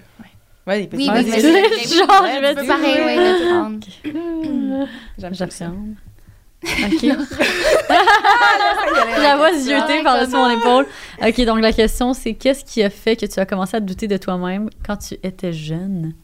Ouais, 0.69 0.89
Oui, 0.93 1.07
vas-y. 1.09 1.25
vas-y. 1.25 1.41
Genre, 1.43 2.25
je 2.25 2.41
vais 2.41 2.67
pareil, 2.67 3.49
prendre. 3.51 4.87
J'aime 5.19 5.35
ça. 5.51 5.67
OK. 6.85 7.03
La 9.23 9.37
voix 9.37 9.53
zioter 9.55 10.03
par-dessus 10.03 10.33
mon 10.37 10.51
épaule. 10.51 10.87
OK, 11.23 11.41
donc 11.45 11.61
la 11.61 11.73
question, 11.73 12.13
c'est 12.15 12.35
qu'est-ce 12.35 12.65
qui 12.65 12.83
a 12.83 12.91
fait 12.91 13.17
que 13.17 13.27
tu 13.27 13.39
as 13.41 13.47
commencé 13.47 13.77
à 13.77 13.81
douter 13.81 14.09
de 14.09 14.17
toi-même 14.17 14.69
quand 14.85 14.97
tu 14.97 15.15
étais 15.23 15.53
jeune? 15.53 16.15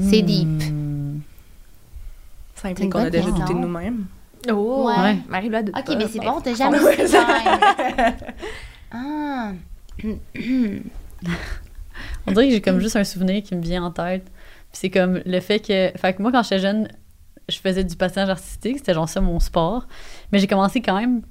C'est 0.00 0.22
deep. 0.22 0.48
Hmm. 0.48 1.20
Ça 2.54 2.62
C'est 2.62 2.68
implique 2.70 2.92
qu'on 2.92 2.98
a 3.00 3.10
déjà 3.10 3.30
douté 3.30 3.54
de 3.54 3.58
nous-mêmes. 3.58 4.06
Oh, 4.50 4.86
Ouais. 4.88 4.94
Ouais. 5.02 5.16
Marie-Loi 5.28 5.62
de 5.62 5.70
Ok, 5.72 5.94
mais 5.96 6.06
c'est 6.08 6.20
bon, 6.20 6.40
t'as 6.40 6.54
jamais 6.54 6.78
ça- 7.06 7.26
Ah. 8.92 9.52
On 12.26 12.32
dirait 12.32 12.46
que 12.48 12.52
j'ai 12.54 12.60
comme 12.60 12.80
juste 12.80 12.96
un 12.96 13.04
souvenir 13.04 13.42
qui 13.42 13.54
me 13.54 13.62
vient 13.62 13.82
en 13.84 13.90
tête. 13.90 14.24
Puis 14.24 14.80
c'est 14.80 14.90
comme 14.90 15.20
le 15.24 15.40
fait 15.40 15.60
que. 15.60 15.90
Fait 15.98 16.12
que 16.14 16.22
moi, 16.22 16.30
quand 16.32 16.42
j'étais 16.42 16.58
jeune, 16.58 16.88
je 17.48 17.58
faisais 17.58 17.84
du 17.84 17.96
patinage 17.96 18.28
artistique. 18.28 18.78
C'était 18.78 18.94
genre 18.94 19.08
ça 19.08 19.20
mon 19.20 19.40
sport. 19.40 19.86
Mais 20.32 20.38
j'ai 20.38 20.46
commencé 20.46 20.80
quand 20.80 20.98
même. 20.98 21.22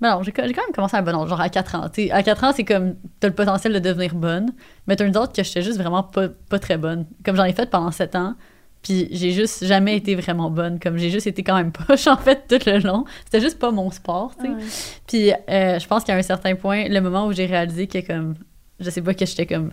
Ben 0.00 0.16
non, 0.16 0.22
j'ai 0.22 0.32
quand 0.32 0.42
même 0.42 0.52
commencé 0.74 0.96
à 0.96 1.00
un 1.00 1.02
bon 1.02 1.14
âge, 1.14 1.28
genre 1.28 1.40
à 1.40 1.48
4 1.48 1.74
ans. 1.76 1.88
T'sais, 1.88 2.10
à 2.10 2.22
4 2.22 2.44
ans, 2.44 2.52
c'est 2.54 2.64
comme. 2.64 2.96
T'as 3.20 3.28
le 3.28 3.34
potentiel 3.34 3.72
de 3.72 3.78
devenir 3.78 4.14
bonne. 4.14 4.50
Mais 4.86 4.96
turns 4.96 5.16
out 5.16 5.32
que 5.34 5.42
j'étais 5.42 5.62
juste 5.62 5.78
vraiment 5.78 6.02
pas, 6.02 6.28
pas 6.28 6.58
très 6.58 6.76
bonne. 6.76 7.06
Comme 7.24 7.36
j'en 7.36 7.44
ai 7.44 7.52
fait 7.52 7.70
pendant 7.70 7.90
7 7.90 8.16
ans. 8.16 8.34
Puis 8.82 9.06
j'ai 9.12 9.30
juste 9.30 9.64
jamais 9.64 9.96
été 9.96 10.16
vraiment 10.16 10.50
bonne. 10.50 10.80
Comme 10.80 10.98
j'ai 10.98 11.08
juste 11.08 11.28
été 11.28 11.44
quand 11.44 11.54
même 11.54 11.70
poche, 11.86 12.08
en 12.08 12.16
fait, 12.16 12.46
tout 12.48 12.68
le 12.68 12.78
long. 12.78 13.04
C'était 13.24 13.40
juste 13.40 13.58
pas 13.58 13.70
mon 13.70 13.90
sport, 13.90 14.34
tu 14.36 14.46
sais. 14.46 15.00
Puis 15.06 15.32
euh, 15.32 15.78
je 15.78 15.86
pense 15.86 16.02
qu'à 16.04 16.16
un 16.16 16.22
certain 16.22 16.56
point, 16.56 16.88
le 16.88 17.00
moment 17.00 17.26
où 17.26 17.32
j'ai 17.32 17.46
réalisé 17.46 17.86
que 17.86 18.04
comme 18.04 18.34
je 18.80 18.90
sais 18.90 19.02
pas 19.02 19.14
que 19.14 19.24
j'étais 19.24 19.46
comme 19.46 19.72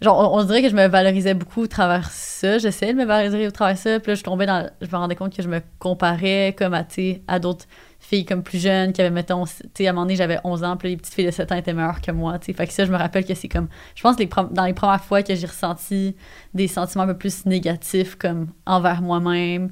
genre 0.00 0.18
on, 0.18 0.40
on 0.40 0.44
dirait 0.44 0.62
que 0.62 0.68
je 0.68 0.74
me 0.74 0.86
valorisais 0.88 1.34
beaucoup 1.34 1.62
au 1.62 1.66
travers 1.66 2.10
ça, 2.10 2.58
j'essayais 2.58 2.92
de 2.92 2.98
me 2.98 3.04
valoriser 3.04 3.46
au 3.46 3.50
travers 3.50 3.78
ça, 3.78 4.00
puis 4.00 4.12
là 4.12 4.14
je 4.14 4.22
tombais 4.22 4.46
dans 4.46 4.68
je 4.80 4.86
me 4.86 4.96
rendais 4.96 5.16
compte 5.16 5.34
que 5.34 5.42
je 5.42 5.48
me 5.48 5.60
comparais 5.78 6.54
comme 6.56 6.74
à 6.74 6.84
à 7.28 7.38
d'autres 7.38 7.66
filles 8.00 8.24
comme 8.24 8.42
plus 8.42 8.58
jeunes 8.58 8.92
qui 8.92 9.00
avaient 9.00 9.10
mettons 9.10 9.44
tu 9.44 9.52
sais 9.74 9.86
à 9.86 9.90
un 9.90 9.92
moment 9.92 10.04
donné 10.04 10.16
j'avais 10.16 10.38
11 10.44 10.64
ans, 10.64 10.76
puis 10.76 10.90
les 10.90 10.96
petites 10.96 11.14
filles 11.14 11.26
de 11.26 11.30
7 11.30 11.52
ans 11.52 11.56
étaient 11.56 11.72
meilleures 11.72 12.00
que 12.00 12.10
moi, 12.10 12.38
tu 12.38 12.46
sais. 12.46 12.52
Fait 12.52 12.66
que 12.66 12.72
ça 12.72 12.84
je 12.84 12.92
me 12.92 12.96
rappelle 12.96 13.24
que 13.24 13.34
c'est 13.34 13.48
comme 13.48 13.68
je 13.94 14.02
pense 14.02 14.16
que 14.16 14.22
les 14.22 14.28
dans 14.50 14.64
les 14.64 14.74
premières 14.74 15.02
fois 15.02 15.22
que 15.22 15.34
j'ai 15.34 15.46
ressenti 15.46 16.16
des 16.52 16.68
sentiments 16.68 17.04
un 17.04 17.08
peu 17.08 17.18
plus 17.18 17.46
négatifs 17.46 18.16
comme 18.16 18.48
envers 18.66 19.00
moi-même 19.00 19.70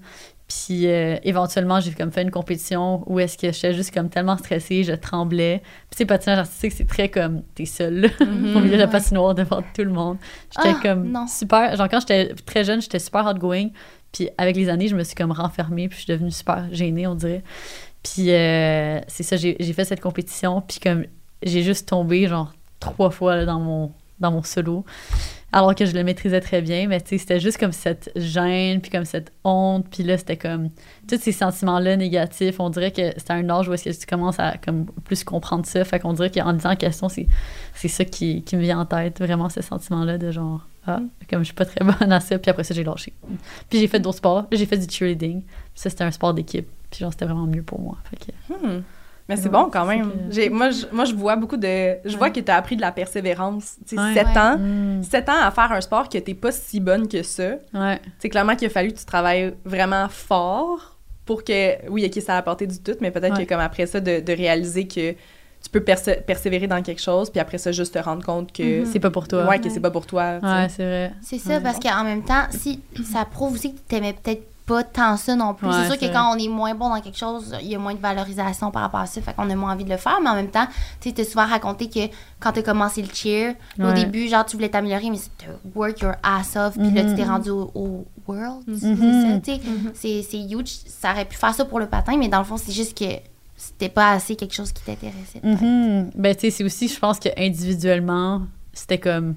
puis 0.54 0.86
euh, 0.86 1.16
éventuellement, 1.22 1.80
j'ai 1.80 1.92
comme 1.92 2.10
fait 2.10 2.22
une 2.22 2.30
compétition 2.30 3.02
où 3.06 3.18
est-ce 3.20 3.38
que 3.38 3.52
j'étais 3.52 3.72
juste 3.72 3.92
comme 3.94 4.08
tellement 4.10 4.36
stressée, 4.36 4.84
je 4.84 4.92
tremblais. 4.92 5.62
Puis 5.90 5.98
sais, 5.98 6.04
patinage 6.06 6.38
artistique, 6.40 6.72
c'est 6.72 6.86
très 6.86 7.08
comme, 7.08 7.42
t'es 7.54 7.64
seule 7.64 8.10
au 8.20 8.24
milieu 8.60 8.72
de 8.72 8.82
la 8.82 8.88
patinoire 8.88 9.34
devant 9.34 9.62
tout 9.62 9.82
le 9.84 9.90
monde. 9.90 10.18
J'étais 10.54 10.74
Ah, 10.76 10.80
comme 10.82 11.08
non. 11.10 11.26
super, 11.26 11.74
genre 11.76 11.88
quand 11.88 12.00
j'étais 12.00 12.34
très 12.46 12.64
jeune, 12.64 12.82
j'étais 12.82 12.98
super 12.98 13.26
outgoing. 13.26 13.68
Puis 14.12 14.28
avec 14.36 14.56
les 14.56 14.68
années, 14.68 14.88
je 14.88 14.96
me 14.96 15.04
suis 15.04 15.14
comme 15.14 15.32
renfermée, 15.32 15.88
puis 15.88 15.98
je 15.98 16.04
suis 16.04 16.12
devenue 16.12 16.30
super 16.30 16.66
gênée, 16.72 17.06
on 17.06 17.14
dirait. 17.14 17.42
Puis 18.02 18.30
euh, 18.32 19.00
c'est 19.08 19.22
ça, 19.22 19.36
j'ai 19.36 19.56
j'ai 19.58 19.72
fait 19.72 19.84
cette 19.84 20.00
compétition, 20.00 20.60
puis 20.60 20.80
comme 20.80 21.04
j'ai 21.42 21.62
juste 21.62 21.88
tombé 21.88 22.26
genre 22.26 22.52
trois 22.80 23.10
fois 23.10 23.36
là, 23.36 23.46
dans 23.46 23.60
mon 23.60 23.92
dans 24.22 24.32
mon 24.32 24.42
solo 24.42 24.84
alors 25.54 25.74
que 25.74 25.84
je 25.84 25.92
le 25.92 26.02
maîtrisais 26.02 26.40
très 26.40 26.62
bien 26.62 26.88
mais 26.88 27.00
tu 27.00 27.10
sais 27.10 27.18
c'était 27.18 27.40
juste 27.40 27.58
comme 27.58 27.72
cette 27.72 28.10
gêne 28.16 28.80
puis 28.80 28.90
comme 28.90 29.04
cette 29.04 29.32
honte 29.44 29.86
puis 29.90 30.02
là 30.02 30.16
c'était 30.16 30.38
comme 30.38 30.70
tous 31.06 31.18
ces 31.20 31.32
sentiments 31.32 31.78
là 31.78 31.96
négatifs 31.96 32.58
on 32.58 32.70
dirait 32.70 32.90
que 32.90 33.12
c'était 33.18 33.34
un 33.34 33.48
âge 33.50 33.68
où 33.68 33.74
est-ce 33.74 33.84
que 33.84 34.00
tu 34.00 34.06
commences 34.06 34.38
à 34.38 34.56
comme 34.56 34.86
plus 35.04 35.24
comprendre 35.24 35.66
ça 35.66 35.84
fait 35.84 36.00
qu'on 36.00 36.14
dirait 36.14 36.30
qu'en 36.30 36.54
disant 36.54 36.70
la 36.70 36.76
question 36.76 37.08
c'est 37.10 37.26
c'est 37.74 37.88
ça 37.88 38.04
qui, 38.06 38.42
qui 38.42 38.56
me 38.56 38.62
vient 38.62 38.80
en 38.80 38.86
tête 38.86 39.18
vraiment 39.18 39.50
ce 39.50 39.60
sentiment 39.60 40.04
là 40.04 40.16
de 40.16 40.30
genre 40.30 40.66
ah 40.86 41.00
comme 41.28 41.40
je 41.40 41.46
suis 41.46 41.54
pas 41.54 41.66
très 41.66 41.84
bonne 41.98 42.12
à 42.12 42.20
ça 42.20 42.38
puis 42.38 42.50
après 42.50 42.64
ça 42.64 42.72
j'ai 42.74 42.84
lâché 42.84 43.12
puis 43.68 43.78
j'ai 43.78 43.88
fait 43.88 44.00
d'autres 44.00 44.18
sports 44.18 44.46
j'ai 44.50 44.66
fait 44.66 44.78
du 44.78 44.90
cheerleading 44.92 45.42
puis 45.42 45.50
ça 45.74 45.90
c'était 45.90 46.04
un 46.04 46.10
sport 46.10 46.32
d'équipe 46.32 46.68
puis 46.90 47.00
genre 47.00 47.12
c'était 47.12 47.26
vraiment 47.26 47.46
mieux 47.46 47.62
pour 47.62 47.80
moi 47.80 47.98
Hmm. 48.48 48.80
Mais 49.34 49.36
c'est 49.36 49.48
Ouais, 49.48 49.50
bon 49.50 49.68
quand 49.70 49.84
même. 49.86 50.10
que- 50.10 50.16
J'ai- 50.30 50.48
Moi, 50.50 50.70
je, 50.70 50.86
moi, 50.92 51.04
je 51.04 51.14
vois 51.14 51.36
beaucoup 51.36 51.56
de. 51.56 51.96
Je 52.04 52.16
vois 52.16 52.30
que 52.30 52.40
tu 52.40 52.50
as 52.50 52.56
appris 52.56 52.76
de 52.76 52.80
la 52.80 52.92
persévérance. 52.92 53.76
Tu 53.86 53.96
sais, 53.96 54.00
Ouais. 54.02 54.14
7 54.14 54.26
Ouais. 54.28 54.38
ans. 54.38 54.58
Mm. 54.58 55.02
7 55.02 55.28
ans 55.28 55.40
à 55.42 55.50
faire 55.50 55.72
un 55.72 55.80
sport 55.80 56.08
que 56.08 56.18
t'es 56.18 56.34
pas 56.34 56.52
si 56.52 56.80
bonne 56.80 57.08
que 57.08 57.22
ça. 57.22 57.52
ouais 57.74 58.00
C'est 58.18 58.28
clairement 58.28 58.56
qu'il 58.56 58.66
a 58.66 58.70
fallu 58.70 58.92
que 58.92 58.98
tu 58.98 59.04
travailles 59.04 59.54
vraiment 59.64 60.08
fort 60.08 60.96
pour 61.26 61.44
que. 61.44 61.88
Oui, 61.88 62.04
ok, 62.06 62.22
ça 62.22 62.34
a 62.34 62.38
apporté 62.38 62.66
du 62.66 62.78
tout, 62.80 62.96
mais 63.00 63.10
peut-être 63.10 63.36
Ouais. 63.38 63.44
que 63.44 63.48
comme 63.48 63.60
après 63.60 63.86
ça, 63.86 64.00
de, 64.00 64.20
de 64.20 64.32
réaliser 64.32 64.86
que 64.86 65.12
tu 65.64 65.70
peux 65.70 65.80
persévérer 65.80 66.66
dans 66.66 66.82
quelque 66.82 67.00
chose, 67.00 67.30
puis 67.30 67.38
après 67.38 67.56
ça, 67.58 67.70
juste 67.70 67.94
te 67.94 67.98
rendre 68.00 68.24
compte 68.24 68.52
que, 68.52 68.84
C'est 68.84 68.98
pas 68.98 69.10
pour 69.10 69.28
toi. 69.28 69.46
ouais, 69.46 69.60
que 69.60 69.70
c'est 69.70 69.78
pas 69.78 69.92
pour 69.92 70.06
toi. 70.06 70.38
tu. 70.40 70.46
Ouais, 70.46 70.66
c'est 70.68 70.84
vrai. 70.84 71.12
C'est 71.22 71.38
ça, 71.38 71.50
Ouais. 71.54 71.60
parce 71.60 71.78
qu'en 71.78 72.02
même 72.02 72.24
temps, 72.24 72.46
si 72.50 72.80
ça 73.12 73.24
prouve 73.24 73.52
aussi 73.54 73.72
que 73.72 73.78
tu 73.78 73.84
t'aimais 73.86 74.12
peut-être 74.12 74.42
pas 74.66 74.84
tant 74.84 75.16
ça 75.16 75.34
non 75.34 75.54
plus. 75.54 75.66
Ouais, 75.66 75.74
c'est 75.88 75.98
sûr 75.98 75.98
que 76.08 76.12
quand 76.12 76.34
on 76.34 76.38
est 76.38 76.48
moins 76.48 76.74
bon 76.74 76.88
dans 76.88 77.00
quelque 77.00 77.18
chose, 77.18 77.54
il 77.62 77.68
y 77.68 77.74
a 77.74 77.78
moins 77.78 77.94
de 77.94 77.98
valorisation 78.00 78.70
par 78.70 78.82
rapport 78.82 79.00
à 79.00 79.06
ça, 79.06 79.20
fait 79.20 79.34
qu'on 79.34 79.50
a 79.50 79.54
moins 79.56 79.72
envie 79.72 79.84
de 79.84 79.90
le 79.90 79.96
faire, 79.96 80.20
mais 80.22 80.30
en 80.30 80.34
même 80.36 80.50
temps, 80.50 80.66
tu 81.00 81.08
sais, 81.08 81.14
t'as 81.14 81.24
souvent 81.24 81.46
raconté 81.46 81.88
que 81.88 82.00
quand 82.38 82.52
t'as 82.52 82.62
commencé 82.62 83.02
le 83.02 83.08
cheer, 83.12 83.54
au 83.80 83.92
début, 83.92 84.28
genre, 84.28 84.44
tu 84.46 84.56
voulais 84.56 84.68
t'améliorer, 84.68 85.10
mais 85.10 85.16
c'était 85.16 85.46
work 85.74 86.00
your 86.00 86.12
ass 86.22 86.54
off, 86.56 86.74
puis 86.78 86.90
là, 86.92 87.04
tu 87.04 87.14
t'es 87.14 87.24
Mhm. 87.24 87.30
rendu 87.30 87.50
au, 87.50 87.70
au 87.74 88.06
world, 88.28 88.62
c'est 88.66 88.80
ça, 88.94 89.38
tu 89.40 89.52
sais. 89.52 89.60
C'est- 89.94 90.22
C'est 90.22 90.40
huge, 90.40 90.68
ça 90.86 91.10
aurait 91.12 91.24
pu 91.24 91.36
faire 91.36 91.54
ça 91.54 91.64
pour 91.64 91.78
le 91.80 91.86
patin, 91.86 92.16
mais 92.16 92.28
dans 92.28 92.38
le 92.38 92.44
fond, 92.44 92.56
c'est 92.56 92.72
juste 92.72 92.96
que 92.96 93.04
c'était 93.56 93.88
pas 93.88 94.12
assez 94.12 94.36
quelque 94.36 94.54
chose 94.54 94.72
qui 94.72 94.82
t'intéressait. 94.84 95.40
Ben, 95.42 96.34
tu 96.34 96.40
sais, 96.42 96.50
c'est 96.50 96.64
aussi, 96.64 96.88
je 96.88 96.98
pense 96.98 97.18
que 97.18 97.28
individuellement, 97.36 98.42
c'était 98.72 98.98
comme. 98.98 99.34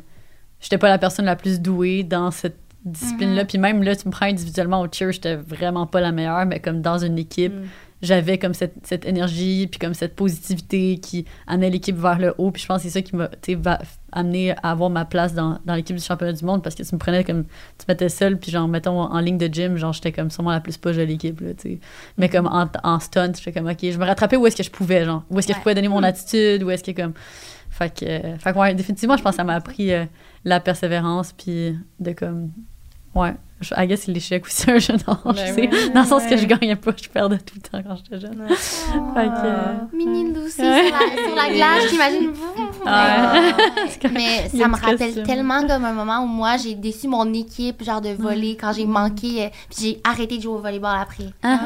J'étais 0.59 0.77
pas 0.77 0.89
la 0.89 0.97
personne 0.97 1.25
la 1.25 1.35
plus 1.35 1.59
douée 1.59 2.03
dans 2.03 2.31
cette 2.31 2.57
discipline-là. 2.85 3.41
Mhm. 3.43 3.47
Puis 3.47 3.57
même 3.57 3.83
là, 3.83 3.95
tu 3.95 4.07
me 4.07 4.11
prends 4.11 4.25
individuellement 4.27 4.81
au 4.81 4.87
cheer, 4.91 5.11
j'étais 5.11 5.35
vraiment 5.35 5.85
pas 5.87 6.01
la 6.01 6.11
meilleure, 6.11 6.45
mais 6.45 6.59
comme 6.59 6.81
dans 6.81 6.97
une 6.99 7.17
équipe, 7.17 7.53
Mm. 7.53 7.63
j'avais 8.01 8.37
comme 8.37 8.53
cette, 8.53 8.75
cette 8.83 9.05
énergie, 9.05 9.67
puis 9.67 9.79
comme 9.79 9.93
cette 9.93 10.15
positivité 10.15 10.97
qui 10.99 11.25
amenait 11.47 11.69
l'équipe 11.71 11.95
vers 11.97 12.19
le 12.19 12.35
haut. 12.37 12.51
Puis 12.51 12.61
je 12.61 12.67
pense 12.67 12.83
que 12.83 12.89
c'est 12.89 12.93
ça 12.93 13.01
qui 13.01 13.15
m'a 13.15 13.29
amené 14.11 14.51
à 14.51 14.71
avoir 14.71 14.89
ma 14.89 15.05
place 15.05 15.33
dans, 15.33 15.57
dans 15.65 15.73
l'équipe 15.75 15.95
du 15.95 16.03
championnat 16.03 16.33
du 16.33 16.45
monde 16.45 16.61
parce 16.61 16.75
que 16.75 16.83
tu 16.83 16.93
me 16.93 16.99
prenais 16.99 17.23
comme. 17.23 17.43
Tu 17.43 17.85
m'étais 17.87 18.09
seule, 18.09 18.37
puis 18.37 18.51
genre, 18.51 18.67
mettons, 18.67 18.99
en 18.99 19.19
ligne 19.19 19.37
de 19.37 19.47
gym, 19.51 19.77
genre, 19.77 19.93
j'étais 19.93 20.11
comme 20.11 20.29
sûrement 20.29 20.51
la 20.51 20.59
plus 20.59 20.77
poche 20.77 20.97
de 20.97 21.01
l'équipe, 21.03 21.39
là, 21.41 21.53
tu 21.53 21.69
sais. 21.69 21.79
Mais 22.17 22.29
comme 22.29 22.47
en, 22.47 22.67
en 22.83 22.99
stunt, 22.99 23.31
j'étais 23.35 23.51
comme, 23.51 23.67
OK, 23.69 23.79
je 23.81 23.97
me 23.97 24.05
rattrapais 24.05 24.35
où 24.37 24.45
est-ce 24.45 24.55
que 24.57 24.63
je 24.63 24.71
pouvais, 24.71 25.03
genre. 25.05 25.23
Où 25.31 25.39
est-ce 25.39 25.47
que 25.47 25.53
je 25.53 25.59
pouvais 25.59 25.73
donner 25.75 25.87
mon 25.87 26.03
attitude, 26.03 26.61
où 26.63 26.69
est-ce 26.69 26.83
que 26.83 26.91
comme. 26.91 27.13
Fait 27.71 27.93
que, 27.93 28.05
euh, 28.05 28.37
fait 28.37 28.53
que 28.53 28.57
ouais, 28.59 28.73
définitivement, 28.75 29.17
je 29.17 29.23
pense 29.23 29.31
que 29.31 29.37
ça 29.37 29.43
m'a 29.43 29.55
appris 29.55 29.91
euh, 29.91 30.05
la 30.45 30.59
persévérance, 30.59 31.33
puis 31.33 31.75
de 31.99 32.11
comme. 32.11 32.51
Ouais. 33.15 33.33
Je, 33.61 33.73
I 33.77 33.87
guess 33.87 34.05
l'échec 34.07 34.45
aussi, 34.45 34.69
un 34.69 34.77
jeune 34.79 34.99
âge, 35.07 35.17
Ben 35.23 35.33
tu 35.33 35.53
sais. 35.53 35.61
ouais. 35.69 35.89
Dans 35.91 36.01
le 36.01 36.05
sens 36.07 36.23
que 36.25 36.35
je 36.35 36.45
gagnais 36.45 36.75
pas, 36.75 36.91
je 37.01 37.07
perdais 37.07 37.37
tout 37.37 37.55
le 37.55 37.61
temps 37.61 37.81
quand 37.87 37.95
j'étais 37.95 38.19
jeune. 38.19 38.45
Fait 38.49 39.27
que, 39.27 39.45
euh, 39.45 39.73
Mini 39.93 40.25
Lucy 40.33 40.61
Ouais. 40.61 40.87
sur, 40.87 40.93
la, 40.93 41.23
sur 41.23 41.35
la 41.35 41.53
glace, 41.53 41.83
j'imagine. 41.89 42.33
Ouais. 42.85 44.09
Mais 44.13 44.49
ça 44.49 44.67
me 44.67 44.75
rappelle 44.75 45.23
tellement 45.23 45.65
comme 45.65 45.85
un 45.85 45.93
moment 45.93 46.19
où 46.19 46.27
moi, 46.27 46.57
j'ai 46.57 46.75
déçu 46.75 47.07
mon 47.07 47.33
équipe, 47.33 47.81
genre 47.83 48.01
de 48.01 48.09
volley, 48.09 48.57
quand 48.59 48.73
j'ai 48.73 48.85
manqué, 48.85 49.45
euh, 49.45 49.49
puis 49.69 49.79
j'ai 49.81 50.01
arrêté 50.03 50.37
de 50.37 50.43
jouer 50.43 50.53
au 50.55 50.59
volleyball 50.59 50.97
après. 51.01 51.29
Ah. 51.41 51.61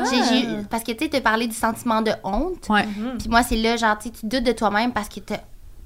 Parce 0.70 0.84
que 0.84 0.91
tu 0.93 1.06
sais, 1.06 1.10
te 1.10 1.18
parler 1.20 1.47
du 1.47 1.56
sentiment 1.56 2.02
de 2.02 2.12
honte. 2.24 2.70
Ouais. 2.70 2.86
Puis 3.18 3.28
moi, 3.30 3.43
c'est 3.43 3.58
là, 3.58 3.76
genre, 3.76 3.97
tu 3.97 4.10
doutes 4.24 4.43
de 4.43 4.52
toi-même 4.54 4.93
parce 4.93 5.10
que 5.10 5.20
t'as 5.20 5.39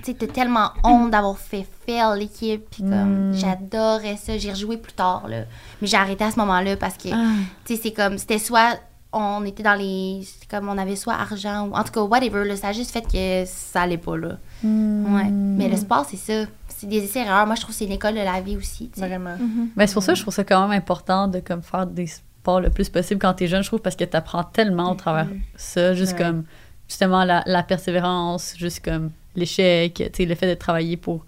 tu 0.04 0.12
sais, 0.12 0.18
t'as 0.18 0.28
tellement 0.28 0.70
honte 0.84 1.12
d'avoir 1.12 1.38
fait 1.38 1.66
fail 1.88 2.20
l'équipe. 2.20 2.64
Puis 2.70 2.84
comme, 2.84 3.30
Mm. 3.32 3.34
j'adorais 3.34 4.18
ça. 4.18 4.38
J'ai 4.38 4.51
rejoué 4.51 4.78
plus 4.78 4.93
tard, 4.93 5.28
là. 5.28 5.43
Mais 5.82 5.88
j'ai 5.88 5.97
arrêté 5.97 6.24
à 6.24 6.32
ce 6.32 6.38
moment-là 6.39 6.76
parce 6.78 6.97
que, 6.97 7.10
Ah. 7.12 7.32
tu 7.66 7.76
sais, 7.76 7.82
c'est 7.82 7.91
comme, 7.91 8.18
c'était 8.18 8.39
soit 8.39 8.78
on 9.16 9.45
était 9.45 9.62
dans 9.64 9.76
les. 9.76 10.22
C'était 10.26 10.58
comme 10.58 10.70
on 10.70 10.78
avait 10.78 10.95
soit 10.95 11.14
argent 11.14 11.68
ou. 11.68 11.74
En 11.76 11.84
tout 11.84 11.91
cas, 11.91 12.01
whatever, 12.01 12.45
là. 12.45 12.56
Ça 12.56 12.70
a 12.70 12.72
juste 12.74 12.91
fait 12.91 13.01
que 13.04 13.43
ça 13.47 13.84
allait 13.84 13.97
pas, 13.97 14.18
là. 14.18 14.38
Mm. 14.64 15.16
Ouais. 15.16 15.30
Mais 15.30 15.70
le 15.70 15.78
sport, 15.78 16.06
c'est 16.10 16.18
ça. 16.18 16.47
C'est 16.68 16.88
des 16.88 17.04
essais-erreurs. 17.04 17.45
Moi, 17.45 17.56
je 17.56 17.62
trouve 17.62 17.74
que 17.74 17.78
c'est 17.80 17.86
une 17.86 17.91
école 17.91 18.16
de 18.16 18.20
la 18.22 18.41
vie 18.41 18.58
aussi. 18.58 18.89
tu 18.89 18.99
sais. 18.99 19.08
Vraiment. 19.08 19.36
Ben, 19.76 19.86
c'est 19.88 19.93
pour 19.93 20.04
ça 20.04 20.14
que 20.14 20.18
je 20.18 20.24
trouve 20.24 20.34
ça 20.34 20.43
quand 20.43 20.68
même 20.68 20.78
important 20.78 21.28
de 21.28 21.39
comme, 21.39 21.62
faire 21.62 21.86
des 21.86 22.08
sports 22.08 22.60
le 22.60 22.70
plus 22.72 22.89
possible 22.89 23.22
quand 23.22 23.34
t'es 23.36 23.47
jeune, 23.47 23.62
je 23.64 23.68
trouve, 23.70 23.80
parce 23.82 23.95
que 23.95 24.04
t'apprends 24.04 24.43
tellement 24.43 24.91
au 24.91 24.95
travers 24.95 25.28
ça, 25.56 25.93
juste 25.93 26.14
Ouais. 26.14 26.18
comme, 26.26 26.43
justement, 26.89 27.24
la, 27.24 27.43
la 27.45 27.62
persévérance, 27.64 28.56
juste 28.58 28.84
comme 28.84 29.12
l'échec, 29.36 29.93
tu 29.95 30.09
sais, 30.13 30.25
le 30.25 30.36
fait 30.36 30.47
de 30.47 30.55
travailler 30.55 30.97
pour 30.97 31.25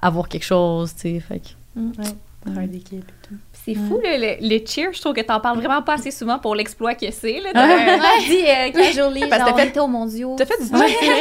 avoir 0.00 0.28
quelque 0.28 0.44
chose, 0.44 0.94
tu 0.94 1.00
sais, 1.00 1.20
fait 1.20 1.40
que... 1.40 1.48
Travail 2.40 2.68
d'équipe 2.68 3.08
et 3.08 3.26
tout. 3.26 3.36
C'est 3.64 3.74
fou, 3.74 3.98
le, 4.04 4.18
le, 4.18 4.48
le 4.56 4.66
cheer. 4.66 4.90
Je 4.92 5.00
trouve 5.00 5.14
que 5.14 5.22
t'en 5.22 5.40
parles 5.40 5.58
vraiment 5.58 5.80
pas 5.80 5.94
assez 5.94 6.10
souvent 6.10 6.38
pour 6.38 6.54
l'exploit 6.54 6.94
que 6.94 7.10
c'est. 7.10 7.40
Là, 7.40 7.48
Ouais. 7.54 7.98
dit 8.28 8.44
euh, 8.46 8.70
casually, 8.82 9.20
Parce 9.20 9.32
que 9.32 9.38
genre, 9.38 9.46
t'as 9.46 9.52
on 9.52 9.56
fait- 9.56 9.68
était 9.68 9.86
mondiaux. 9.86 10.36
T'as 10.36 10.44
fait 10.44 10.62
du 10.62 10.70
Ouais, 10.76 10.88
cheer? 10.88 11.12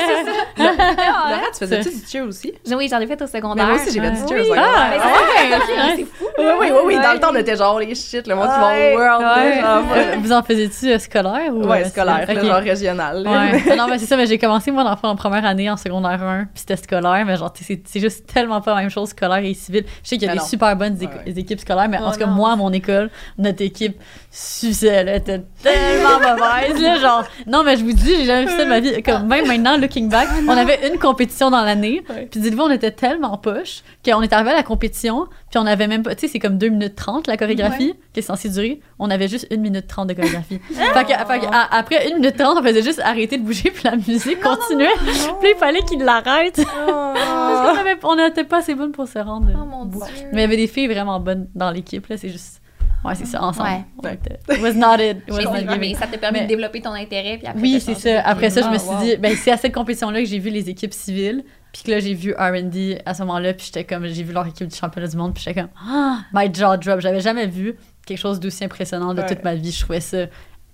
c'est. 0.57 0.63
Laura, 0.63 1.41
tu 1.53 1.59
faisais-tu 1.59 1.89
du 1.89 2.05
cheer 2.05 2.21
aussi? 2.21 2.53
Oui, 2.75 2.87
j'en 2.91 2.99
ai 2.99 3.07
fait 3.07 3.21
au 3.21 3.25
Mais 3.25 3.31
secondaire. 3.31 3.65
moi 3.67 3.75
aussi, 3.75 3.91
j'ai 3.93 4.01
fait 4.01 4.11
du 4.11 4.17
cheer 4.17 4.41
au 4.41 4.43
secondaire. 4.43 4.89
Mais 4.89 4.97
Ah 5.01 5.59
c'est- 5.65 5.73
ouais, 5.73 5.95
c'est 5.95 6.03
fou. 6.03 6.25
Oui, 6.37 6.45
oui, 6.59 6.67
oui, 6.71 6.79
oui. 6.85 6.95
Dans 7.01 7.13
le 7.13 7.19
temps, 7.19 7.29
on 7.31 7.35
était 7.35 7.55
genre 7.55 7.79
les 7.79 7.95
shit, 7.95 8.27
le 8.27 8.35
monde 8.35 8.49
qui 8.53 8.59
va 8.59 8.67
Ouais. 8.67 8.93
au 8.93 8.97
world. 8.97 9.21
là, 9.21 9.43
Ouais. 9.43 9.61
genre, 9.61 10.19
Vous 10.21 10.31
en 10.33 10.43
faisiez-tu 10.43 10.91
euh, 10.91 10.99
scolaire 10.99 11.53
ou... 11.55 11.63
Ouais, 11.65 11.83
euh, 11.85 11.89
scolaire, 11.89 12.25
là, 12.27 12.43
genre 12.43 12.55
régional. 12.57 13.23
là. 13.23 13.31
Ouais. 13.31 13.63
Ah 13.71 13.75
non, 13.77 13.87
mais 13.87 13.97
c'est 13.99 14.05
ça, 14.05 14.17
mais 14.17 14.25
j'ai 14.27 14.37
commencé, 14.37 14.69
moi, 14.71 14.83
dans, 14.83 15.09
en 15.09 15.15
première 15.15 15.45
année, 15.45 15.69
en 15.69 15.77
secondaire 15.77 16.21
1, 16.21 16.43
puis 16.45 16.49
c'était 16.55 16.75
scolaire, 16.75 17.23
mais 17.25 17.37
genre, 17.37 17.53
c'est 17.59 17.81
c'est 17.85 17.99
juste 17.99 18.25
tellement 18.31 18.59
pas 18.61 18.75
la 18.75 18.81
même 18.81 18.89
chose, 18.89 19.09
scolaire 19.09 19.43
et 19.45 19.53
civil. 19.53 19.85
Je 20.03 20.09
sais 20.09 20.17
qu'il 20.17 20.27
y 20.27 20.31
a 20.31 20.33
des 20.33 20.39
super 20.41 20.75
bonnes 20.75 20.97
équipes 21.25 21.59
scolaires, 21.61 21.87
mais 21.89 21.97
en 21.99 22.11
tout 22.11 22.19
cas. 22.19 22.32
Moi, 22.33 22.55
mon 22.55 22.71
école, 22.73 23.09
notre 23.37 23.61
équipe 23.61 24.01
suçait, 24.35 25.03
là, 25.03 25.15
était 25.17 25.43
tellement 25.61 26.17
mauvaise, 26.19 26.81
là, 26.81 26.97
genre. 26.99 27.23
Non, 27.45 27.63
mais 27.63 27.77
je 27.77 27.83
vous 27.83 27.93
dis, 27.93 28.15
j'ai 28.17 28.25
jamais 28.25 28.45
vu 28.45 28.51
ça 28.57 28.63
de 28.65 28.69
ma 28.69 28.79
vie. 28.79 29.03
Comme, 29.03 29.27
même 29.27 29.45
maintenant, 29.47 29.77
looking 29.77 30.09
back, 30.09 30.27
on 30.47 30.49
avait 30.57 30.87
une 30.91 30.97
compétition 30.97 31.51
dans 31.51 31.61
l'année, 31.61 32.03
Ouais. 32.09 32.27
puis 32.31 32.39
dites-vous, 32.39 32.63
on 32.63 32.71
était 32.71 32.89
tellement 32.91 33.37
poche 33.37 33.83
qu'on 34.03 34.21
est 34.23 34.33
arrivé 34.33 34.49
à 34.51 34.55
la 34.55 34.63
compétition, 34.63 35.27
puis 35.51 35.59
on 35.59 35.65
avait 35.67 35.87
même 35.87 36.01
pas, 36.01 36.15
tu 36.15 36.21
sais, 36.21 36.31
c'est 36.33 36.39
comme 36.39 36.57
2 36.57 36.69
minutes 36.69 36.95
30 36.95 37.27
la 37.27 37.37
chorégraphie, 37.37 37.93
qui 38.11 38.19
est 38.19 38.23
censée 38.23 38.49
durer. 38.49 38.79
On 38.97 39.11
avait 39.11 39.27
juste 39.27 39.45
1 39.51 39.57
minute 39.57 39.85
30 39.87 40.09
de 40.09 40.13
chorégraphie. 40.15 40.59
fait 40.73 41.03
que, 41.05 41.09
fait 41.13 41.39
que, 41.39 41.45
à- 41.53 41.77
après 41.77 42.11
1 42.11 42.15
minute 42.15 42.35
30, 42.35 42.57
on 42.59 42.63
faisait 42.63 42.81
juste 42.81 43.01
arrêter 43.03 43.37
de 43.37 43.43
bouger, 43.43 43.69
puis 43.73 43.83
la 43.83 43.95
musique 43.95 44.41
continuait. 44.41 44.87
Puis 44.99 45.13
là, 45.13 45.49
il 45.53 45.57
fallait 45.59 45.81
qu'il 45.83 45.99
l'arrête. 46.03 46.59
Parce 46.87 47.77
qu'on 48.01 48.15
n'était 48.15 48.43
pas 48.43 48.57
assez 48.57 48.73
bonnes 48.75 48.91
pour 48.91 49.07
se 49.07 49.19
rendre. 49.19 49.47
Oh 49.55 49.65
mon 49.65 49.85
dieu. 49.85 49.99
Mais 50.31 50.39
il 50.39 50.41
y 50.41 50.43
avait 50.45 50.57
des 50.57 50.67
filles 50.67 50.87
vraiment 50.87 51.19
bonnes 51.19 51.47
dans 51.55 51.69
l'équipe, 51.71 52.07
là, 52.07 52.17
c'est 52.17 52.29
juste. 52.29 52.61
Ouais, 53.03 53.15
c'est 53.15 53.25
ça, 53.25 53.43
ensemble. 53.43 53.69
Ouais. 54.03 54.19
It 54.51 54.61
was 54.61 54.73
not 54.73 54.95
it. 55.03 55.17
It 55.27 55.33
was 55.33 55.51
Mais 55.53 55.63
not 55.63 55.77
mais 55.77 55.93
ça 55.93 56.07
te 56.07 56.17
permet 56.17 56.39
Mais- 56.39 56.43
de 56.45 56.49
développer 56.49 56.81
ton 56.81 56.91
intérêt. 56.93 57.37
Puis 57.37 57.47
après, 57.47 57.61
Oui, 57.61 57.81
c'est 57.81 57.95
ça. 57.95 58.21
Après 58.25 58.49
ça, 58.49 58.61
je 58.61 58.67
me 58.69 58.75
Ah, 58.75 58.79
suis 58.79 58.89
wow. 58.89 59.01
dit, 59.01 59.17
ben, 59.17 59.35
c'est 59.35 59.51
à 59.51 59.57
cette 59.57 59.73
compétition-là 59.73 60.19
que 60.21 60.25
j'ai 60.25 60.39
vu 60.39 60.49
les 60.49 60.69
équipes 60.69 60.93
civiles. 60.93 61.43
Puis 61.73 61.83
que 61.83 61.91
là, 61.91 61.99
j'ai 61.99 62.13
vu 62.13 62.33
R&D 62.37 62.99
à 63.05 63.13
ce 63.13 63.23
moment-là. 63.23 63.53
Puis 63.53 63.65
j'étais 63.67 63.83
comme, 63.83 64.05
j'ai 64.07 64.23
vu 64.23 64.31
leur 64.31 64.45
équipe 64.47 64.67
du 64.67 64.75
championnat 64.75 65.07
du 65.07 65.17
monde. 65.17 65.33
Puis 65.33 65.43
j'étais 65.45 65.59
comme, 65.61 65.69
ah, 65.85 66.19
my 66.33 66.53
jaw 66.53 66.77
drop. 66.77 66.99
J'avais 67.01 67.19
jamais 67.21 67.47
vu 67.47 67.75
quelque 68.05 68.19
chose 68.19 68.39
d'aussi 68.39 68.63
impressionnant 68.63 69.13
de 69.13 69.21
Ouais. 69.21 69.27
toute 69.27 69.43
ma 69.43 69.55
vie. 69.55 69.71
Je 69.71 69.81
trouvais 69.81 69.99
ça 69.99 70.25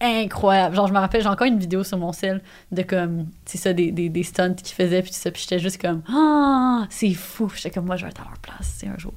incroyable. 0.01 0.75
Genre, 0.75 0.87
je 0.87 0.93
me 0.93 0.99
rappelle, 0.99 1.21
j'ai 1.21 1.27
encore 1.29 1.47
une 1.47 1.59
vidéo 1.59 1.83
sur 1.83 1.97
mon 1.97 2.11
sel 2.13 2.41
de 2.71 2.81
comme, 2.83 3.27
c'est 3.45 3.57
ça, 3.57 3.73
des, 3.73 3.91
des, 3.91 4.09
des 4.09 4.23
stunts 4.23 4.55
qu'ils 4.55 4.75
faisaient. 4.75 5.01
Puis 5.01 5.11
tout 5.11 5.17
ça. 5.17 5.31
Puis 5.31 5.41
j'étais 5.43 5.59
juste 5.59 5.81
comme, 5.81 6.01
ah, 6.13 6.85
c'est 6.89 7.13
fou. 7.13 7.49
J'étais 7.55 7.71
comme, 7.71 7.85
moi, 7.85 7.95
je 7.95 8.03
vais 8.05 8.11
être 8.11 8.21
à 8.21 8.25
leur 8.25 8.37
place, 8.39 8.75
c'est 8.77 8.87
un 8.87 8.97
jour. 8.97 9.13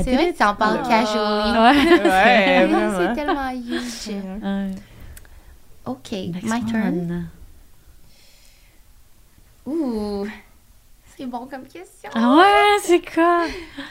I 0.00 0.04
C'est 0.04 0.10
did 0.10 0.14
vrai 0.16 0.28
it. 0.28 0.32
que 0.32 0.38
tu 0.38 0.44
en 0.44 0.54
parles 0.54 0.80
Ah. 0.84 0.88
casually. 0.88 1.58
Ouais. 1.58 2.08
Ouais, 2.08 2.68
c'est 2.98 3.14
tellement 3.14 3.50
huge. 3.50 4.08
Ouais. 4.42 4.70
OK, 5.86 6.12
Next 6.12 6.42
my 6.44 6.64
turn. 6.64 6.84
one. 6.84 7.28
Ouh, 9.66 10.26
c'est 11.16 11.26
bon 11.26 11.46
comme 11.46 11.64
question. 11.66 12.10
Ah 12.14 12.36
ouais, 12.36 12.78
c'est 12.82 13.00
quoi? 13.12 13.44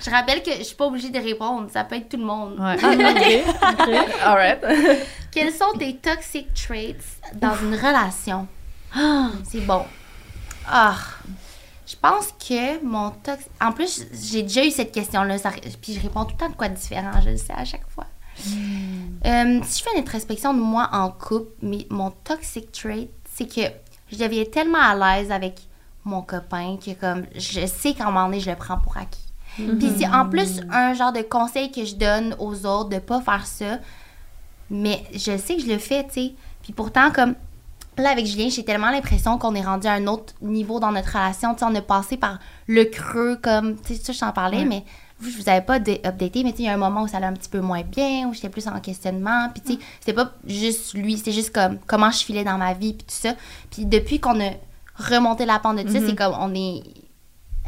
Je 0.04 0.10
rappelle 0.10 0.42
que 0.42 0.52
je 0.58 0.64
suis 0.64 0.76
pas 0.76 0.86
obligée 0.86 1.10
de 1.10 1.20
répondre, 1.20 1.70
ça 1.72 1.84
peut 1.84 1.96
être 1.96 2.10
tout 2.10 2.18
le 2.18 2.24
monde. 2.24 2.60
Ouais. 2.60 2.76
ok. 3.46 3.80
ok. 3.80 3.90
Alright. 4.24 4.60
Quels 5.32 5.52
sont 5.54 5.74
tes 5.78 5.96
toxic 5.98 6.52
traits 6.54 6.98
dans 7.34 7.56
une 7.62 7.76
relation? 7.76 8.48
C'est 9.44 9.62
bon. 9.62 9.84
Ah, 10.68 10.96
je 11.88 11.96
pense 11.96 12.28
que 12.34 12.84
mon 12.84 13.12
toxic... 13.12 13.50
En 13.62 13.72
plus, 13.72 14.06
j'ai 14.14 14.44
déjà 14.44 14.66
eu 14.66 14.72
cette 14.72 14.92
question-là, 14.92 15.38
ça- 15.38 15.52
puis 15.82 15.94
je 15.94 16.02
réponds 16.02 16.26
tout 16.26 16.34
le 16.34 16.38
temps 16.38 16.50
de 16.50 16.56
quoi 16.56 16.70
de 16.70 16.76
différent, 16.76 17.12
je 17.24 17.30
le 17.30 17.38
sais 17.38 17.54
à 17.54 17.64
chaque 17.66 17.90
fois. 17.90 18.06
Euh, 19.26 19.60
si 19.64 19.80
je 19.80 19.84
fais 19.84 19.90
une 19.96 20.02
introspection 20.02 20.54
de 20.54 20.60
moi 20.60 20.90
en 20.92 21.10
couple, 21.10 21.52
mais 21.62 21.88
mon 21.90 22.12
toxic 22.12 22.72
trait, 22.72 23.10
c'est 23.34 23.48
que 23.48 23.62
je 24.12 24.18
deviens 24.18 24.46
tellement 24.46 24.80
à 24.82 24.96
l'aise 25.20 25.32
avec 25.32 25.62
mon 26.04 26.22
copain 26.22 26.78
que 26.78 26.92
comme 26.92 27.26
je 27.36 27.66
sais 27.66 27.94
qu'à 27.94 28.04
un 28.04 28.12
moment 28.12 28.26
donné, 28.26 28.40
je 28.40 28.50
le 28.50 28.56
prends 28.56 28.78
pour 28.78 28.96
acquis. 28.98 29.20
Puis 29.56 29.90
c'est 29.98 30.08
en 30.08 30.30
plus 30.30 30.62
un 30.72 30.94
genre 30.94 31.12
de 31.12 31.22
conseil 31.24 31.72
que 31.72 31.84
je 31.84 31.96
donne 31.96 32.36
aux 32.38 32.66
autres 32.66 32.90
de 32.90 33.00
pas 33.00 33.22
faire 33.22 33.48
ça, 33.48 33.80
mais 34.70 35.04
je 35.14 35.36
sais 35.38 35.56
que 35.56 35.64
je 35.64 35.68
le 35.68 35.80
fais, 35.80 36.04
tu 36.06 36.14
sais. 36.14 36.34
Puis 36.62 36.74
pourtant, 36.74 37.12
comme 37.12 37.34
là, 38.04 38.10
avec 38.12 38.26
Julien, 38.26 38.50
j'ai 38.50 38.64
tellement 38.64 38.90
l'impression 38.90 39.38
qu'on 39.38 39.56
est 39.56 39.62
rendu 39.62 39.88
à 39.88 39.94
un 39.94 40.08
autre 40.08 40.34
niveau 40.42 40.80
dans 40.80 40.92
notre 40.92 41.12
relation. 41.12 41.54
Tu 41.54 41.60
sais, 41.60 41.66
on 41.66 41.76
a 41.76 41.82
passé 41.82 42.18
par 42.18 42.40
le 42.68 42.86
creux, 42.86 43.38
comme, 43.42 43.80
tu 43.82 43.96
sais, 43.96 44.02
ça, 44.02 44.14
je 44.14 44.20
t'en 44.20 44.32
parlais, 44.32 44.66
mais 44.66 44.84
vous, 45.20 45.32
je 45.32 45.38
vous 45.38 45.50
avais 45.50 45.62
pas 45.62 45.78
updaté, 45.78 46.44
mais 46.44 46.52
tu 46.52 46.58
sais, 46.58 46.64
il 46.64 46.66
y 46.66 46.70
a 46.70 46.74
un 46.74 46.78
moment 46.78 47.04
où 47.04 47.08
ça 47.08 47.18
allait 47.18 47.26
un 47.26 47.34
petit 47.34 47.50
peu 47.50 47.60
moins 47.60 47.82
bien, 47.82 48.28
où 48.28 48.34
j'étais 48.34 48.50
plus 48.50 48.68
en 48.68 48.80
questionnement. 48.80 49.50
Puis 49.54 49.62
tu 49.62 49.74
sais, 49.74 49.80
c'était 50.00 50.14
pas 50.14 50.32
juste 50.46 50.94
lui, 50.94 51.18
c'est 51.18 51.32
juste 51.32 51.54
comme 51.54 51.80
comment 51.88 52.12
je 52.12 52.24
filais 52.24 52.44
dans 52.44 52.58
ma 52.58 52.74
vie, 52.74 52.94
puis 52.94 53.06
tout 53.06 53.16
ça. 53.16 53.34
Puis 53.72 53.86
depuis 53.86 54.20
qu'on 54.20 54.40
a 54.40 54.52
remonté 54.96 55.46
la 55.46 55.60
pente 55.60 55.78
de 55.78 55.84
tout 55.84 55.92
ça, 55.92 56.00
c'est 56.06 56.16
comme 56.16 56.36
on 56.40 56.54
est 56.54 56.84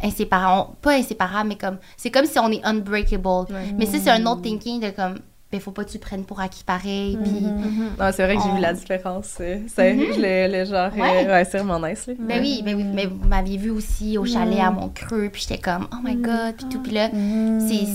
inséparables. 0.03 0.75
Pas 0.81 0.93
inséparables, 0.93 1.49
mais 1.49 1.57
comme, 1.57 1.77
c'est 1.97 2.11
comme 2.11 2.25
si 2.25 2.37
on 2.39 2.51
est 2.51 2.63
unbreakable. 2.63 3.47
Mais 3.77 3.85
ça, 3.85 3.97
c'est 3.99 4.11
un 4.11 4.25
autre 4.25 4.41
thinking 4.41 4.79
de 4.79 4.91
comme, 4.91 5.19
ben, 5.51 5.59
faut 5.59 5.71
pas 5.71 5.83
que 5.83 5.89
tu 5.89 5.97
le 5.97 6.01
prennes 6.01 6.25
pour 6.25 6.39
acquis 6.39 6.63
pareil. 6.63 7.17
Puis, 7.23 7.31
Mhm. 7.41 7.89
Non, 7.99 8.11
c'est 8.13 8.23
vrai 8.23 8.35
que 8.35 8.41
j'ai 8.43 8.49
On- 8.49 8.55
vu 8.55 8.61
la 8.61 8.73
différence. 8.73 9.37
euh, 9.41 9.59
C'est 9.67 9.93
Mhm. 9.95 10.03
le, 10.17 10.59
le 10.59 10.65
genre. 10.65 10.91
euh, 10.95 11.27
Ouais. 11.33 11.45
C'est 11.49 11.57
vraiment 11.57 11.87
nice. 11.87 12.05
Là. 12.07 12.13
ben 12.19 12.39
oui, 12.41 12.61
ben 12.63 12.75
oui, 12.75 12.83
mais 12.83 13.05
vous 13.07 13.27
m'aviez 13.27 13.57
vu 13.57 13.71
aussi 13.71 14.17
au 14.17 14.25
chalet 14.25 14.59
à 14.59 14.69
mon 14.71 14.89
creux, 14.89 15.29
puis 15.31 15.41
j'étais 15.41 15.57
comme, 15.61 15.87
oh 15.91 15.97
my 16.03 16.15
god, 16.15 16.55
puis 16.57 16.65
tout. 16.69 16.81
Puis 16.83 16.91
là, 16.93 17.09
c'est 17.11 17.87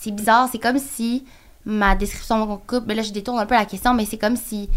c'est 0.00 0.10
bizarre, 0.12 0.48
c'est 0.50 0.58
comme 0.58 0.78
si 0.78 1.24
ma 1.64 1.94
description 1.94 2.40
de 2.40 2.46
mon 2.48 2.56
couple, 2.56 2.86
ben 2.86 2.96
là, 2.96 3.02
je 3.02 3.12
détourne 3.12 3.38
un 3.38 3.46
peu 3.46 3.54
la 3.54 3.64
question, 3.64 3.94
mais 3.94 4.04
c'est 4.04 4.18
comme 4.18 4.36
si 4.36 4.68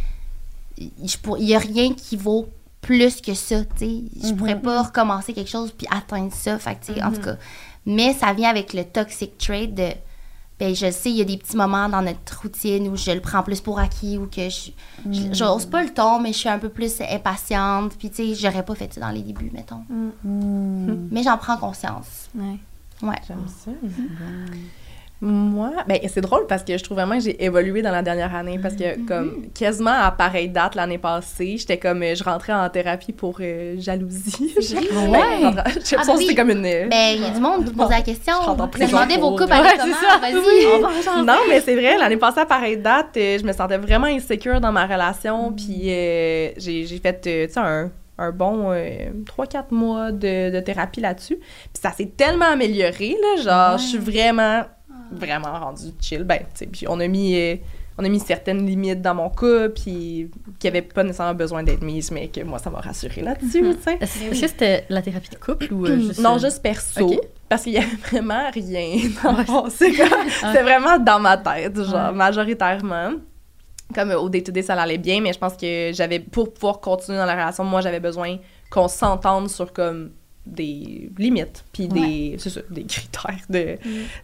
je 0.78 1.18
pour- 1.18 1.38
il 1.38 1.46
y 1.46 1.56
a 1.56 1.60
rien 1.60 1.94
qui 1.94 2.16
vaut 2.16 2.48
plus 2.82 3.22
que 3.22 3.34
ça, 3.34 3.64
tu 3.64 3.70
sais. 3.78 4.02
Je 4.28 4.34
pourrais 4.34 4.60
pas 4.60 4.84
recommencer 4.84 5.34
quelque 5.34 5.50
chose 5.50 5.72
puis 5.76 5.88
atteindre 5.90 6.32
ça, 6.34 6.60
fait 6.60 6.76
que, 6.76 6.86
tu 6.86 6.94
sais, 6.94 7.04
en 7.04 7.12
tout 7.12 7.22
cas. 7.22 7.38
Mais 7.88 8.14
ça 8.14 8.34
vient 8.34 8.50
avec 8.50 8.74
le 8.74 8.84
toxic 8.84 9.38
trait 9.38 9.66
de, 9.68 9.90
ben, 10.60 10.74
je 10.74 10.90
sais, 10.90 11.10
il 11.10 11.18
y 11.18 11.22
a 11.22 11.26
des 11.26 11.38
petits 11.38 11.58
moments 11.58 11.90
dans 11.90 12.02
notre 12.02 12.42
routine 12.42 12.88
où 12.88 12.96
je 12.96 13.12
le 13.12 13.20
prends 13.20 13.44
plus 13.44 13.60
pour 13.60 13.78
acquis 13.78 14.18
ou 14.18 14.26
que 14.28 14.50
je, 14.50 14.72
je- 15.12 15.34
j'ose 15.34 15.66
pas 15.66 15.84
le 15.84 15.94
ton, 15.94 16.20
mais 16.22 16.32
je 16.32 16.38
suis 16.38 16.50
un 16.50 16.60
peu 16.60 16.70
plus 16.70 17.02
impatiente, 17.02 17.94
puis 17.98 18.10
tu 18.10 18.16
sais, 18.16 18.36
j'aurais 18.36 18.64
pas 18.64 18.74
fait 18.76 18.94
ça 18.94 19.02
dans 19.02 19.10
les 19.12 19.22
débuts, 19.22 19.52
mettons. 19.54 19.84
Mhm. 19.90 21.10
Mais 21.12 21.24
j'en 21.24 21.38
prends 21.38 21.58
conscience. 21.58 22.30
Ouais. 22.36 22.58
Ouais. 23.02 23.16
J'aime 23.28 23.44
ça. 23.48 23.72
Moi, 25.22 25.72
ben 25.88 25.98
c'est 26.08 26.20
drôle 26.22 26.46
parce 26.48 26.64
que 26.64 26.78
je 26.78 26.84
trouve 26.84 26.98
vraiment 26.98 27.16
que 27.18 27.24
j'ai 27.24 27.44
évolué 27.44 27.82
dans 27.82 27.92
la 27.92 28.02
dernière 28.02 28.36
année 28.36 28.60
parce 28.62 28.76
que 28.76 29.00
comme 29.08 29.46
quasiment 29.58 29.92
à 29.98 30.12
pareille 30.12 30.50
date 30.50 30.76
l'année 30.76 30.98
passée, 30.98 31.56
j'étais 31.58 31.78
comme 31.78 32.04
euh, 32.04 32.16
je 32.16 32.24
rentrais 32.24 32.52
en 32.54 32.70
thérapie 32.70 33.14
pour 33.14 33.38
euh, 33.40 33.76
jalousie. 33.80 34.54
Ouais. 34.96 35.12
Ben, 35.12 35.40
je 35.40 35.46
rentrais- 35.46 35.72
J'ai 35.86 35.96
l'impression 35.96 35.98
Ah, 35.98 36.02
que 36.02 36.08
ben 36.08 36.18
c'était 36.18 36.28
oui. 36.30 36.36
comme 36.36 36.50
une 36.50 36.66
euh, 36.66 36.88
Ben, 36.90 37.16
il 37.16 37.22
y 37.22 37.26
a 37.26 37.30
du 37.30 37.40
monde 37.40 37.66
qui 37.66 37.74
pose 37.74 37.90
la 37.90 38.02
question. 38.02 38.34
Je 38.44 38.50
Vous 38.52 38.88
demandez 38.92 39.18
vos 39.18 39.32
couples 39.32 39.44
Ouais, 39.52 39.58
avec 39.60 39.78
ça. 39.80 40.18
vas-y. 40.20 41.24
non, 41.26 41.34
mais 41.50 41.62
c'est 41.62 41.76
vrai, 41.76 41.98
l'année 41.98 42.18
passée 42.18 42.42
à 42.42 42.46
pareille 42.46 42.78
date, 42.78 43.16
euh, 43.18 43.38
je 43.40 43.46
me 43.46 43.54
sentais 43.54 43.78
vraiment 43.78 44.08
insécure 44.08 44.60
dans 44.60 44.72
ma 44.74 44.86
relation, 44.86 45.50
Mm. 45.52 45.56
puis 45.56 45.82
euh, 45.92 46.50
j'ai 46.58 46.86
fait, 47.02 47.26
euh, 47.28 47.48
tu 47.48 47.54
sais, 47.54 47.60
un, 47.60 47.90
un 48.18 48.32
bon 48.32 48.72
3-4 49.26 49.72
mois 49.72 50.12
de, 50.12 50.52
de 50.52 50.60
thérapie 50.60 51.02
là-dessus. 51.02 51.36
Puis 51.38 51.82
ça 51.82 51.92
s'est 51.92 52.12
tellement 52.18 52.46
amélioré, 52.46 53.16
là, 53.22 53.42
genre, 53.44 53.78
je 53.78 53.84
suis 53.86 53.98
vraiment, 53.98 54.64
vraiment 55.12 55.60
rendue 55.60 55.92
chill. 56.00 56.24
Ben, 56.24 56.40
tu 56.40 56.46
sais, 56.56 56.66
puis 56.68 56.86
on 56.88 57.00
a 57.00 57.08
mis... 57.08 57.36
euh, 57.40 57.56
on 57.98 58.04
a 58.04 58.10
mis 58.10 58.20
certaines 58.20 58.66
limites 58.66 59.02
dans 59.02 59.16
mon 59.16 59.30
cas, 59.30 59.70
puis 59.70 60.30
qui 60.60 60.68
n'avaient 60.68 60.82
pas 60.82 61.02
nécessairement 61.04 61.34
besoin 61.34 61.64
d'être 61.64 61.82
mises, 61.82 62.12
mais 62.12 62.28
que 62.28 62.42
moi, 62.42 62.60
ça 62.60 62.70
m'a 62.70 62.82
rassurée 62.82 63.22
là-dessus, 63.22 63.62
tu 63.62 63.82
sais. 63.82 63.98
Est-ce 64.02 64.42
que 64.42 64.48
c'était 64.48 64.86
la 64.90 65.02
thérapie 65.02 65.30
de 65.30 65.36
couple 65.38 65.72
ou 65.74 65.86
euh, 65.86 65.96
juste... 65.98 66.20
non, 66.20 66.36
euh, 66.36 66.40
juste 66.40 66.62
perso. 66.62 67.22
Parce 67.48 67.64
qu'il 67.64 67.72
y 67.72 67.78
avait 67.78 67.88
vraiment 68.12 68.50
rien 68.54 68.98
dans 69.24 69.32
mon- 69.48 69.70
C'est 69.70 69.94
comme- 69.94 70.10
c'est 70.52 70.62
vraiment 70.64 71.00
dans 71.00 71.20
ma 71.22 71.38
tête, 71.38 71.82
genre, 71.84 72.10
Ouais. 72.10 72.18
majoritairement. 72.18 73.12
Comme 73.94 74.12
euh, 74.12 74.20
au 74.20 74.28
day-to-day, 74.28 74.64
ça 74.64 74.74
allait 74.74 74.98
bien, 74.98 75.22
mais 75.22 75.32
je 75.32 75.40
pense 75.40 75.56
que 75.56 75.92
j'avais, 75.94 76.20
pour 76.20 76.54
pouvoir 76.54 76.82
continuer 76.82 77.18
dans 77.18 77.26
la 77.26 77.34
relation, 77.36 77.64
moi, 77.64 77.80
j'avais 77.80 78.02
besoin 78.02 78.38
qu'on 78.72 78.90
s'entende 78.90 79.48
sur, 79.50 79.72
comme, 79.72 80.12
des 80.46 81.10
limites, 81.18 81.66
puis 81.74 81.88
des, 81.88 82.36
c'est 82.38 82.50
ça, 82.50 82.62
des 82.70 82.84
critères, 82.84 83.40
de, 83.50 83.78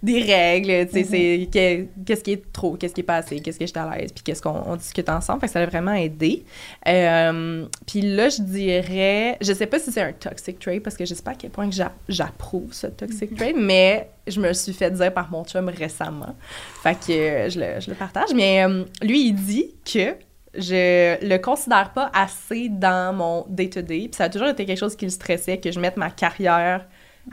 des 0.04 0.22
règles, 0.22 0.88
tu 0.88 0.94
sais, 0.94 1.04
c'est 1.04 1.48
que- 1.52 2.04
qu'est-ce 2.06 2.24
qui 2.24 2.34
est 2.34 2.52
trop, 2.54 2.76
qu'est-ce 2.76 2.94
qui 2.94 3.02
est 3.02 3.04
pas 3.04 3.18
assez, 3.18 3.40
qu'est-ce 3.40 3.58
que 3.58 3.66
je 3.66 3.72
suis 3.72 3.80
à 3.80 3.90
l'aise, 3.98 4.12
puis 4.12 4.24
qu'est-ce 4.24 4.42
qu'on 4.42 4.62
on 4.68 4.76
discute 4.76 5.10
ensemble, 5.10 5.40
fait 5.42 5.48
que 5.48 5.54
ça 5.54 5.60
a 5.62 5.66
vraiment 5.66 5.94
aidé. 5.94 6.44
Euh, 6.88 7.66
puis 7.88 8.02
là, 8.02 8.30
je 8.30 8.42
dirais, 8.42 9.38
je 9.42 9.54
sais 9.54 9.66
pas 9.68 9.80
si 9.80 9.92
c'est 9.92 10.02
un 10.02 10.14
toxic 10.14 10.60
trait, 10.60 10.80
parce 10.80 10.96
que 10.96 11.06
je 11.06 11.14
sais 11.14 11.24
pas 11.24 11.32
à 11.32 11.36
quel 11.36 11.50
point 11.52 11.68
que 11.70 11.76
j'a- 11.76 11.94
j'approuve 12.08 12.74
ce 12.74 12.88
toxic 12.88 13.36
trait, 13.36 13.54
mais 13.58 14.10
je 14.28 14.40
me 14.40 14.54
suis 14.54 14.74
fait 14.74 14.92
dire 14.92 15.14
par 15.14 15.32
mon 15.32 15.44
chum 15.44 15.70
récemment, 15.70 16.36
fait 16.84 16.96
que 17.00 17.12
euh, 17.12 17.50
je 17.50 17.60
le, 17.60 17.80
je 17.80 17.90
le 17.90 17.96
partage, 17.96 18.30
mais 18.36 18.64
euh, 18.64 18.84
lui, 19.02 19.28
il 19.30 19.34
dit 19.36 19.72
que 19.92 20.16
je 20.56 21.24
le 21.26 21.38
considère 21.38 21.92
pas 21.94 22.12
assez 22.14 22.70
dans 22.70 23.16
mon 23.16 23.46
day-to-day. 23.50 24.08
Puis 24.10 24.16
ça 24.16 24.26
a 24.26 24.30
toujours 24.30 24.50
été 24.50 24.66
quelque 24.66 24.80
chose 24.80 24.96
qui 24.96 25.06
le 25.06 25.12
stressait, 25.12 25.58
que 25.60 25.72
je 25.72 25.80
mette 25.80 25.98
ma 25.98 26.10
carrière 26.10 26.86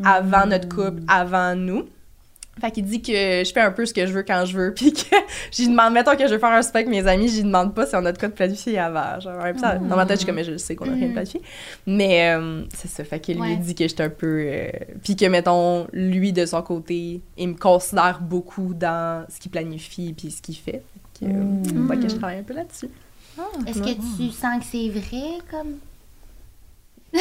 avant 0.04 0.46
notre 0.46 0.68
couple, 0.68 1.02
avant 1.08 1.54
nous. 1.54 1.86
Fait 2.60 2.72
qu'il 2.72 2.84
dit 2.84 3.00
que 3.00 3.12
je 3.12 3.52
fais 3.54 3.60
un 3.60 3.70
peu 3.70 3.86
ce 3.86 3.94
que 3.94 4.04
je 4.04 4.12
veux 4.12 4.24
quand 4.24 4.44
je 4.44 4.56
veux, 4.56 4.74
puis 4.76 4.92
que 4.92 5.14
j'y 5.52 5.68
demande, 5.68 5.92
mettons 5.94 6.16
que 6.16 6.26
je 6.26 6.32
veux 6.32 6.40
faire 6.40 6.50
un 6.50 6.62
spec 6.62 6.88
avec 6.88 6.88
mes 6.88 7.08
amis, 7.08 7.28
j'y 7.28 7.44
demande 7.44 7.72
pas 7.72 7.86
si 7.86 7.94
on 7.94 8.04
a 8.04 8.10
de 8.10 8.18
quoi 8.18 8.26
de 8.26 8.32
planifié 8.34 8.76
avant. 8.80 9.20
Genre, 9.20 9.40
ouais, 9.40 9.56
ça, 9.56 9.76
dans 9.76 9.94
ma 9.94 10.04
tête, 10.06 10.16
je 10.16 10.18
suis 10.18 10.26
comme, 10.26 10.34
mais 10.34 10.42
je 10.42 10.50
le 10.50 10.58
sais 10.58 10.74
qu'on 10.74 10.90
a 10.90 10.92
rien 10.92 11.06
de 11.06 11.12
planifié. 11.12 11.40
Mais 11.86 12.34
euh, 12.36 12.64
c'est 12.74 12.88
ça, 12.88 13.04
fait 13.04 13.20
qu'il 13.20 13.40
Ouais. 13.40 13.50
lui 13.50 13.56
dit 13.58 13.76
que 13.76 13.86
j'étais 13.86 14.02
un 14.02 14.10
peu... 14.10 14.40
euh, 14.44 14.70
puis 15.04 15.14
que, 15.14 15.24
mettons, 15.26 15.86
lui, 15.92 16.32
de 16.32 16.44
son 16.46 16.60
côté, 16.62 17.20
il 17.36 17.48
me 17.48 17.54
considère 17.54 18.18
beaucoup 18.20 18.74
dans 18.74 19.24
ce 19.28 19.38
qu'il 19.38 19.52
planifie 19.52 20.12
puis 20.14 20.32
ce 20.32 20.42
qu'il 20.42 20.56
fait. 20.56 20.82
Fait 21.20 21.26
que, 21.26 21.30
euh, 21.30 21.86
fait 21.88 21.96
que 22.00 22.08
je 22.08 22.16
travaille 22.16 22.38
un 22.38 22.42
peu 22.42 22.54
là-dessus. 22.54 22.88
Est-ce 23.66 23.78
que 23.80 24.00
tu 24.16 24.30
sens 24.30 24.58
que 24.60 24.64
c'est 24.70 24.88
vrai, 24.88 25.38
comme... 25.50 25.76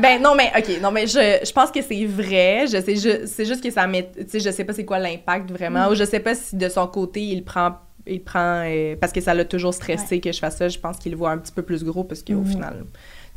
Ben 0.00 0.20
non, 0.20 0.34
mais 0.34 0.50
OK, 0.56 0.80
non, 0.82 0.90
mais 0.90 1.06
je, 1.06 1.38
je 1.44 1.52
pense 1.52 1.70
que 1.70 1.80
c'est 1.82 2.04
vrai. 2.06 2.66
Je 2.66 2.80
sais 2.80 2.96
ju- 2.96 3.26
c'est 3.26 3.44
juste 3.44 3.62
que 3.62 3.70
ça 3.70 3.86
met. 3.86 4.10
Tu 4.16 4.24
sais, 4.28 4.40
je 4.40 4.50
sais 4.50 4.64
pas 4.64 4.72
c'est 4.72 4.84
quoi 4.84 4.98
l'impact 4.98 5.50
vraiment. 5.50 5.88
Ou 5.88 5.94
je 5.94 6.04
sais 6.04 6.20
pas 6.20 6.34
si 6.34 6.56
de 6.56 6.68
son 6.68 6.86
côté, 6.88 7.20
il 7.22 7.44
prend. 7.44 7.76
Il 8.06 8.22
prend. 8.22 8.62
euh, 8.66 8.96
parce 9.00 9.12
que 9.12 9.20
ça 9.20 9.34
l'a 9.34 9.44
toujours 9.44 9.72
stressé 9.74 10.20
que 10.20 10.32
je 10.32 10.38
fasse 10.38 10.56
ça. 10.56 10.68
Je 10.68 10.78
pense 10.78 10.96
qu'il 10.98 11.12
le 11.12 11.18
voit 11.18 11.30
un 11.30 11.38
petit 11.38 11.52
peu 11.52 11.62
plus 11.62 11.84
gros 11.84 12.02
parce 12.04 12.22
qu'au 12.22 12.42
final. 12.44 12.84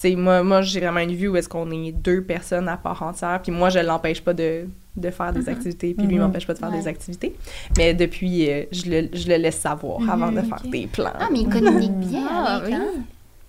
Sais, 0.01 0.15
moi, 0.15 0.41
moi 0.41 0.61
j'ai 0.63 0.79
vraiment 0.79 0.99
une 1.01 1.13
vue 1.13 1.27
où 1.27 1.35
est-ce 1.35 1.47
qu'on 1.47 1.69
est 1.69 1.91
deux 1.91 2.23
personnes 2.23 2.67
à 2.67 2.75
part 2.75 3.03
entière. 3.03 3.39
Puis 3.43 3.51
moi, 3.51 3.69
je 3.69 3.77
l'empêche 3.77 4.19
pas 4.23 4.33
de, 4.33 4.65
de 4.95 5.09
faire 5.11 5.31
des 5.31 5.47
activités. 5.47 5.93
Puis 5.93 6.07
lui, 6.07 6.15
il 6.15 6.19
Mhm. 6.19 6.25
m'empêche 6.25 6.47
pas 6.47 6.53
de 6.53 6.57
faire 6.57 6.71
Ouais. 6.71 6.79
des 6.79 6.87
activités. 6.87 7.35
Mais 7.77 7.93
depuis, 7.93 8.49
euh, 8.49 8.63
je, 8.71 8.89
le, 8.89 9.09
je 9.13 9.27
le 9.27 9.35
laisse 9.35 9.59
savoir 9.59 9.99
avant 10.09 10.31
de 10.31 10.41
faire 10.41 10.61
des 10.65 10.87
plans. 10.87 11.11
Ah, 11.19 11.27
mais 11.31 11.41
il 11.41 11.49
communique 11.49 11.91
bien 11.99 12.25
Ah, 12.27 12.55
avec, 12.55 12.69
oui. 12.69 12.73
hein? 12.81 12.87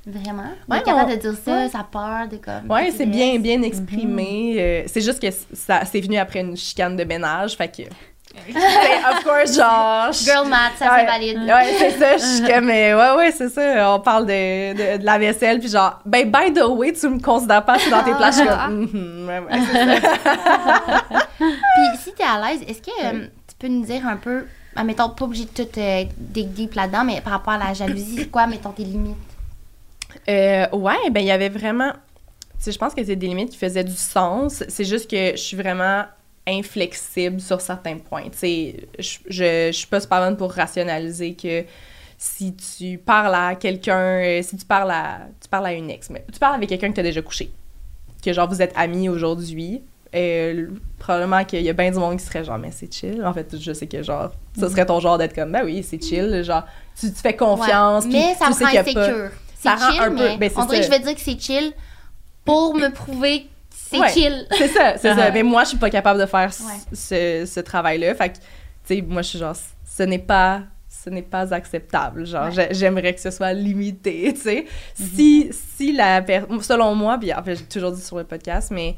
Vraiment? 0.04 0.42
Il 0.68 0.72
Ouais, 0.74 0.80
est 0.80 0.82
capable 0.82 1.12
on- 1.12 1.14
de 1.16 1.20
dire 1.20 1.34
ça, 1.42 1.68
sa 1.70 1.84
peur, 1.84 2.28
de 2.28 2.36
comme... 2.36 2.68
Ouais, 2.70 2.90
de 2.90 2.96
c'est 2.96 3.06
bien, 3.06 3.38
bien 3.38 3.62
exprimé. 3.62 4.56
Euh, 4.58 4.82
c'est 4.88 5.00
juste 5.00 5.22
que 5.22 5.28
ça, 5.54 5.84
c'est 5.86 6.00
venu 6.00 6.18
après 6.18 6.40
une 6.40 6.56
chicane 6.56 6.96
de 6.96 7.04
ménage, 7.04 7.56
fait 7.56 7.68
que. 7.74 7.82
Of 8.34 9.24
course, 9.24 9.54
genre. 9.56 10.12
Girl 10.12 10.48
math, 10.48 10.72
ça 10.78 10.86
ouais, 10.92 11.00
c'est 11.00 11.06
valide. 11.06 11.38
Ouais, 11.38 11.74
c'est 11.78 11.90
ça. 11.98 12.16
Je 12.16 12.22
suis 12.22 12.52
comme, 12.52 12.64
mais 12.66 12.94
ouais, 12.94 13.16
ouais, 13.16 13.30
c'est 13.32 13.48
ça. 13.48 13.94
On 13.94 14.00
parle 14.00 14.26
de, 14.26 14.72
de, 14.72 14.98
de 14.98 15.04
la 15.04 15.18
vaisselle, 15.18 15.58
puis 15.60 15.68
genre, 15.68 15.98
ben, 16.04 16.30
by 16.30 16.52
the 16.52 16.64
way, 16.66 16.92
tu 16.92 17.08
me 17.08 17.20
considères 17.20 17.64
pas 17.64 17.76
dans 17.90 18.02
tes 18.02 18.12
places. 18.14 18.36
Je 18.38 18.40
suis 18.42 18.48
comme, 18.48 18.80
Mhm, 18.92 19.28
ouais, 19.28 19.38
ouais, 19.38 19.60
c'est 19.72 20.00
ça. 20.00 21.18
Puis 21.38 21.98
si 22.02 22.12
t'es 22.12 22.22
à 22.24 22.40
l'aise, 22.40 22.60
est-ce 22.66 22.80
que 22.82 22.90
euh, 23.04 23.26
tu 23.48 23.54
peux 23.58 23.68
nous 23.68 23.84
dire 23.84 24.06
un 24.06 24.16
peu, 24.16 24.46
admettons, 24.76 25.10
pas 25.10 25.24
obligé 25.24 25.44
de 25.44 25.50
tout 25.64 25.78
euh, 25.78 26.04
deep 26.18 26.74
là-dedans, 26.74 27.04
mais 27.04 27.20
par 27.20 27.32
rapport 27.34 27.54
à 27.54 27.58
la 27.58 27.74
jalousie, 27.74 28.16
c'est 28.18 28.30
quoi, 28.30 28.46
mettons, 28.46 28.70
tes 28.70 28.84
limites? 28.84 29.16
Euh, 30.28 30.66
ouais, 30.72 31.10
ben, 31.10 31.20
il 31.20 31.26
y 31.26 31.30
avait 31.32 31.48
vraiment. 31.48 31.90
Tu 31.92 32.66
sais, 32.66 32.72
je 32.72 32.78
pense 32.78 32.94
que 32.94 33.04
c'est 33.04 33.16
des 33.16 33.26
limites 33.26 33.50
qui 33.50 33.58
faisaient 33.58 33.82
du 33.84 33.94
sens. 33.96 34.62
C'est 34.68 34.84
juste 34.84 35.10
que 35.10 35.32
je 35.32 35.36
suis 35.42 35.56
vraiment 35.56 36.04
inflexible 36.46 37.40
sur 37.40 37.60
certains 37.60 37.98
points. 37.98 38.24
Tu 38.30 38.38
sais, 38.38 38.76
je, 38.98 39.18
je, 39.28 39.66
je 39.68 39.76
suis 39.76 39.86
pas 39.86 40.00
super 40.00 40.20
bonne 40.20 40.36
pour 40.36 40.52
rationaliser 40.52 41.34
que 41.34 41.64
si 42.18 42.54
tu 42.54 42.98
parles 42.98 43.34
à 43.34 43.54
quelqu'un, 43.54 43.98
euh, 44.22 44.42
si 44.42 44.56
tu 44.56 44.64
parles 44.64 44.90
à, 44.90 45.20
tu 45.40 45.48
parles 45.48 45.66
à 45.66 45.72
une 45.72 45.90
ex, 45.90 46.10
mais 46.10 46.24
tu 46.32 46.38
parles 46.38 46.54
avec 46.56 46.68
quelqu'un 46.68 46.88
que 46.90 46.94
tu 46.94 47.00
as 47.00 47.04
déjà 47.04 47.22
couché, 47.22 47.50
que 48.24 48.32
genre 48.32 48.48
vous 48.48 48.62
êtes 48.62 48.72
amis 48.76 49.08
aujourd'hui, 49.08 49.82
euh, 50.14 50.68
probablement 50.98 51.44
qu'il 51.44 51.62
y 51.62 51.68
a 51.70 51.72
bien 51.72 51.90
du 51.90 51.98
monde 51.98 52.18
qui 52.18 52.24
serait 52.24 52.44
genre, 52.44 52.58
mais 52.58 52.70
c'est 52.70 52.92
chill. 52.92 53.24
En 53.24 53.32
fait, 53.32 53.56
je 53.58 53.72
sais 53.72 53.86
que 53.86 54.02
genre, 54.02 54.30
ça 54.58 54.68
serait 54.68 54.84
ton 54.86 55.00
genre 55.00 55.16
d'être 55.18 55.34
comme, 55.34 55.50
ben 55.50 55.62
oui, 55.64 55.82
c'est 55.82 56.00
chill. 56.02 56.42
Genre, 56.44 56.62
tu 57.00 57.10
te 57.12 57.18
fais 57.18 57.34
confiance. 57.34 58.04
Ouais. 58.04 58.10
Mais 58.12 58.34
ça 58.34 58.44
tu 58.46 58.50
me 58.50 58.54
sais 58.56 58.64
rend 58.64 58.80
insécure. 58.80 59.30
C'est 59.56 59.68
Ça 59.68 59.74
rend 59.76 59.90
chill, 59.92 60.00
un 60.02 60.10
peu- 60.10 60.36
ben, 60.38 60.50
on 60.56 60.64
dirait 60.66 60.78
que 60.80 60.84
je 60.86 60.90
vais 60.90 60.98
dire 61.00 61.14
que 61.14 61.20
c'est 61.20 61.40
chill 61.40 61.72
pour 62.44 62.74
me 62.74 62.88
prouver 62.90 63.44
que 63.44 63.46
c'est 63.92 64.00
Ouais. 64.00 64.08
chill. 64.10 64.46
C'est 64.56 64.68
ça, 64.68 64.94
c'est 64.96 65.14
ça. 65.14 65.24
Ah. 65.26 65.30
Mais 65.32 65.42
moi, 65.42 65.64
je 65.64 65.70
suis 65.70 65.78
pas 65.78 65.90
capable 65.90 66.20
de 66.20 66.26
faire 66.26 66.52
ce- 66.52 66.62
Ouais. 66.62 66.72
ce, 67.46 67.46
ce 67.52 67.60
travail-là. 67.60 68.14
Fait 68.14 68.30
que, 68.30 68.34
tu 68.36 68.40
sais, 68.84 69.02
moi, 69.02 69.22
je 69.22 69.28
suis 69.28 69.38
genre, 69.38 69.54
ce 69.84 70.02
n'est 70.02 70.18
pas, 70.18 70.62
ce 70.88 71.10
n'est 71.10 71.22
pas 71.22 71.52
acceptable. 71.52 72.26
Genre, 72.26 72.48
Ouais. 72.56 72.68
j'aimerais 72.72 73.14
que 73.14 73.20
ce 73.20 73.30
soit 73.30 73.52
limité, 73.52 74.32
tu 74.34 74.40
sais. 74.40 74.66
Si, 74.94 75.50
si 75.76 75.92
la 75.92 76.22
personne, 76.22 76.60
selon 76.62 76.94
moi, 76.94 77.18
puis 77.18 77.32
en 77.34 77.42
fait, 77.42 77.56
j'ai 77.56 77.64
toujours 77.64 77.92
dit 77.92 78.02
sur 78.02 78.16
le 78.18 78.24
podcast, 78.24 78.70
mais 78.70 78.96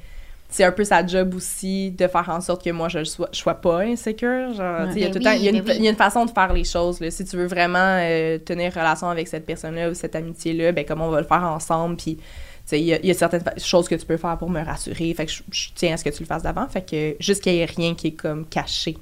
c'est 0.50 0.62
un 0.64 0.70
peu 0.72 0.84
sa 0.84 1.04
job 1.04 1.34
aussi 1.34 1.90
de 1.90 2.06
faire 2.06 2.28
en 2.28 2.40
sorte 2.40 2.62
que 2.62 2.70
moi, 2.70 2.88
je 2.88 3.00
ne 3.00 3.04
sois, 3.04 3.28
je 3.32 3.38
sois 3.38 3.54
pas 3.54 3.80
insécure. 3.80 4.52
Genre, 4.52 4.88
il 4.94 4.98
y 5.00 5.04
a 5.04 5.06
Ben 5.08 5.12
tout 5.12 5.18
le 5.18 5.24
temps, 5.24 5.32
il 5.32 5.42
y 5.42 5.48
a 5.48 5.50
oui, 5.50 5.58
une, 5.58 5.64
ben 5.64 5.76
oui. 5.76 5.82
y 5.82 5.86
a 5.88 5.90
une 5.90 5.96
façon 5.96 6.24
de 6.26 6.30
faire 6.30 6.52
les 6.52 6.62
choses, 6.64 7.00
là. 7.00 7.10
Si 7.10 7.24
tu 7.24 7.36
veux 7.36 7.46
vraiment 7.46 7.78
euh, 8.00 8.38
tenir 8.38 8.72
relation 8.72 9.08
avec 9.08 9.26
cette 9.26 9.46
personne-là 9.46 9.90
ou 9.90 9.94
cette 9.94 10.14
amitié-là, 10.14 10.70
ben, 10.72 10.84
comment 10.86 11.06
on 11.08 11.10
va 11.10 11.20
le 11.20 11.26
faire 11.26 11.42
ensemble, 11.42 11.96
puis... 11.96 12.18
tu 12.64 12.70
sais, 12.70 12.80
Il 12.80 12.86
y, 12.86 12.94
a- 12.94 13.00
il 13.00 13.06
y 13.06 13.10
a 13.10 13.14
certaines 13.14 13.42
choses 13.58 13.88
que 13.88 13.94
tu 13.94 14.06
peux 14.06 14.16
faire 14.16 14.36
pour 14.38 14.48
me 14.50 14.62
rassurer. 14.64 15.12
Fait 15.14 15.26
que 15.26 15.32
je, 15.32 15.42
je 15.50 15.68
tiens 15.74 15.94
à 15.94 15.96
ce 15.96 16.04
que 16.04 16.10
tu 16.10 16.20
le 16.22 16.26
fasses 16.26 16.42
d'avant. 16.42 16.66
Fait 16.68 16.82
que 16.88 17.16
juste 17.20 17.42
qu'il 17.42 17.52
n'y 17.52 17.58
ait 17.60 17.64
rien 17.66 17.94
qui 17.94 18.08
est 18.08 18.12
comme 18.12 18.46
caché. 18.46 18.96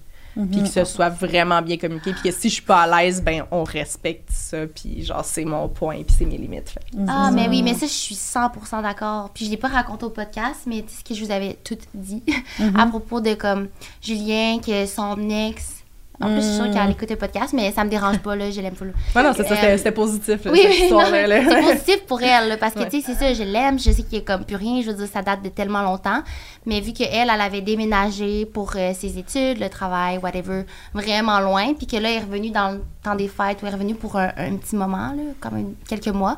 Puis 0.50 0.62
que 0.62 0.68
ce 0.68 0.84
soit 0.86 1.10
vraiment 1.10 1.60
bien 1.60 1.76
communiqué. 1.76 2.12
Puis 2.14 2.30
que 2.30 2.34
si 2.34 2.48
je 2.48 2.54
suis 2.54 2.62
pas 2.62 2.84
à 2.84 3.02
l'aise, 3.02 3.22
ben 3.22 3.44
on 3.50 3.64
respecte 3.64 4.30
ça. 4.32 4.66
Puis 4.66 5.04
genre, 5.04 5.22
c'est 5.26 5.44
mon 5.44 5.68
point. 5.68 5.96
Puis 6.04 6.16
c'est 6.18 6.24
mes 6.24 6.38
limites. 6.38 6.70
Fait 6.70 6.80
que- 6.80 6.96
Ah, 7.06 7.30
mais 7.30 7.48
oui, 7.50 7.62
mais 7.62 7.74
ça, 7.74 7.84
je 7.86 7.92
suis 7.92 8.14
100% 8.14 8.80
d'accord. 8.80 9.28
Puis 9.34 9.44
je 9.44 9.50
l'ai 9.50 9.58
pas 9.58 9.68
raconté 9.68 10.06
au 10.06 10.10
podcast, 10.10 10.60
mais 10.66 10.84
c'est 10.88 11.00
ce 11.00 11.04
que 11.04 11.14
je 11.14 11.22
vous 11.22 11.30
avais 11.30 11.58
tout 11.62 11.76
dit 11.92 12.22
à 12.78 12.86
propos 12.86 13.20
de 13.20 13.34
comme 13.34 13.68
Julien, 14.00 14.58
que 14.64 14.86
son 14.86 15.28
ex 15.28 15.81
En 16.22 16.26
plus, 16.28 16.36
je 16.36 16.40
suis 16.42 16.54
sûre 16.56 16.70
qu'elle 16.70 16.90
écoute 16.90 17.10
le 17.10 17.16
podcast, 17.16 17.52
mais 17.52 17.70
ça 17.72 17.84
me 17.84 17.90
dérange 17.90 18.18
pas, 18.18 18.36
là, 18.36 18.50
je 18.50 18.60
l'aime 18.60 18.74
full. 18.76 18.92
Ouais, 19.16 19.22
non, 19.22 19.32
c'est 19.36 19.44
ça, 19.44 19.52
Euh, 19.54 19.56
c'était- 19.56 19.78
c'était 19.78 19.92
positif, 19.92 20.44
là, 20.44 20.52
Oui, 20.52 20.60
cette 20.62 20.78
histoire-là, 20.80 21.26
c'est 21.44 21.62
positif 21.62 22.06
pour 22.06 22.22
elle, 22.22 22.48
là, 22.48 22.56
parce 22.56 22.74
que, 22.74 22.80
Ouais. 22.80 22.88
tu 22.88 23.00
sais, 23.00 23.12
c'est 23.14 23.18
ça, 23.18 23.34
je 23.34 23.42
l'aime, 23.42 23.78
je 23.78 23.90
sais 23.90 24.02
qu'il 24.02 24.18
a 24.18 24.20
comme 24.22 24.44
plus 24.44 24.56
rien, 24.56 24.80
je 24.82 24.90
veux 24.90 24.96
dire, 24.96 25.08
ça 25.12 25.22
date 25.22 25.42
de 25.42 25.48
tellement 25.48 25.82
longtemps, 25.82 26.22
mais 26.66 26.80
vu 26.80 26.92
qu'elle, 26.92 27.28
elle 27.28 27.40
avait 27.40 27.60
déménagé 27.60 28.46
pour 28.46 28.72
euh, 28.76 28.92
ses 28.94 29.18
études, 29.18 29.58
le 29.60 29.68
travail, 29.68 30.18
whatever, 30.18 30.64
vraiment 30.94 31.40
loin, 31.40 31.74
puis 31.74 31.86
que 31.86 31.96
là, 31.96 32.10
elle 32.10 32.16
est 32.16 32.20
revenue 32.20 32.50
dans 32.50 32.70
le 32.72 32.82
temps 33.02 33.14
des 33.14 33.28
fêtes, 33.28 33.62
ou 33.62 33.66
elle 33.66 33.72
est 33.72 33.76
revenue 33.76 33.94
pour 33.94 34.16
un, 34.16 34.30
un 34.36 34.56
petit 34.56 34.76
moment, 34.76 35.08
là, 35.16 35.22
comme 35.40 35.54
un- 35.54 35.72
quelques 35.88 36.08
mois, 36.08 36.36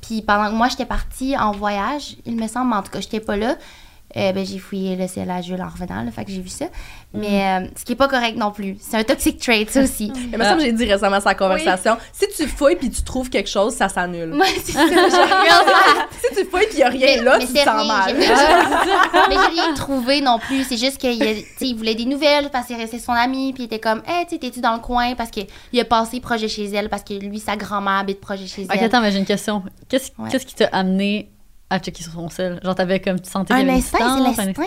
puis 0.00 0.20
pendant 0.22 0.50
que 0.50 0.54
moi, 0.56 0.68
j'étais 0.68 0.84
partie 0.86 1.36
en 1.38 1.52
voyage, 1.52 2.16
il 2.26 2.36
me 2.36 2.46
semble, 2.48 2.72
en 2.74 2.82
tout 2.82 2.90
cas, 2.90 3.00
j'étais 3.00 3.20
pas 3.20 3.36
là, 3.36 3.56
euh, 4.16 4.32
ben, 4.32 4.44
j'ai 4.44 4.58
fouillé 4.58 4.96
le 4.96 5.06
ciel 5.08 5.30
à 5.30 5.40
Jules 5.42 5.60
en 5.62 5.68
revenant, 5.68 6.02
là, 6.02 6.10
fait 6.10 6.24
que 6.24 6.30
j'ai 6.30 6.40
vu 6.40 6.48
ça. 6.48 6.66
Mais 7.14 7.44
euh, 7.62 7.66
ce 7.76 7.84
qui 7.84 7.92
est 7.92 7.96
pas 7.96 8.08
correct 8.08 8.36
non 8.36 8.50
plus. 8.52 8.76
C'est 8.80 8.96
un 8.96 9.04
toxic 9.04 9.38
trait, 9.38 9.66
ça 9.68 9.82
aussi. 9.82 10.12
Mais 10.30 10.38
me 10.38 10.44
semble 10.44 10.58
que 10.58 10.64
j'ai 10.64 10.72
dit 10.72 10.84
récemment 10.84 11.20
sa 11.20 11.34
conversation, 11.34 11.96
si 12.12 12.26
tu 12.36 12.46
fouilles 12.48 12.76
puis 12.76 12.90
tu 12.90 13.02
trouves 13.02 13.28
quelque 13.30 13.48
chose, 13.50 13.74
ça 13.74 13.88
s'annule. 13.88 14.30
Moi, 14.30 14.46
c'est 14.64 14.72
ça. 14.72 14.86
Girl, 14.88 16.06
si 16.20 16.34
tu 16.34 16.44
fouilles 16.48 16.66
puis 16.70 16.78
y 16.78 16.82
a 16.82 16.88
rien 16.88 17.22
là, 17.22 17.38
tu 17.38 17.46
te 17.46 17.52
c'est 17.52 17.64
sens 17.64 17.82
rien, 17.82 17.92
mal. 17.92 18.14
j'ai 18.18 18.26
rien- 18.26 18.88
mais 19.28 19.34
j'ai 19.34 19.60
rien 19.62 19.74
trouvé 19.74 20.20
non 20.20 20.38
plus. 20.38 20.64
C'est 20.64 20.76
juste 20.78 20.98
qu'il 20.98 21.22
il 21.60 21.76
voulait 21.76 21.94
des 21.94 22.06
nouvelles 22.06 22.48
parce 22.50 22.66
qu'il 22.66 22.76
restait 22.76 22.98
son 22.98 23.12
ami. 23.12 23.52
Puis 23.52 23.64
il 23.64 23.66
était 23.66 23.78
comme, 23.80 24.02
hey, 24.06 24.26
tu 24.26 24.38
t'es-tu 24.38 24.60
dans 24.60 24.74
le 24.74 24.80
coin? 24.80 25.14
Parce 25.14 25.30
qu'il 25.30 25.46
a 25.80 25.84
passé 25.84 26.20
projet 26.20 26.48
chez 26.48 26.64
elle. 26.70 26.88
Parce 26.88 27.02
que 27.02 27.14
lui, 27.14 27.38
sa 27.40 27.56
grand-mère 27.56 27.98
habite 28.00 28.20
projet 28.20 28.46
chez 28.46 28.62
Ok, 28.64 28.70
elle. 28.74 28.84
attends, 28.84 29.00
mais 29.00 29.10
j'ai 29.12 29.18
une 29.18 29.26
question. 29.26 29.62
Qu'est-ce 29.88 30.10
Ouais. 30.18 30.28
qu'est-ce 30.30 30.46
qui 30.46 30.54
t'a 30.54 30.66
amené 30.72 31.30
à 31.72 31.78
checker 31.78 32.02
sur 32.02 32.12
son 32.12 32.28
sel? 32.28 32.60
Genre, 32.62 32.74
t'avais 32.74 33.00
comme, 33.00 33.20
tu 33.20 33.30
sentais 33.30 33.54
Un 33.54 33.68
instinct, 33.68 34.18
c'est 34.34 34.42
l'instinct. 34.44 34.64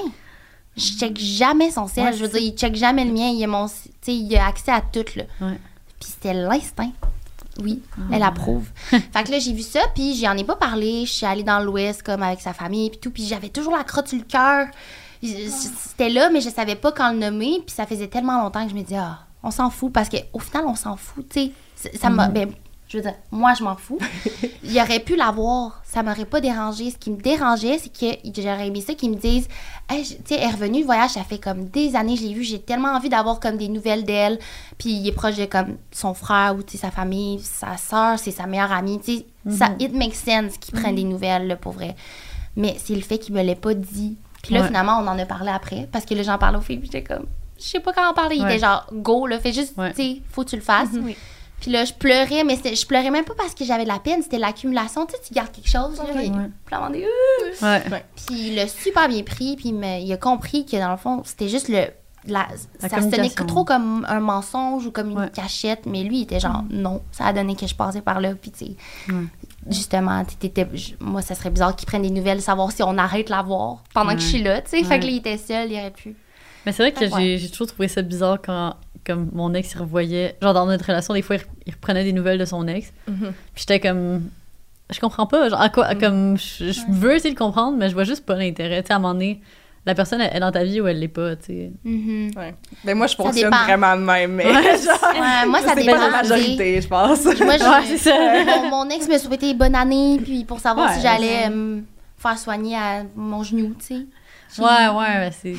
Je 0.77 0.83
check 0.97 1.17
jamais 1.17 1.71
son. 1.71 1.83
Ouais, 1.85 2.11
je 2.13 2.21
veux 2.23 2.27
dire, 2.27 2.39
il 2.41 2.51
check 2.53 2.75
jamais 2.75 3.05
le 3.05 3.11
mien. 3.13 3.29
Il 3.29 3.41
a, 3.43 3.47
mon, 3.47 3.67
il 4.07 4.35
a 4.37 4.47
accès 4.47 4.71
à 4.71 4.81
tout, 4.81 5.05
là. 5.15 5.23
Ouais. 5.41 5.57
Puis 5.99 6.09
c'était 6.11 6.33
l'instinct. 6.33 6.91
Oui, 7.63 7.81
Ah. 7.97 8.01
elle 8.11 8.23
approuve. 8.23 8.67
fait 8.89 9.23
que 9.23 9.31
là, 9.31 9.39
j'ai 9.39 9.53
vu 9.53 9.61
ça, 9.61 9.79
puis 9.95 10.15
j'en 10.15 10.35
ai 10.35 10.43
pas 10.43 10.57
parlé. 10.57 11.05
Je 11.05 11.11
suis 11.13 11.25
allée 11.25 11.43
dans 11.43 11.61
l'Ouest, 11.61 12.03
comme 12.03 12.21
avec 12.23 12.41
sa 12.41 12.51
famille, 12.53 12.89
puis 12.89 12.99
tout. 12.99 13.11
Puis 13.11 13.25
j'avais 13.25 13.47
toujours 13.47 13.77
la 13.77 13.85
crotte 13.85 14.09
sur 14.09 14.17
le 14.17 14.25
cœur. 14.25 14.67
Je- 15.23 15.29
C'était 15.49 16.09
là, 16.09 16.29
mais 16.29 16.41
je 16.41 16.49
savais 16.49 16.75
pas 16.75 16.91
quand 16.91 17.13
le 17.13 17.19
nommer. 17.19 17.61
Puis 17.65 17.73
ça 17.73 17.85
faisait 17.85 18.07
tellement 18.07 18.41
longtemps 18.43 18.65
que 18.65 18.71
je 18.71 18.75
me 18.75 18.81
disais, 18.81 18.97
ah, 18.99 19.19
on 19.43 19.51
s'en 19.51 19.69
fout. 19.69 19.93
Parce 19.93 20.09
qu'au 20.09 20.39
final, 20.39 20.65
on 20.67 20.75
s'en 20.75 20.97
fout, 20.97 21.25
tu 21.29 21.51
sais. 21.75 21.91
Ça- 21.97 22.09
m'a. 22.09 22.27
ben, 22.27 22.51
je 22.87 22.97
veux 22.97 23.03
dire, 23.03 23.15
moi, 23.31 23.53
je 23.57 23.63
m'en 23.63 23.75
fous. 23.75 23.97
Il 24.63 24.79
aurait 24.79 24.99
pu 24.99 25.15
l'avoir. 25.15 25.81
Ça 25.83 26.03
m'aurait 26.03 26.25
pas 26.25 26.39
dérangé. 26.41 26.91
Ce 26.91 26.97
qui 26.97 27.09
me 27.11 27.17
dérangeait, 27.21 27.77
c'est 27.79 27.91
que 27.91 28.41
j'aurais 28.41 28.67
aimé 28.67 28.81
ça 28.81 28.93
qu'ils 28.93 29.09
me 29.11 29.15
disent, 29.15 29.47
Hey, 29.89 30.03
tu 30.03 30.13
sais, 30.25 30.35
elle 30.35 30.43
est 30.43 30.51
revenue 30.51 30.81
de 30.81 30.85
voyage, 30.85 31.11
ça 31.11 31.23
fait 31.23 31.37
comme 31.39 31.65
des 31.65 31.95
années, 31.95 32.15
je 32.15 32.23
l'ai 32.23 32.33
vue, 32.33 32.43
j'ai 32.43 32.59
tellement 32.59 32.89
envie 32.89 33.09
d'avoir 33.09 33.39
comme 33.39 33.57
des 33.57 33.67
nouvelles 33.67 34.03
d'elle. 34.03 34.39
Puis 34.77 34.89
il 34.89 35.07
est 35.07 35.11
proche 35.11 35.35
de 35.35 35.45
comme 35.45 35.77
son 35.91 36.13
frère 36.13 36.55
ou 36.55 36.61
sa 36.77 36.91
famille, 36.91 37.39
sa 37.41 37.77
soeur, 37.77 38.17
c'est 38.19 38.31
sa 38.31 38.45
meilleure 38.47 38.71
amie. 38.71 38.99
Tu 38.99 39.17
sais, 39.17 39.25
ça, 39.49 39.69
it 39.79 39.93
makes 39.93 40.15
sense 40.15 40.57
qu'ils 40.59 40.73
prennent 40.79 40.95
des 40.95 41.03
nouvelles, 41.03 41.47
là, 41.47 41.55
pour 41.55 41.73
vrai. 41.73 41.95
Mais 42.55 42.75
c'est 42.83 42.95
le 42.95 43.01
fait 43.01 43.17
qu'il 43.19 43.33
me 43.35 43.41
l'ait 43.43 43.55
pas 43.55 43.73
dit. 43.73 44.17
Puis 44.41 44.53
là, 44.53 44.61
Ouais. 44.61 44.67
finalement, 44.67 44.99
on 44.99 45.07
en 45.07 45.17
a 45.19 45.25
parlé 45.25 45.49
après, 45.49 45.87
parce 45.91 46.05
que 46.05 46.13
là, 46.13 46.23
j'en 46.23 46.37
parlais 46.37 46.57
aux 46.57 46.61
filles, 46.61 46.79
j'étais 46.83 47.03
comme, 47.03 47.25
je 47.59 47.63
sais 47.63 47.79
pas 47.79 47.93
comment 47.93 48.09
en 48.09 48.13
parler. 48.13 48.35
Il 48.37 48.43
était 48.45 48.59
genre, 48.59 48.85
go, 48.93 49.25
là, 49.27 49.39
fais 49.39 49.53
juste, 49.53 49.75
Ouais. 49.77 49.91
tu 49.91 50.01
sais, 50.01 50.21
faut 50.31 50.43
que 50.43 50.49
tu 50.51 50.55
le 50.55 50.61
fasses. 50.61 50.89
Oui. 51.01 51.15
Puis 51.61 51.71
là, 51.71 51.85
je 51.85 51.93
pleurais, 51.93 52.43
mais 52.43 52.55
je 52.63 52.85
pleurais 52.85 53.09
même 53.11 53.25
pas 53.25 53.33
parce 53.35 53.55
que 53.55 53.63
j'avais 53.65 53.83
de 53.83 53.89
la 53.89 53.99
peine, 53.99 54.21
c'était 54.21 54.37
l'accumulation. 54.37 55.05
Tu 55.05 55.13
sais, 55.13 55.21
tu 55.27 55.33
gardes 55.33 55.51
quelque 55.51 55.69
chose, 55.69 55.97
là, 55.97 56.03
Ouais. 56.13 56.29
puis 56.29 56.71
là, 56.75 56.87
on 56.89 56.93
est, 56.93 57.05
Ouais. 57.61 58.03
puis 58.27 58.49
il 58.49 58.55
l'a 58.55 58.67
super 58.67 59.07
bien 59.07 59.23
pris, 59.23 59.55
puis 59.55 59.69
il, 59.69 59.73
me- 59.75 59.99
il 60.01 60.11
a 60.13 60.17
compris 60.17 60.65
que 60.65 60.77
dans 60.77 60.91
le 60.91 60.97
fond, 60.97 61.21
c'était 61.25 61.47
juste 61.49 61.69
le. 61.69 61.85
La, 62.27 62.47
La 62.81 62.89
ça 62.89 62.97
sonnait 62.97 63.11
communication. 63.11 63.45
trop 63.45 63.63
comme 63.65 64.03
un 64.09 64.19
mensonge 64.19 64.87
ou 64.87 64.91
comme 64.91 65.11
une 65.11 65.19
Ouais. 65.19 65.29
cachette, 65.31 65.85
mais 65.85 66.01
lui, 66.01 66.17
il 66.17 66.23
était 66.23 66.39
genre 66.39 66.63
non, 66.71 67.03
ça 67.11 67.25
a 67.27 67.33
donné 67.33 67.55
que 67.55 67.67
je 67.67 67.75
passais 67.75 68.01
par 68.01 68.19
là, 68.19 68.33
puis 68.33 68.49
tu 68.49 68.65
sais. 68.65 68.71
Justement, 69.69 70.23
je- 70.73 70.93
moi, 70.99 71.21
ça 71.21 71.35
serait 71.35 71.51
bizarre 71.51 71.75
qu'il 71.75 71.85
prenne 71.85 72.01
des 72.01 72.09
nouvelles, 72.09 72.41
savoir 72.41 72.71
si 72.71 72.81
on 72.81 72.97
arrête 72.97 73.27
de 73.27 73.31
la 73.31 73.43
voir 73.43 73.83
pendant 73.93 74.13
que 74.13 74.21
je 74.21 74.25
suis 74.27 74.41
là, 74.41 74.59
tu 74.61 74.71
sais. 74.71 74.83
Fait 74.83 74.99
que 74.99 75.05
là, 75.05 75.11
il 75.11 75.17
était 75.17 75.37
seul, 75.37 75.71
il 75.71 75.77
aurait 75.79 75.91
pu. 75.91 76.15
Mais 76.65 76.71
c'est 76.71 76.81
vrai 76.81 76.91
que 76.93 77.07
j'ai 77.37 77.49
toujours 77.51 77.67
trouvé 77.67 77.87
ça 77.87 78.01
bizarre 78.01 78.39
quand 78.43 78.73
comme 79.05 79.29
mon 79.33 79.53
ex 79.53 79.71
il 79.73 79.77
revoyait 79.79 80.35
genre 80.41 80.53
dans 80.53 80.65
notre 80.65 80.85
relation 80.85 81.13
des 81.13 81.21
fois 81.21 81.35
il, 81.35 81.39
re- 81.41 81.45
il 81.67 81.73
reprenait 81.73 82.03
des 82.03 82.13
nouvelles 82.13 82.37
de 82.39 82.45
son 82.45 82.67
ex 82.67 82.91
Mhm. 83.07 83.17
puis 83.53 83.65
j'étais 83.67 83.79
comme 83.79 84.29
je 84.91 84.99
comprends 84.99 85.25
pas 85.27 85.49
genre 85.49 85.61
à 85.61 85.69
quoi 85.69 85.95
comme 85.95 86.37
je, 86.37 86.71
je 86.71 86.81
veux 86.89 87.15
essayer 87.15 87.33
de 87.33 87.39
comprendre 87.39 87.77
mais 87.77 87.89
je 87.89 87.93
vois 87.93 88.03
juste 88.03 88.25
pas 88.25 88.35
l'intérêt 88.35 88.81
tu 88.83 88.87
sais 88.87 88.93
à 88.93 88.97
un 88.97 88.99
moment 88.99 89.13
donné 89.13 89.41
la 89.85 89.93
personne 89.93 90.19
elle 90.21 90.35
est 90.35 90.39
dans 90.39 90.51
ta 90.51 90.63
vie 90.63 90.81
ou 90.81 90.87
elle 90.87 90.99
l'est 90.99 91.07
pas 91.07 91.35
tu 91.35 91.45
sais 91.45 91.71
Mhm. 91.83 92.31
Ouais. 92.35 92.55
Mais 92.83 92.95
moi, 92.95 93.05
je 93.05 93.15
fonctionne 93.15 93.51
vraiment 93.53 93.95
de 93.95 94.01
même, 94.01 94.31
mais 94.31 94.45
Ouais. 94.45 94.51
genre, 94.83 95.13
Ouais, 95.13 95.45
moi, 95.47 95.59
ça 95.61 95.73
c'est 95.75 95.83
dépend. 95.83 95.97
pas 95.97 96.09
la 96.09 96.23
majorité, 96.23 96.81
je 96.81 96.87
pense. 96.87 97.23
Moi, 97.23 97.33
je- 97.35 97.63
Ouais, 97.63 97.85
c'est 97.85 97.97
ça. 97.99 98.61
mon, 98.61 98.69
mon 98.85 98.89
ex 98.89 99.07
me 99.07 99.17
souhaitait 99.19 99.53
bonne 99.53 99.75
année, 99.75 100.19
puis 100.23 100.43
pour 100.43 100.59
savoir 100.59 100.87
Ouais, 100.89 100.95
si 100.95 101.01
j'allais 101.03 101.45
euh, 101.45 101.49
me 101.51 101.83
faire 102.17 102.37
soigner 102.39 102.75
à 102.75 103.03
mon 103.15 103.43
genou, 103.43 103.75
tu 103.79 103.85
sais. 103.85 104.61
ouais 104.63 104.87
ouais 104.87 105.29
mais 105.43 105.53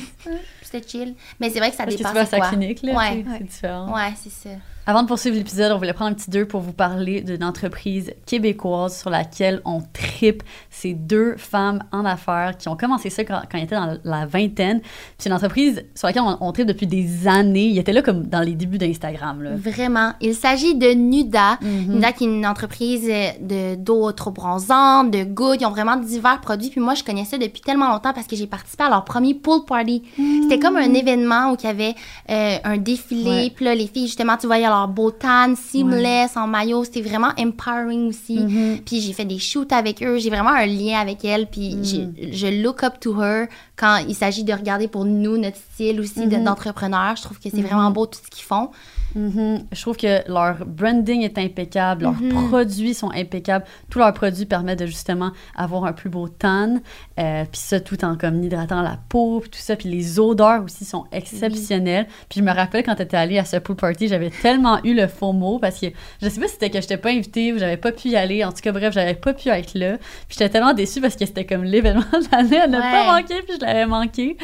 c'est 0.71 0.77
C'était 0.79 0.87
chill. 0.89 1.15
Mais 1.39 1.49
c'est 1.49 1.59
vrai 1.59 1.71
que 1.71 1.75
ça 1.77 1.83
parce 1.83 1.95
que 1.95 1.97
tu 1.97 2.03
dépend. 2.03 2.13
vas 2.13 2.21
à 2.21 2.25
c'est 2.25 2.31
sa 2.31 2.37
quoi. 2.37 2.47
clinique 2.49 2.81
là 2.83 2.93
Ouais. 2.93 3.25
c'est 3.37 3.43
différent 3.43 3.95
Ouais, 3.95 4.13
c'est 4.21 4.29
ça. 4.31 4.49
Avant 4.89 5.03
de 5.03 5.07
poursuivre 5.09 5.35
l'épisode, 5.35 5.73
on 5.73 5.77
voulait 5.79 5.91
prendre 5.91 6.11
un 6.11 6.13
petit 6.13 6.29
deux 6.29 6.45
pour 6.45 6.61
vous 6.61 6.71
parler 6.71 7.19
d'une 7.19 7.43
entreprise 7.43 8.13
québécoise 8.25 8.97
sur 8.97 9.09
laquelle 9.09 9.61
on 9.65 9.81
tripe. 9.81 10.43
C'est 10.69 10.93
deux 10.93 11.35
femmes 11.35 11.83
en 11.91 12.05
affaires 12.05 12.55
qui 12.57 12.69
ont 12.69 12.77
commencé 12.77 13.09
ça 13.09 13.25
quand, 13.25 13.41
quand 13.51 13.57
ils 13.57 13.65
étaient 13.65 13.75
dans 13.75 13.97
la 14.05 14.25
vingtaine. 14.25 14.79
C'est 15.17 15.27
une 15.27 15.35
entreprise 15.35 15.83
sur 15.93 16.07
laquelle 16.07 16.21
on, 16.21 16.37
on 16.39 16.53
tripe 16.53 16.67
depuis 16.67 16.87
des 16.87 17.27
années. 17.27 17.65
Ils 17.65 17.79
étaient 17.79 17.91
là 17.91 18.01
comme 18.01 18.27
dans 18.27 18.39
les 18.39 18.55
débuts 18.55 18.77
d'Instagram. 18.77 19.43
là. 19.43 19.57
Vraiment. 19.57 20.13
Il 20.21 20.33
s'agit 20.33 20.75
de 20.75 20.93
Nuda. 20.93 21.57
Mhm. 21.61 21.95
Nuda 21.95 22.13
qui 22.13 22.23
est 22.23 22.27
une 22.27 22.47
entreprise 22.47 23.11
de 23.41 23.75
d'eau 23.75 24.13
trop 24.13 24.31
bronzante, 24.31 25.11
de 25.11 25.25
good. 25.25 25.57
Ils 25.59 25.65
ont 25.65 25.71
vraiment 25.71 25.97
divers 25.97 26.39
produits. 26.39 26.69
Puis 26.69 26.79
moi, 26.79 26.93
je 26.93 27.03
connais 27.03 27.25
ça 27.25 27.37
depuis 27.37 27.59
tellement 27.59 27.89
longtemps 27.89 28.13
parce 28.13 28.25
que 28.25 28.37
j'ai 28.37 28.47
participé 28.47 28.85
à 28.85 28.89
leur 28.89 29.03
premier 29.03 29.33
pool 29.33 29.65
party. 29.65 30.03
C'était 30.43 30.59
comme 30.59 30.77
un 30.77 30.93
événement 30.93 31.51
où 31.51 31.57
il 31.59 31.65
y 31.65 31.69
avait 31.69 31.95
euh, 32.29 32.55
un 32.63 32.77
défilé. 32.77 33.51
Puis 33.53 33.65
là, 33.65 33.75
les 33.75 33.87
filles, 33.87 34.07
justement, 34.07 34.37
tu 34.37 34.47
voyais 34.47 34.65
leur 34.65 34.76
beau 34.85 35.09
tan, 35.09 35.55
seamless, 35.55 36.37
en 36.37 36.45
maillot. 36.45 36.83
C'était 36.83 37.01
vraiment 37.01 37.31
empowering 37.39 38.09
aussi. 38.09 38.37
Mhm. 38.39 38.79
Puis 38.85 39.01
j'ai 39.01 39.13
fait 39.13 39.25
des 39.25 39.39
shoots 39.39 39.71
avec 39.73 40.03
eux. 40.03 40.19
J'ai 40.19 40.29
vraiment 40.29 40.51
un 40.51 40.65
lien 40.67 40.99
avec 40.99 41.25
elles. 41.25 41.47
Puis 41.47 41.75
Mm. 41.75 42.11
je 42.33 42.61
look 42.61 42.83
up 42.83 42.99
to 42.99 43.19
her 43.19 43.47
quand 43.75 43.97
il 44.07 44.13
s'agit 44.13 44.43
de 44.43 44.53
regarder 44.53 44.87
pour 44.87 45.05
nous, 45.05 45.37
notre 45.37 45.57
style 45.73 45.99
aussi 46.01 46.27
de- 46.27 46.35
Mhm. 46.37 46.43
d'entrepreneur. 46.43 47.15
Je 47.15 47.23
trouve 47.23 47.39
que 47.39 47.49
c'est 47.49 47.61
vraiment 47.61 47.89
beau 47.89 48.05
tout 48.05 48.19
ce 48.23 48.29
qu'ils 48.29 48.43
font. 48.45 48.69
Mhm. 49.15 49.63
Je 49.71 49.81
trouve 49.81 49.97
que 49.97 50.29
leur 50.31 50.65
branding 50.65 51.21
est 51.21 51.37
impeccable, 51.37 52.03
leurs 52.03 52.21
Mhm. 52.21 52.49
produits 52.49 52.93
sont 52.93 53.11
impeccables. 53.11 53.65
Tous 53.89 53.99
leurs 53.99 54.13
produits 54.13 54.45
permettent 54.45 54.79
de 54.79 54.85
justement 54.85 55.31
avoir 55.55 55.85
un 55.85 55.93
plus 55.93 56.09
beau 56.09 56.27
tan, 56.27 56.75
euh, 57.19 57.43
puis 57.51 57.59
ça 57.59 57.79
tout 57.79 58.03
en 58.05 58.15
comme 58.17 58.43
hydratant 58.43 58.81
la 58.81 58.97
peau, 59.09 59.39
puis 59.39 59.49
tout 59.49 59.59
ça. 59.59 59.75
Puis 59.75 59.89
les 59.89 60.19
odeurs 60.19 60.63
aussi 60.63 60.85
sont 60.85 61.05
exceptionnelles. 61.11 62.07
Puis 62.29 62.39
je 62.41 62.43
me 62.45 62.51
rappelle 62.53 62.83
quand 62.83 62.95
tu 62.95 63.01
étais 63.03 63.17
allée 63.17 63.37
à 63.39 63.45
ce 63.45 63.57
pool 63.57 63.75
party, 63.75 64.07
j'avais 64.07 64.29
tellement 64.29 64.79
eu 64.83 64.93
le 64.93 65.07
faux 65.07 65.33
mot 65.33 65.57
parce 65.59 65.79
que 65.79 65.87
je 66.21 66.29
sais 66.29 66.39
pas 66.39 66.47
si 66.47 66.53
c'était 66.53 66.69
que 66.69 66.81
j'étais 66.81 66.97
pas 66.97 67.09
invitée 67.09 67.53
ou 67.53 67.57
j'avais 67.59 67.77
pas 67.77 67.91
pu 67.91 68.09
y 68.09 68.15
aller. 68.15 68.43
En 68.43 68.51
tout 68.51 68.61
cas, 68.61 68.71
bref, 68.71 68.93
j'avais 68.93 69.15
pas 69.15 69.33
pu 69.33 69.49
être 69.49 69.73
là. 69.73 69.97
Puis 69.97 70.37
j'étais 70.37 70.49
tellement 70.49 70.73
déçue 70.73 71.01
parce 71.01 71.15
que 71.15 71.25
c'était 71.25 71.45
comme 71.45 71.63
l'événement 71.63 72.01
de 72.01 72.31
l'année 72.31 72.59
à 72.59 72.67
ne 72.67 72.75
Ouais. 72.77 72.81
pas 72.81 73.05
manquer, 73.15 73.41
puis 73.43 73.55
je 73.59 73.65
l'avais 73.65 73.85
manqué. 73.85 74.37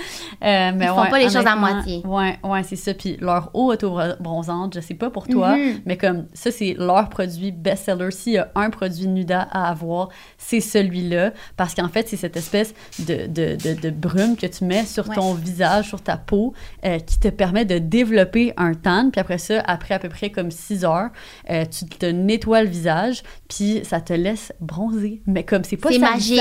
Euh, 0.43 0.71
mais 0.75 0.85
Ils 0.85 0.87
font 0.87 1.01
ouais, 1.03 1.09
pas 1.09 1.19
les 1.19 1.29
choses 1.29 1.45
à 1.45 1.55
moitié. 1.55 2.01
Ouais, 2.05 2.37
ouais, 2.43 2.63
c'est 2.63 2.75
ça. 2.75 2.93
Puis 2.93 3.17
leur 3.19 3.49
eau 3.53 3.71
auto-bronzante, 3.73 4.52
je 4.73 4.79
sais 4.79 4.93
pas 4.93 5.09
pour 5.09 5.27
toi, 5.27 5.55
Mhm. 5.57 5.81
mais 5.85 5.97
comme 5.97 6.25
ça, 6.33 6.51
c'est 6.51 6.75
leur 6.77 7.09
produit 7.09 7.51
best-seller. 7.51 8.11
S'il 8.11 8.33
y 8.33 8.37
a 8.37 8.49
un 8.55 8.69
produit 8.69 9.07
Nuda 9.07 9.47
à 9.51 9.69
avoir, 9.69 10.09
c'est 10.37 10.59
celui-là. 10.61 11.31
Parce 11.57 11.73
qu'en 11.75 11.87
fait, 11.89 12.07
c'est 12.07 12.17
cette 12.17 12.37
espèce 12.37 12.73
de, 12.99 13.27
de, 13.27 13.55
de, 13.55 13.79
de 13.79 13.89
brume 13.89 14.35
que 14.35 14.45
tu 14.47 14.63
mets 14.65 14.85
sur 14.85 15.07
Ouais. 15.09 15.15
ton 15.15 15.33
visage, 15.33 15.87
sur 15.87 16.01
ta 16.01 16.17
peau, 16.17 16.53
euh, 16.85 16.99
qui 16.99 17.19
te 17.19 17.27
permet 17.27 17.65
de 17.65 17.77
développer 17.77 18.53
un 18.57 18.73
tan. 18.73 19.09
Puis 19.11 19.19
après 19.21 19.37
ça, 19.37 19.61
après 19.65 19.93
à 19.95 19.99
peu 19.99 20.09
près 20.09 20.29
comme 20.31 20.51
6 20.51 20.85
heures, 20.85 21.09
euh, 21.49 21.65
tu 21.65 21.85
te 21.85 22.05
nettoies 22.05 22.63
le 22.63 22.69
visage, 22.69 23.23
puis 23.49 23.81
ça 23.83 23.99
te 24.01 24.13
laisse 24.13 24.51
bronzer. 24.59 25.21
Mais 25.25 25.43
comme 25.43 25.63
c'est 25.63 25.77
pas 25.77 25.89
C'est 25.91 25.99
magique. 25.99 26.39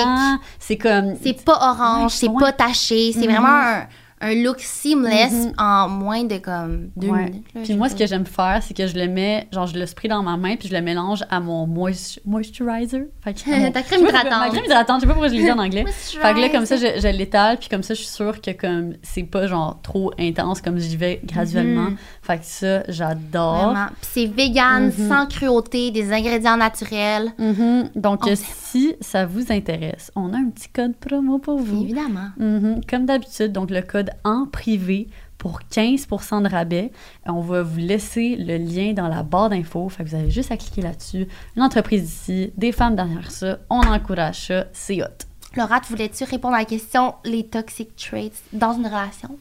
C'est 0.59 0.77
comme... 0.79 1.15
C'est 1.23 1.45
pas 1.45 1.59
orange, 1.61 2.13
Ouais, 2.13 2.19
c'est 2.29 2.39
pas 2.39 2.53
taché, 2.53 3.13
c'est 3.13 3.21
Mhm. 3.27 3.33
vraiment 3.33 3.49
un, 3.49 3.87
un 4.23 4.35
look 4.43 4.61
seamless 4.61 5.33
Mhm. 5.33 5.53
en 5.59 5.89
moins 5.89 6.25
de 6.25 6.39
comme 6.39 6.91
deux 6.97 7.09
Ouais. 7.09 7.25
minutes. 7.27 7.45
là, 7.55 7.61
Puis 7.65 7.75
moi, 7.75 7.89
ce 7.89 7.97
que 7.97 8.07
j'aime 8.07 8.25
faire, 8.27 8.61
c'est 8.63 8.75
que 8.75 8.87
je 8.87 8.95
le 8.97 9.09
mets, 9.09 9.49
genre, 9.53 9.67
je 9.67 9.79
le 9.79 9.85
spray 9.87 10.09
dans 10.09 10.23
ma 10.23 10.37
main, 10.37 10.57
puis 10.57 10.69
je 10.69 10.75
le 10.75 10.81
mélange 10.81 11.25
à 11.31 11.41
mon 11.41 11.67
moist- 11.67 12.21
moisturizer. 12.25 13.05
Fait 13.23 13.35
que- 13.35 13.51
mon- 13.51 13.73
Ta 13.73 13.83
crème 13.83 14.01
hydratante. 14.03 14.31
Ma 14.31 14.49
crème 14.51 14.65
hydratante, 14.65 14.97
je 14.97 15.01
sais 15.01 15.07
pas 15.07 15.13
pourquoi 15.13 15.29
je 15.29 15.35
l'ai 15.35 15.43
dit 15.43 15.51
en 15.51 15.59
anglais. 15.59 15.85
Fait 15.89 16.35
que 16.35 16.41
là, 16.41 16.49
comme 16.49 16.67
ça, 16.67 16.77
je, 16.77 17.01
je 17.01 17.09
l'étale, 17.09 17.59
puis 17.59 17.69
comme 17.69 17.83
ça, 17.83 17.95
je 17.95 18.01
suis 18.01 18.09
sûre 18.09 18.41
que 18.41 18.51
comme 18.53 18.95
c'est 19.03 19.23
pas 19.25 19.47
genre 19.47 19.81
trop 19.83 20.13
intense, 20.19 20.61
comme 20.61 20.79
j'y 20.79 20.97
vais 20.97 21.21
graduellement. 21.25 21.91
Mhm. 21.91 21.97
Fait 22.23 22.39
que 22.39 22.45
ça, 22.45 22.83
j'adore. 22.89 23.73
Vraiment. 23.73 23.87
Puis 24.01 24.11
c'est 24.13 24.27
vegan, 24.27 24.87
Mhm. 24.97 25.09
sans 25.09 25.27
cruauté, 25.27 25.91
des 25.91 26.13
ingrédients 26.13 26.57
naturels. 26.57 27.33
Mhm. 27.39 27.91
Donc, 27.97 28.27
On 28.27 28.35
si 28.37 28.95
ça 29.01 29.27
vous 29.27 29.51
intéresse, 29.53 30.11
on 30.17 30.33
a 30.33 30.37
un 30.37 30.49
petit 30.51 30.69
code 30.69 30.95
promo 30.97 31.39
pour 31.39 31.59
vous. 31.59 31.83
Évidemment. 31.83 32.29
Mhm. 32.39 32.81
Comme 32.89 33.07
d'habitude, 33.07 33.53
donc 33.53 33.71
le 33.71 33.83
code 33.83 34.11
en 34.25 34.47
privé 34.47 35.09
pour 35.39 35.61
15 35.69 36.07
de 36.07 36.49
rabais. 36.49 36.93
On 37.27 37.41
va 37.41 37.63
vous 37.63 37.79
laisser 37.79 38.37
le 38.37 38.59
lien 38.59 38.93
dans 38.93 39.09
la 39.09 39.23
barre 39.23 39.51
d'infos. 39.51 39.91
Vous 39.99 40.15
avez 40.15 40.31
juste 40.31 40.53
à 40.53 40.57
cliquer 40.57 40.83
là-dessus. 40.83 41.27
Une 41.57 41.63
entreprise 41.63 42.05
ici, 42.05 42.53
des 42.57 42.71
femmes 42.71 42.95
derrière 42.95 43.31
ça. 43.31 43.59
On 43.69 43.81
encourage 43.81 44.47
ça. 44.47 44.67
C'est 44.73 45.03
hot. 45.03 45.27
Laura, 45.57 45.81
tu 45.81 45.89
voulais-tu 45.91 46.25
répondre 46.25 46.55
à 46.55 46.61
la 46.61 46.65
question 46.65 47.15
les 47.25 47.45
toxic 47.45 47.95
traits 47.97 48.33
dans 48.53 48.73
une 48.73 48.87
relation? 48.87 49.37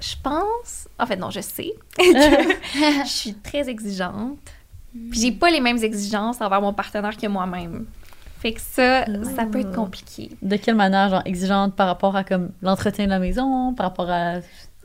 Je 0.00 0.14
pense. 0.22 0.88
En 0.98 1.06
fait, 1.06 1.16
non, 1.16 1.30
je 1.30 1.40
sais. 1.40 1.72
que 1.96 2.02
je 3.04 3.08
suis 3.08 3.34
très 3.34 3.68
exigeante. 3.68 4.38
Puis 5.10 5.20
j'ai 5.20 5.32
pas 5.32 5.50
les 5.50 5.60
mêmes 5.60 5.82
exigences 5.82 6.40
envers 6.40 6.60
mon 6.60 6.72
partenaire 6.72 7.16
que 7.16 7.26
moi-même. 7.26 7.86
Fait 8.44 8.52
que 8.52 8.60
ça, 8.60 9.06
ça 9.34 9.46
peut 9.46 9.60
être 9.60 9.72
compliqué. 9.72 10.28
De 10.42 10.56
quelle 10.56 10.74
manière, 10.74 11.08
genre, 11.08 11.22
exigeante 11.24 11.74
par 11.74 11.86
rapport 11.86 12.14
à 12.14 12.24
comme 12.24 12.50
l'entretien 12.60 13.06
de 13.06 13.10
la 13.10 13.18
maison, 13.18 13.72
par 13.72 13.86
rapport 13.86 14.10
à. 14.10 14.34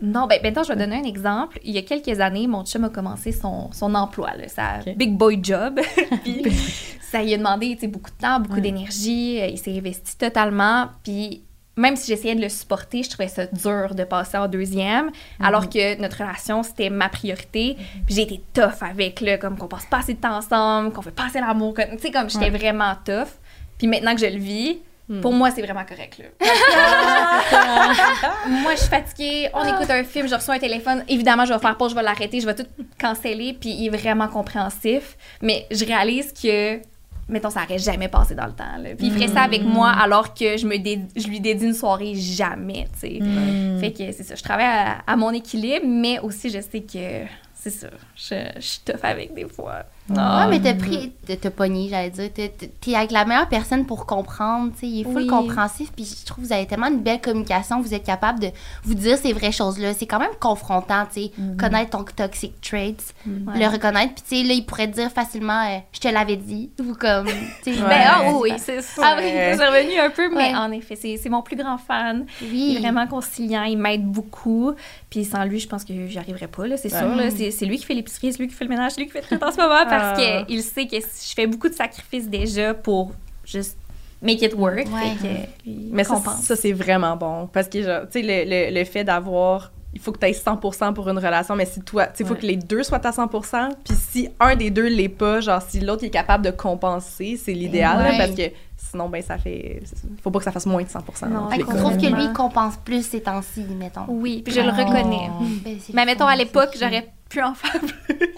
Non, 0.01 0.27
ben 0.27 0.39
maintenant, 0.41 0.63
je 0.63 0.69
vais 0.69 0.77
donner 0.77 0.95
un 0.95 1.03
exemple. 1.03 1.59
Il 1.65 1.73
y 1.73 1.77
a 1.77 1.81
quelques 1.81 2.21
années, 2.21 2.47
mon 2.47 2.63
chum 2.63 2.85
a 2.85 2.89
commencé 2.89 3.33
son, 3.33 3.69
son 3.73 3.95
emploi, 3.95 4.29
là, 4.37 4.47
sa 4.47 4.77
big 4.95 5.17
boy 5.17 5.41
job. 5.43 5.77
puis 6.23 6.41
ça 7.01 7.21
lui 7.21 7.33
a 7.33 7.37
demandé 7.37 7.77
beaucoup 7.89 8.11
de 8.11 8.15
temps, 8.15 8.39
beaucoup 8.39 8.61
d'énergie. 8.61 9.41
Euh, 9.41 9.47
Il 9.47 9.57
s'est 9.57 9.77
investi 9.77 10.15
totalement. 10.15 10.87
Puis 11.03 11.43
même 11.75 11.97
si 11.97 12.07
j'essayais 12.07 12.35
de 12.35 12.41
le 12.41 12.47
supporter, 12.47 13.03
je 13.03 13.09
trouvais 13.09 13.27
ça 13.27 13.45
dur 13.45 13.93
de 13.93 14.05
passer 14.05 14.37
en 14.37 14.47
deuxième. 14.47 15.11
Alors 15.41 15.69
que 15.69 15.99
notre 15.99 16.19
relation, 16.19 16.63
c'était 16.63 16.89
ma 16.89 17.09
priorité. 17.09 17.75
Puis 18.05 18.15
j'ai 18.15 18.21
été 18.21 18.41
tough 18.53 18.81
avec, 18.81 19.19
là, 19.19 19.37
comme 19.37 19.57
qu'on 19.57 19.67
passe 19.67 19.85
pas 19.85 19.97
assez 19.97 20.13
de 20.13 20.21
temps 20.21 20.37
ensemble, 20.37 20.93
qu'on 20.93 21.01
fait 21.01 21.11
pas 21.11 21.25
assez 21.25 21.41
l'amour. 21.41 21.73
Tu 21.75 21.99
sais, 21.99 22.11
comme 22.11 22.29
j'étais 22.29 22.49
vraiment 22.49 22.93
tough. 23.03 23.27
Puis 23.79 23.87
maintenant 23.87 24.13
que 24.13 24.21
je 24.21 24.27
le 24.27 24.37
vis, 24.37 24.77
pour 25.21 25.33
moi, 25.33 25.49
c'est 25.49 25.63
vraiment 25.63 25.83
correct. 25.85 26.19
Là. 26.19 26.25
moi, 28.61 28.73
je 28.75 28.79
suis 28.81 28.89
fatiguée, 28.89 29.49
on 29.55 29.65
écoute 29.65 29.89
un 29.89 30.03
film, 30.03 30.27
je 30.27 30.35
reçois 30.35 30.53
un 30.55 30.59
téléphone. 30.59 31.03
Évidemment, 31.07 31.45
je 31.45 31.53
vais 31.53 31.57
faire 31.59 31.75
pause, 31.77 31.91
je 31.91 31.95
vais 31.95 32.03
l'arrêter, 32.03 32.39
je 32.39 32.45
vais 32.45 32.53
tout 32.53 32.67
canceller, 32.99 33.53
puis 33.59 33.71
il 33.71 33.87
est 33.87 33.97
vraiment 33.97 34.27
compréhensif. 34.27 35.17
Mais 35.41 35.65
je 35.71 35.83
réalise 35.83 36.31
que, 36.31 36.79
mettons, 37.27 37.49
ça 37.49 37.61
n'aurait 37.61 37.79
jamais 37.79 38.07
passé 38.07 38.35
dans 38.35 38.45
le 38.45 38.51
temps. 38.53 38.77
là. 38.77 38.89
Puis 38.95 39.07
il 39.07 39.11
ferait 39.13 39.29
ça 39.29 39.41
avec 39.41 39.63
moi 39.63 39.89
alors 39.89 40.35
que 40.35 40.57
je, 40.57 40.67
me 40.67 40.77
dé- 40.77 41.01
je 41.15 41.27
lui 41.27 41.39
dédie 41.39 41.65
une 41.65 41.73
soirée 41.73 42.13
jamais, 42.15 42.85
tu 42.93 42.99
sais. 42.99 43.19
Fait 43.79 43.91
que 43.91 44.11
c'est 44.11 44.23
ça, 44.23 44.35
je 44.35 44.43
travaille 44.43 44.65
à, 44.67 44.97
à 45.07 45.15
mon 45.15 45.31
équilibre, 45.31 45.85
mais 45.87 46.19
aussi 46.19 46.51
je 46.51 46.59
sais 46.61 46.81
que 46.81 47.25
c'est 47.55 47.69
ça, 47.71 47.87
je, 48.15 48.35
je 48.57 48.61
suis 48.61 48.79
tough 48.85 49.03
avec 49.03 49.33
des 49.33 49.47
fois. 49.47 49.85
Ouais, 50.09 50.47
mais 50.49 50.59
t'as 50.59 50.73
pris, 50.73 51.11
t'as- 51.27 51.49
pogné, 51.51 51.87
j'allais 51.89 52.09
dire. 52.09 52.29
T'es- 52.33 52.95
avec 52.95 53.11
la 53.11 53.25
meilleure 53.25 53.47
personne 53.49 53.85
pour 53.85 54.05
comprendre, 54.05 54.71
tu 54.73 54.79
sais. 54.79 54.87
Il 54.87 55.01
est 55.01 55.03
full 55.03 55.15
Oui. 55.23 55.27
compréhensif, 55.27 55.91
puis 55.95 56.05
je 56.05 56.25
trouve 56.25 56.43
que 56.43 56.47
vous 56.47 56.53
avez 56.53 56.65
tellement 56.65 56.87
une 56.87 56.99
belle 57.01 57.21
communication, 57.21 57.81
vous 57.81 57.93
êtes 57.93 58.03
capable 58.03 58.39
de 58.39 58.47
vous 58.83 58.93
dire 58.95 59.17
ces 59.17 59.33
vraies 59.33 59.51
choses-là. 59.51 59.93
C'est 59.93 60.05
quand 60.07 60.19
même 60.19 60.29
confrontant, 60.39 61.05
tu 61.11 61.21
sais, 61.23 61.31
connaître 61.59 61.91
ton 61.91 62.03
toxic 62.03 62.59
traits, 62.61 63.13
Ouais. 63.25 63.59
le 63.59 63.67
reconnaître, 63.67 64.13
puis 64.15 64.23
tu 64.27 64.35
sais, 64.37 64.43
là, 64.43 64.53
il 64.53 64.65
pourrait 64.65 64.87
te 64.87 64.95
dire 64.95 65.11
facilement, 65.11 65.61
euh, 65.69 65.77
je 65.93 65.99
te 65.99 66.07
l'avais 66.07 66.35
dit, 66.37 66.69
ou 66.79 66.93
comme, 66.95 67.27
tu 67.63 67.73
sais. 67.75 67.81
Ouais. 67.81 67.87
Ben, 67.89 68.01
ah 68.07 68.21
oui, 68.39 68.51
c'est 68.57 68.81
ça. 68.81 69.01
Ah 69.05 69.15
oui, 69.17 69.29
c'est 69.31 69.53
revenu 69.67 69.99
un 69.99 70.09
peu, 70.09 70.29
mais 70.29 70.49
Ouais. 70.51 70.55
en 70.55 70.71
effet, 70.71 70.95
c'est 70.95 71.17
c'est 71.17 71.29
mon 71.29 71.41
plus 71.41 71.55
grand 71.55 71.77
fan. 71.77 72.25
Il 72.41 72.47
Oui. 72.51 72.75
est 72.75 72.79
vraiment 72.79 73.07
conciliant, 73.07 73.63
il 73.63 73.77
m'aide 73.77 74.05
beaucoup. 74.05 74.73
Puis 75.09 75.25
sans 75.25 75.43
lui, 75.43 75.59
je 75.59 75.67
pense 75.67 75.83
que 75.83 75.93
j'y 76.07 76.17
arriverais 76.19 76.47
pas, 76.47 76.67
là, 76.67 76.77
c'est 76.77 76.89
sûr. 76.89 77.15
là. 77.15 77.29
C'est 77.31 77.65
lui 77.65 77.77
qui 77.77 77.85
fait 77.85 77.95
l'épicerie, 77.95 78.31
c'est 78.31 78.39
lui 78.39 78.47
qui 78.47 78.53
fait 78.53 78.65
le 78.65 78.69
ménage, 78.69 78.91
c'est 78.93 79.01
lui 79.01 79.07
qui 79.07 79.13
fait 79.13 79.21
tout 79.21 79.43
en 79.43 79.51
ce 79.51 79.57
moment 79.57 79.83
parce 79.89 80.19
Ah. 80.19 80.43
qu'il 80.47 80.61
sait 80.61 80.85
que 80.85 80.97
je 80.97 81.33
fais 81.35 81.47
beaucoup 81.47 81.67
de 81.69 81.73
sacrifices 81.73 82.27
déjà 82.29 82.73
pour 82.75 83.11
juste 83.43 83.75
make 84.21 84.41
it 84.43 84.53
work. 84.53 84.77
Ouais. 84.93 85.15
Fait 85.19 85.27
que 85.27 85.69
lui, 85.69 85.89
Mais 85.91 86.03
ça, 86.03 86.21
ça 86.41 86.55
c'est 86.55 86.73
vraiment 86.73 87.15
bon. 87.15 87.47
Parce 87.51 87.67
que, 87.67 87.81
genre, 87.81 88.01
tu 88.11 88.21
sais, 88.21 88.45
le, 88.45 88.69
le, 88.71 88.79
le 88.79 88.85
fait 88.85 89.03
d'avoir. 89.03 89.71
Il 89.91 89.99
faut 89.99 90.11
que 90.11 90.19
tu 90.19 90.27
aies 90.27 90.33
100% 90.33 90.93
pour 90.93 91.09
une 91.09 91.17
relation, 91.17 91.55
mais 91.55 91.65
si 91.65 91.81
toi, 91.81 92.05
tu 92.05 92.17
sais, 92.17 92.23
il 92.23 92.27
faut 92.27 92.35
que 92.35 92.45
les 92.45 92.57
deux 92.57 92.83
soient 92.83 93.03
à 93.07 93.09
100%. 93.11 93.69
Puis 93.83 93.95
si 93.97 94.29
un 94.39 94.55
des 94.55 94.69
deux 94.69 94.87
l'est 94.87 95.09
pas, 95.09 95.39
genre, 95.41 95.63
si 95.67 95.79
l'autre 95.79 96.03
est 96.03 96.11
capable 96.11 96.45
de 96.45 96.51
compenser, 96.51 97.39
c'est 97.43 97.53
l'idéal, 97.53 97.97
Ouais. 97.97 98.15
parce 98.19 98.31
que 98.35 98.43
sinon, 98.91 99.09
ben, 99.09 99.21
ça 99.21 99.37
fait. 99.37 99.81
Faut 100.23 100.31
pas 100.31 100.39
que 100.39 100.45
ça 100.45 100.51
fasse 100.51 100.65
moins 100.65 100.81
de 100.83 100.87
100%. 100.87 101.27
Non, 101.29 101.47
cas. 101.47 101.57
trouve 101.77 101.97
que 101.97 102.05
lui, 102.07 102.25
il 102.25 102.33
compense 102.33 102.77
plus 102.77 103.05
ces 103.05 103.21
temps-ci, 103.21 103.61
mettons. 103.77 104.05
Oui, 104.07 104.41
puis 104.43 104.53
je 104.53 104.61
le 104.61 104.69
Oh. 104.69 104.77
reconnais. 104.77 105.29
Ben, 105.63 105.77
c'est 105.79 105.93
Mais 105.93 106.05
mettons, 106.05 106.27
à 106.27 106.35
l'époque, 106.35 106.75
j'aurais 106.79 107.11
pu 107.29 107.41
en 107.41 107.53
faire 107.53 107.79
plus. 107.79 108.33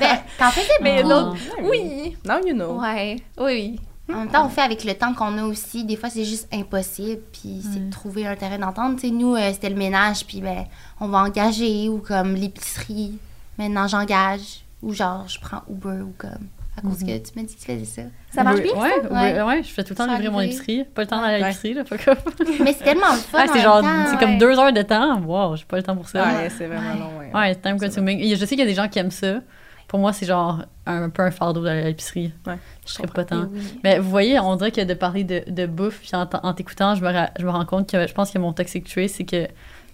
Ben, 0.00 0.18
t'en 0.38 0.50
faisais 0.50 0.68
Mais 0.82 1.02
beaucoup. 1.02 1.14
d'autres, 1.14 1.36
oui. 1.62 2.16
Now 2.24 2.46
you 2.46 2.54
know. 2.54 2.80
Ouais, 2.80 3.16
oui. 3.38 3.80
En 4.10 4.20
même 4.20 4.28
temps, 4.28 4.46
on 4.46 4.48
fait 4.48 4.62
avec 4.62 4.84
le 4.84 4.94
temps 4.94 5.12
qu'on 5.12 5.36
a 5.36 5.44
aussi. 5.44 5.84
Des 5.84 5.96
fois, 5.96 6.08
c'est 6.08 6.24
juste 6.24 6.48
impossible. 6.52 7.20
Puis 7.32 7.62
c'est 7.62 7.86
de 7.86 7.90
trouver 7.90 8.26
un 8.26 8.36
terrain 8.36 8.58
d'entente. 8.58 8.96
Tu 9.00 9.08
sais, 9.08 9.10
nous, 9.12 9.34
euh, 9.34 9.50
c'était 9.52 9.68
le 9.68 9.76
ménage. 9.76 10.24
Puis 10.26 10.40
ben, 10.40 10.64
on 11.00 11.08
va 11.08 11.18
engager. 11.18 11.88
Ou 11.90 11.98
comme 11.98 12.34
l'épicerie. 12.34 13.18
Maintenant, 13.58 13.86
j'engage. 13.86 14.62
Ou 14.82 14.94
genre, 14.94 15.26
je 15.28 15.38
prends 15.40 15.60
Uber. 15.68 16.00
Ou 16.02 16.14
comme. 16.16 16.48
À 16.78 16.80
cause 16.82 16.98
que 17.00 17.18
tu 17.18 17.32
m'as 17.36 17.42
dit 17.42 17.54
que 17.56 17.60
tu 17.60 17.66
faisais 17.66 17.84
ça. 17.84 18.02
Ça 18.32 18.44
marche 18.44 18.58
Oui, 18.58 18.70
bien, 18.72 18.80
ouais, 18.80 18.90
ça? 19.02 19.12
ouais, 19.12 19.32
Ouais. 19.34 19.42
ouais, 19.42 19.62
je 19.62 19.68
fais 19.68 19.82
tout 19.84 19.90
le 19.92 19.96
temps 19.96 20.06
livrer 20.06 20.30
mon 20.30 20.40
épicerie. 20.40 20.84
Pas 20.84 21.02
le 21.02 21.08
temps 21.08 21.20
d'aller 21.20 21.42
à 21.42 21.48
l'épicerie, 21.48 21.74
là, 21.74 21.84
pas 21.84 21.98
comme. 21.98 22.16
Mais 22.60 22.72
c'est 22.72 22.84
tellement 22.84 23.12
le 23.12 23.18
fun. 23.18 23.38
Ah, 23.40 23.46
c'est 23.52 23.60
genre, 23.60 23.82
c'est 24.10 24.18
comme 24.18 24.38
deux 24.38 24.58
heures 24.58 24.72
de 24.72 24.82
temps. 24.82 25.20
Wow, 25.22 25.56
j'ai 25.56 25.64
pas 25.64 25.76
le 25.76 25.82
temps 25.82 25.96
pour 25.96 26.08
ça. 26.08 26.24
Ouais, 26.24 26.48
c'est 26.50 26.66
vraiment 26.66 26.92
Ouais. 26.92 26.98
long, 26.98 27.18
ouais. 27.18 27.30
Ouais, 27.34 27.54
time 27.56 27.78
consuming. 27.80 28.20
Je 28.34 28.36
sais 28.44 28.48
qu'il 28.48 28.60
y 28.60 28.62
a 28.62 28.66
des 28.66 28.74
gens 28.74 28.88
qui 28.88 28.98
aiment 28.98 29.10
ça. 29.10 29.40
Pour 29.88 29.98
moi, 29.98 30.12
c'est 30.12 30.26
genre 30.26 30.64
un, 30.84 31.04
un 31.04 31.08
peu 31.10 31.22
un 31.22 31.30
fardeau 31.30 31.64
d'aller 31.64 31.80
à 31.80 31.86
l'épicerie. 31.86 32.30
Ouais, 32.46 32.58
je 32.86 32.92
serais 32.92 33.08
pas 33.08 33.24
tant. 33.24 33.46
Oui. 33.50 33.60
Mais 33.82 33.98
vous 33.98 34.10
voyez, 34.10 34.38
on 34.38 34.54
dirait 34.56 34.70
que 34.70 34.82
de 34.82 34.92
parler 34.94 35.24
de, 35.24 35.42
de 35.48 35.64
bouffe, 35.64 36.00
puis 36.00 36.10
en, 36.12 36.28
en 36.42 36.52
t'écoutant, 36.52 36.94
je 36.94 37.00
me, 37.02 37.10
ra- 37.10 37.30
je 37.38 37.44
me 37.46 37.50
rends 37.50 37.64
compte 37.64 37.90
que 37.90 38.06
je 38.06 38.12
pense 38.12 38.30
que 38.30 38.38
mon 38.38 38.52
toxic 38.52 38.86
trait, 38.86 39.08
c'est 39.08 39.24
que, 39.24 39.46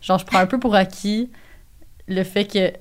genre, 0.03 0.19
je 0.19 0.27
prends 0.27 0.39
un 0.41 0.47
peu 0.47 0.59
pour 0.59 0.75
acquis 0.75 1.31
le 2.09 2.25
fait 2.25 2.45
que, 2.45 2.73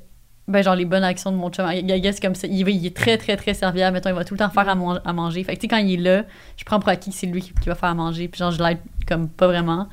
ben, 0.47 0.61
genre, 0.61 0.75
les 0.75 0.85
bonnes 0.85 1.03
actions 1.03 1.31
de 1.31 1.37
mon 1.37 1.49
chum, 1.49 1.69
I 1.71 2.01
guess, 2.01 2.19
comme 2.19 2.35
ça, 2.35 2.47
il, 2.47 2.67
il 2.67 2.85
est 2.85 2.95
très, 2.95 3.17
très, 3.17 3.37
très 3.37 3.53
serviable. 3.53 3.93
Mettons, 3.93 4.09
il 4.09 4.15
va 4.15 4.25
tout 4.25 4.33
le 4.33 4.39
temps 4.39 4.49
faire 4.49 4.67
à, 4.67 4.71
à 4.73 5.13
manger. 5.13 5.43
Fait 5.43 5.55
que, 5.55 5.59
tu 5.59 5.63
sais, 5.63 5.67
quand 5.69 5.77
il 5.77 5.93
est 5.93 6.03
là, 6.03 6.25
je 6.57 6.65
prends 6.65 6.79
pour 6.79 6.89
acquis 6.89 7.11
que 7.11 7.15
c'est 7.15 7.27
lui 7.27 7.41
qui, 7.41 7.53
va 7.65 7.75
faire 7.75 7.89
à 7.89 7.93
manger, 7.93 8.27
puis 8.27 8.39
genre, 8.39 8.51
je 8.51 8.61
l'aide 8.61 8.79
comme 9.07 9.29
pas 9.29 9.47
vraiment. 9.47 9.87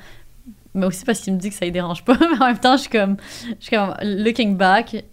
Mais 0.74 0.86
aussi 0.86 1.04
parce 1.04 1.20
qu'il 1.20 1.34
me 1.34 1.38
dit 1.38 1.50
que 1.50 1.54
ça 1.54 1.66
ne 1.66 1.70
dérange 1.70 2.04
pas. 2.04 2.16
Mais 2.20 2.42
en 2.42 2.46
même 2.46 2.58
temps, 2.58 2.76
je 2.76 2.82
suis 2.82 2.90
comme, 2.90 3.16
je 3.60 3.64
suis 3.64 3.76
comme, 3.76 3.94
looking 4.02 4.56
back, 4.56 5.04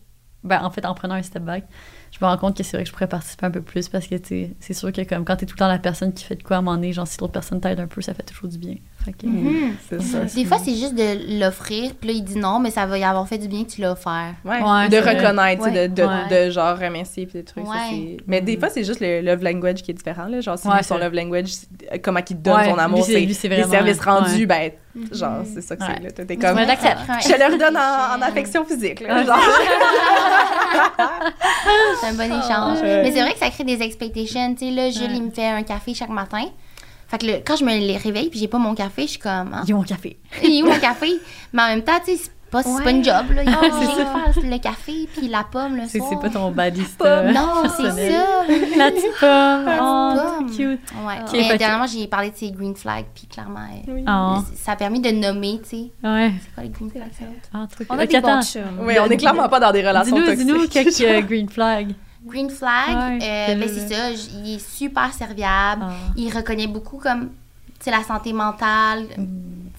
ben, 0.44 0.64
en 0.64 0.72
fait, 0.72 0.86
en 0.86 0.96
prenant 0.96 1.16
un 1.16 1.22
step 1.22 1.44
back, 1.44 1.66
je 2.12 2.18
me 2.26 2.30
rends 2.30 2.38
compte 2.38 2.58
que 2.58 2.64
c'est 2.64 2.78
vrai 2.78 2.84
que 2.84 2.90
je 2.90 2.94
pourrais 2.94 3.08
participer 3.08 3.46
un 3.46 3.52
peu 3.52 3.62
plus 3.62 3.90
parce 3.90 4.08
que, 4.08 4.16
c'est 4.24 4.74
sûr 4.74 4.92
que 4.92 5.02
comme 5.02 5.26
quand 5.26 5.36
t'es 5.36 5.46
tout 5.46 5.56
le 5.56 5.60
temps 5.60 5.68
la 5.68 5.78
personne 5.78 6.14
qui 6.14 6.24
fait 6.24 6.36
de 6.36 6.44
quoi 6.44 6.56
à 6.56 6.60
un 6.60 6.62
moment 6.64 6.92
genre, 6.92 7.08
si 7.08 7.20
l'autre 7.20 7.34
personne 7.34 7.62
t'aide 7.62 7.80
un 7.80 7.88
peu, 7.88 8.02
ça 8.02 8.14
fait 8.14 8.24
toujours 8.24 8.50
du 8.50 8.58
bien. 8.58 8.76
Que, 9.12 9.26
Mhm. 9.28 9.76
C'est 9.89 10.01
ça. 10.01 10.20
Des 10.36 10.45
fois, 10.45 10.58
c'est 10.60 10.76
juste 10.76 10.95
de 10.95 11.39
l'offrir. 11.39 11.91
Puis 11.99 12.10
là, 12.10 12.16
il 12.16 12.24
dit 12.24 12.38
non, 12.38 12.60
mais 12.60 12.72
ça 12.72 12.86
va 12.86 12.97
y 12.97 13.03
avoir 13.03 13.28
fait 13.28 13.38
du 13.38 13.47
bien 13.47 13.64
que 13.64 13.70
tu 13.70 13.82
l'as 13.82 13.91
offert. 13.91 14.34
Ouais, 14.45 14.62
Ouais, 14.62 14.89
de 14.89 14.97
reconnaître, 14.97 15.64
tu 15.66 15.72
sais, 15.74 15.88
de, 15.88 15.93
de, 15.93 16.03
Ouais. 16.08 16.45
de 16.47 16.51
genre 16.51 16.78
remercier 16.78 17.26
puis 17.26 17.39
des 17.39 17.43
trucs. 17.45 17.66
ça, 17.66 17.72
Ouais. 17.72 17.78
c'est- 17.89 18.18
Mais 18.28 18.41
des 18.41 18.58
fois, 18.58 18.70
c'est 18.70 18.84
juste 18.84 18.99
le 19.01 19.22
love 19.22 19.43
language 19.43 19.82
qui 19.84 19.91
est 19.91 19.93
différent. 19.93 20.26
Là. 20.26 20.41
Genre, 20.41 20.58
si 20.58 20.68
Ouais, 20.68 20.84
son 20.84 20.97
love 20.97 21.14
language, 21.14 21.51
comment 22.03 22.20
il 22.20 22.24
te 22.26 22.34
donne 22.41 22.55
Ouais, 22.58 22.70
son 22.70 22.78
amour, 22.78 23.05
c'est- 23.05 23.20
les 23.20 23.34
services 23.34 23.99
rendus, 24.01 24.45
ouais. 24.45 24.45
ben, 24.45 24.72
genre, 25.12 25.43
c'est 25.53 25.62
ça 25.62 25.76
que 25.76 25.84
Ouais. 25.84 25.89
c'est. 25.97 26.03
là. 26.03 26.26
T'es 26.26 26.36
comme, 26.38 26.58
c'est 26.58 26.66
vrai 26.66 26.76
que 26.76 26.82
ça 26.82 26.95
Ah. 26.97 27.03
prend 27.03 27.14
un 27.14 27.20
je 27.20 27.28
te 27.28 27.38
le 27.39 27.53
redonne 27.53 27.78
en, 27.78 28.18
en 28.18 28.22
affection 28.22 28.66
physique. 28.66 28.99
Là, 29.01 29.16
Ouais. 29.18 29.26
genre. 29.26 29.38
C'est 32.01 32.08
un 32.08 32.14
bon 32.14 32.24
échange. 32.26 32.82
Ouais. 32.82 33.03
Mais 33.03 33.12
c'est 33.12 33.22
vrai 33.22 33.34
que 33.34 33.39
ça 33.39 33.49
crée 33.49 33.64
des 33.64 33.82
expectations. 33.82 34.53
Tu 34.55 34.66
sais, 34.68 34.72
là, 34.72 34.89
Jules, 34.89 35.16
il 35.16 35.24
me 35.24 35.32
fait 35.32 35.47
un 35.47 35.64
café 35.64 35.93
chaque 35.93 36.10
matin. 36.10 36.45
Fait 37.08 37.18
que 37.20 37.26
le- 37.26 37.39
quand 37.45 37.55
je 37.55 37.64
me 37.64 37.72
les 37.78 37.97
réveille 37.97 38.30
puis 38.30 38.39
j'ai 38.39 38.47
pas 38.47 38.58
mon 38.58 38.76
café, 38.76 39.03
je 39.03 39.12
suis 39.12 39.20
comme, 39.20 39.51
ah, 39.53 39.62
il 39.64 39.70
y 39.70 39.74
a 39.74 39.76
mon 39.76 39.84
café. 39.84 40.18
il 40.43 40.60
est 40.60 40.64
où 40.64 40.68
mon 40.68 40.80
café? 40.80 41.14
Mais 41.53 41.62
en 41.62 41.68
même 41.68 41.84
temps, 41.84 41.93
tu 42.05 42.12
sais, 42.16 42.22
c'est 42.24 42.32
pas, 42.51 42.64
c'est 42.64 42.84
pas 42.84 42.91
une 42.91 43.03
job, 43.03 43.26
là. 43.36 43.43
Il 43.43 43.49
faut 43.51 43.58
Ah, 43.62 43.70
j'aille 43.72 44.34
faire 44.41 44.51
le 44.51 44.58
café 44.60 45.10
puis 45.16 45.28
la 45.28 45.43
pomme 45.43 45.76
le 45.76 45.84
C'est 45.88 45.99
soir. 45.99 46.10
c'est 46.12 46.20
pas 46.22 46.30
ton 46.30 46.49
badista. 46.51 47.24
Non, 47.32 47.64
c'est 47.64 47.91
ça. 47.91 48.45
La 48.78 48.91
petite 48.91 49.20
pomme. 49.20 49.66
Oh, 49.82 50.14
pomme. 50.16 50.47
c'est 50.49 50.55
cute. 50.55 50.80
Ouais. 51.05 51.16
Ok, 51.26 51.32
Mais 51.34 51.58
dernièrement, 51.58 51.88
j'ai 51.88 52.08
parlé 52.08 52.32
de 52.32 52.36
ces 52.38 52.51
green 52.51 52.74
flags 52.76 53.05
puis 53.14 53.28
clairement, 53.28 53.68
euh, 53.88 54.01
Oh, 54.08 54.43
ça 54.55 54.74
a 54.74 54.76
permis 54.78 54.99
de 55.01 55.12
nommer, 55.12 55.60
tu 55.64 55.70
sais. 55.70 55.91
ouais. 56.03 56.32
C'est 56.41 56.53
quoi 56.53 56.64
les 56.64 56.70
green 56.70 56.89
flags? 56.89 57.12
Ah, 57.53 57.66
trop 57.70 57.84
On 57.89 57.99
a 57.99 58.03
Ok, 58.03 58.10
des 58.10 58.22
bons. 58.22 58.39
Oui, 58.82 58.93
on 58.99 59.10
est 59.10 59.18
clairement 59.18 59.49
pas 59.49 59.60
dans 59.60 59.72
des 59.72 59.86
relations 59.88 60.16
Dis-nous, 60.16 60.58
toxiques. 60.68 60.88
dis-nous 60.88 61.03
quelques 61.05 61.28
green 61.30 61.49
flags. 61.49 61.93
Green 62.28 62.50
flag, 62.50 63.20
Ouais, 63.20 63.20
euh, 63.24 63.56
ben 63.56 63.70
c'est 63.70 63.94
ça, 63.94 64.10
il 64.12 64.56
est 64.56 64.60
super 64.60 65.14
serviable. 65.14 65.84
Ah. 65.86 65.94
Il 66.16 66.32
reconnaît 66.36 66.68
beaucoup 66.68 66.98
comme 66.98 67.30
tu 67.80 67.86
sais, 67.86 67.92
la 67.92 68.04
santé 68.04 68.34
mentale. 68.34 69.06
Mm. 69.18 69.26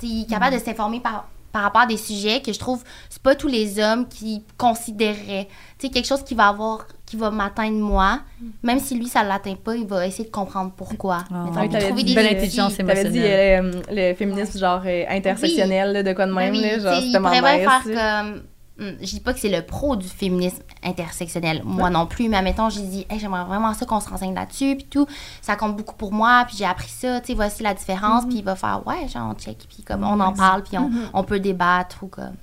Il 0.02 0.22
est 0.22 0.30
capable 0.30 0.54
de 0.56 0.60
s'informer 0.60 1.00
par, 1.00 1.28
par 1.52 1.62
rapport 1.62 1.82
à 1.82 1.86
des 1.86 1.96
sujets 1.96 2.40
que 2.40 2.52
je 2.52 2.58
trouve 2.58 2.82
c'est 3.08 3.22
pas 3.22 3.34
tous 3.34 3.48
les 3.48 3.80
hommes 3.80 4.06
qui 4.08 4.42
considéraient. 4.56 5.48
Tu 5.78 5.86
sais, 5.86 5.92
quelque 5.92 6.06
chose 6.06 6.22
qui 6.22 6.34
va 6.34 6.48
avoir 6.48 6.86
qui 7.04 7.16
va 7.16 7.30
m'atteindre 7.30 7.78
moi, 7.78 8.20
même 8.62 8.78
si 8.78 8.94
lui 8.94 9.06
ça 9.06 9.24
l'atteint 9.24 9.54
pas, 9.54 9.74
il 9.74 9.86
va 9.86 10.06
essayer 10.06 10.24
de 10.24 10.30
comprendre 10.30 10.72
pourquoi. 10.76 11.24
Ah. 11.32 11.44
Mettons, 11.44 11.56
Ah 11.56 11.62
oui, 11.62 11.86
trouver 11.86 12.02
dit 12.02 12.14
des 12.14 12.20
intelligence 12.20 12.76
T'avais 12.76 13.04
dit 13.08 13.18
émotionnelle. 13.18 13.64
euh, 13.64 14.10
le 14.10 14.14
féminisme 14.14 14.58
genre 14.58 14.82
euh, 14.84 15.04
intersectionnel, 15.08 15.92
là, 15.92 16.02
de 16.02 16.12
quoi 16.12 16.26
de 16.26 16.32
Ben 16.34 16.52
même, 16.52 16.52
oui, 16.52 16.60
là, 16.60 16.78
genre, 16.78 17.00
nice, 17.00 17.12
faire 17.12 17.82
comme. 17.84 18.42
Hum, 18.80 18.94
Je 19.00 19.06
dis 19.06 19.20
pas 19.20 19.32
que 19.32 19.40
c'est 19.40 19.48
le 19.48 19.62
pro 19.62 19.96
du 19.96 20.06
féminisme 20.08 20.62
intersectionnel, 20.84 21.62
moi 21.64 21.90
non 21.90 22.06
plus, 22.06 22.28
mais 22.28 22.36
admettons, 22.36 22.70
j'ai 22.70 22.82
dit, 22.82 23.06
Hey, 23.10 23.18
j'aimerais 23.18 23.44
vraiment 23.44 23.74
ça 23.74 23.84
qu'on 23.86 24.00
se 24.00 24.08
renseigne 24.08 24.34
là-dessus, 24.34 24.76
puis 24.76 24.86
tout. 24.88 25.06
Ça 25.42 25.56
compte 25.56 25.76
beaucoup 25.76 25.96
pour 25.96 26.12
moi, 26.12 26.44
puis 26.46 26.56
j'ai 26.58 26.64
appris 26.64 26.88
ça, 26.88 27.20
tu 27.20 27.28
sais, 27.28 27.34
voici 27.34 27.62
la 27.62 27.74
différence, 27.74 28.24
Mm-hmm. 28.24 28.28
puis 28.28 28.38
il 28.38 28.44
va 28.44 28.54
faire, 28.56 28.82
ouais, 28.86 29.08
genre, 29.08 29.30
on 29.30 29.34
check, 29.34 29.58
puis 29.68 29.82
comme 29.82 30.04
on 30.04 30.20
en 30.20 30.32
parle, 30.32 30.62
puis 30.62 30.78
on, 30.78 30.90
on 31.12 31.24
peut 31.24 31.40
débattre, 31.40 32.02
ou 32.02 32.06
comme. 32.06 32.34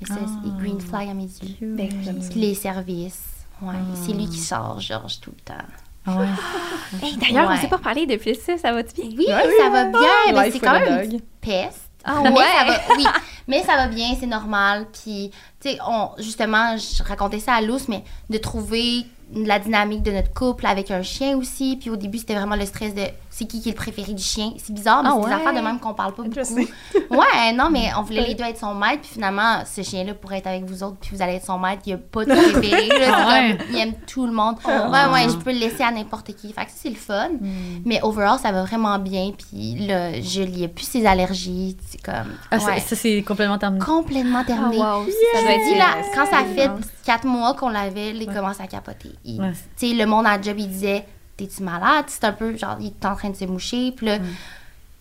Et 0.00 0.06
ça, 0.06 0.14
c'est 0.14 0.48
Ah. 0.50 0.58
green 0.60 0.80
flag 0.80 1.08
à 1.08 1.14
mes 1.14 1.22
yeux. 1.22 1.56
Ben. 1.76 1.88
Puis 1.88 2.40
les 2.40 2.54
services. 2.54 3.22
Ouais, 3.62 3.74
Ah. 3.76 3.94
c'est 3.94 4.12
lui 4.12 4.28
qui 4.28 4.38
sort 4.40 4.80
Georges 4.80 5.20
tout 5.20 5.30
le 5.30 5.40
temps. 5.42 6.18
Ouais. 6.18 6.26
Hey, 7.02 7.16
D'ailleurs, 7.16 7.48
Ouais. 7.48 7.54
on 7.56 7.60
s'est 7.60 7.68
pas 7.68 7.78
parlé 7.78 8.04
depuis 8.06 8.34
ça, 8.34 8.58
ça 8.58 8.72
va-tu 8.72 9.00
bien? 9.02 9.14
Oui, 9.16 9.26
ça 9.60 9.70
va 9.70 9.84
bien, 9.86 10.00
mais 10.34 10.50
c'est 10.50 10.58
quand 10.60 10.72
même 10.72 11.10
une 11.10 11.20
peste. 11.40 11.80
Ah 12.04 12.20
Mais 12.22 12.30
ouais? 12.30 12.44
ça 12.58 12.64
va, 12.66 12.78
oui, 12.98 13.04
mais 13.48 13.62
ça 13.62 13.76
va 13.76 13.86
bien, 13.86 14.08
c'est 14.20 14.26
normal. 14.26 14.86
Puis, 14.92 15.30
sais, 15.70 15.78
on, 15.86 16.10
justement, 16.18 16.76
je 16.76 17.02
racontais 17.02 17.40
ça 17.40 17.54
à 17.54 17.60
Luce, 17.60 17.88
mais 17.88 18.02
de 18.30 18.38
trouver 18.38 19.06
la 19.34 19.58
dynamique 19.58 20.02
de 20.02 20.10
notre 20.12 20.32
couple 20.34 20.66
avec 20.66 20.90
un 20.90 21.02
chien 21.02 21.36
aussi. 21.36 21.76
Puis 21.80 21.88
au 21.90 21.96
début, 21.96 22.18
c'était 22.18 22.34
vraiment 22.34 22.56
le 22.56 22.66
stress 22.66 22.94
de 22.94 23.02
c'est 23.30 23.46
qui 23.46 23.60
qui 23.60 23.70
est 23.70 23.72
le 23.72 23.76
préféré 23.76 24.12
du 24.12 24.22
chien. 24.22 24.52
C'est 24.58 24.72
bizarre, 24.72 25.02
mais 25.02 25.08
Ah 25.10 25.14
c'est 25.16 25.20
des 25.22 25.34
ouais? 25.34 25.40
affaires 25.40 25.54
de 25.54 25.60
même 25.66 25.80
qu'on 25.80 25.94
parle 25.94 26.14
pas 26.14 26.22
beaucoup. 26.22 26.38
Ouais, 27.10 27.52
non, 27.52 27.68
mais 27.70 27.90
on 27.98 28.02
voulait 28.02 28.26
les 28.26 28.34
deux 28.34 28.44
être 28.44 28.58
son 28.58 28.74
maître. 28.74 29.00
Puis 29.02 29.10
finalement, 29.14 29.62
ce 29.66 29.82
chien-là 29.82 30.14
pourrait 30.14 30.38
être 30.38 30.46
avec 30.46 30.64
vous 30.64 30.82
autres, 30.82 30.96
puis 31.00 31.10
vous 31.16 31.22
allez 31.22 31.34
être 31.34 31.46
son 31.46 31.58
maître. 31.58 31.82
Il 31.86 31.90
n'y 31.90 31.94
a 31.94 31.98
pas 31.98 32.24
de 32.24 32.30
préféré. 32.30 32.88
là. 32.88 33.12
Ah 33.12 33.28
ouais? 33.28 33.56
comme, 33.58 33.66
il 33.70 33.78
aime 33.78 33.94
tout 34.06 34.26
le 34.26 34.32
monde. 34.32 34.56
Ah. 34.64 34.88
Ouais, 35.08 35.12
ouais, 35.14 35.28
je 35.30 35.36
peux 35.36 35.52
le 35.52 35.58
laisser 35.58 35.82
à 35.82 35.90
n'importe 35.90 36.32
qui. 36.36 36.52
Fait 36.52 36.64
que 36.66 36.70
c'est 36.74 36.90
le 36.90 36.94
fun. 36.96 37.30
Hmm. 37.40 37.80
Mais 37.84 38.00
overall, 38.02 38.38
ça 38.38 38.52
va 38.52 38.62
vraiment 38.64 38.98
bien. 38.98 39.32
Puis 39.36 39.86
là, 39.86 40.10
il 40.16 40.50
n'y 40.50 40.64
a 40.64 40.68
plus 40.68 40.84
ses 40.86 41.04
allergies. 41.06 41.76
C'est 41.88 42.02
comme. 42.02 42.34
Ah, 42.50 42.60
ça- 42.60 42.66
ouais. 42.72 42.80
ça, 42.80 42.94
c'est 42.94 43.22
complètement 43.22 43.58
terminé. 43.58 43.84
Complètement 43.84 44.44
terminé. 44.44 44.78
Ah, 44.80 44.98
wow, 44.98 45.06
Je 45.06 45.38
ça 45.40 45.44
là, 45.78 45.96
quand 46.14 46.26
ça 46.26 46.44
fait 46.44 46.70
quatre 47.04 47.26
mois 47.26 47.54
qu'on 47.54 47.68
l'avait, 47.70 48.10
il 48.10 48.26
commence 48.26 48.60
à 48.60 48.66
capoter. 48.66 49.10
Il- 49.24 49.40
Ouais. 49.40 49.52
Tu 49.78 49.88
sais, 49.88 49.94
le 49.94 50.06
monde 50.06 50.26
à 50.26 50.36
la 50.36 50.42
job, 50.42 50.56
il 50.58 50.68
disait 50.68 51.06
T'es-tu 51.36 51.62
malade? 51.64 52.04
C'est 52.06 52.22
un 52.24 52.32
peu 52.32 52.56
genre, 52.56 52.76
il 52.78 52.86
est 52.86 53.04
en 53.04 53.16
train 53.16 53.28
de 53.30 53.34
se 53.36 53.44
moucher. 53.44 53.90
Puis 53.96 54.06
là, 54.06 54.18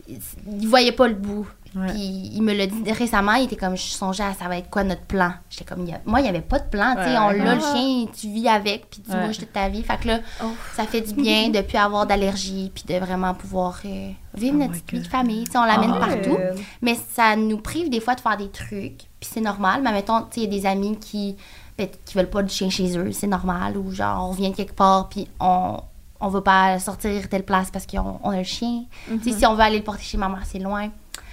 il, 0.07 0.19
il 0.59 0.67
voyait 0.67 0.91
pas 0.91 1.07
le 1.07 1.13
bout. 1.13 1.47
Ouais. 1.75 1.87
Puis 1.87 2.31
il 2.35 2.41
me 2.43 2.53
l'a 2.53 2.67
dit 2.67 2.91
récemment, 2.91 3.33
il 3.33 3.45
était 3.45 3.55
comme 3.55 3.75
Je 3.77 3.81
songeais 3.83 4.23
à 4.23 4.33
ça 4.33 4.47
va 4.47 4.57
être 4.57 4.69
quoi 4.69 4.83
notre 4.83 5.01
plan? 5.03 5.31
J'étais 5.49 5.65
comme 5.65 5.83
il 5.85 5.89
y 5.89 5.93
a- 5.93 6.01
Moi, 6.05 6.19
il 6.19 6.23
n'y 6.23 6.29
avait 6.29 6.41
pas 6.41 6.59
de 6.59 6.67
plan. 6.69 6.95
Tu 6.95 7.03
sais, 7.03 7.09
Ouais. 7.11 7.17
on 7.17 7.29
l'a, 7.29 7.55
le 7.55 7.61
Ah. 7.63 7.73
chien, 7.75 8.05
tu 8.15 8.27
vis 8.29 8.47
avec, 8.47 8.89
puis 8.91 9.01
tu 9.01 9.11
Ouais. 9.11 9.25
mouches 9.27 9.39
toute 9.39 9.53
ta 9.53 9.69
vie. 9.69 9.81
Fait 9.83 9.97
que 9.99 10.07
là, 10.07 10.19
Oh. 10.43 10.47
ça 10.75 10.85
fait 10.85 11.01
du 11.01 11.13
bien 11.15 11.49
de 11.49 11.61
plus 11.61 11.77
avoir 11.77 12.05
d'allergie, 12.05 12.71
puis 12.73 12.83
de 12.87 12.99
vraiment 12.99 13.33
pouvoir 13.33 13.79
euh, 13.85 14.09
vivre 14.35 14.55
Oh 14.59 14.63
notre 14.63 14.73
vie 14.73 14.99
de 15.01 15.07
famille. 15.07 15.43
Tu 15.45 15.51
sais, 15.51 15.57
on 15.57 15.65
l'amène 15.65 15.93
Ah. 15.95 15.99
partout. 16.07 16.31
Ouais. 16.35 16.51
Mais 16.83 16.95
ça 17.11 17.35
nous 17.35 17.57
prive 17.59 17.89
des 17.89 17.99
fois 17.99 18.13
de 18.15 18.21
faire 18.21 18.37
des 18.37 18.49
trucs, 18.49 19.01
puis 19.24 19.32
c'est 19.34 19.41
normal. 19.41 19.82
Mais 19.82 19.93
mettons, 19.93 20.21
tu 20.24 20.26
sais, 20.32 20.41
il 20.41 20.43
y 20.43 20.57
a 20.57 20.59
des 20.59 20.65
amis 20.65 20.97
qui, 20.97 21.38
peut-être, 21.78 22.03
qui 22.03 22.17
veulent 22.17 22.30
pas 22.30 22.43
de 22.43 22.49
chien 22.49 22.69
chez 22.69 22.97
eux, 22.97 23.11
c'est 23.13 23.28
normal. 23.28 23.78
Ou 23.78 23.91
genre, 23.91 24.30
on 24.30 24.34
vient 24.34 24.49
de 24.49 24.55
quelque 24.55 24.76
part, 24.76 25.07
puis 25.09 25.28
on 25.39 25.80
on 26.19 26.30
veut 26.30 26.41
pas 26.41 26.80
sortir 26.80 27.28
telle 27.28 27.43
place 27.43 27.69
parce 27.69 27.86
qu'on 27.86 28.17
on 28.24 28.30
a 28.30 28.38
le 28.38 28.43
chien. 28.43 28.86
Sais, 29.24 29.32
si 29.32 29.45
on 29.45 29.55
veut 29.55 29.61
aller 29.61 29.80
le 29.80 29.84
porter 29.84 30.03
chez 30.03 30.17
maman, 30.17 30.38
c'est 30.45 30.59
loin. 30.59 30.89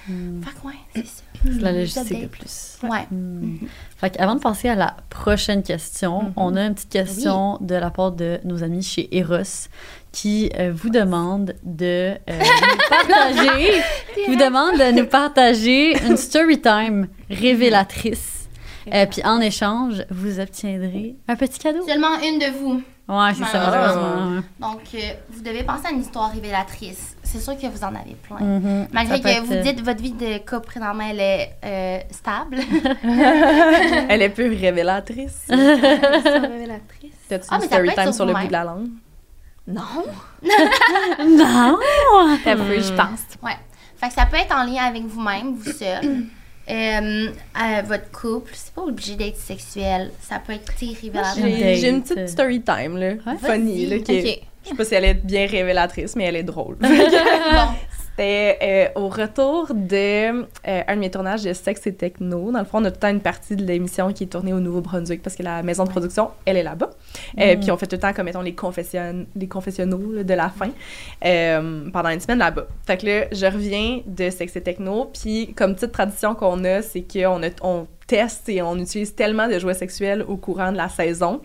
Fait 0.07 0.51
que 0.51 0.66
ouais, 0.66 0.74
c'est 0.95 1.07
ça. 1.07 1.22
C'est 1.45 1.61
la 1.61 1.72
logistique 1.72 2.22
de 2.22 2.26
plus. 2.26 2.78
Ouais. 2.82 3.07
Hmm. 3.11 3.59
Fait 3.97 4.18
avant 4.20 4.34
de 4.34 4.41
passer 4.41 4.68
à 4.68 4.74
la 4.74 4.97
prochaine 5.09 5.62
question, 5.62 6.32
on 6.36 6.57
a 6.57 6.64
une 6.64 6.74
petite 6.74 6.91
question 6.91 7.59
de 7.61 7.76
la 7.76 7.91
part 7.91 8.12
de 8.12 8.41
nos 8.45 8.64
amis 8.64 8.82
chez 8.82 9.16
Eros 9.16 9.68
qui 10.11 10.51
euh, 10.59 10.72
vous 10.74 10.91
demande 10.91 11.55
de 11.62 12.14
euh, 12.14 12.16
nous 12.28 12.78
partager, 12.88 13.82
vous 14.26 14.36
demande 14.36 14.76
de 14.78 15.01
nous 15.01 15.07
partager 15.07 15.97
une 16.05 16.16
story 16.16 16.61
time 16.61 17.07
révélatrice. 17.31 18.49
Euh, 18.93 19.07
puis 19.07 19.22
en 19.24 19.41
échange, 19.41 20.05
vous 20.11 20.41
obtiendrez 20.41 21.14
un 21.28 21.37
petit 21.37 21.59
cadeau. 21.59 21.87
Seulement 21.87 22.18
une 22.22 22.39
de 22.39 22.59
vous. 22.59 22.83
Ouais, 23.11 23.35
c'est 23.35 23.45
ça, 23.45 23.70
Malheureusement. 23.70 24.41
Donc, 24.61 24.83
euh, 24.95 24.99
vous 25.31 25.43
devez 25.43 25.64
penser 25.64 25.89
à 25.89 25.91
une 25.91 26.01
histoire 26.01 26.31
révélatrice. 26.33 27.16
C'est 27.24 27.41
sûr 27.41 27.59
que 27.59 27.66
vous 27.66 27.83
en 27.83 27.89
avez 27.89 28.14
plein. 28.22 28.39
Mhm. 28.39 28.87
Malgré 28.93 29.16
Ça 29.16 29.22
que 29.22 29.28
être, 29.28 29.45
vous 29.45 29.53
euh, 29.53 29.62
dites 29.62 29.85
votre 29.85 30.01
vie 30.01 30.12
de 30.12 30.39
couple 30.39 30.66
présentement, 30.66 31.05
elle 31.11 31.18
est 31.18 31.57
euh, 31.64 31.99
stable. 32.12 32.59
Elle 34.09 34.22
est 34.22 34.28
peu 34.28 34.49
révélatrice. 34.49 35.43
révélatrice. 35.49 37.14
T'as-tu 37.28 37.47
Ah, 37.51 37.57
une 37.57 37.62
story 37.62 37.83
peut 37.83 37.89
être 37.89 37.95
time 37.97 38.05
sur 38.05 38.14
sur 38.14 38.26
le 38.26 38.33
bout 38.33 38.47
de 38.47 38.53
la 38.53 38.64
langue? 38.64 38.89
Non. 39.66 40.05
Non! 41.26 41.78
T'as 42.45 42.55
peu, 42.55 42.81
je 42.81 42.93
pense. 42.93 43.22
Ouais. 43.43 43.57
Fait 43.97 44.09
que 44.09 44.14
ça 44.14 44.26
peut 44.26 44.37
être 44.37 44.55
en 44.55 44.62
lien 44.62 44.85
avec 44.85 45.03
vous-même, 45.03 45.55
vous 45.55 45.72
seul. 45.72 46.26
Euh, 46.70 47.28
euh, 47.60 47.82
votre 47.84 48.10
couple, 48.12 48.52
c'est 48.54 48.72
pas 48.72 48.82
obligé 48.82 49.16
d'être 49.16 49.36
sexuel. 49.36 50.10
Ça 50.20 50.38
peut 50.38 50.52
être 50.52 50.72
sais, 50.78 50.94
révélateur. 51.02 51.34
J'ai- 51.76 51.88
une 51.88 52.02
petite 52.02 52.28
story 52.28 52.60
time, 52.62 52.96
là. 52.96 53.08
Ouais. 53.26 53.38
Funny, 53.42 53.86
là. 53.86 53.98
Qui 53.98 54.12
est- 54.16 54.20
Ok. 54.38 54.40
Je 54.62 54.68
sais 54.68 54.74
pas 54.74 54.84
si 54.84 54.94
elle 54.94 55.04
est 55.06 55.14
bien 55.14 55.46
révélatrice, 55.46 56.14
mais 56.16 56.24
elle 56.24 56.36
est 56.36 56.42
drôle. 56.42 56.76
Bon. 56.80 56.86
C'était 58.20 58.58
euh, 58.96 59.00
au 59.00 59.08
retour 59.08 59.72
de 59.72 60.42
euh, 60.42 60.42
un 60.86 60.94
de 60.94 61.00
mes 61.00 61.10
tournages 61.10 61.42
de 61.42 61.54
Sexe 61.54 61.86
et 61.86 61.94
Techno. 61.94 62.52
Dans 62.52 62.58
le 62.58 62.66
fond, 62.66 62.82
on 62.82 62.84
a 62.84 62.90
tout 62.90 62.96
le 62.96 63.00
temps 63.00 63.08
une 63.08 63.22
partie 63.22 63.56
de 63.56 63.64
l'émission 63.64 64.12
qui 64.12 64.24
est 64.24 64.26
tournée 64.26 64.52
au 64.52 64.60
Nouveau-Brunswick 64.60 65.22
parce 65.22 65.36
que 65.36 65.42
la 65.42 65.62
maison 65.62 65.84
de 65.84 65.88
production, 65.88 66.28
elle 66.44 66.58
est 66.58 66.62
là-bas. 66.62 66.90
Euh, 67.38 67.56
Mm. 67.56 67.60
Puis 67.60 67.70
on 67.70 67.76
fait 67.78 67.86
tout 67.86 67.96
le 67.96 68.00
temps, 68.00 68.12
comme 68.12 68.26
mettons, 68.26 68.42
les, 68.42 68.54
confession... 68.54 69.24
les 69.34 69.48
confessionnaux 69.48 70.12
là, 70.12 70.22
de 70.22 70.34
la 70.34 70.50
fin 70.50 70.68
pendant 71.92 72.10
une 72.10 72.20
semaine 72.20 72.38
là-bas. 72.40 72.66
Fait 72.86 72.98
que 72.98 73.06
là, 73.06 73.24
je 73.32 73.46
reviens 73.46 74.00
de 74.06 74.28
Sexe 74.28 74.54
et 74.56 74.60
Techno. 74.60 75.10
Puis 75.18 75.54
comme 75.54 75.74
petite 75.74 75.92
tradition 75.92 76.34
qu'on 76.34 76.62
a, 76.64 76.82
c'est 76.82 77.02
qu'on 77.10 77.42
a- 77.42 77.48
on 77.62 77.86
teste 78.06 78.48
et 78.50 78.60
on 78.60 78.76
utilise 78.76 79.14
tellement 79.14 79.48
de 79.48 79.58
jouets 79.58 79.72
sexuels 79.74 80.22
au 80.28 80.36
courant 80.36 80.72
de 80.72 80.76
la 80.76 80.88
saison 80.90 81.40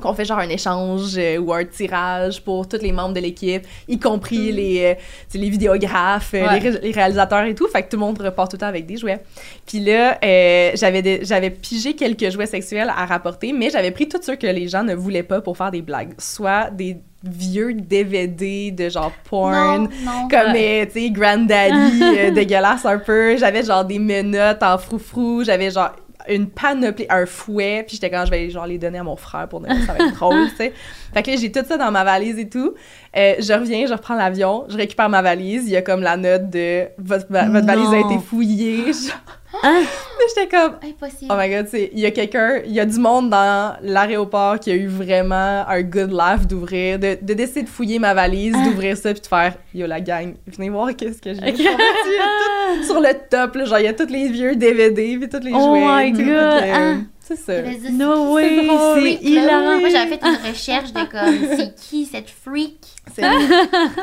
qu'on 0.00 0.14
fait 0.14 0.24
genre 0.24 0.38
un 0.38 0.48
échange 0.48 1.16
euh, 1.18 1.38
ou 1.38 1.52
un 1.52 1.64
tirage 1.64 2.42
pour 2.42 2.66
tous 2.68 2.78
les 2.82 2.92
membres 2.92 3.14
de 3.14 3.20
l'équipe, 3.20 3.66
y 3.88 3.98
compris 3.98 4.50
les, 4.52 4.84
euh, 4.84 4.94
les 5.38 5.50
vidéographes, 5.50 6.34
euh, 6.34 6.46
Ouais. 6.46 6.60
les, 6.60 6.70
ré- 6.70 6.80
les 6.82 6.90
réalisateurs 6.92 7.44
et 7.44 7.54
tout. 7.54 7.68
Fait 7.68 7.82
que 7.82 7.88
tout 7.90 7.96
le 7.96 8.00
monde 8.00 8.20
repart 8.20 8.50
tout 8.50 8.56
le 8.56 8.60
temps 8.60 8.66
avec 8.66 8.86
des 8.86 8.96
jouets. 8.96 9.22
Puis 9.66 9.80
là, 9.80 10.18
euh, 10.24 10.70
j'avais 10.74 11.50
pigé 11.50 11.94
quelques 11.94 12.30
jouets 12.30 12.46
sexuels 12.46 12.90
à 12.96 13.04
rapporter, 13.06 13.52
mais 13.52 13.70
j'avais 13.70 13.90
pris 13.90 14.08
tous 14.08 14.22
ceux 14.22 14.36
que 14.36 14.46
les 14.46 14.66
gens 14.68 14.82
ne 14.82 14.94
voulaient 14.94 15.22
pas 15.22 15.40
pour 15.40 15.56
faire 15.56 15.70
des 15.70 15.82
blagues. 15.82 16.14
Soit 16.18 16.70
des 16.70 16.96
vieux 17.22 17.74
DVD 17.74 18.70
de 18.70 18.88
genre 18.88 19.12
porn, 19.28 19.52
Non, 19.52 19.88
non. 20.04 20.28
comme, 20.30 20.54
euh, 20.56 20.86
tu 20.86 20.92
sais, 20.92 21.10
Granddaddy, 21.10 22.30
dégueulasse 22.34 22.86
un 22.86 22.98
peu. 22.98 23.36
J'avais 23.36 23.62
genre 23.62 23.84
des 23.84 23.98
menottes 23.98 24.62
en 24.62 24.78
froufrou. 24.78 25.44
J'avais 25.44 25.70
genre 25.70 25.90
une 26.34 26.48
panoplie, 26.48 27.06
un 27.10 27.26
fouet. 27.26 27.84
Puis 27.86 27.96
j'étais 27.96 28.10
quand 28.10 28.24
je 28.24 28.30
vais 28.30 28.50
genre 28.50 28.66
les 28.66 28.78
donner 28.78 28.98
à 28.98 29.02
mon 29.02 29.16
frère 29.16 29.48
pour 29.48 29.60
Noël, 29.60 29.76
ça 29.86 29.92
va 29.94 30.04
être 30.06 30.14
drôle, 30.16 30.48
tu 30.50 30.56
sais. 30.56 30.72
Fait 31.14 31.22
que 31.22 31.30
là, 31.30 31.36
j'ai 31.36 31.50
tout 31.52 31.64
ça 31.66 31.76
dans 31.76 31.90
ma 31.90 32.04
valise 32.04 32.38
et 32.38 32.48
tout. 32.48 32.74
Euh, 33.16 33.34
je 33.38 33.52
reviens, 33.52 33.86
je 33.86 33.92
reprends 33.92 34.14
l'avion, 34.16 34.64
je 34.68 34.76
récupère 34.76 35.08
ma 35.08 35.22
valise. 35.22 35.64
Il 35.66 35.70
y 35.72 35.76
a 35.76 35.82
comme 35.82 36.02
la 36.02 36.16
note 36.16 36.50
de 36.50 36.84
votre, 36.98 37.26
va- 37.30 37.48
votre 37.48 37.66
valise 37.66 37.90
a 37.92 37.98
été 37.98 38.18
fouillée. 38.18 38.84
Genre. 38.92 39.16
Hein? 39.62 39.82
J'étais 40.28 40.48
comme, 40.48 40.76
Impossible. 40.82 41.30
Oh 41.30 41.34
my 41.36 41.48
god, 41.50 41.66
c'est- 41.68 41.90
il 41.92 41.98
y 42.00 42.06
a 42.06 42.10
quelqu'un, 42.10 42.60
il 42.64 42.72
y 42.72 42.80
a 42.80 42.84
du 42.86 42.98
monde 42.98 43.30
dans 43.30 43.74
l'aéroport 43.82 44.60
qui 44.60 44.70
a 44.70 44.74
eu 44.74 44.86
vraiment 44.86 45.64
un 45.66 45.82
good 45.82 46.12
laugh 46.12 46.46
d'ouvrir, 46.46 46.98
de, 46.98 47.18
de 47.20 47.34
décider 47.34 47.62
de 47.62 47.68
fouiller 47.68 47.98
ma 47.98 48.14
valise, 48.14 48.54
Ah. 48.56 48.64
d'ouvrir 48.64 48.96
ça 48.96 49.12
puis 49.12 49.20
de 49.22 49.26
faire 49.26 49.54
Yo 49.74 49.86
la 49.86 50.00
gang, 50.00 50.34
venez 50.46 50.70
voir 50.70 50.94
qu'est-ce 50.96 51.20
que 51.20 51.34
j'ai. 51.34 51.40
Il 51.56 51.62
y 51.64 51.68
a 51.68 51.72
tout- 51.72 52.84
Sur 52.84 53.00
le 53.00 53.12
top, 53.28 53.56
là, 53.56 53.64
genre 53.64 53.78
il 53.80 53.84
y 53.84 53.88
a 53.88 53.92
tous 53.92 54.06
les 54.06 54.28
vieux 54.28 54.54
DVD 54.54 55.16
puis 55.18 55.28
tous 55.28 55.42
les 55.44 55.52
Oh 55.54 55.58
jouets. 55.60 56.10
my 56.10 56.12
tout, 56.12 56.18
God, 56.18 56.26
que, 56.26 56.70
hein? 56.72 57.02
C'est 57.20 57.36
ça. 57.36 57.52
No 57.92 58.32
way, 58.34 58.66
c'est 58.96 59.24
hilarant. 59.24 59.78
Moi, 59.80 59.88
j'avais 59.88 60.16
fait 60.16 60.20
une 60.24 60.48
recherche 60.48 60.92
de 60.92 61.00
comme, 61.10 61.56
c'est 61.56 61.74
qui 61.76 62.04
cette 62.04 62.28
freak? 62.28 62.78
C'est 63.20 63.26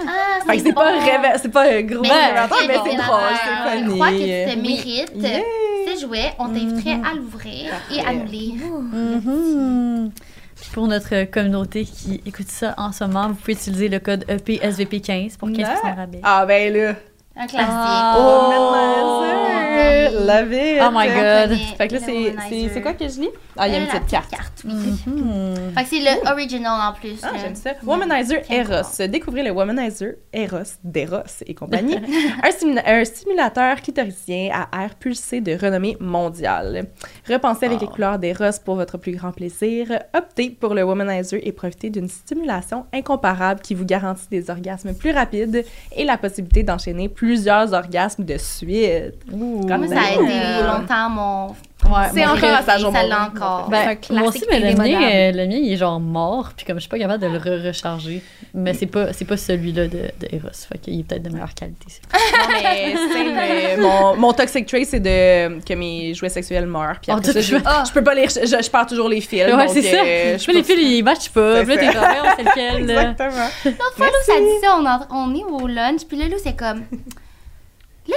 Ah, 0.07 0.45
fait 0.45 0.57
que 0.57 0.63
c'est 0.63 0.73
pas, 0.73 1.37
c'est 1.41 1.49
pas 1.51 1.63
un 1.71 1.81
gros 1.81 2.01
Mais 2.01 2.09
révélateur, 2.09 2.57
mais 2.67 2.73
c'est 2.85 2.97
drôle, 2.97 3.19
c'est 3.31 3.79
Je 3.79 3.83
funny. 3.83 3.93
crois 3.95 4.09
que 4.09 4.49
tu 4.49 4.55
te 4.55 4.61
mérites 4.61 5.11
Yeah. 5.15 5.39
ces 5.87 6.01
jouets. 6.05 6.33
On 6.39 6.47
t'inviterait 6.49 6.99
à 7.09 7.15
l'ouvrir 7.15 7.71
et 7.93 7.99
à 8.01 8.13
nous 8.13 8.25
lire. 8.25 8.55
Mhm. 8.65 10.11
Puis 10.59 10.69
Pour 10.73 10.87
notre 10.87 11.25
communauté 11.25 11.85
qui 11.85 12.21
écoute 12.25 12.47
ça 12.49 12.73
en 12.77 12.91
ce 12.91 13.03
moment, 13.03 13.27
vous 13.29 13.35
pouvez 13.35 13.53
utiliser 13.53 13.89
le 13.89 13.99
code 13.99 14.25
E 14.29 14.37
EPSVP15 14.37 15.37
pour 15.37 15.49
15% 15.49 15.55
de 15.91 15.95
rabais. 15.95 16.19
Ah 16.23 16.45
ben 16.47 16.73
là. 16.73 16.93
Un 17.39 17.47
classique. 17.47 17.69
Ah. 17.71 18.15
Oh, 18.19 18.53
Oh. 18.99 20.25
love 20.25 20.51
it. 20.51 20.81
Oh 20.81 20.89
my 20.91 21.07
God. 21.07 21.57
Fait 21.77 21.87
que 21.87 21.93
là, 21.95 21.99
c'est- 22.01 22.81
quoi 22.81 22.93
que 22.93 23.07
je 23.07 23.19
lis? 23.21 23.29
Ah, 23.55 23.67
il 23.67 23.73
y 23.73 23.77
a 23.77 23.79
une 23.79 23.87
petite 23.87 24.07
carte. 24.07 24.63
oui. 24.65 24.73
Mhm. 25.05 25.55
Fait 25.75 25.83
que 25.83 25.89
c'est 25.89 25.99
le 25.99 26.31
original 26.31 26.79
en 26.89 26.93
plus. 26.93 27.19
Ah, 27.23 27.31
j'aime 27.41 27.55
ça. 27.55 27.71
Womanizer 27.85 28.41
Eros. 28.49 29.07
Découvrez 29.07 29.43
le 29.43 29.51
Womanizer 29.51 30.13
Eros 30.33 30.57
d'Eros 30.83 31.43
et 31.45 31.53
compagnie. 31.53 31.95
un, 32.43 32.49
simula- 32.49 32.83
un 32.85 33.05
stimulateur 33.05 33.81
clitoricien 33.81 34.49
à 34.71 34.83
air 34.83 34.95
pulsé 34.95 35.41
de 35.41 35.55
renommée 35.57 35.97
mondiale. 35.99 36.87
Repensez 37.29 37.65
avec 37.67 37.81
les 37.81 37.87
couleurs 37.87 38.19
d'Eros 38.19 38.59
pour 38.65 38.75
votre 38.75 38.97
plus 38.97 39.15
grand 39.15 39.31
plaisir. 39.31 39.87
Optez 40.15 40.49
pour 40.49 40.73
le 40.73 40.83
Womanizer 40.83 41.39
et 41.43 41.51
profitez 41.51 41.89
d'une 41.89 42.09
stimulation 42.09 42.85
incomparable 42.93 43.61
qui 43.61 43.75
vous 43.75 43.85
garantit 43.85 44.27
des 44.29 44.49
orgasmes 44.49 44.93
plus 44.93 45.11
rapides 45.11 45.65
et 45.95 46.03
la 46.05 46.17
possibilité 46.17 46.63
d'enchaîner 46.63 47.09
plusieurs 47.27 47.73
orgasmes 47.73 48.23
de 48.23 48.37
suite. 48.37 49.15
Ouh, 49.33 49.65
Moi, 49.67 49.87
ça 49.87 49.99
a 49.99 50.13
aidé 50.13 50.63
longtemps 50.65 51.09
mon 51.09 51.55
Ouais, 51.85 52.07
C'est 52.11 52.25
encore 52.25 52.49
à 52.49 52.63
Ça 52.63 52.77
l'a 53.03 53.27
encore. 53.27 53.69
Ben, 53.69 53.95
C'est 54.01 54.11
un 54.13 54.17
moi 54.19 54.29
aussi, 54.29 54.43
mais 54.49 54.59
le 54.59 54.75
mien, 54.75 54.99
euh, 54.99 55.31
le 55.31 55.45
mien, 55.47 55.57
il 55.61 55.71
est 55.71 55.77
genre 55.77 55.99
mort, 55.99 56.51
puis 56.57 56.65
comme 56.65 56.77
je 56.77 56.81
suis 56.81 56.89
pas 56.89 56.97
capable 56.97 57.21
de 57.21 57.27
le 57.27 57.37
re-recharger. 57.37 58.21
Mais 58.55 58.73
c'est 58.73 58.87
pas, 58.87 59.13
c'est 59.13 59.25
pas 59.25 59.37
celui-là 59.37 59.83
de, 59.87 59.99
de 60.19 60.27
Eros, 60.31 60.49
fait 60.69 60.79
qu'il 60.79 60.99
est 60.99 61.03
peut-être 61.03 61.21
de 61.23 61.29
meilleure 61.29 61.53
qualité. 61.53 61.85
Non, 62.11 62.19
mais 62.51 62.95
c'est 63.13 63.77
mon, 63.77 64.15
mon 64.17 64.33
toxic 64.33 64.65
trait, 64.65 64.83
c'est 64.85 64.99
de 64.99 65.59
que 65.63 65.73
mes 65.75 66.13
jouets 66.15 66.29
sexuels 66.29 66.65
meurent. 66.65 66.97
Puis 67.01 67.11
après 67.11 67.31
ça, 67.31 67.39
je, 67.41 67.93
peux 67.93 68.03
pas 68.03 68.15
les 68.15 68.27
je, 68.27 68.45
je 68.61 68.69
perds 68.71 68.87
toujours 68.87 69.07
les 69.07 69.21
fils. 69.21 69.43
Ouais, 69.45 69.67
c'est 69.67 69.83
ça. 69.83 69.97
euh, 70.03 70.37
Je 70.39 70.43
fais 70.43 70.53
les 70.53 70.63
fils, 70.63 70.75
ils 70.81 71.03
matchent 71.03 71.29
pas. 71.29 71.63
Puis 71.63 71.75
là, 71.75 71.77
t'es 71.77 71.93
comme, 71.93 72.03
on 72.03 72.35
sait 72.35 72.43
lequel. 72.43 72.81
Exactement. 72.89 73.49
L'autre 73.65 73.93
fois, 73.95 74.07
Lou, 74.07 74.13
ça 74.25 74.33
dit 74.39 74.59
ça, 74.63 74.77
on, 74.79 74.85
en- 74.85 75.07
on 75.29 75.35
est 75.35 75.43
au 75.63 75.67
lunch, 75.67 76.01
puis 76.09 76.17
là, 76.17 76.25
Lou, 76.27 76.37
c'est 76.43 76.57
comme... 76.57 76.83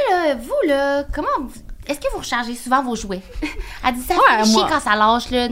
Là, 0.08 0.34
vous, 0.34 0.68
là, 0.68 1.04
comment... 1.14 1.28
Est-ce 1.86 1.98
que 2.00 2.10
vous 2.12 2.18
rechargez 2.18 2.54
souvent 2.54 2.82
vos 2.82 2.94
jouets? 2.94 3.22
Elle 3.86 3.94
dit 3.94 4.02
ça 4.02 4.14
Ouais, 4.14 4.20
fait 4.38 4.44
chier 4.44 4.52
moi. 4.54 4.68
quand 4.70 4.80
ça 4.80 4.94
lâche, 4.96 5.30
là. 5.30 5.48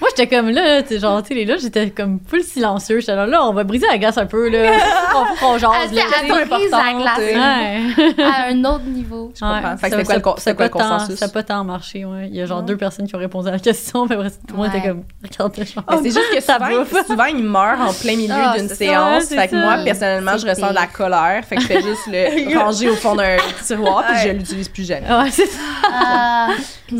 Moi, 0.00 0.08
j'étais 0.16 0.34
comme 0.34 0.48
là, 0.50 0.82
tu 0.82 0.88
sais, 0.88 0.98
genre, 1.00 1.22
tu 1.22 1.34
sais, 1.34 1.44
là, 1.44 1.56
j'étais 1.58 1.90
comme 1.90 2.20
full 2.26 2.42
silencieux. 2.42 3.00
J'étais 3.00 3.14
là, 3.14 3.26
là, 3.26 3.44
on 3.44 3.52
va 3.52 3.64
briser 3.64 3.86
la 3.86 3.98
glace 3.98 4.16
un 4.16 4.24
peu, 4.26 4.48
là. 4.48 4.72
On 5.14 5.36
qu'on 5.38 5.58
jase, 5.58 5.92
là. 5.92 6.02
brise 6.48 6.70
la 6.70 6.92
glace 6.94 7.18
Ouais. 7.18 8.24
à 8.24 8.46
un 8.48 8.64
autre 8.64 8.84
niveau. 8.84 9.30
Je 9.34 9.40
comprends. 9.40 9.56
Ouais, 9.72 9.76
Fait 9.76 9.90
que 9.90 9.96
ça- 9.96 10.04
c'était 10.04 10.20
quoi 10.22 10.36
le, 10.36 10.54
quoi 10.54 10.68
consensus? 10.68 11.16
Ça 11.16 11.26
n'a 11.26 11.32
pas 11.32 11.42
tant 11.42 11.64
marché, 11.64 12.04
ouais. 12.06 12.28
Il 12.28 12.34
y 12.36 12.40
a 12.40 12.46
genre 12.46 12.60
Ouais. 12.60 12.64
deux 12.64 12.76
personnes 12.78 13.06
qui 13.06 13.14
ont 13.14 13.18
répondu 13.18 13.48
à 13.48 13.52
la 13.52 13.58
question, 13.58 14.06
mais 14.06 14.14
après, 14.16 14.30
tout 14.30 14.36
le 14.52 14.56
monde 14.56 14.68
était 14.68 14.80
comme, 14.88 15.02
regarde, 15.22 15.54
genre. 15.56 15.84
C'est 16.02 16.10
juste 16.10 16.34
que 16.34 16.40
Ça 16.40 16.58
souvent, 16.58 17.02
souvent, 17.06 17.24
ils 17.26 17.42
meurent 17.44 17.80
en 17.80 17.92
plein 17.92 18.16
milieu 18.16 18.32
Ah, 18.34 18.54
d'une 18.56 18.68
c'est 18.68 18.74
ça, 18.76 18.84
séance. 18.84 19.24
c'est 19.24 19.36
fait 19.36 19.48
que 19.48 19.56
moi, 19.56 19.78
personnellement, 19.84 20.32
je 20.32 20.38
C'est 20.46 20.50
ressens 20.50 20.70
de 20.70 20.74
la 20.74 20.86
colère. 20.86 21.44
Fait 21.44 21.56
que 21.56 21.62
je 21.62 21.66
fais 21.66 21.82
juste 21.82 22.06
le 22.06 22.58
ranger 22.58 22.88
au 22.88 22.94
fond 22.94 23.14
d'un 23.14 23.36
tiroir 23.66 24.04
puis 24.06 24.16
je 24.24 24.28
l'utilise 24.30 24.68
plus 24.70 24.86
jamais. 24.86 25.08
Ouais, 25.12 25.30
c'est 25.30 25.46
ça. 25.46 25.58
Ah, 25.92 26.48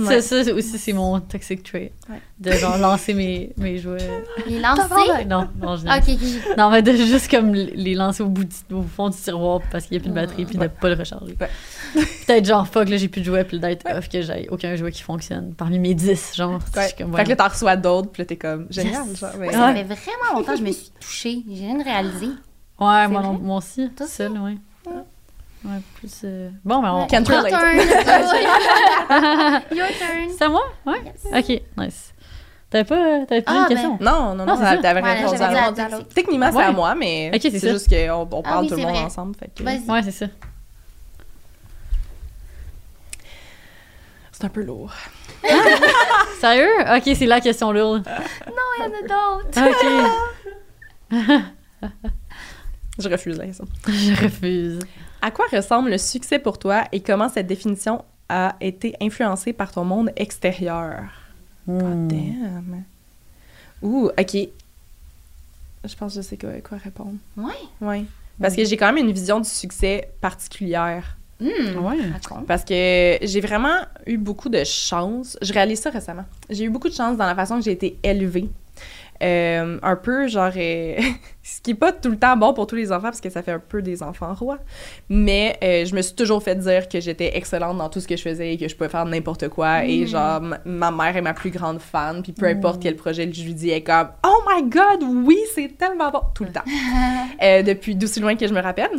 Ça, 0.06 0.20
c'est 0.20 0.52
aussi, 0.52 0.78
c'est 0.78 0.92
mon 0.92 1.18
toxic 1.20 1.62
trait. 1.62 1.92
Ouais. 2.10 2.20
De 2.40 2.52
genre 2.52 2.78
lancer 2.78 3.12
mes, 3.12 3.52
mes 3.58 3.76
jouets. 3.76 3.98
les 4.46 4.60
lancer? 4.60 5.26
Non, 5.28 5.46
non, 5.60 5.76
je 5.76 5.84
Ok, 5.86 6.08
ok. 6.08 6.56
Non, 6.56 6.70
mais 6.70 6.80
de 6.80 6.92
juste 6.92 7.30
comme 7.30 7.52
les 7.52 7.94
lancer 7.94 8.22
au, 8.22 8.28
bout 8.28 8.44
du- 8.44 8.74
au 8.74 8.82
fond 8.82 9.10
du 9.10 9.16
tiroir 9.18 9.60
parce 9.70 9.84
qu'il 9.84 9.98
n'y 9.98 10.00
a 10.00 10.00
plus 10.02 10.08
de 10.08 10.14
batterie 10.14 10.46
puis 10.46 10.56
de 10.56 10.66
pas 10.66 10.88
le 10.88 10.94
recharger. 10.94 11.36
Ouais. 11.38 11.50
Peut-être 12.26 12.46
genre, 12.46 12.66
fuck, 12.66 12.88
là, 12.88 12.96
j'ai 12.96 13.08
plus 13.08 13.20
de 13.20 13.26
jouets 13.26 13.44
puis 13.44 13.60
d'être 13.60 13.84
off 13.94 14.08
que 14.08 14.22
j'ai 14.22 14.48
aucun 14.50 14.74
jouet 14.74 14.90
qui 14.90 15.02
fonctionne 15.02 15.52
parmi 15.54 15.78
mes 15.78 15.92
10, 15.92 16.32
genre. 16.34 16.58
Ouais. 16.74 16.88
comme, 16.96 17.14
Fait 17.14 17.24
que 17.24 17.28
là, 17.28 17.30
ouais. 17.34 17.36
t'en 17.36 17.48
reçois 17.48 17.76
d'autres, 17.76 18.10
puis 18.10 18.22
là, 18.22 18.26
t'es 18.26 18.36
comme 18.36 18.66
génial. 18.70 19.06
Yes. 19.06 19.20
Genre, 19.20 19.30
ça 19.52 19.74
fait 19.74 19.82
vraiment 19.84 20.32
longtemps 20.38 20.52
que 20.52 20.58
je 20.58 20.64
me 20.64 20.72
suis 20.72 20.90
touchée. 20.98 21.42
J'ai 21.46 21.66
rien 21.66 21.82
réalisé. 21.82 22.28
Ouais, 22.78 23.06
moi, 23.08 23.20
non, 23.22 23.34
moi 23.34 23.58
aussi. 23.58 23.90
Toi 23.90 24.06
seul, 24.06 24.32
ouais. 24.32 24.56
Ouais, 25.62 25.76
plus. 25.96 26.22
euh, 26.24 26.48
Bon, 26.64 26.80
mais 26.80 26.88
on. 26.88 27.06
Can't 27.06 27.28
Your 27.28 27.42
turn. 27.46 27.76
Your 29.76 29.88
turn. 29.88 30.30
C'est 30.38 30.44
à 30.44 30.48
moi? 30.48 30.62
Ouais? 30.86 31.02
Ok, 31.36 31.60
nice. 31.76 32.14
T'avais 32.70 32.84
pas, 32.84 33.26
t'avais 33.26 33.42
pas 33.42 33.50
Ah, 33.52 33.54
une 33.56 33.62
ben, 33.62 33.68
question? 33.68 33.98
Non, 34.00 34.34
non, 34.34 34.46
Non, 34.46 34.56
non, 34.56 34.80
t'avais 34.80 35.02
Ouais, 35.02 35.12
répondu 35.14 35.42
à 35.42 35.88
l'autre. 35.88 36.08
Techniquement, 36.14 36.50
c'est 36.52 36.56
Ouais. 36.58 36.64
à 36.64 36.70
moi, 36.72 36.94
mais 36.94 37.30
Ok, 37.34 37.40
c'est 37.42 37.58
juste 37.68 37.88
qu'on 37.90 38.28
on 38.30 38.40
Ah 38.40 38.42
parle 38.48 38.62
oui, 38.62 38.68
tout 38.68 38.76
le 38.76 38.82
monde 38.82 38.92
vrai. 38.94 39.04
ensemble. 39.04 39.34
Fait 39.36 39.50
que 39.54 39.62
Vas-y. 39.64 39.80
Ouais, 39.90 40.02
c'est 40.04 40.12
ça. 40.12 40.26
c'est 44.32 44.44
un 44.44 44.48
peu 44.48 44.62
lourd. 44.62 44.92
Sérieux? 46.40 46.70
Ok, 46.96 47.02
c'est 47.16 47.26
la 47.26 47.40
question 47.40 47.72
lourde. 47.72 48.08
Il 48.46 48.52
y 48.82 48.86
en 48.86 48.86
a 48.86 49.02
d'autres. 49.42 49.60
Ok. 51.12 51.42
Je 52.98 53.08
refusais 53.08 53.52
ça. 53.52 53.64
Je 53.86 54.22
refuse. 54.24 54.78
À 55.22 55.30
quoi 55.30 55.46
ressemble 55.52 55.90
le 55.90 55.98
succès 55.98 56.38
pour 56.38 56.58
toi 56.58 56.84
et 56.92 57.00
comment 57.02 57.28
cette 57.28 57.46
définition 57.46 58.04
a 58.28 58.54
été 58.60 58.94
influencée 59.02 59.52
par 59.52 59.72
ton 59.72 59.84
monde 59.84 60.10
extérieur? 60.16 61.00
Hmm. 61.66 62.08
Damn. 62.08 62.84
Ouh, 63.82 64.10
ok. 64.18 64.36
Je 65.84 65.96
pense 65.96 66.14
que 66.14 66.20
je 66.20 66.26
sais 66.26 66.36
quoi, 66.36 66.50
quoi 66.66 66.78
répondre. 66.78 67.14
Ouais. 67.36 67.52
Oui. 67.80 68.06
Parce 68.40 68.56
que 68.56 68.64
j'ai 68.64 68.76
quand 68.76 68.92
même 68.92 69.06
une 69.06 69.12
vision 69.12 69.40
du 69.40 69.48
succès 69.48 70.10
particulière. 70.20 71.16
Hmm. 71.40 71.78
Ouais. 71.84 71.96
Parce 72.46 72.64
que 72.64 73.18
j'ai 73.22 73.40
vraiment 73.40 73.78
eu 74.06 74.18
beaucoup 74.18 74.48
de 74.48 74.62
chance. 74.64 75.38
Je 75.40 75.52
réalise 75.52 75.80
ça 75.80 75.90
récemment. 75.90 76.24
J'ai 76.50 76.64
eu 76.64 76.70
beaucoup 76.70 76.88
de 76.88 76.94
chance 76.94 77.16
dans 77.16 77.26
la 77.26 77.34
façon 77.34 77.56
que 77.56 77.64
j'ai 77.64 77.72
été 77.72 77.98
élevée. 78.02 78.48
Euh, 79.22 79.78
un 79.82 79.96
peu 79.96 80.28
genre 80.28 80.50
euh, 80.56 80.94
ce 81.42 81.60
qui 81.60 81.72
est 81.72 81.74
pas 81.74 81.92
tout 81.92 82.08
le 82.08 82.16
temps 82.16 82.38
bon 82.38 82.54
pour 82.54 82.66
tous 82.66 82.76
les 82.76 82.90
enfants 82.90 83.02
parce 83.08 83.20
que 83.20 83.28
ça 83.28 83.42
fait 83.42 83.52
un 83.52 83.58
peu 83.58 83.82
des 83.82 84.02
enfants 84.02 84.32
rois 84.32 84.56
mais 85.10 85.58
euh, 85.62 85.84
je 85.84 85.94
me 85.94 86.00
suis 86.00 86.14
toujours 86.14 86.42
fait 86.42 86.54
dire 86.54 86.88
que 86.88 87.00
j'étais 87.00 87.36
excellente 87.36 87.76
dans 87.76 87.90
tout 87.90 88.00
ce 88.00 88.08
que 88.08 88.16
je 88.16 88.22
faisais 88.22 88.54
et 88.54 88.56
que 88.56 88.66
je 88.66 88.74
pouvais 88.74 88.88
faire 88.88 89.04
n'importe 89.04 89.48
quoi 89.48 89.84
et 89.84 90.06
genre 90.06 90.36
m- 90.38 90.58
ma 90.64 90.90
mère 90.90 91.14
est 91.18 91.20
ma 91.20 91.34
plus 91.34 91.50
grande 91.50 91.80
fan 91.80 92.22
puis 92.22 92.32
peu 92.32 92.46
importe 92.46 92.80
quel 92.82 92.96
projet 92.96 93.30
je 93.30 93.42
lui 93.44 93.52
dis 93.52 93.68
elle 93.68 93.76
est 93.76 93.82
comme 93.82 94.08
oh 94.26 94.38
my 94.48 94.62
god 94.70 95.02
oui 95.26 95.36
c'est 95.54 95.76
tellement 95.76 96.10
bon 96.10 96.22
tout 96.34 96.44
le 96.44 96.52
temps. 96.52 96.64
Depuis 97.66 97.94
d'aussi 97.96 98.20
loin 98.20 98.36
que 98.36 98.46
je 98.46 98.54
me 98.54 98.60
rappelle. 98.62 98.90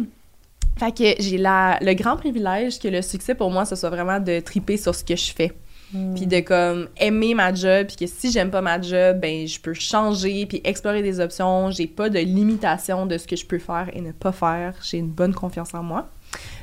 Fait 0.78 0.92
que 0.96 1.22
j'ai 1.22 1.38
le 1.40 1.94
grand 1.94 2.16
privilège 2.18 2.80
que 2.80 2.88
le 2.88 3.02
succès 3.02 3.36
pour 3.36 3.50
moi, 3.52 3.66
ce 3.66 3.76
soit 3.76 3.90
vraiment 3.90 4.20
de 4.20 4.40
triper 4.40 4.78
sur 4.78 4.94
ce 4.96 5.04
que 5.04 5.16
je 5.16 5.32
fais. 5.34 5.52
Puis 6.16 6.26
de 6.28 6.40
comme 6.40 6.88
aimer 6.98 7.34
ma 7.34 7.54
job, 7.54 7.88
puis 7.88 7.96
que 7.98 8.08
si 8.08 8.32
j'aime 8.32 8.50
pas 8.50 8.62
ma 8.62 8.82
job, 8.82 9.20
ben 9.20 9.46
je 9.48 9.60
peux 9.60 9.74
changer, 9.74 10.46
puis 10.46 10.62
explorer 10.64 11.02
des 11.02 11.20
options. 11.20 11.70
J'ai 11.72 11.88
pas 11.88 12.10
de 12.10 12.20
limitation 12.20 13.06
de 13.06 13.18
ce 13.18 13.28
que 13.28 13.36
je 13.36 13.46
peux 13.46 13.60
faire 13.60 13.90
et 13.94 14.00
ne 14.02 14.12
pas 14.12 14.32
faire. 14.32 14.74
J'ai 14.84 14.98
une 14.98 15.10
bonne 15.10 15.34
confiance 15.34 15.74
en 15.74 15.84
moi. 15.84 16.08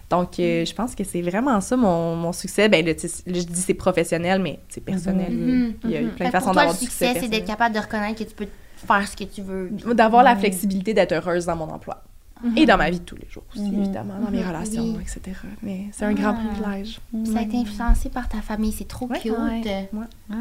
Donc, 0.08 0.40
euh, 0.40 0.64
je 0.64 0.72
pense 0.74 0.94
que 0.94 1.04
c'est 1.04 1.20
vraiment 1.20 1.60
ça 1.60 1.76
mon, 1.76 2.16
mon 2.16 2.32
succès. 2.32 2.70
Ben, 2.70 2.84
là, 2.86 2.92
je 3.26 3.32
dis 3.42 3.60
c'est 3.60 3.74
professionnel, 3.74 4.40
mais 4.40 4.58
c'est 4.70 4.80
personnel. 4.82 5.30
Mhm. 5.30 5.74
Il 5.84 5.90
y 5.90 5.96
a 5.96 6.00
Mhm. 6.00 6.10
plein 6.12 6.26
de 6.26 6.30
façons 6.30 6.46
pour 6.46 6.54
toi, 6.54 6.62
le 6.62 6.66
d'avoir 6.68 6.78
du 6.78 6.84
succès. 6.86 7.06
succès, 7.08 7.20
c'est 7.20 7.28
d'être 7.28 7.46
capable 7.46 7.74
de 7.74 7.80
reconnaître 7.80 8.18
que 8.18 8.28
tu 8.28 8.34
peux 8.34 8.46
faire 8.86 9.06
ce 9.06 9.14
que 9.14 9.24
tu 9.24 9.42
veux. 9.42 9.68
D'avoir 9.94 10.22
la 10.22 10.36
flexibilité 10.36 10.94
d'être 10.94 11.12
heureuse 11.12 11.44
dans 11.44 11.56
mon 11.56 11.68
emploi. 11.68 12.02
Et 12.56 12.66
dans 12.66 12.76
ma 12.76 12.90
vie 12.90 13.00
de 13.00 13.04
tous 13.04 13.16
les 13.16 13.28
jours 13.28 13.42
aussi, 13.52 13.62
Mhm. 13.70 13.82
évidemment, 13.82 14.14
dans 14.24 14.30
mes 14.30 14.40
Mhm. 14.42 14.48
relations, 14.48 14.82
Oui. 14.82 15.02
etc. 15.02 15.36
Mais 15.62 15.86
c'est 15.92 16.04
un 16.04 16.12
grand 16.14 16.36
Ah. 16.38 16.54
privilège. 16.54 17.00
Ça 17.32 17.38
a 17.38 17.42
été 17.42 17.56
influencé 17.58 18.08
par 18.10 18.28
ta 18.28 18.40
famille. 18.40 18.72
C'est 18.72 18.88
trop 18.88 19.06
Ouais. 19.06 19.18
cute. 19.20 19.32
Ouais. 19.32 19.62
Ah. 20.30 20.34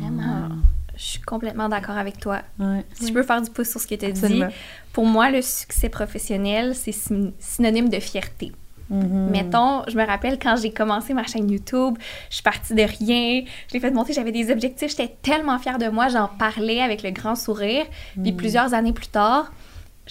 Vraiment. 0.00 0.48
Je 0.96 1.02
suis 1.02 1.20
complètement 1.20 1.68
d'accord 1.68 1.96
avec 1.96 2.18
toi. 2.18 2.40
Ouais. 2.58 2.84
Si 2.92 3.08
je 3.08 3.12
peux 3.12 3.22
faire 3.22 3.40
du 3.40 3.50
pouce 3.50 3.70
sur 3.70 3.80
ce 3.80 3.86
que 3.86 3.94
tu 3.94 4.04
as 4.04 4.10
dit, 4.12 4.42
pour 4.92 5.06
moi, 5.06 5.30
le 5.30 5.40
succès 5.42 5.88
professionnel, 5.88 6.74
c'est 6.74 6.92
syn- 6.92 7.32
synonyme 7.38 7.88
de 7.88 7.98
fierté. 7.98 8.52
Mhm. 8.90 9.30
Mettons, 9.30 9.84
je 9.88 9.96
me 9.96 10.04
rappelle 10.06 10.38
quand 10.38 10.54
j'ai 10.60 10.70
commencé 10.70 11.14
ma 11.14 11.24
chaîne 11.24 11.50
YouTube, 11.50 11.96
je 12.28 12.34
suis 12.34 12.42
partie 12.42 12.74
de 12.74 12.82
rien, 12.82 13.42
je 13.68 13.72
l'ai 13.72 13.80
fait 13.80 13.90
monter, 13.90 14.12
j'avais 14.12 14.32
des 14.32 14.50
objectifs, 14.52 14.90
j'étais 14.90 15.16
tellement 15.22 15.58
fière 15.58 15.78
de 15.78 15.88
moi, 15.88 16.08
j'en 16.08 16.28
parlais 16.28 16.82
avec 16.82 17.02
le 17.02 17.10
grand 17.10 17.34
sourire. 17.34 17.86
Puis 18.22 18.32
plusieurs 18.32 18.74
années 18.74 18.92
plus 18.92 19.06
tard, 19.06 19.50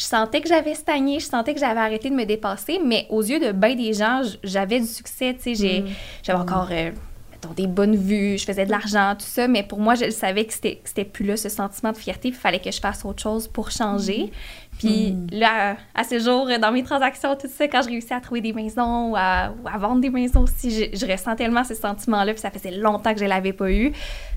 je 0.01 0.05
sentais 0.07 0.41
que 0.41 0.47
j'avais 0.49 0.73
stagné, 0.73 1.19
je 1.19 1.25
sentais 1.25 1.53
que 1.53 1.59
j'avais 1.59 1.79
arrêté 1.79 2.09
de 2.09 2.15
me 2.15 2.25
dépasser, 2.25 2.79
mais 2.83 3.05
aux 3.09 3.21
yeux 3.21 3.39
de 3.39 3.51
bien 3.51 3.75
des 3.75 3.93
gens, 3.93 4.21
j'avais 4.43 4.79
du 4.79 4.87
succès, 4.87 5.35
tu 5.35 5.41
sais, 5.43 5.55
j'ai- 5.55 5.83
j'avais 6.23 6.39
encore 6.39 6.69
euh, 6.71 6.89
mettons, 7.31 7.53
des 7.55 7.67
bonnes 7.67 7.95
vues, 7.95 8.37
je 8.39 8.45
faisais 8.45 8.65
de 8.65 8.71
l'argent, 8.71 9.13
tout 9.13 9.25
ça, 9.27 9.47
mais 9.47 9.61
pour 9.61 9.79
moi, 9.79 9.93
je 9.95 10.05
le 10.05 10.11
savais 10.11 10.45
que 10.45 10.53
c'était 10.53 11.05
plus 11.05 11.23
là 11.25 11.37
ce 11.37 11.49
sentiment 11.49 11.91
de 11.91 11.97
fierté, 11.97 12.29
il 12.29 12.33
fallait 12.33 12.59
que 12.59 12.71
je 12.71 12.79
fasse 12.79 13.05
autre 13.05 13.21
chose 13.21 13.47
pour 13.47 13.69
changer. 13.69 14.31
Puis 14.79 15.13
là, 15.31 15.75
à 15.93 16.03
ce 16.03 16.17
jour, 16.17 16.47
dans 16.59 16.71
mes 16.71 16.81
transactions, 16.83 17.35
tout 17.35 17.47
ça, 17.55 17.67
quand 17.67 17.83
je 17.83 17.89
réussis 17.89 18.13
à 18.15 18.19
trouver 18.21 18.41
des 18.41 18.53
maisons 18.53 19.11
ou 19.11 19.15
à, 19.15 19.53
ou 19.63 19.67
à 19.67 19.77
vendre 19.77 20.01
des 20.01 20.09
maisons 20.09 20.41
aussi, 20.41 20.71
je, 20.71 20.97
je 20.97 21.05
ressens 21.05 21.35
tellement 21.35 21.63
ce 21.63 21.75
sentiment-là, 21.75 22.33
puis 22.33 22.41
ça 22.41 22.49
faisait 22.49 22.71
longtemps 22.71 23.13
que 23.13 23.19
je 23.19 23.25
l'avais 23.25 23.53
pas 23.53 23.69
eu. 23.71 23.91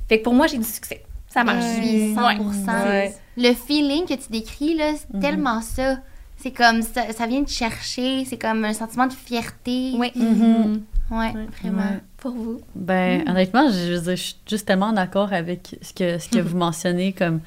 Fait 0.08 0.18
que 0.18 0.24
pour 0.24 0.34
moi, 0.34 0.46
j'ai 0.46 0.58
du 0.58 0.64
succès. 0.64 1.02
Ça 1.35 1.43
marche. 1.43 1.64
Je 1.64 1.82
suis 1.82 2.14
100%. 2.14 2.87
Ouais. 2.87 3.12
Le 3.37 3.53
feeling 3.55 4.07
que 4.07 4.14
tu 4.14 4.30
décris, 4.30 4.74
là, 4.76 4.93
c'est 4.97 5.18
tellement 5.18 5.61
ça. 5.61 5.99
C'est 6.37 6.53
comme 6.53 6.82
ça, 6.82 7.12
ça 7.12 7.26
vient 7.26 7.43
te 7.43 7.51
chercher, 7.51 8.24
c'est 8.24 8.39
comme 8.39 8.64
un 8.64 8.72
sentiment 8.72 9.09
de 9.09 9.12
fierté. 9.12 9.95
Oui. 9.97 10.12
Mhm. 10.14 10.82
Ouais, 11.11 11.32
vraiment. 11.61 11.82
Ouais. 11.82 12.01
Pour 12.18 12.32
vous. 12.35 12.61
Ben, 12.76 13.24
honnêtement, 13.28 13.68
je, 13.68 14.01
je 14.01 14.14
suis 14.14 14.37
juste 14.49 14.66
tellement 14.66 14.93
d'accord 14.93 15.32
avec 15.32 15.76
ce 15.82 15.93
que, 15.93 16.18
ce 16.18 16.28
que 16.28 16.39
vous 16.39 16.57
mentionnez. 16.57 17.12
Comme, 17.12 17.41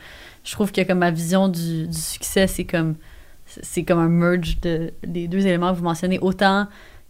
je 0.43 0.51
trouve 0.51 0.73
que 0.73 0.81
comme 0.81 0.99
ma 0.99 1.11
vision 1.11 1.47
du, 1.47 1.87
du 1.87 1.97
succès, 1.97 2.47
c'est 2.47 2.65
comme, 2.65 2.95
c'est 3.45 3.83
comme 3.83 3.99
un 3.99 4.09
merge 4.09 4.59
de, 4.61 4.93
des 5.05 5.29
deux 5.29 5.47
éléments 5.47 5.71
que 5.71 5.77
vous 5.77 5.83
mentionnez. 5.85 6.19
Autant 6.19 6.67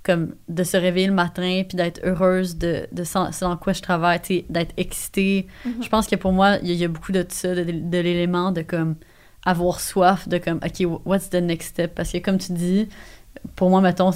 comme 0.07 0.33
de 0.49 0.63
se 0.63 0.77
réveiller 0.77 1.05
le 1.07 1.13
matin 1.13 1.61
puis 1.67 1.75
d'être 1.75 1.99
heureuse 2.03 2.57
de, 2.57 2.87
de 2.91 3.03
ce 3.03 3.41
dans 3.41 3.57
quoi 3.57 3.73
je 3.73 3.81
travaille, 3.81 4.19
d'être 4.49 4.73
excitée. 4.77 5.45
Je 5.81 5.89
pense 5.89 6.07
que 6.07 6.15
pour 6.15 6.31
moi, 6.31 6.57
il 6.63 6.69
y, 6.69 6.71
a- 6.71 6.73
il 6.73 6.79
y 6.79 6.85
a 6.85 6.87
beaucoup 6.87 7.11
de 7.11 7.23
ça, 7.29 7.53
de, 7.53 7.63
de 7.63 7.97
l'élément 7.99 8.51
de 8.51 8.61
comme 8.63 8.95
avoir 9.45 9.79
soif, 9.79 10.27
de 10.27 10.37
comme, 10.39 10.59
OK, 10.65 10.87
what's 11.05 11.29
the 11.29 11.35
next 11.35 11.69
step? 11.69 11.93
Parce 11.93 12.11
que 12.11 12.17
comme 12.17 12.37
tu 12.39 12.53
dis, 12.53 12.87
pour 13.55 13.69
moi, 13.69 13.81
mettons, 13.81 14.11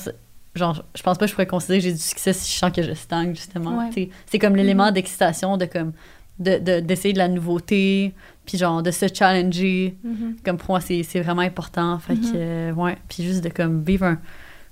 genre, 0.55 0.83
je 0.95 1.03
pense 1.03 1.17
pas 1.17 1.25
que 1.25 1.29
je 1.29 1.33
pourrais 1.35 1.45
considérer 1.47 1.79
que 1.79 1.83
j'ai 1.85 1.91
du 1.93 1.99
succès 1.99 2.33
si 2.33 2.51
je 2.51 2.57
sens 2.57 2.71
que 2.71 2.81
je 2.81 2.93
stagne, 2.93 3.35
justement. 3.35 3.77
Ouais. 3.77 4.09
C'est 4.25 4.39
comme 4.39 4.55
l'élément 4.55 4.91
d'excitation, 4.91 5.57
de 5.57 5.65
comme, 5.65 5.93
de- 6.39 6.57
de- 6.57 6.79
d'essayer 6.79 7.13
de, 7.13 7.19
la 7.19 7.27
nouveauté, 7.27 8.13
puis 8.45 8.57
genre, 8.57 8.81
de 8.83 8.91
se 8.91 9.05
challenger. 9.13 9.95
Comme 10.43 10.57
pour 10.57 10.71
moi, 10.71 10.81
c'est 10.81 11.21
vraiment 11.21 11.41
important. 11.43 11.97
Fait 11.99 12.15
que, 12.15 12.71
ouais. 12.73 12.97
Puis 13.07 13.23
juste 13.23 13.43
de 13.43 13.49
comme 13.49 13.83
vivre 13.83 14.05
un, 14.05 14.19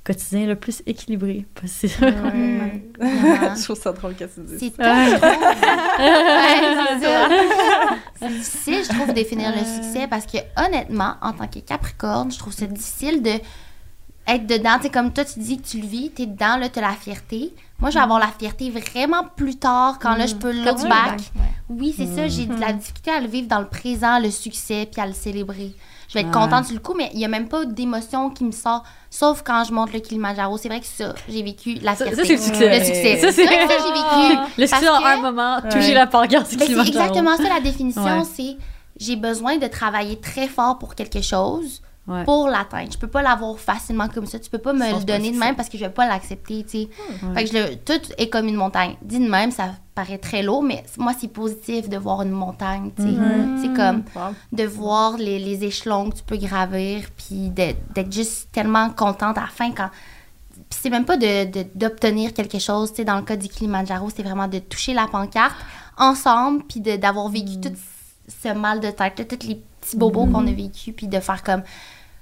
quotidien 0.04 0.47
le 0.47 0.56
plus 0.56 0.82
équilibré 0.86 1.45
possible. 1.56 2.06
Ouais. 2.06 2.84
Je 3.00 3.64
trouve 3.64 3.80
ça 3.80 3.91
drôle 3.91 4.16
que 4.16 4.26
tu 4.26 4.41
dises. 4.41 4.60
C'est. 4.60 4.80
Ouais, 6.00 6.97
c'est. 7.02 8.20
C'est 8.20 8.28
difficile, 8.30 8.84
je 8.84 8.89
trouve, 8.89 9.08
de 9.08 9.14
définir 9.14 9.52
le 9.52 9.64
succès 9.66 10.08
parce 10.08 10.26
que, 10.26 10.38
honnêtement, 10.58 11.16
en 11.22 11.34
tant 11.34 11.47
que 11.47 11.60
Capricorne, 11.60 12.32
je 12.32 12.38
trouve 12.38 12.54
ça 12.54 12.66
difficile 12.66 13.22
de 13.22 13.32
être 14.28 14.45
dedans. 14.47 14.78
Tu 14.78 14.84
sais, 14.84 14.89
comme 14.89 15.12
toi, 15.12 15.26
tu 15.26 15.39
dis 15.39 15.58
que 15.62 15.68
tu 15.68 15.82
le 15.82 15.88
vis, 15.88 16.12
tu 16.16 16.24
es 16.24 16.26
dedans, 16.26 16.58
là, 16.58 16.70
tu 16.70 16.80
as 16.80 16.82
la 16.82 16.93
fierté. 16.93 17.54
Moi, 17.80 17.89
je 17.89 17.95
vais 17.95 18.04
avoir 18.04 18.20
la 18.20 18.28
fierté 18.28 18.70
vraiment 18.70 19.26
plus 19.36 19.56
tard 19.56 20.00
quand 20.00 20.16
là, 20.16 20.26
je 20.26 20.36
peux 20.36 20.52
look 20.52 20.78
tu 20.78 20.84
le 20.84 20.89
back. 20.89 21.12
back, 21.12 21.20
ouais. 21.36 21.41
Oui, 21.70 21.93
c'est 21.95 22.08
ça. 22.08 22.28
J'ai 22.28 22.45
de 22.45 22.60
la 22.60 22.74
difficulté 22.74 23.12
à 23.12 23.20
le 23.20 23.28
vivre 23.28 23.47
dans 23.47 23.60
le 23.60 23.68
présent, 23.68 24.20
le 24.20 24.32
succès, 24.32 24.88
puis 24.91 25.02
à 25.02 25.08
le 25.08 25.14
célébrer. 25.14 25.74
Je 26.10 26.16
vais 26.16 26.22
être 26.22 26.28
Ouais. 26.28 26.34
contente 26.34 26.66
sur 26.66 26.74
le 26.74 26.80
coup, 26.82 26.95
mais 26.97 27.10
il 27.14 27.20
n'y 27.20 27.26
a 27.26 27.28
même 27.30 27.47
pas 27.47 27.64
d'émotion 27.66 28.32
qui 28.32 28.43
me 28.43 28.51
sort, 28.51 28.84
sauf 29.12 29.43
quand 29.45 29.64
je 29.64 29.72
monte 29.72 29.93
le 29.93 29.99
Kilimanjaro. 29.99 30.57
C'est 30.57 30.68
vrai 30.68 30.80
que 30.80 30.86
ça, 30.88 31.14
j'ai 31.30 31.43
vécu 31.43 31.76
la 31.76 31.95
fierté. 31.95 32.16
ça, 32.16 32.26
c'est 32.26 32.36
le 32.36 32.41
succès. 32.41 32.80
Le 32.80 32.84
succès. 32.84 33.18
Ça, 33.22 33.32
c'est- 33.32 33.45
Ça, 33.45 33.51
ça, 33.51 33.76
j'ai 33.86 34.28
vécu. 34.34 34.41
Le 34.57 34.66
succès 34.68 34.89
en 34.89 34.99
que- 34.99 35.05
un 35.05 35.22
moment, 35.22 35.62
toucher 35.62 35.89
Ouais. 35.89 35.93
la 35.93 36.07
pancarte 36.07 36.49
du 36.49 36.57
Ben, 36.57 36.62
c'est 36.62 36.66
Kilimanjaro. 36.66 36.97
exactement 37.14 37.38
ça 37.38 37.43
la 37.53 37.60
définition, 37.62 38.01
Ouais. 38.20 38.24
c'est 38.36 38.57
j'ai 38.99 39.16
besoin 39.18 39.57
de 39.57 39.68
travailler 39.68 40.20
très 40.20 40.47
fort 40.47 40.80
pour 40.80 40.95
quelque 40.95 41.22
chose 41.22 41.82
Ouais. 42.10 42.24
pour 42.26 42.47
l'atteindre. 42.49 42.91
Je 42.91 42.97
peux 42.97 43.07
pas 43.07 43.22
l'avoir 43.22 43.57
facilement 43.60 44.07
comme 44.10 44.26
ça. 44.26 44.39
Tu 44.39 44.49
peux 44.49 44.57
pas 44.57 44.74
me 44.74 44.84
Sans 44.89 44.97
le 44.99 45.05
donner 45.05 45.32
de 45.32 45.38
même 45.38 45.55
parce 45.55 45.70
que 45.70 45.78
je 45.78 45.86
vais 45.86 45.91
pas 45.91 46.07
l'accepter, 46.07 46.64
tu 46.64 46.70
sais. 46.70 46.89
Ouais. 47.24 47.34
Fait 47.36 47.43
que 47.45 47.49
je 47.51 47.57
le- 47.57 47.76
tout 47.76 48.01
est 48.18 48.30
comme 48.30 48.47
une 48.47 48.55
montagne. 48.55 48.95
Dit 49.03 49.20
de 49.20 49.30
même, 49.30 49.51
ça 49.51 49.70
paraît 49.93 50.18
très 50.18 50.41
lourd, 50.41 50.64
mais 50.64 50.84
moi, 50.97 51.14
c'est 51.20 51.28
positif 51.28 51.88
de 51.88 51.97
voir 51.97 52.24
une 52.24 52.32
montagne, 52.32 52.91
tu 52.95 53.03
sais. 53.03 53.07
Mhm. 53.10 53.60
C'est 53.62 53.74
comme 53.76 54.03
Wow. 54.16 54.34
de 54.53 54.64
voir 54.64 55.18
les, 55.18 55.38
les 55.39 55.64
échelons 55.64 56.10
que 56.10 56.16
tu 56.18 56.24
peux 56.24 56.38
gravir, 56.38 57.03
puis 57.16 57.49
d'être 57.49 58.12
juste 58.12 58.49
tellement 58.51 58.89
contente 58.89 59.38
à 59.38 59.41
la 59.41 59.47
fin 59.47 59.72
quand... 59.72 59.89
Puis 60.70 60.80
c'est 60.82 60.89
même 60.89 61.05
pas 61.05 61.18
de- 61.18 61.45
de- 61.51 61.68
d'obtenir 61.76 62.34
quelque 62.34 62.60
chose, 62.60 62.89
tu 62.91 62.97
sais, 62.97 63.05
dans 63.05 63.16
le 63.18 63.24
cas 63.24 63.36
du 63.36 63.47
Kilimanjaro, 63.47 64.10
c'est 64.16 64.24
vraiment 64.24 64.47
de 64.47 64.60
toucher 64.60 64.93
la 64.93 65.07
pancarte 65.07 65.55
ensemble, 65.97 66.64
puis 66.64 66.80
de- 66.80 66.95
d'avoir 66.95 67.28
vécu 67.30 67.57
Mm. 67.57 67.62
tout 67.62 67.74
ce 68.43 68.53
mal 68.53 68.80
de 68.80 68.89
tête, 68.91 69.16
tous 69.28 69.47
les 69.47 69.55
petits 69.82 69.97
bobos 69.97 70.26
qu'on 70.28 70.45
a 70.47 70.51
vécu, 70.51 70.93
puis 70.93 71.07
de 71.07 71.20
faire 71.20 71.41
comme 71.43 71.64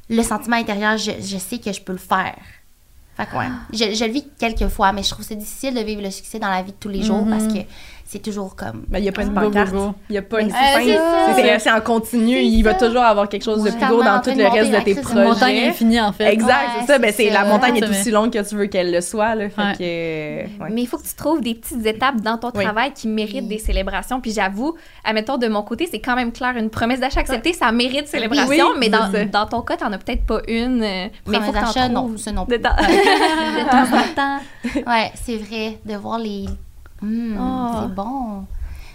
le 0.09 0.23
sentiment 0.23 0.57
intérieur, 0.57 0.97
je, 0.97 1.11
je 1.21 1.37
sais 1.37 1.57
que 1.59 1.71
je 1.71 1.81
peux 1.81 1.91
le 1.93 1.97
faire. 1.97 2.35
Fait 3.15 3.25
que 3.25 3.35
ouais, 3.35 3.47
je, 3.73 3.95
je 3.95 4.05
le 4.05 4.11
vis 4.11 4.25
quelques 4.39 4.67
fois, 4.67 4.91
mais 4.93 5.01
je 5.03 5.09
trouve 5.09 5.25
ça 5.25 5.33
difficile 5.35 5.73
de 5.73 5.79
vivre 5.81 6.01
le 6.03 6.11
succès 6.11 6.37
dans 6.39 6.49
la 6.49 6.61
vie 6.61 6.71
de 6.71 6.77
tous 6.79 6.89
les 6.89 7.01
jours 7.03 7.25
Mhm. 7.25 7.29
parce 7.31 7.51
que 7.53 7.59
c'est 8.09 8.19
toujours 8.23 8.55
comme... 8.55 8.85
Mais 8.89 8.99
il 8.99 9.03
n'y 9.03 9.09
a 9.09 9.11
pas 9.11 9.23
une 9.23 9.33
go, 9.33 9.41
pancarte. 9.41 9.75
Il 10.09 10.13
n'y 10.13 10.17
a 10.17 10.21
pas 10.21 10.39
une 10.41 10.49
Euh, 10.49 10.53
fin. 10.53 11.59
c'est 11.59 11.71
en 11.71 11.81
continu. 11.81 12.39
Il 12.39 12.63
va 12.63 12.73
toujours 12.73 13.01
avoir 13.03 13.27
quelque 13.27 13.43
chose 13.43 13.63
de 13.63 13.69
plus 13.71 13.85
gros 13.85 14.01
dans 14.01 14.21
tout 14.21 14.31
le 14.33 14.47
reste 14.47 14.71
de 14.71 14.77
tes 14.79 14.93
la 14.95 15.01
C'est 15.03 15.11
une 15.13 15.23
montagne 15.23 15.55
projets. 15.55 15.67
infinie, 15.67 15.99
en 15.99 16.13
fait. 16.13 16.31
Exact, 16.31 16.47
Ouais, 16.49 16.81
c'est 16.81 16.87
ça. 16.93 16.99
Ben, 16.99 17.11
c'est 17.13 17.29
la 17.29 17.43
montagne 17.43 17.75
est 17.77 17.89
aussi 17.89 18.09
longue 18.11 18.31
que 18.31 18.47
tu 18.47 18.55
veux 18.55 18.67
qu'elle 18.67 18.91
le 18.93 19.01
soit. 19.01 19.35
Là, 19.35 19.49
fait 19.49 19.61
Ouais. 19.61 19.73
que, 20.57 20.63
ouais. 20.63 20.69
Mais 20.71 20.81
il 20.83 20.85
faut 20.87 20.97
que 20.97 21.03
tu 21.07 21.15
trouves 21.15 21.41
des 21.41 21.53
petites 21.55 21.85
étapes 21.85 22.21
dans 22.21 22.37
ton 22.37 22.51
travail 22.51 22.93
qui 22.93 23.07
méritent 23.09 23.47
des 23.49 23.57
célébrations. 23.59 24.21
Puis 24.21 24.31
j'avoue, 24.31 24.75
admettons, 25.03 25.37
de 25.37 25.47
mon 25.49 25.63
côté, 25.63 25.87
c'est 25.91 25.99
quand 25.99 26.15
même 26.15 26.31
clair, 26.31 26.55
une 26.57 26.69
promesse 26.69 27.01
d'achat 27.01 27.19
acceptée, 27.19 27.51
ça 27.53 27.71
mérite 27.73 28.07
célébration. 28.07 28.67
Mais 28.77 28.89
dans, 28.89 29.45
ton 29.47 29.61
cas, 29.61 29.75
t'en 29.77 29.91
as 29.91 29.97
peut-être 29.97 30.25
pas 30.25 30.39
une. 30.47 30.81
euh, 30.81 31.07
mais 31.27 31.39
faut 31.41 31.51
que 31.51 31.57
non, 31.89 32.03
trouves. 32.07 32.17
ça 32.17 32.31
non 32.31 32.43
De 32.45 32.55
plus. 32.55 32.61
temps, 32.61 32.69
de 32.77 33.69
temps 33.69 33.97
en 33.97 34.15
temps. 34.15 34.39
Ouais, 34.89 35.11
c'est 35.25 35.35
vrai, 35.37 35.77
de 35.85 35.95
voir 35.95 36.19
les. 36.19 36.45
Hmm, 37.01 37.37
Oh. 37.39 37.79
C'est 37.83 37.93
bon. 37.95 38.45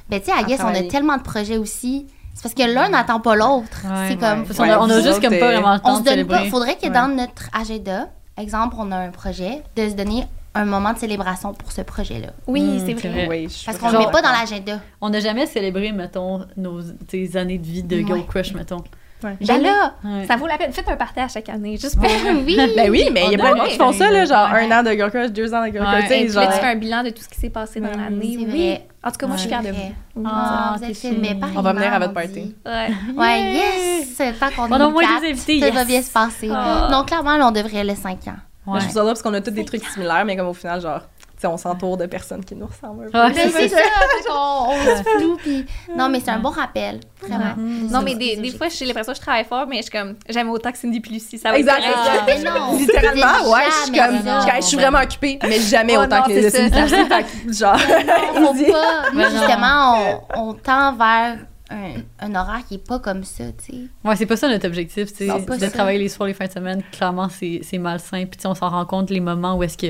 Ben, 0.08 0.20
tu 0.20 0.26
sais, 0.26 0.32
I 0.32 0.40
À 0.40 0.44
guess, 0.44 0.60
on 0.62 0.66
a 0.74 0.82
tellement 0.82 1.16
de 1.16 1.22
projets 1.22 1.56
aussi. 1.58 2.06
C'est 2.34 2.42
parce 2.42 2.54
que 2.54 2.62
l'un 2.62 2.88
n'attend 2.88 3.20
pas 3.20 3.34
l'autre. 3.36 3.84
Ouais, 3.84 4.08
c'est 4.08 4.16
comme. 4.16 4.42
ouais. 4.42 4.70
A- 4.70 4.80
on 4.82 4.88
a 4.90 5.00
juste 5.00 5.20
comme 5.20 5.38
pas 5.38 5.52
vraiment 5.52 5.74
le 5.74 5.80
On 5.84 5.88
temps 5.88 5.96
se 5.96 6.02
de 6.02 6.16
donne 6.16 6.26
pas. 6.26 6.44
Faudrait 6.46 6.76
que 6.76 6.82
Ouais. 6.86 6.90
dans 6.90 7.08
notre 7.14 7.48
agenda, 7.52 8.08
exemple, 8.38 8.76
on 8.78 8.90
a 8.90 8.96
un 8.96 9.10
projet, 9.10 9.62
de 9.76 9.88
se 9.88 9.94
donner 9.94 10.26
un 10.54 10.64
moment 10.64 10.92
de 10.92 10.98
célébration 10.98 11.54
pour 11.54 11.72
ce 11.72 11.80
projet-là. 11.82 12.28
Oui, 12.46 12.62
Mm, 12.62 12.78
c'est 12.86 13.08
vrai. 13.08 13.26
Parce 13.66 13.78
qu'on 13.78 13.86
le 13.86 13.92
vraiment 13.92 14.06
met 14.06 14.12
pas 14.12 14.22
dans 14.22 14.32
l'agenda. 14.32 14.80
On 15.00 15.08
n'a 15.10 15.20
jamais 15.20 15.46
célébré, 15.46 15.92
mettons, 15.92 16.44
nos 16.56 16.82
tes 16.82 17.36
années 17.36 17.58
de 17.58 17.64
vie 17.66 17.82
de 17.82 17.96
Ouais. 17.96 18.04
Girl 18.06 18.26
Crush, 18.26 18.52
mettons. 18.54 18.82
Ben 19.22 19.62
là, 19.62 19.94
Ouais. 20.04 20.26
ça 20.26 20.36
vaut 20.36 20.46
la 20.46 20.58
peine. 20.58 20.72
Faites 20.72 20.88
un 20.88 20.96
party 20.96 21.20
à 21.20 21.28
chaque 21.28 21.48
année, 21.48 21.76
juste 21.76 21.96
pour. 21.96 22.04
oui. 22.46 22.56
Ben 22.76 22.90
oui, 22.90 23.08
mais 23.12 23.24
il 23.26 23.32
y 23.32 23.34
a 23.34 23.38
plein 23.38 23.52
de 23.52 23.56
monde 23.58 23.68
qui 23.68 23.76
font 23.76 23.92
ça, 23.92 24.10
là, 24.10 24.24
genre 24.24 24.50
Ouais. 24.52 24.66
un 24.72 24.78
an 24.80 24.82
de 24.82 24.90
Girl 24.92 25.10
Crush, 25.10 25.30
deux 25.30 25.52
ans 25.54 25.64
de 25.66 25.72
Girl. 25.72 25.84
Crush, 25.86 26.10
Et 26.10 26.24
puis 26.26 26.34
là, 26.34 26.42
genre... 26.44 26.52
tu 26.52 26.58
fais 26.58 26.66
un 26.66 26.76
bilan 26.76 27.02
de 27.04 27.10
tout 27.10 27.22
ce 27.22 27.28
qui 27.28 27.38
s'est 27.40 27.50
passé 27.50 27.80
dans 27.80 27.88
l'année. 27.90 28.36
Oui. 28.38 28.78
En 29.04 29.10
tout 29.10 29.16
cas, 29.18 29.26
moi, 29.26 29.36
je 29.36 29.40
suis 29.40 29.48
fière 29.48 29.62
de 29.62 29.68
vous. 29.70 30.24
Ah, 30.24 30.74
Ah, 30.74 30.76
vous 30.78 30.84
êtes 30.84 31.46
On 31.56 31.62
va 31.62 31.72
venir 31.72 31.92
à 31.92 31.98
votre 31.98 32.12
party. 32.12 32.54
Ouais. 32.64 32.88
Ouais, 33.16 33.52
yes! 33.52 34.16
Tant 34.38 34.50
qu'on 34.54 34.72
On 34.72 34.80
a 34.80 34.86
est 34.88 34.90
moins 34.92 35.02
quatre, 35.02 35.48
yes. 35.48 35.74
va 35.74 35.84
bien 35.84 36.02
se 36.02 36.10
passer. 36.10 36.48
Ah. 36.54 36.88
Donc, 36.90 37.06
clairement, 37.06 37.36
là, 37.36 37.48
on 37.48 37.50
devrait 37.50 37.82
le 37.84 37.94
5 37.96 38.28
ans. 38.28 38.36
Ouais. 38.64 38.78
Je 38.80 38.86
ça 38.88 39.00
drôle 39.00 39.06
parce 39.08 39.22
qu'on 39.22 39.34
a 39.34 39.40
tous 39.40 39.50
des 39.50 39.64
trucs 39.64 39.84
similaires, 39.84 40.24
mais 40.24 40.36
comme 40.36 40.46
au 40.46 40.54
final, 40.54 40.80
genre, 40.80 41.00
on 41.46 41.56
s'entoure 41.56 41.96
de 41.96 42.06
personnes 42.06 42.44
qui 42.44 42.54
nous 42.54 42.66
ressemblent 42.66 43.10
Ben, 43.12 43.32
c'est 43.34 43.68
ça, 43.68 43.76
fait 43.76 44.30
on 44.30 44.72
se 44.72 45.02
floue, 45.18 45.36
puis... 45.36 45.66
Non, 45.96 46.08
mais 46.08 46.20
c'est 46.20 46.30
un 46.30 46.38
bon 46.38 46.50
rappel, 46.50 47.00
vraiment. 47.20 47.54
Non, 47.56 48.02
mais 48.02 48.14
des, 48.14 48.36
des 48.36 48.50
fois, 48.50 48.68
j'ai 48.68 48.84
l'impression 48.84 49.12
que 49.12 49.18
je 49.18 49.22
travaille 49.22 49.44
fort, 49.44 49.66
mais 49.66 49.78
je 49.78 49.82
suis 49.82 49.90
comme, 49.90 50.14
j'aime 50.28 50.50
autant 50.50 50.72
que 50.72 50.78
Cindy 50.78 51.00
puis 51.00 51.12
Lucie. 51.14 51.38
Ça 51.38 51.50
va 51.50 51.58
Exact, 51.58 51.82
ça. 51.82 52.22
Mais 52.26 52.42
non, 52.42 52.76
Littéralement, 52.78 53.50
ouais, 53.52 53.64
je 53.68 53.90
suis 53.92 53.98
comme, 53.98 54.18
je 54.60 54.66
suis 54.66 54.76
vraiment 54.76 55.00
occupée, 55.00 55.38
mais 55.42 55.60
jamais 55.60 55.96
Oh 55.96 56.02
autant 56.02 56.20
non, 56.20 56.26
que 56.26 56.32
les 56.32 56.50
ça. 56.50 56.58
Lucie 56.62 57.58
genre, 57.58 57.78
Faut 58.34 58.54
easy. 58.54 58.70
pas. 58.70 59.10
Non. 59.12 59.24
justement, 59.30 60.22
on, 60.34 60.48
on 60.50 60.54
tend 60.54 60.94
vers 60.94 61.38
un, 61.70 61.94
un 62.20 62.34
horaire 62.34 62.60
qui 62.68 62.74
est 62.74 62.86
pas 62.86 62.98
comme 62.98 63.24
ça, 63.24 63.44
tu 63.64 63.72
sais. 63.72 63.78
Ouais, 64.04 64.14
c'est 64.16 64.26
pas 64.26 64.36
ça 64.36 64.48
notre 64.48 64.66
objectif, 64.66 65.10
tu 65.12 65.18
sais, 65.18 65.26
Non, 65.26 65.38
de 65.38 65.58
ça. 65.58 65.70
travailler 65.70 65.98
les 65.98 66.08
soirs, 66.08 66.26
les 66.26 66.34
fins 66.34 66.46
de 66.46 66.52
semaine. 66.52 66.82
Clairement, 66.92 67.28
c'est 67.30 67.60
c'est 67.62 67.78
malsain. 67.78 68.24
Puis 68.26 68.38
on 68.46 68.54
s'en 68.54 68.68
rend 68.68 68.84
compte 68.84 69.08
les 69.10 69.20
moments 69.20 69.56
où 69.56 69.62
est-ce 69.62 69.78
que 69.78 69.86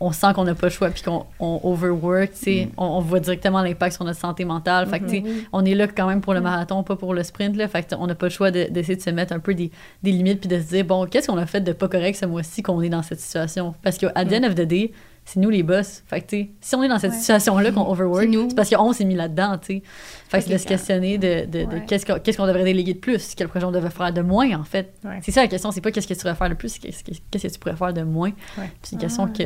on 0.00 0.12
sent 0.12 0.26
qu'on 0.34 0.44
n'a 0.44 0.54
pas 0.54 0.66
le 0.66 0.72
choix 0.72 0.90
puis 0.90 1.02
qu'on 1.02 1.24
on 1.38 1.60
overwork, 1.62 2.32
tu 2.32 2.38
sais, 2.38 2.68
on, 2.76 2.84
on 2.84 3.00
voit 3.00 3.20
directement 3.20 3.62
l'impact 3.62 3.94
sur 3.96 4.04
notre 4.04 4.18
santé 4.18 4.44
mentale. 4.44 4.86
Fait 4.88 5.00
que, 5.00 5.04
tu 5.04 5.10
sais, 5.22 5.24
on 5.52 5.64
est 5.64 5.74
là 5.74 5.86
quand 5.86 6.06
même 6.08 6.20
pour 6.20 6.34
le 6.34 6.40
marathon, 6.40 6.82
pas 6.82 6.96
pour 6.96 7.14
le 7.14 7.22
sprint, 7.22 7.56
là. 7.56 7.68
Fait 7.68 7.82
que, 7.88 7.94
on 7.96 8.06
n'a 8.06 8.14
pas 8.14 8.26
le 8.26 8.30
choix 8.30 8.50
de- 8.50 8.64
d'essayer 8.70 8.96
de, 8.96 9.02
se 9.02 9.10
mettre 9.10 9.32
un 9.32 9.38
peu 9.40 9.54
des, 9.54 9.70
des 10.02 10.10
limites 10.12 10.40
puis 10.40 10.48
de 10.48 10.58
se 10.60 10.66
dire, 10.68 10.84
bon, 10.84 11.06
qu'est-ce 11.06 11.28
qu'on 11.28 11.38
a 11.38 11.46
fait 11.46 11.60
de 11.60 11.72
pas 11.72 11.88
correct 11.88 12.16
ce 12.16 12.26
mois-ci 12.26 12.62
qu'on 12.62 12.80
est 12.82 12.88
dans 12.88 13.02
cette 13.02 13.20
situation? 13.20 13.74
Parce 13.82 13.96
que, 13.98 14.06
à 14.14 14.24
the 14.24 14.32
end 14.32 14.44
of 14.44 14.54
the 14.54 14.62
day, 14.62 14.92
c'est 15.26 15.40
nous 15.40 15.48
les 15.48 15.62
boss. 15.62 16.02
Fait 16.06 16.20
que, 16.20 16.26
tu 16.26 16.36
sais, 16.36 16.50
si 16.60 16.74
on 16.74 16.82
est 16.82 16.88
dans 16.88 16.98
cette 16.98 17.14
situation-là, 17.14 17.72
qu'on 17.72 17.90
overwork, 17.90 18.28
C'est 18.50 18.54
parce 18.56 18.68
qu'on 18.68 18.92
s'est 18.92 19.06
mis 19.06 19.14
là-dedans, 19.14 19.56
tu 19.56 19.76
sais. 19.76 19.82
Fait 20.28 20.38
que 20.38 20.44
c'est 20.44 20.52
de 20.52 20.58
se 20.58 20.66
questionner 20.66 21.16
de, 21.16 21.46
de, 21.46 21.64
de 21.64 21.74
Ouais. 21.76 21.84
qu'est-ce 21.86 22.04
qu'on 22.04 22.18
qu'est-ce 22.18 22.36
qu'on 22.36 22.46
devrait 22.46 22.64
déléguer 22.64 22.92
de 22.92 22.98
plus, 22.98 23.34
quel 23.34 23.48
projet 23.48 23.64
on 23.64 23.70
devrait 23.70 23.88
faire 23.90 24.12
de 24.12 24.20
moins, 24.20 24.52
en 24.58 24.64
fait. 24.64 24.92
Ouais. 25.02 25.20
C'est 25.22 25.32
ça 25.32 25.40
la 25.40 25.48
question, 25.48 25.70
c'est 25.70 25.80
pas 25.80 25.92
qu'est-ce 25.92 26.06
que 26.08 26.12
tu 26.12 26.18
devrais 26.18 26.34
faire 26.34 26.50
de 26.50 26.54
plus, 26.54 26.68
c'est 26.68 26.78
qu'est-ce 26.80 27.02
que, 27.02 27.12
qu'est-ce 27.30 27.46
que 27.46 27.52
tu 27.54 27.58
pourrais 27.58 27.76
faire 27.76 27.94
de 27.94 28.02
moins. 28.02 28.32
Puis 28.32 28.68
c'est 28.82 28.96
une 28.96 29.00
question 29.00 29.26
que 29.28 29.44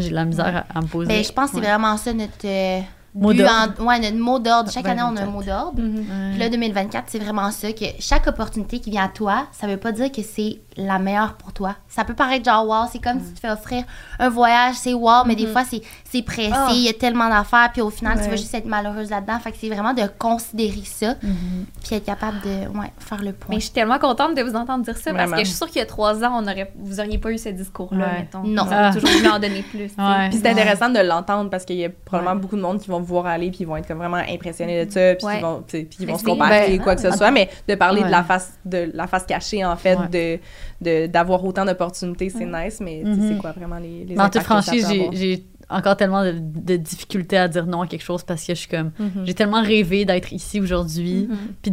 j'ai 0.00 0.10
de 0.10 0.14
la 0.14 0.24
misère 0.24 0.64
à, 0.74 0.78
à 0.78 0.80
me 0.80 0.86
poser. 0.86 1.08
Ben, 1.08 1.24
je 1.24 1.32
pense 1.32 1.50
que 1.50 1.56
c'est 1.56 1.62
vraiment 1.66 1.96
ça 1.96 2.12
notre 2.12 2.32
euh, 2.44 2.80
Mot 3.20 3.32
d'ordre. 3.34 3.74
en- 3.80 3.84
ouais, 3.86 3.98
notre 4.00 4.16
mot 4.16 4.38
d'ordre. 4.38 4.70
Chaque 4.70 4.86
année, 4.86 5.02
on 5.02 5.16
a 5.16 5.22
un 5.22 5.26
2024. 5.26 5.32
mot 5.32 5.42
d'ordre. 5.42 5.80
Mhm. 5.82 5.96
Ouais. 5.98 6.30
Puis 6.30 6.38
là, 6.38 6.48
2024, 6.48 7.04
c'est 7.08 7.18
vraiment 7.18 7.50
ça, 7.50 7.72
que 7.72 7.84
chaque 7.98 8.26
opportunité 8.26 8.78
qui 8.80 8.90
vient 8.90 9.04
à 9.04 9.08
toi, 9.08 9.46
ça 9.52 9.66
veut 9.66 9.76
pas 9.76 9.92
dire 9.92 10.10
que 10.12 10.22
c'est 10.22 10.60
la 10.76 10.98
meilleure 11.00 11.34
pour 11.34 11.52
toi. 11.52 11.74
Ça 11.88 12.04
peut 12.04 12.14
paraître 12.14 12.44
genre 12.44 12.64
wow, 12.68 12.86
c'est 12.92 13.00
comme 13.02 13.18
si 13.18 13.28
tu 13.30 13.34
te 13.34 13.40
fais 13.40 13.50
offrir 13.50 13.82
un 14.20 14.28
voyage, 14.28 14.76
c'est 14.76 14.94
wow, 14.94 15.24
mais 15.26 15.34
des 15.34 15.46
fois, 15.48 15.64
c'est, 15.68 15.82
c'est 16.04 16.22
pressé, 16.22 16.52
il 16.72 16.82
y 16.82 16.88
a 16.88 16.92
tellement 16.92 17.28
d'affaires, 17.28 17.70
puis 17.72 17.82
au 17.82 17.90
final, 17.90 18.20
tu 18.22 18.28
vas 18.30 18.36
juste 18.36 18.54
être 18.54 18.64
malheureuse 18.66 19.10
là-dedans. 19.10 19.38
Fait 19.40 19.50
que 19.50 19.58
c'est 19.60 19.68
vraiment 19.68 19.92
de 19.92 20.02
considérer 20.18 20.82
ça, 20.84 21.14
Mhm. 21.20 21.66
puis 21.84 21.96
être 21.96 22.04
capable 22.04 22.40
de 22.42 22.78
ouais, 22.78 22.92
faire 23.00 23.18
le 23.22 23.32
point. 23.32 23.50
Mais 23.50 23.56
je 23.56 23.64
suis 23.64 23.72
tellement 23.72 23.98
contente 23.98 24.36
de 24.36 24.42
vous 24.42 24.54
entendre 24.54 24.84
dire 24.84 24.96
ça 24.96 25.12
parce 25.12 25.32
que 25.32 25.38
je 25.40 25.44
suis 25.46 25.54
sûre 25.56 25.66
qu'il 25.66 25.78
y 25.78 25.82
a 25.82 25.86
trois 25.86 26.22
ans, 26.22 26.30
on 26.40 26.42
aurait, 26.44 26.72
vous 26.78 27.00
auriez 27.00 27.18
pas 27.18 27.32
eu 27.32 27.38
ce 27.38 27.48
discours-là, 27.48 28.06
Ouais. 28.06 28.18
mettons. 28.20 28.44
Non. 28.44 28.62
Vous 28.64 28.70
Ah. 28.72 28.92
toujours 28.94 29.10
voulu 29.10 29.28
en 29.28 29.38
donner 29.40 29.62
plus. 29.62 29.88
Puis 29.88 30.38
c'est 30.40 30.48
intéressant 30.48 30.90
de 30.90 31.00
l'entendre 31.00 31.50
parce 31.50 31.64
qu'il 31.64 31.76
y 31.76 31.84
a 31.84 31.88
probablement 32.04 32.36
Ouais. 32.36 32.40
beaucoup 32.40 32.56
de 32.56 32.60
monde 32.62 32.78
qui 32.78 32.88
vont 32.88 33.00
vous 33.00 33.07
voir 33.08 33.26
aller 33.26 33.48
puis 33.50 33.60
ils 33.62 33.66
vont 33.66 33.76
être 33.76 33.88
comme 33.88 33.98
vraiment 33.98 34.16
impressionnés 34.28 34.84
de 34.86 34.90
ça 34.90 35.14
puis 35.16 35.26
Ouais. 35.26 35.38
ils 35.38 35.42
vont 35.42 35.62
puis 35.66 35.88
ils 36.00 36.06
vont 36.06 36.18
se 36.18 36.24
comparer 36.24 36.68
ben, 36.76 36.82
quoi 36.82 36.94
que 36.94 37.00
ce 37.00 37.10
soit 37.10 37.30
mais 37.30 37.48
de 37.66 37.74
parler 37.74 38.02
de 38.02 38.08
la 38.10 38.22
face 38.22 38.52
de 38.64 38.90
la 38.94 39.06
face 39.06 39.24
cachée 39.24 39.64
en 39.64 39.76
fait 39.76 39.96
Ouais. 39.98 40.40
de 40.80 41.06
d'avoir 41.06 41.44
autant 41.44 41.64
d'opportunités 41.64 42.30
c'est 42.30 42.44
nice 42.46 42.80
mais 42.80 43.02
tu 43.04 43.10
sais, 43.14 43.20
Mhm. 43.20 43.28
c'est 43.32 43.38
quoi 43.38 43.52
vraiment 43.52 43.78
les 43.78 44.04
les 44.04 44.14
Mais 44.14 44.22
en 44.22 44.28
toute 44.30 44.42
franchise, 44.42 44.86
j'ai 45.12 45.44
encore 45.70 45.96
tellement 45.96 46.24
de, 46.24 46.32
de 46.38 46.76
difficultés 46.76 47.36
à 47.36 47.46
dire 47.48 47.66
non 47.66 47.82
à 47.82 47.86
quelque 47.86 48.02
chose 48.04 48.22
parce 48.22 48.44
que 48.44 48.54
je 48.54 48.58
suis 48.60 48.68
comme. 48.68 48.90
Mhm. 48.98 49.24
J'ai 49.26 49.34
tellement 49.34 49.62
rêvé 49.62 50.04
d'être 50.04 50.32
ici 50.32 50.60
aujourd'hui, 50.60 51.28
Mhm. 51.28 51.36
puis 51.62 51.72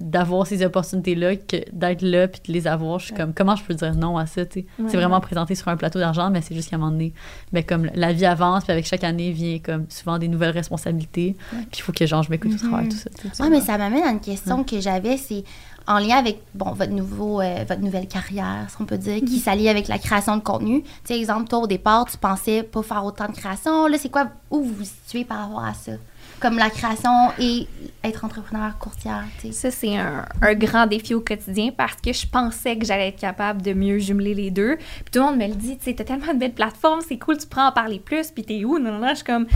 d'avoir 0.00 0.46
ces 0.46 0.64
opportunités-là, 0.64 1.36
que 1.36 1.56
d'être 1.72 2.02
là, 2.02 2.28
puis 2.28 2.40
de 2.48 2.52
les 2.52 2.66
avoir. 2.66 2.98
Je 2.98 3.06
suis 3.06 3.14
comme, 3.14 3.32
comment 3.34 3.56
je 3.56 3.64
peux 3.64 3.74
dire 3.74 3.94
non 3.94 4.16
à 4.18 4.26
ça, 4.26 4.44
tu 4.46 4.60
sais? 4.60 4.66
Ouais. 4.78 4.86
C'est 4.88 4.96
vraiment 4.96 5.20
présenté 5.20 5.54
sur 5.54 5.68
un 5.68 5.76
plateau 5.76 5.98
d'argent, 5.98 6.30
mais 6.30 6.40
c'est 6.42 6.54
juste 6.54 6.70
qu'à 6.70 6.76
un 6.76 6.78
moment 6.80 6.90
donné, 6.92 7.12
ben, 7.52 7.62
comme 7.64 7.88
la 7.94 8.12
vie 8.12 8.26
avance, 8.26 8.64
puis 8.64 8.72
avec 8.72 8.86
chaque 8.86 9.04
année 9.04 9.30
vient 9.30 9.58
comme 9.58 9.86
souvent 9.88 10.18
des 10.18 10.28
nouvelles 10.28 10.50
responsabilités, 10.50 11.36
puis 11.70 11.78
il 11.78 11.82
faut 11.82 11.92
que 11.92 12.06
genre, 12.06 12.22
je 12.22 12.30
m'écoute 12.30 12.52
au 12.54 12.58
travers 12.68 12.88
de 12.88 12.92
tout 12.92 13.28
ça. 13.32 13.44
Ouais, 13.44 13.50
mais 13.50 13.60
ça 13.60 13.78
m'amène 13.78 14.02
à 14.02 14.10
une 14.10 14.20
question 14.20 14.64
que 14.64 14.80
j'avais, 14.80 15.16
c'est 15.16 15.44
en 15.86 15.98
lien 15.98 16.16
avec 16.16 16.40
bon, 16.54 16.72
votre, 16.72 16.92
nouveau, 16.92 17.40
euh, 17.40 17.64
votre 17.66 17.80
nouvelle 17.80 18.08
carrière, 18.08 18.66
si 18.68 18.76
on 18.80 18.84
peut 18.84 18.98
dire, 18.98 19.20
qui 19.20 19.38
s'allie 19.38 19.68
avec 19.68 19.88
la 19.88 19.98
création 19.98 20.36
de 20.36 20.42
contenu. 20.42 20.82
Tu 20.82 20.90
sais, 21.04 21.18
exemple, 21.18 21.48
toi, 21.48 21.60
au 21.60 21.66
départ, 21.66 22.06
tu 22.10 22.16
pensais 22.16 22.62
pas 22.62 22.82
faire 22.82 23.04
autant 23.04 23.28
de 23.28 23.32
création. 23.32 23.86
Là, 23.86 23.98
c'est 23.98 24.10
quoi, 24.10 24.28
où 24.50 24.62
vous 24.62 24.74
vous 24.74 24.84
situez 24.84 25.24
par 25.24 25.38
rapport 25.38 25.64
à 25.64 25.74
ça? 25.74 25.92
comme 26.42 26.58
la 26.58 26.70
création 26.70 27.30
et 27.38 27.68
être 28.02 28.24
entrepreneur 28.24 28.76
courtière, 28.76 29.24
tu 29.40 29.48
sais. 29.48 29.52
Ça, 29.52 29.70
c'est 29.70 29.96
un, 29.96 30.26
un 30.42 30.54
grand 30.54 30.88
défi 30.88 31.14
au 31.14 31.20
quotidien 31.20 31.70
parce 31.70 31.94
que 31.94 32.12
je 32.12 32.26
pensais 32.26 32.76
que 32.76 32.84
j'allais 32.84 33.08
être 33.08 33.20
capable 33.20 33.62
de 33.62 33.72
mieux 33.72 33.98
jumeler 34.00 34.34
les 34.34 34.50
deux. 34.50 34.76
Puis 34.76 35.12
tout 35.12 35.20
le 35.20 35.26
monde 35.26 35.36
me 35.36 35.46
le 35.46 35.54
dit, 35.54 35.78
tu 35.78 35.84
sais, 35.84 35.94
t'as 35.94 36.02
tellement 36.02 36.34
de 36.34 36.38
belles 36.40 36.52
plateformes, 36.52 37.00
c'est 37.06 37.16
cool, 37.16 37.38
tu 37.38 37.46
prends 37.46 37.68
en 37.68 37.72
parler 37.72 38.00
plus, 38.00 38.32
puis 38.32 38.42
t'es 38.42 38.64
où? 38.64 38.80
Non, 38.80 38.90
non, 38.90 38.98
non, 38.98 39.10
je 39.10 39.16
suis 39.16 39.24
comme, 39.24 39.46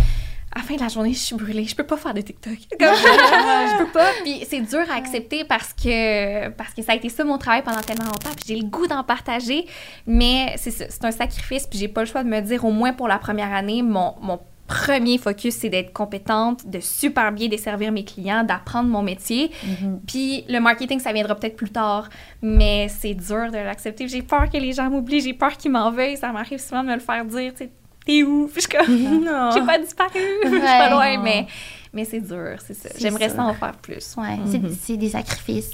à 0.56 0.60
la 0.60 0.64
fin 0.64 0.74
de 0.74 0.80
la 0.80 0.88
journée, 0.88 1.12
je 1.12 1.18
suis 1.18 1.36
brûlée, 1.36 1.64
je 1.64 1.76
peux 1.76 1.84
pas 1.84 1.98
faire 1.98 2.14
de 2.14 2.22
TikTok. 2.22 2.54
Comme, 2.80 2.94
je 2.94 3.78
peux 3.84 3.92
pas. 3.92 4.08
Puis 4.24 4.42
c'est 4.48 4.60
dur 4.60 4.90
à 4.90 4.96
accepter 4.96 5.44
parce 5.44 5.74
que, 5.74 6.48
parce 6.48 6.72
que 6.72 6.80
ça 6.80 6.92
a 6.92 6.94
été 6.94 7.10
ça 7.10 7.24
mon 7.24 7.36
travail 7.36 7.62
pendant 7.62 7.82
tellement 7.82 8.06
longtemps, 8.06 8.30
puis 8.34 8.44
j'ai 8.46 8.56
le 8.56 8.66
goût 8.66 8.86
d'en 8.86 9.04
partager, 9.04 9.66
mais 10.06 10.54
c'est 10.56 11.04
un 11.04 11.10
sacrifice, 11.10 11.66
puis 11.66 11.78
j'ai 11.78 11.88
pas 11.88 12.00
le 12.00 12.06
choix 12.06 12.24
de 12.24 12.28
me 12.30 12.40
dire, 12.40 12.64
au 12.64 12.70
moins 12.70 12.94
pour 12.94 13.06
la 13.06 13.18
première 13.18 13.52
année, 13.52 13.82
mon, 13.82 14.14
mon 14.22 14.40
premier 14.66 15.18
focus, 15.18 15.56
c'est 15.56 15.68
d'être 15.68 15.92
compétente, 15.92 16.66
de 16.66 16.80
super 16.80 17.32
bien 17.32 17.48
desservir 17.48 17.92
mes 17.92 18.04
clients, 18.04 18.42
d'apprendre 18.42 18.88
mon 18.88 19.02
métier. 19.02 19.50
Puis 20.06 20.44
le 20.48 20.58
marketing, 20.58 21.00
ça 21.00 21.12
viendra 21.12 21.34
peut-être 21.34 21.56
plus 21.56 21.70
tard, 21.70 22.08
mais 22.40 22.88
c'est 22.88 23.14
dur 23.14 23.52
de 23.52 23.58
l'accepter. 23.58 24.08
J'ai 24.08 24.22
peur 24.22 24.50
que 24.50 24.56
les 24.56 24.72
gens 24.72 24.88
m'oublient, 24.90 25.20
j'ai 25.20 25.34
peur 25.34 25.56
qu'ils 25.56 25.70
m'en 25.70 25.90
veuillent. 25.90 26.16
Ça 26.16 26.32
m'arrive 26.32 26.58
souvent 26.58 26.82
de 26.82 26.88
me 26.88 26.94
le 26.94 27.00
faire 27.00 27.24
dire, 27.26 27.52
tu 27.52 27.64
sais, 27.64 27.70
t'es 28.06 28.22
où? 28.22 28.46
Puis 28.52 28.62
je 28.62 28.68
suis 28.68 28.68
comme, 28.78 29.24
Non. 29.24 29.50
j'ai 29.54 29.62
pas 29.66 29.78
disparu, 29.78 30.10
je 30.44 30.48
suis 30.48 30.60
pas 30.60 30.90
loin, 30.90 31.18
mais, 31.22 31.46
mais 31.92 32.04
c'est 32.04 32.20
dur, 32.20 32.56
c'est 32.66 32.74
ça. 32.74 32.88
J'aimerais 32.98 33.28
ça. 33.28 33.42
en 33.42 33.52
faire 33.54 33.74
plus. 33.74 34.14
Ouais, 34.16 34.38
c'est- 34.50 34.62
c'est 34.80 34.96
des 34.96 35.10
sacrifices, 35.10 35.72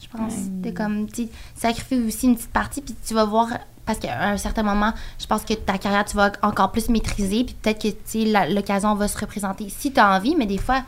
je 0.00 0.06
pense. 0.16 0.34
De 0.48 0.70
comme, 0.70 1.08
tu 1.10 1.24
sais, 1.24 1.28
sacrifier 1.56 2.00
aussi 2.02 2.26
une 2.26 2.36
petite 2.36 2.52
partie, 2.52 2.80
puis 2.82 2.94
tu 3.04 3.14
vas 3.14 3.24
voir, 3.24 3.48
parce 3.86 3.98
qu'à 3.98 4.28
un 4.28 4.36
certain 4.36 4.62
moment, 4.62 4.92
je 5.18 5.26
pense 5.26 5.44
que 5.44 5.54
ta 5.54 5.78
carrière, 5.78 6.04
tu 6.04 6.16
vas 6.16 6.30
encore 6.42 6.70
plus 6.70 6.88
maîtriser, 6.88 7.44
puis 7.44 7.54
peut-être 7.60 7.82
que, 7.82 8.54
l'occasion 8.54 8.94
va 8.94 9.08
se 9.08 9.18
représenter 9.18 9.68
si 9.68 9.92
tu 9.92 9.98
as 9.98 10.14
envie, 10.14 10.36
mais 10.36 10.46
des 10.46 10.58
fois, 10.58 10.82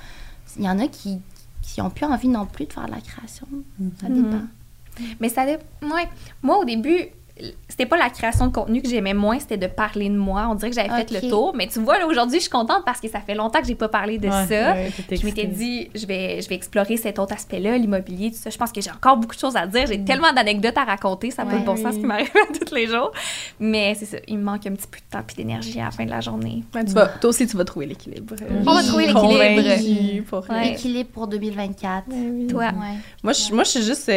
il 0.58 0.64
y 0.64 0.68
en 0.68 0.78
a 0.78 0.86
qui 0.88 1.18
qui 1.62 1.80
ont 1.80 1.88
plus 1.90 2.04
envie 2.04 2.28
non 2.28 2.44
plus 2.44 2.66
de 2.66 2.72
faire 2.74 2.84
de 2.84 2.90
la 2.90 3.00
création. 3.00 3.48
Ça 3.98 4.06
dépend. 4.08 4.42
Mais 5.18 5.30
ça 5.30 5.46
dé- 5.46 5.56
ouais. 5.82 6.08
Moi, 6.42 6.58
au 6.58 6.64
début, 6.66 7.06
c'était 7.68 7.86
pas 7.86 7.96
la 7.96 8.10
création 8.10 8.46
de 8.46 8.52
contenu 8.52 8.80
que 8.80 8.88
j'aimais 8.88 9.12
moins, 9.14 9.40
c'était 9.40 9.56
de 9.56 9.66
parler 9.66 10.08
de 10.08 10.16
moi. 10.16 10.46
On 10.48 10.54
dirait 10.54 10.70
que 10.70 10.76
j'avais 10.76 10.88
fait 11.04 11.10
le 11.22 11.28
tour. 11.28 11.52
Mais 11.56 11.66
tu 11.66 11.80
vois, 11.80 11.98
là, 11.98 12.06
aujourd'hui, 12.06 12.36
je 12.38 12.42
suis 12.42 12.50
contente 12.50 12.84
parce 12.84 13.00
que 13.00 13.08
ça 13.08 13.18
fait 13.20 13.34
longtemps 13.34 13.60
que 13.60 13.66
j'ai 13.66 13.74
pas 13.74 13.88
parlé 13.88 14.18
de 14.18 14.28
Ouais, 14.28 14.46
ça. 14.46 14.72
ouais, 14.74 14.92
je 15.10 15.24
m'étais 15.24 15.46
dit, 15.46 15.90
je 15.96 16.06
vais, 16.06 16.40
je 16.40 16.48
vais 16.48 16.54
explorer 16.54 16.96
cet 16.96 17.18
autre 17.18 17.32
aspect-là, 17.34 17.76
l'immobilier, 17.76 18.30
tout 18.30 18.36
ça. 18.38 18.50
Je 18.50 18.56
pense 18.56 18.70
que 18.70 18.80
j'ai 18.80 18.90
encore 18.92 19.16
beaucoup 19.16 19.34
de 19.34 19.40
choses 19.40 19.56
à 19.56 19.66
dire. 19.66 19.86
J'ai 19.88 20.04
tellement 20.04 20.32
d'anecdotes 20.32 20.78
à 20.78 20.84
raconter. 20.84 21.32
Ça 21.32 21.42
n'a 21.44 21.50
pas 21.50 21.56
Ouais. 21.56 21.62
de 21.62 21.66
bon 21.66 21.76
sens 21.76 21.86
Oui. 21.86 21.92
ce 21.94 21.98
qui 21.98 22.06
m'arrive 22.06 22.30
tous 22.68 22.74
les 22.74 22.86
jours. 22.86 23.10
Mais 23.58 23.96
c'est 23.98 24.06
ça, 24.06 24.18
il 24.28 24.38
me 24.38 24.44
manque 24.44 24.66
un 24.66 24.72
petit 24.74 24.86
peu 24.86 24.98
de 24.98 25.04
temps 25.10 25.24
et 25.28 25.34
d'énergie 25.36 25.80
à 25.80 25.86
la 25.86 25.90
fin 25.90 26.04
de 26.04 26.10
la 26.10 26.20
journée. 26.20 26.62
Ouais, 26.72 26.84
tu 26.84 26.92
vas- 26.92 27.08
toi 27.08 27.30
aussi, 27.30 27.46
tu 27.48 27.56
vas 27.56 27.64
trouver 27.64 27.86
l'équilibre. 27.86 28.36
On 28.64 28.72
va 28.72 28.82
trouver 28.84 29.06
l'équilibre. 29.08 29.28
Convaincue 29.28 30.22
pour- 30.22 30.48
Ouais. 30.50 30.64
L'équilibre 30.70 31.10
pour 31.10 31.26
2024. 31.26 32.04
Toi, 32.48 32.62
Ouais. 32.66 32.70
Moi, 33.24 33.32
je, 33.32 33.52
moi, 33.52 33.64
je 33.64 33.70
suis 33.70 33.82
juste. 33.82 34.08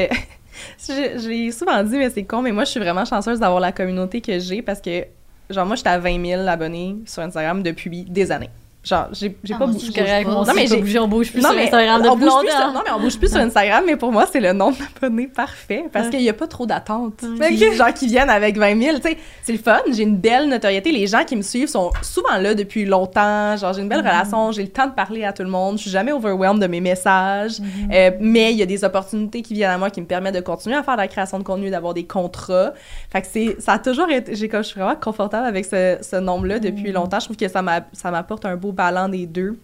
L'ai 1.28 1.52
souvent 1.52 1.84
dit, 1.84 1.98
mais 1.98 2.10
c'est 2.10 2.24
con, 2.24 2.42
mais 2.42 2.52
moi, 2.52 2.66
je 2.66 2.72
suis 2.72 2.80
vraiment 2.80 3.06
chanceuse 3.06 3.40
d'avoir 3.40 3.60
la 3.60 3.72
communauté 3.72 4.22
que 4.22 4.40
j'ai 4.40 4.62
parce 4.62 4.82
que, 4.82 5.06
genre, 5.50 5.66
moi, 5.66 5.76
j'étais 5.76 5.90
à 5.90 6.00
20 6.00 6.26
000 6.26 6.48
abonnés 6.48 6.98
sur 7.06 7.24
Instagram 7.24 7.64
depuis 7.64 8.04
des 8.04 8.32
années. 8.32 8.50
Genre, 8.88 9.07
j'ai 9.11 9.38
j'ai 9.43 9.53
Ah, 9.53 9.57
pas 9.57 9.65
bougé. 9.65 9.77
aussi, 9.77 9.88
Je 9.88 9.91
suis 9.91 10.01
correct, 10.01 10.26
pas. 10.26 10.31
moi 10.31 10.41
aussi, 10.41 10.49
Non, 10.49 10.55
mais 10.55 10.68
j'ai 10.68 10.77
bougé, 10.77 10.99
on 10.99 11.07
bouge 11.07 11.31
plus 11.31 11.41
Non, 11.41 11.49
sur 11.49 11.57
mais 11.57 11.64
Instagram 11.65 11.95
on 12.01 12.03
depuis 12.15 12.26
bouge 12.26 12.39
plus 12.39 12.47
longtemps. 12.47 12.57
sur, 12.61 12.73
non, 12.73 12.80
mais 12.85 12.91
on 12.91 12.99
bouge 13.01 13.18
plus 13.18 13.27
sur 13.30 13.39
Instagram, 13.41 13.84
mais 13.85 13.95
pour 13.97 14.11
moi, 14.11 14.26
c'est 14.31 14.39
le 14.39 14.53
nombre 14.53 14.77
d'abonnés 15.01 15.27
parfait 15.27 15.84
parce 15.91 16.09
qu'il 16.09 16.19
n'y 16.22 16.30
a 16.30 16.34
pas 16.34 16.47
trop 16.47 16.65
d'attentes. 16.65 17.23
Qui- 17.47 17.76
Genre, 17.76 17.93
qui 17.93 18.07
viennent 18.07 18.30
avec 18.30 18.57
20 18.57 18.81
000. 18.81 18.97
Tu 18.99 19.01
sais, 19.09 19.18
c'est 19.43 19.51
le 19.51 19.57
fun, 19.57 19.80
j'ai 19.91 20.03
une 20.03 20.15
belle 20.18 20.47
notoriété. 20.47 20.91
Les 20.91 21.05
gens 21.07 21.23
qui 21.26 21.35
me 21.35 21.41
suivent 21.41 21.68
sont 21.68 21.91
souvent 22.01 22.38
là 22.38 22.53
depuis 22.55 22.85
longtemps. 22.85 23.57
Genre, 23.57 23.73
j'ai 23.73 23.81
une 23.81 23.89
belle 23.89 23.99
relation, 23.99 24.51
j'ai 24.53 24.61
le 24.64 24.69
temps 24.69 24.88
de 24.88 24.93
parler 24.93 25.23
à 25.26 25.34
tout 25.34 25.43
le 25.43 25.49
monde. 25.49 25.77
Je 25.77 25.81
suis 25.84 25.91
jamais 25.91 26.11
overwhelmed 26.14 26.61
de 26.61 26.68
mes 26.68 26.80
messages. 26.81 27.57
Euh, 27.91 28.11
mais 28.22 28.51
il 28.53 28.57
y 28.57 28.64
a 28.64 28.65
des 28.65 28.84
opportunités 28.84 29.41
qui 29.41 29.53
viennent 29.53 29.72
à 29.72 29.77
moi 29.77 29.89
qui 29.89 29.99
me 30.01 30.05
permettent 30.05 30.35
de 30.35 30.39
continuer 30.41 30.76
à 30.77 30.84
faire 30.84 30.95
de 30.95 31.01
la 31.01 31.07
création 31.07 31.39
de 31.39 31.43
contenu, 31.43 31.69
d'avoir 31.69 31.93
des 31.93 32.05
contrats. 32.05 32.72
Fait 33.18 33.22
que 33.22 33.27
c'est, 33.56 33.61
ça 33.61 33.73
a 33.73 33.80
toujours 33.80 34.10
été. 34.10 34.35
J'ai, 34.35 34.48
comme, 34.48 34.61
je 34.64 34.68
suis 34.69 34.80
vraiment 34.80 34.95
confortable 34.95 35.48
avec 35.48 35.65
ce, 35.65 35.98
ce 36.02 36.18
nombre-là 36.18 36.60
depuis 36.60 36.91
longtemps. 36.91 37.19
Je 37.19 37.26
trouve 37.26 37.38
que 37.38 37.48
ça, 37.48 37.61
m'a, 37.61 37.81
ça 37.94 38.11
m'apporte 38.11 38.45
un 38.45 38.56
beau 38.56 38.72
ballon 38.72 39.10
des 39.10 39.26
deux 39.26 39.57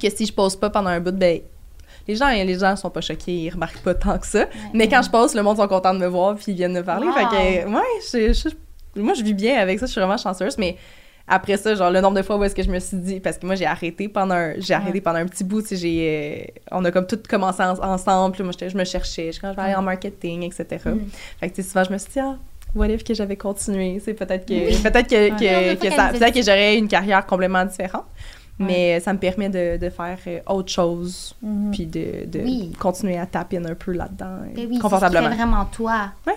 que 0.00 0.10
si 0.10 0.26
je 0.26 0.32
pose 0.32 0.56
pas 0.56 0.70
pendant 0.70 0.90
un 0.90 1.00
bout, 1.00 1.12
ben 1.12 1.40
les 2.08 2.16
gens, 2.16 2.28
les 2.30 2.58
gens 2.58 2.74
sont 2.76 2.90
pas 2.90 3.00
choqués, 3.02 3.32
ils 3.34 3.50
remarquent 3.50 3.82
pas 3.82 3.94
tant 3.94 4.18
que 4.18 4.26
ça. 4.26 4.46
Mais 4.74 4.88
quand 4.88 5.02
je 5.02 5.10
pose, 5.10 5.34
le 5.34 5.42
monde 5.42 5.58
sont 5.58 5.68
contents 5.68 5.94
de 5.94 5.98
me 5.98 6.06
voir 6.06 6.34
puis 6.36 6.46
ils 6.48 6.54
viennent 6.54 6.72
me 6.72 6.82
parler. 6.82 7.06
Wow. 7.06 7.12
Fait 7.14 7.64
que, 7.64 7.68
ouais, 7.68 8.32
je- 8.32 8.48
je- 8.96 9.00
moi 9.00 9.14
je 9.14 9.22
vis 9.22 9.34
bien 9.34 9.58
avec 9.60 9.78
ça, 9.78 9.86
je 9.86 9.92
suis 9.92 10.00
vraiment 10.00 10.16
chanceuse, 10.16 10.56
mais 10.58 10.76
après 11.28 11.56
ça, 11.58 11.74
genre 11.76 11.90
le 11.90 12.00
nombre 12.00 12.16
de 12.16 12.22
fois 12.22 12.36
où 12.38 12.44
est-ce 12.44 12.54
que 12.56 12.62
je 12.62 12.70
me 12.70 12.80
suis 12.80 12.96
dit, 12.96 13.20
parce 13.20 13.38
que 13.38 13.46
moi 13.46 13.54
j'ai 13.54 13.66
arrêté 13.66 14.08
pendant 14.08 14.34
un, 14.34 14.54
j'ai 14.58 14.74
arrêté 14.74 15.00
pendant 15.00 15.18
un 15.18 15.26
petit 15.26 15.44
bout, 15.44 15.62
tu 15.62 15.68
sais, 15.68 15.76
j'ai, 15.76 16.50
euh, 16.50 16.60
on 16.72 16.84
a 16.84 16.90
comme 16.90 17.06
tout 17.06 17.20
commencé 17.28 17.62
en- 17.62 17.78
ensemble, 17.78 18.34
puis 18.34 18.42
moi 18.42 18.52
je 18.58 18.76
me 18.76 18.84
cherchais, 18.84 19.30
je 19.30 19.40
quand 19.40 19.50
je 19.52 19.56
vais 19.56 19.62
aller 19.62 19.74
en 19.76 19.82
marketing, 19.82 20.42
etc. 20.42 20.66
Fait 21.38 21.50
que 21.50 21.54
tu 21.54 21.62
sais, 21.62 21.68
souvent 21.68 21.84
je 21.84 21.92
me 21.92 21.98
suis 21.98 22.10
dit, 22.12 22.18
ah, 22.20 22.36
what 22.74 22.88
if 22.88 23.04
que 23.04 23.14
j'avais 23.14 23.36
continué, 23.36 24.00
c'est 24.04 24.14
peut-être 24.14 24.46
que, 24.46 24.82
peut-être 24.82 25.08
que, 25.08 25.28
que, 25.30 25.70
Ouais, 25.70 25.76
que 25.76 25.90
ça, 25.94 26.08
peut-être 26.08 26.34
que 26.34 26.42
j'aurais 26.42 26.76
une 26.78 26.88
carrière 26.88 27.24
complètement 27.26 27.64
différente. 27.64 28.04
Mais 28.62 29.00
ça 29.00 29.14
me 29.14 29.18
permet 29.18 29.48
de, 29.48 29.78
de 29.78 29.88
faire 29.88 30.18
euh, 30.26 30.38
autre 30.46 30.70
chose, 30.70 31.34
Mhm. 31.40 31.70
puis 31.70 31.86
de, 31.86 32.26
de 32.26 32.40
Oui. 32.40 32.70
continuer 32.78 33.16
à 33.18 33.24
taper 33.24 33.56
un 33.56 33.74
peu 33.74 33.92
là-dedans, 33.92 34.26
euh, 34.42 34.48
Ben 34.54 34.66
oui, 34.66 34.68
c'est 34.72 34.76
ce 34.76 34.80
confortablement. 34.82 35.30
fait 35.30 35.34
vraiment 35.36 35.64
toi. 35.64 36.10
Ouais. 36.26 36.34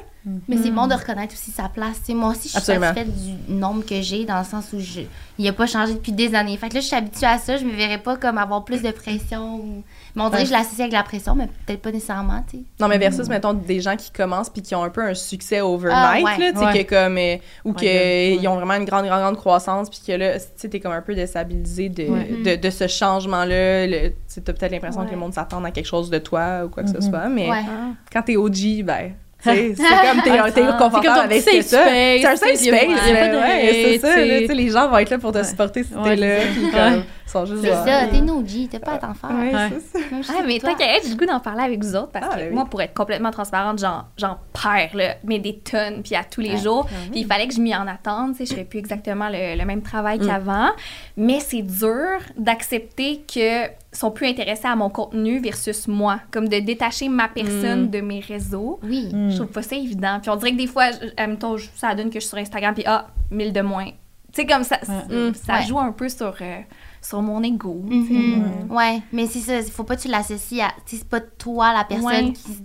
Mais 0.48 0.56
c'est 0.56 0.72
bon 0.72 0.88
de 0.88 0.94
reconnaître 0.94 1.34
aussi 1.34 1.52
sa 1.52 1.68
place. 1.68 1.98
Tu 2.00 2.06
sais, 2.06 2.14
moi 2.14 2.30
aussi, 2.30 2.48
je 2.48 2.54
suis 2.54 2.62
satisfaite 2.62 3.10
du 3.14 3.54
nombre 3.54 3.86
que 3.86 4.02
j'ai, 4.02 4.24
dans 4.24 4.40
le 4.40 4.46
sens 4.46 4.72
où 4.72 4.80
je, 4.80 5.02
il 5.38 5.44
n'a 5.44 5.52
pas 5.52 5.68
changé 5.68 5.96
depuis 5.96 6.14
des 6.14 6.34
années. 6.34 6.56
Fait 6.56 6.70
que 6.70 6.76
là, 6.76 6.80
je 6.80 6.86
suis 6.86 6.96
habituée 6.96 7.28
à 7.28 7.38
ça. 7.40 7.58
Je 7.58 7.66
me 7.66 7.74
verrais 7.74 7.98
pas 7.98 8.16
comme 8.16 8.38
avoir 8.38 8.64
plus 8.64 8.82
de 8.82 8.92
pression. 8.92 9.56
Ou... 9.58 9.84
Mais 10.16 10.22
on 10.22 10.30
dirait 10.30 10.44
que 10.44 10.48
je 10.50 10.54
l'associe 10.54 10.80
avec 10.82 10.94
la 10.94 11.02
pression, 11.04 11.34
mais 11.36 11.48
peut-être 11.66 11.82
pas 11.82 11.92
nécessairement, 11.92 12.44
tu 12.48 12.58
sais. 12.58 12.64
Non, 12.80 12.88
mais 12.88 12.98
versus, 13.00 13.28
mettons, 13.30 13.54
des 13.54 13.82
gens 13.82 13.96
qui 13.96 14.12
commencent 14.12 14.50
puis 14.50 14.62
qui 14.62 14.76
ont 14.76 14.84
un 14.84 14.90
peu 14.90 15.04
un 15.04 15.14
succès 15.16 15.58
Ah, 15.60 15.66
overnight, 15.68 16.24
ouais. 16.24 16.38
là, 16.38 16.52
tu 16.52 16.60
sais, 16.60 16.66
Ouais. 16.66 16.84
que 16.84 16.90
comme, 16.90 17.18
euh, 17.18 17.38
ou 17.66 17.72
Ouais, 17.74 17.82
ouais. 17.82 18.38
qu'ils 18.40 18.48
ont 18.48 18.56
vraiment 18.56 18.76
une 18.76 18.86
grande, 18.86 19.06
grande, 19.06 19.22
grande 19.22 19.38
croissance 19.38 19.90
puis 19.90 20.00
que 20.06 20.12
là, 20.12 20.40
tu 20.40 20.46
sais, 20.56 20.70
t'es 20.70 20.80
comme 20.80 20.92
un 20.92 21.02
peu 21.02 21.16
déstabilisé 21.16 21.90
de, 21.90 22.04
Ouais. 22.04 22.30
de, 22.46 22.62
de 22.62 22.70
ce 22.70 22.88
changement-là. 22.88 23.88
Tu 23.88 24.14
sais, 24.28 24.42
t'as 24.42 24.54
peut-être 24.54 24.72
l'impression 24.72 25.02
Ouais. 25.02 25.08
que 25.08 25.12
le 25.14 25.18
monde 25.20 25.34
s'attend 25.34 25.64
à 25.64 25.72
quelque 25.72 25.88
chose 25.88 26.10
de 26.10 26.20
toi 26.20 26.66
ou 26.66 26.70
quoi 26.70 26.84
que 26.84 26.90
ce 26.90 26.96
Mhm. 26.96 27.10
soit, 27.10 27.30
mais 27.30 27.50
Ouais. 27.50 27.64
quand 28.12 28.22
t'es 28.22 28.36
OG, 28.38 28.84
ben... 28.84 29.14
C'est 29.44 29.76
comme 29.76 30.22
t'es 30.24 30.32
C'est 30.54 30.62
comme 30.62 30.78
confortable 30.78 31.20
avec 31.20 31.42
safe 31.42 31.62
ça. 31.66 31.82
space, 31.84 32.22
C'est 32.22 32.26
un 32.26 32.36
safe 32.36 32.56
space. 32.56 32.72
ouais, 32.72 34.00
c'est 34.00 34.48
ça. 34.48 34.54
les 34.54 34.70
gens 34.70 34.88
vont 34.90 34.98
être 34.98 35.10
là 35.10 35.18
pour 35.18 35.32
te 35.32 35.38
Ouais. 35.40 35.44
supporter 35.44 35.84
si 35.84 35.94
Ouais, 35.94 36.04
t'es 36.04 36.16
là. 36.16 36.36
c'est 36.42 36.48
Puis 36.60 36.72
ça. 36.72 36.78
comme, 36.78 36.94
Ouais. 37.00 37.04
ils 37.28 37.30
sont 37.32 37.46
juste 37.46 37.62
C'est 37.64 37.70
là. 37.70 37.86
ça, 37.86 38.08
t'es 38.08 38.22
no 38.22 38.44
G, 38.46 38.70
t'as 38.72 38.80
pas 38.80 38.94
à 38.94 38.98
t'en 39.00 39.14
faire. 39.14 39.30
Ouais, 39.32 39.54
Ouais. 39.54 39.70
c'est 39.94 40.00
ça. 40.00 40.06
Ah, 40.40 40.44
mais 40.46 40.60
toi. 40.60 40.70
tant 40.70 40.76
qu'à 40.76 40.96
être, 40.96 41.04
j'ai 41.04 41.10
le 41.10 41.16
goût 41.18 41.26
d'en 41.26 41.40
parler 41.40 41.64
avec 41.64 41.84
vous 41.84 41.96
autres 41.96 42.12
parce 42.12 42.28
Ah, 42.32 42.36
que 42.38 42.44
oui. 42.44 42.50
moi, 42.52 42.66
pour 42.70 42.82
être 42.82 42.94
complètement 42.94 43.32
transparente, 43.32 43.80
j'en, 43.80 44.04
j'en 44.18 44.38
perds, 44.54 44.92
là, 44.96 45.16
mais 45.26 45.40
des 45.40 45.58
tonnes, 45.60 46.02
puis 46.04 46.16
à 46.16 46.24
tous 46.24 46.42
les 46.42 46.52
Ouais. 46.52 46.58
jours. 46.58 46.86
Puis 47.12 47.22
il 47.22 47.26
fallait 47.28 47.48
que 47.48 47.54
je 47.54 47.60
m'y 47.60 47.76
en 47.76 47.88
attende, 47.88 48.36
tu 48.38 48.46
sais, 48.46 48.52
je 48.54 48.56
fais 48.60 48.66
plus 48.66 48.80
exactement 48.80 49.30
le, 49.30 49.58
le 49.58 49.66
même 49.66 49.82
travail 49.82 50.20
Mm. 50.20 50.28
qu'avant. 50.28 50.70
Mais 51.18 51.40
c'est 51.40 51.62
dur 51.64 52.20
d'accepter 52.38 53.24
que 53.34 53.68
sont 53.94 54.12
plus 54.12 54.28
intéressés 54.28 54.68
à 54.68 54.76
mon 54.76 54.90
contenu 54.90 55.40
versus 55.40 55.88
moi, 55.88 56.20
comme 56.32 56.48
de 56.50 56.60
détacher 56.60 57.10
ma 57.10 57.28
personne 57.28 57.84
Mm. 57.84 57.90
de 57.90 58.02
mes 58.02 58.20
réseaux. 58.20 58.80
Oui. 58.84 59.10
Mm. 59.14 59.30
Je 59.32 59.36
trouve 59.38 59.48
pas 59.48 59.62
ça 59.62 59.76
évident. 59.76 60.20
Puis 60.22 60.30
on 60.30 60.36
dirait 60.36 60.52
que 60.52 60.58
des 60.58 60.68
fois, 60.68 60.92
je- 60.92 61.08
admettons, 61.18 61.58
je- 61.58 61.70
ça 61.76 61.94
donne 61.96 62.08
que 62.10 62.16
je 62.16 62.20
suis 62.22 62.30
sur 62.30 62.38
Instagram, 62.38 62.74
puis 62.74 62.84
ah, 62.88 63.08
1000 63.32 63.54
de 63.54 63.62
moins. 63.62 63.86
Tu 64.34 64.42
sais, 64.42 64.46
comme 64.48 64.64
ça, 64.64 64.80
Ouais. 64.88 65.32
ça 65.36 65.54
Ouais. 65.60 65.64
joue 65.68 65.80
un 65.80 65.92
peu 65.92 66.10
sur, 66.10 66.34
euh, 66.42 66.60
sur 67.02 67.22
mon 67.22 67.44
ego. 67.44 67.82
Mhm. 67.86 68.66
Ouais, 68.72 69.02
mais 69.12 69.28
c'est 69.28 69.40
ça, 69.40 69.62
faut 69.72 69.84
pas 69.84 69.96
que 69.96 70.02
tu 70.02 70.08
l'associes 70.08 70.62
à. 70.62 70.70
tu 70.86 70.96
sais, 70.96 70.98
C'est 70.98 71.08
pas 71.08 71.20
toi 71.20 71.72
la 71.72 71.84
personne 71.84 72.06
Ouais. 72.08 72.32
qui, 72.34 72.64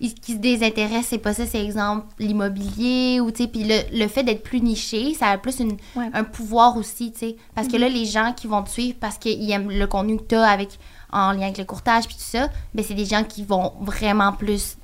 qui 0.00 0.32
se 0.34 0.38
désintéresse, 0.38 1.06
c'est 1.10 1.18
pas 1.18 1.34
ça, 1.34 1.44
c'est 1.44 1.62
exemple 1.62 2.06
l'immobilier 2.20 3.20
ou 3.20 3.30
tu 3.30 3.42
sais, 3.42 3.48
puis 3.48 3.64
le, 3.64 3.76
le 3.92 4.08
fait 4.08 4.22
d'être 4.22 4.42
plus 4.42 4.60
niché, 4.60 5.12
ça 5.14 5.26
a 5.28 5.38
plus 5.38 5.58
une, 5.60 5.76
Ouais. 5.96 6.08
un 6.14 6.24
pouvoir 6.24 6.76
aussi, 6.76 7.12
tu 7.12 7.18
sais. 7.18 7.36
Parce 7.54 7.68
que 7.68 7.76
là, 7.76 7.88
les 7.88 8.04
gens 8.06 8.32
qui 8.32 8.46
vont 8.46 8.62
te 8.62 8.70
suivre 8.70 8.96
parce 9.00 9.18
qu'ils 9.18 9.50
aiment 9.50 9.70
le 9.70 9.86
contenu 9.86 10.16
que 10.16 10.22
tu 10.22 10.34
as 10.36 10.46
avec, 10.48 10.78
en 11.12 11.32
lien 11.32 11.42
avec 11.42 11.58
le 11.58 11.64
courtage 11.64 12.06
puis 12.06 12.14
tout 12.16 12.22
ça, 12.22 12.48
ben 12.74 12.84
c'est 12.86 12.94
des 12.94 13.04
gens 13.04 13.24
qui 13.24 13.44
vont 13.44 13.72
vraiment 13.80 14.32
plus. 14.32 14.77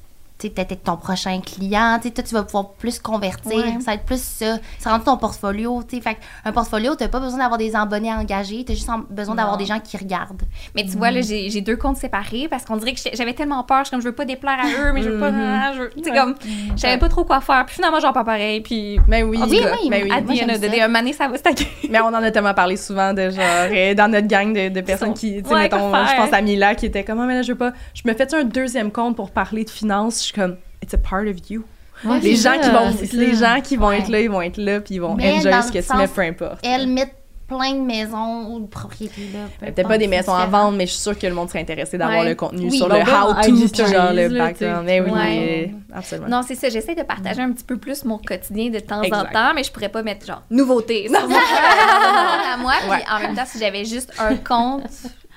Peut-être 0.50 0.72
être 0.72 0.82
ton 0.84 0.96
prochain 0.96 1.40
client, 1.40 1.98
tu 2.00 2.08
sais, 2.08 2.14
toi, 2.14 2.24
tu 2.24 2.34
vas 2.34 2.42
pouvoir 2.42 2.70
plus 2.72 2.98
convertir, 2.98 3.52
Ouais. 3.56 3.76
ça 3.80 3.86
va 3.92 3.94
être 3.94 4.04
plus 4.04 4.22
ça. 4.22 4.56
Ça 4.78 4.90
rentre 4.90 5.04
ton 5.04 5.16
portfolio, 5.16 5.82
tu 5.88 5.96
sais. 5.96 6.02
Fait 6.02 6.16
un 6.44 6.52
portfolio, 6.52 6.94
t'as 6.94 7.08
pas 7.08 7.20
besoin 7.20 7.38
d'avoir 7.38 7.58
des 7.58 7.74
abonnés 7.76 8.12
engagés, 8.12 8.64
t'as 8.66 8.74
juste 8.74 8.88
besoin 9.10 9.34
d'avoir 9.34 9.56
des 9.56 9.66
gens 9.66 9.80
qui 9.80 9.96
regardent. 9.96 10.42
Mais 10.74 10.84
tu 10.84 10.96
vois, 10.96 11.10
là, 11.10 11.20
j'ai 11.20 11.50
j'ai 11.50 11.60
deux 11.60 11.76
comptes 11.76 11.96
séparés 11.96 12.48
parce 12.48 12.64
qu'on 12.64 12.76
dirait 12.76 12.92
que 12.94 13.00
j'avais 13.14 13.34
tellement 13.34 13.62
peur. 13.64 13.84
Je 13.84 13.90
comme, 13.90 14.00
je 14.00 14.06
veux 14.06 14.14
pas 14.14 14.24
déplaire 14.24 14.58
à 14.60 14.66
eux, 14.88 14.92
mais 14.92 15.02
je 15.02 15.10
veux 15.10 15.20
pas. 15.20 15.30
je 15.74 15.78
veux- 15.80 15.90
Tu 15.96 16.02
sais, 16.04 16.10
comme, 16.10 16.34
je 16.76 16.80
savais 16.80 16.98
pas 16.98 17.08
trop 17.08 17.24
quoi 17.24 17.40
faire. 17.40 17.64
Puis 17.66 17.76
finalement, 17.76 18.00
j'en 18.00 18.12
pas 18.12 18.24
pareil. 18.24 18.60
Puis. 18.60 18.98
Ben 19.08 19.24
oui. 19.24 19.38
Oui, 19.48 19.60
cas, 19.60 19.76
oui, 19.82 19.88
ben 19.90 20.02
oui. 20.04 20.08
moi, 20.08 20.80
un 20.84 20.88
mané, 20.88 21.12
ça 21.12 21.28
va 21.28 21.36
stacker. 21.36 21.66
Mais 21.90 22.00
on 22.00 22.06
en 22.06 22.14
a 22.14 22.30
tellement 22.30 22.54
parlé 22.54 22.76
souvent 22.76 23.12
de 23.12 23.30
genre 23.30 23.42
euh, 23.70 23.94
dans 23.94 24.10
notre 24.10 24.26
gang 24.26 24.52
de, 24.52 24.68
de 24.68 24.80
personnes 24.80 25.08
sont- 25.08 25.14
qui 25.14 25.42
tu 25.42 25.48
sais 25.48 25.54
Ouais, 25.54 25.62
mettons 25.62 25.90
quoi 25.90 26.04
je 26.06 26.16
pense 26.16 26.32
à 26.32 26.40
Mila 26.42 26.74
qui 26.74 26.86
était 26.86 27.04
comme 27.04 27.20
Ah, 27.20 27.26
mais 27.26 27.34
là 27.34 27.42
je 27.42 27.52
veux 27.52 27.58
pas 27.58 27.72
je 27.94 28.02
me 28.06 28.12
fais 28.14 28.34
un 28.34 28.44
deuxième 28.44 28.90
compte 28.90 29.16
pour 29.16 29.30
parler 29.30 29.64
de 29.64 29.70
finances? 29.70 30.26
Je 30.28 30.32
suis 30.34 30.40
comme 30.42 30.56
it's 30.82 30.94
a 30.94 30.98
part 30.98 31.26
of 31.26 31.50
you 31.50 31.64
Ouais, 32.04 32.18
les 32.20 32.34
c'est 32.36 32.42
gens 32.50 32.60
ça, 32.62 32.68
qui 32.68 32.70
vont 32.70 33.18
les 33.18 33.34
ça. 33.36 33.54
gens 33.56 33.60
qui 33.62 33.76
vont 33.76 33.86
Ouais. 33.88 34.00
être 34.00 34.08
là 34.08 34.20
ils 34.20 34.30
vont 34.30 34.42
être 34.42 34.56
là 34.58 34.80
puis 34.80 34.96
ils 34.96 35.00
vont 35.00 35.14
Mais 35.14 35.32
enjoy 35.34 35.52
ce 35.62 35.72
que 35.72 35.78
tu 35.78 35.96
mets 35.96 36.08
peu 36.08 36.20
importe 36.22 36.58
Elle 36.64 36.88
met 36.88 37.12
plein 37.46 37.74
de 37.74 37.80
maisons 37.82 38.46
ou 38.54 38.60
de 38.60 38.66
propriétés. 38.66 39.28
là. 39.34 39.40
peu 39.60 39.66
Peut-être 39.72 39.86
pas 39.86 39.98
des 39.98 40.06
maisons 40.08 40.32
à 40.34 40.46
vendre, 40.46 40.78
mais 40.78 40.86
je 40.86 40.92
suis 40.92 41.02
sûre 41.02 41.16
que 41.18 41.26
le 41.26 41.34
monde 41.34 41.48
serait 41.50 41.60
intéressé 41.60 41.98
d'avoir 41.98 42.20
Ouais. 42.20 42.30
le 42.30 42.34
contenu 42.34 42.70
Oui, 42.70 42.76
sur 42.78 42.88
ben 42.88 43.00
le 43.00 43.04
ouais, 43.04 43.16
how-to, 43.16 43.68
puis 43.68 43.92
genre 43.92 44.12
le 44.14 44.28
background. 44.30 44.86
Mais 44.86 45.00
oui, 45.02 45.10
Ouais. 45.10 45.74
absolument. 45.94 46.28
Non, 46.28 46.40
c'est 46.42 46.54
ça. 46.54 46.70
J'essaie 46.70 46.94
de 46.94 47.02
partager 47.02 47.42
un 47.42 47.52
petit 47.52 47.62
peu 47.64 47.76
plus 47.76 48.02
mon 48.06 48.16
quotidien 48.16 48.70
de 48.70 48.78
temps 48.78 49.02
Exact. 49.02 49.28
en 49.28 49.32
temps, 49.32 49.52
mais 49.54 49.62
je 49.62 49.70
pourrais 49.70 49.90
pas 49.90 50.02
mettre 50.02 50.24
genre 50.24 50.42
mon 50.50 50.64
compte 50.64 50.90
à 50.90 52.56
moi. 52.56 52.72
Puis 52.80 53.02
en 53.14 53.20
même 53.20 53.36
temps, 53.36 53.44
si 53.46 53.58
j'avais 53.58 53.84
juste 53.84 54.10
un 54.18 54.36
compte, 54.36 54.84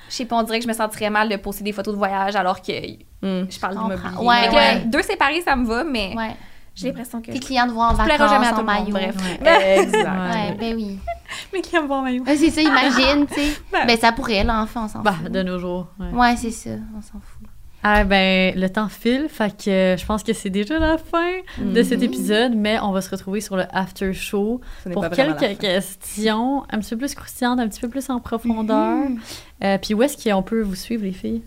je 0.09 0.13
sais 0.15 0.25
pas, 0.25 0.35
on 0.37 0.43
dirait 0.43 0.59
que 0.59 0.63
je 0.63 0.69
me 0.69 0.73
sentirais 0.73 1.09
mal 1.09 1.29
de 1.29 1.35
poster 1.37 1.63
des 1.63 1.71
photos 1.73 1.93
de 1.93 1.97
voyage 1.97 2.35
alors 2.35 2.61
que 2.61 2.71
Hmm. 3.21 3.45
je 3.49 3.59
parle 3.59 3.73
d'immobilier. 3.75 4.17
Ouais, 4.19 4.49
ouais. 4.53 4.79
Deux 4.85 5.01
séparés, 5.01 5.41
ça 5.41 5.55
me 5.55 5.65
va, 5.65 5.83
mais 5.83 6.13
Ouais. 6.15 6.35
j'ai 6.75 6.87
l'impression 6.89 7.19
que 7.21 7.31
Tes 7.31 7.39
clients 7.39 7.65
te 7.67 7.71
voient 7.71 7.87
en 7.87 7.93
vacances, 7.93 8.29
jamais 8.29 8.45
à 8.47 8.59
en 8.59 8.63
maillot. 8.63 8.91
Bref. 8.91 9.15
Exact. 9.41 10.33
Ouais, 10.33 10.55
ben 10.59 10.75
oui. 10.75 10.99
Mes 11.53 11.61
clients 11.61 11.81
me 11.83 11.87
voient 11.87 11.97
en 11.97 12.01
maillot. 12.03 12.23
Ouais, 12.23 12.37
c'est 12.37 12.51
ça, 12.51 12.61
imagine, 12.61 13.25
tu 13.27 13.33
sais. 13.33 13.57
Ben. 13.71 13.85
Ben, 13.87 13.97
ça 13.97 14.11
pourrait, 14.11 14.43
l'enfant, 14.43 14.85
on 14.85 14.87
s'en 14.87 14.99
Bah, 15.01 15.13
fout. 15.21 15.31
de 15.31 15.41
nos 15.43 15.57
jours. 15.59 15.87
ouais. 15.99 16.11
Ouais, 16.11 16.35
c'est 16.35 16.51
ça, 16.51 16.69
on 16.95 17.01
s'en 17.01 17.19
fout. 17.19 17.47
Ah 17.89 18.03
ben, 18.03 18.53
le 18.59 18.67
temps 18.69 18.89
file, 18.89 19.27
fait 19.29 19.55
que 19.63 19.69
euh, 19.69 19.97
je 19.97 20.05
pense 20.05 20.21
que 20.21 20.33
c'est 20.33 20.49
déjà 20.49 20.77
la 20.77 20.97
fin 20.97 21.31
de 21.57 21.83
cet 21.83 21.99
Mhm. 21.99 22.03
épisode, 22.03 22.53
mais 22.53 22.77
on 22.81 22.91
va 22.91 22.99
se 23.01 23.09
retrouver 23.09 23.39
sur 23.39 23.55
le 23.55 23.63
after 23.71 24.11
show 24.13 24.59
pour 24.91 25.03
quelques 25.15 25.57
questions 25.59 26.63
un 26.69 26.79
petit 26.79 26.89
peu 26.89 26.97
plus 26.97 27.15
croustillantes, 27.15 27.59
un 27.61 27.67
petit 27.69 27.79
peu 27.79 27.87
plus 27.87 28.09
en 28.09 28.19
profondeur. 28.19 29.05
Euh, 29.63 29.77
puis 29.81 29.93
où 29.93 30.03
est-ce 30.03 30.21
qu'on 30.21 30.43
peut 30.43 30.61
vous 30.61 30.75
suivre, 30.75 31.03
les 31.05 31.13
filles? 31.13 31.43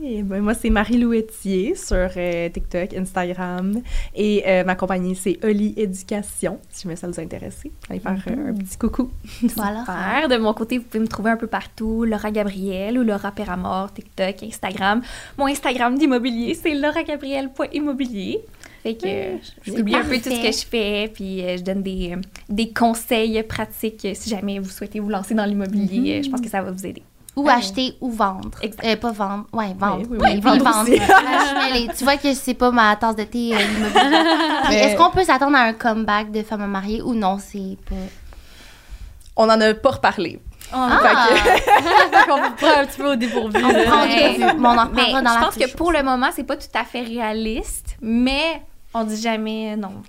Oui, 0.00 0.22
ben 0.22 0.40
moi, 0.40 0.54
c'est 0.54 0.70
Marie 0.70 0.98
Louetier 0.98 1.74
sur 1.74 2.08
euh, 2.16 2.48
TikTok, 2.48 2.94
Instagram. 2.94 3.80
Et 4.14 4.42
euh, 4.46 4.64
ma 4.64 4.74
compagnie, 4.74 5.16
c'est 5.16 5.38
Oli 5.44 5.74
Éducation, 5.76 6.58
si 6.70 6.82
jamais 6.84 6.96
ça 6.96 7.08
vous 7.08 7.18
intéresse. 7.18 7.62
Allez 7.88 8.00
faire 8.00 8.22
euh, 8.30 8.50
un 8.50 8.54
petit 8.54 8.76
coucou. 8.78 9.10
Voilà. 9.56 9.80
Super. 9.80 10.28
De 10.28 10.36
mon 10.36 10.52
côté, 10.54 10.78
vous 10.78 10.84
pouvez 10.84 11.00
me 11.00 11.08
trouver 11.08 11.30
un 11.30 11.36
peu 11.36 11.46
partout. 11.46 12.04
Laura 12.04 12.30
Gabriel 12.30 12.98
ou 12.98 13.02
Laura 13.02 13.32
Peramore, 13.32 13.92
TikTok, 13.92 14.42
Instagram. 14.42 15.02
Mon 15.38 15.46
Instagram 15.46 15.96
d'immobilier, 15.98 16.54
c'est 16.54 16.74
lauragabriel.immobilier. 16.74 18.40
Fait 18.82 18.94
que 18.94 19.06
je 19.64 19.72
publie 19.72 19.94
un 19.94 20.02
peu 20.04 20.16
tout 20.16 20.28
ce 20.30 20.42
que 20.42 20.50
je 20.52 20.66
fais, 20.66 21.08
puis 21.14 21.40
je 21.56 21.62
donne 21.62 21.82
des, 21.84 22.16
des 22.48 22.72
conseils 22.72 23.40
pratiques 23.44 24.08
si 24.14 24.28
jamais 24.28 24.58
vous 24.58 24.70
souhaitez 24.70 24.98
vous 24.98 25.08
lancer 25.08 25.34
dans 25.34 25.44
l'immobilier. 25.44 26.18
euh, 26.18 26.22
Je 26.24 26.28
pense 26.28 26.40
que 26.40 26.48
ça 26.48 26.62
va 26.62 26.72
vous 26.72 26.84
aider. 26.84 27.02
Ou 27.34 27.44
Ouais. 27.44 27.52
acheter 27.54 27.96
ou 28.02 28.10
vendre. 28.10 28.50
Euh, 28.84 28.96
pas 28.96 29.10
vendre. 29.12 29.46
Ouais, 29.54 29.74
vendre. 29.78 30.02
Oui, 30.02 30.06
oui, 30.10 30.18
Oui, 30.20 30.30
oui, 30.34 30.40
vendre. 30.40 30.64
vendre 30.64 31.92
tu 31.96 32.04
vois 32.04 32.16
que 32.18 32.34
c'est 32.34 32.52
pas 32.54 32.70
ma 32.70 32.94
tasse 32.96 33.16
de 33.16 33.22
thé 33.24 33.54
euh, 33.54 33.58
Mais- 34.68 34.76
Est-ce 34.80 34.96
qu'on 34.96 35.10
peut 35.10 35.24
s'attendre 35.24 35.56
à 35.56 35.60
un 35.62 35.72
comeback 35.72 36.30
de 36.30 36.42
femmes 36.42 36.66
mariées 36.66 37.00
ou 37.00 37.14
non, 37.14 37.38
c'est 37.38 37.78
pas. 37.88 37.94
On 39.36 39.44
en 39.44 39.60
a 39.60 39.72
pas 39.72 39.90
reparlé. 39.92 40.40
Ah! 40.74 41.00
on 42.30 42.36
vous 42.42 42.50
prend 42.54 42.80
un 42.80 42.86
petit 42.86 42.98
peu 42.98 43.12
au 43.12 43.16
dépourvu. 43.16 43.56
On 43.64 43.68
Ouais. 43.68 44.36
mais 44.38 44.44
on 44.58 44.64
en 44.78 44.88
Mais 44.90 45.12
dans 45.12 45.18
je 45.18 45.24
la 45.24 45.40
pense 45.40 45.54
que 45.56 45.74
pour 45.74 45.90
le 45.92 46.02
moment, 46.02 46.28
c'est 46.34 46.44
pas 46.44 46.56
tout 46.56 46.66
à 46.74 46.84
fait 46.84 47.00
réaliste, 47.02 47.96
mais 48.02 48.62
on 48.94 49.04
dit 49.04 49.20
jamais 49.20 49.74
non. 49.76 50.02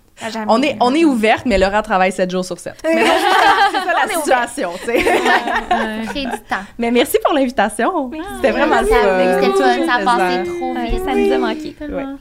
On 0.47 0.61
est, 0.61 0.77
on 0.79 0.93
est 0.93 1.03
ouverte, 1.05 1.45
mais 1.45 1.57
Laura 1.57 1.81
travaille 1.81 2.11
7 2.11 2.29
jours 2.29 2.45
sur 2.45 2.59
7. 2.59 2.75
Mais 2.83 3.03
c'est 3.03 3.77
ça 3.79 3.93
la 4.05 4.13
situation, 4.13 4.71
tu 4.79 4.85
sais. 4.85 4.97
Ouais. 4.97 6.23
Temps. 6.49 6.57
Mais 6.77 6.91
merci 6.91 7.17
pour 7.23 7.33
l'invitation. 7.33 8.11
C'était 8.35 8.51
vraiment 8.51 8.81
le 8.81 8.87
Ça, 8.87 8.95
fun. 8.95 9.41
C'était 9.41 9.63
fun, 9.63 9.85
ça 9.87 9.93
a 9.95 10.05
passé 10.17 10.49
trop 10.49 10.73
Ouais, 10.73 10.89
vite. 10.91 11.03
ça 11.05 11.13
nous 11.15 11.31
a 11.31 11.37
manqué. 11.37 11.73
Tellement. 11.73 12.17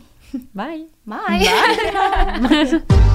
Bye. 0.55 0.87
Bye. 1.07 2.81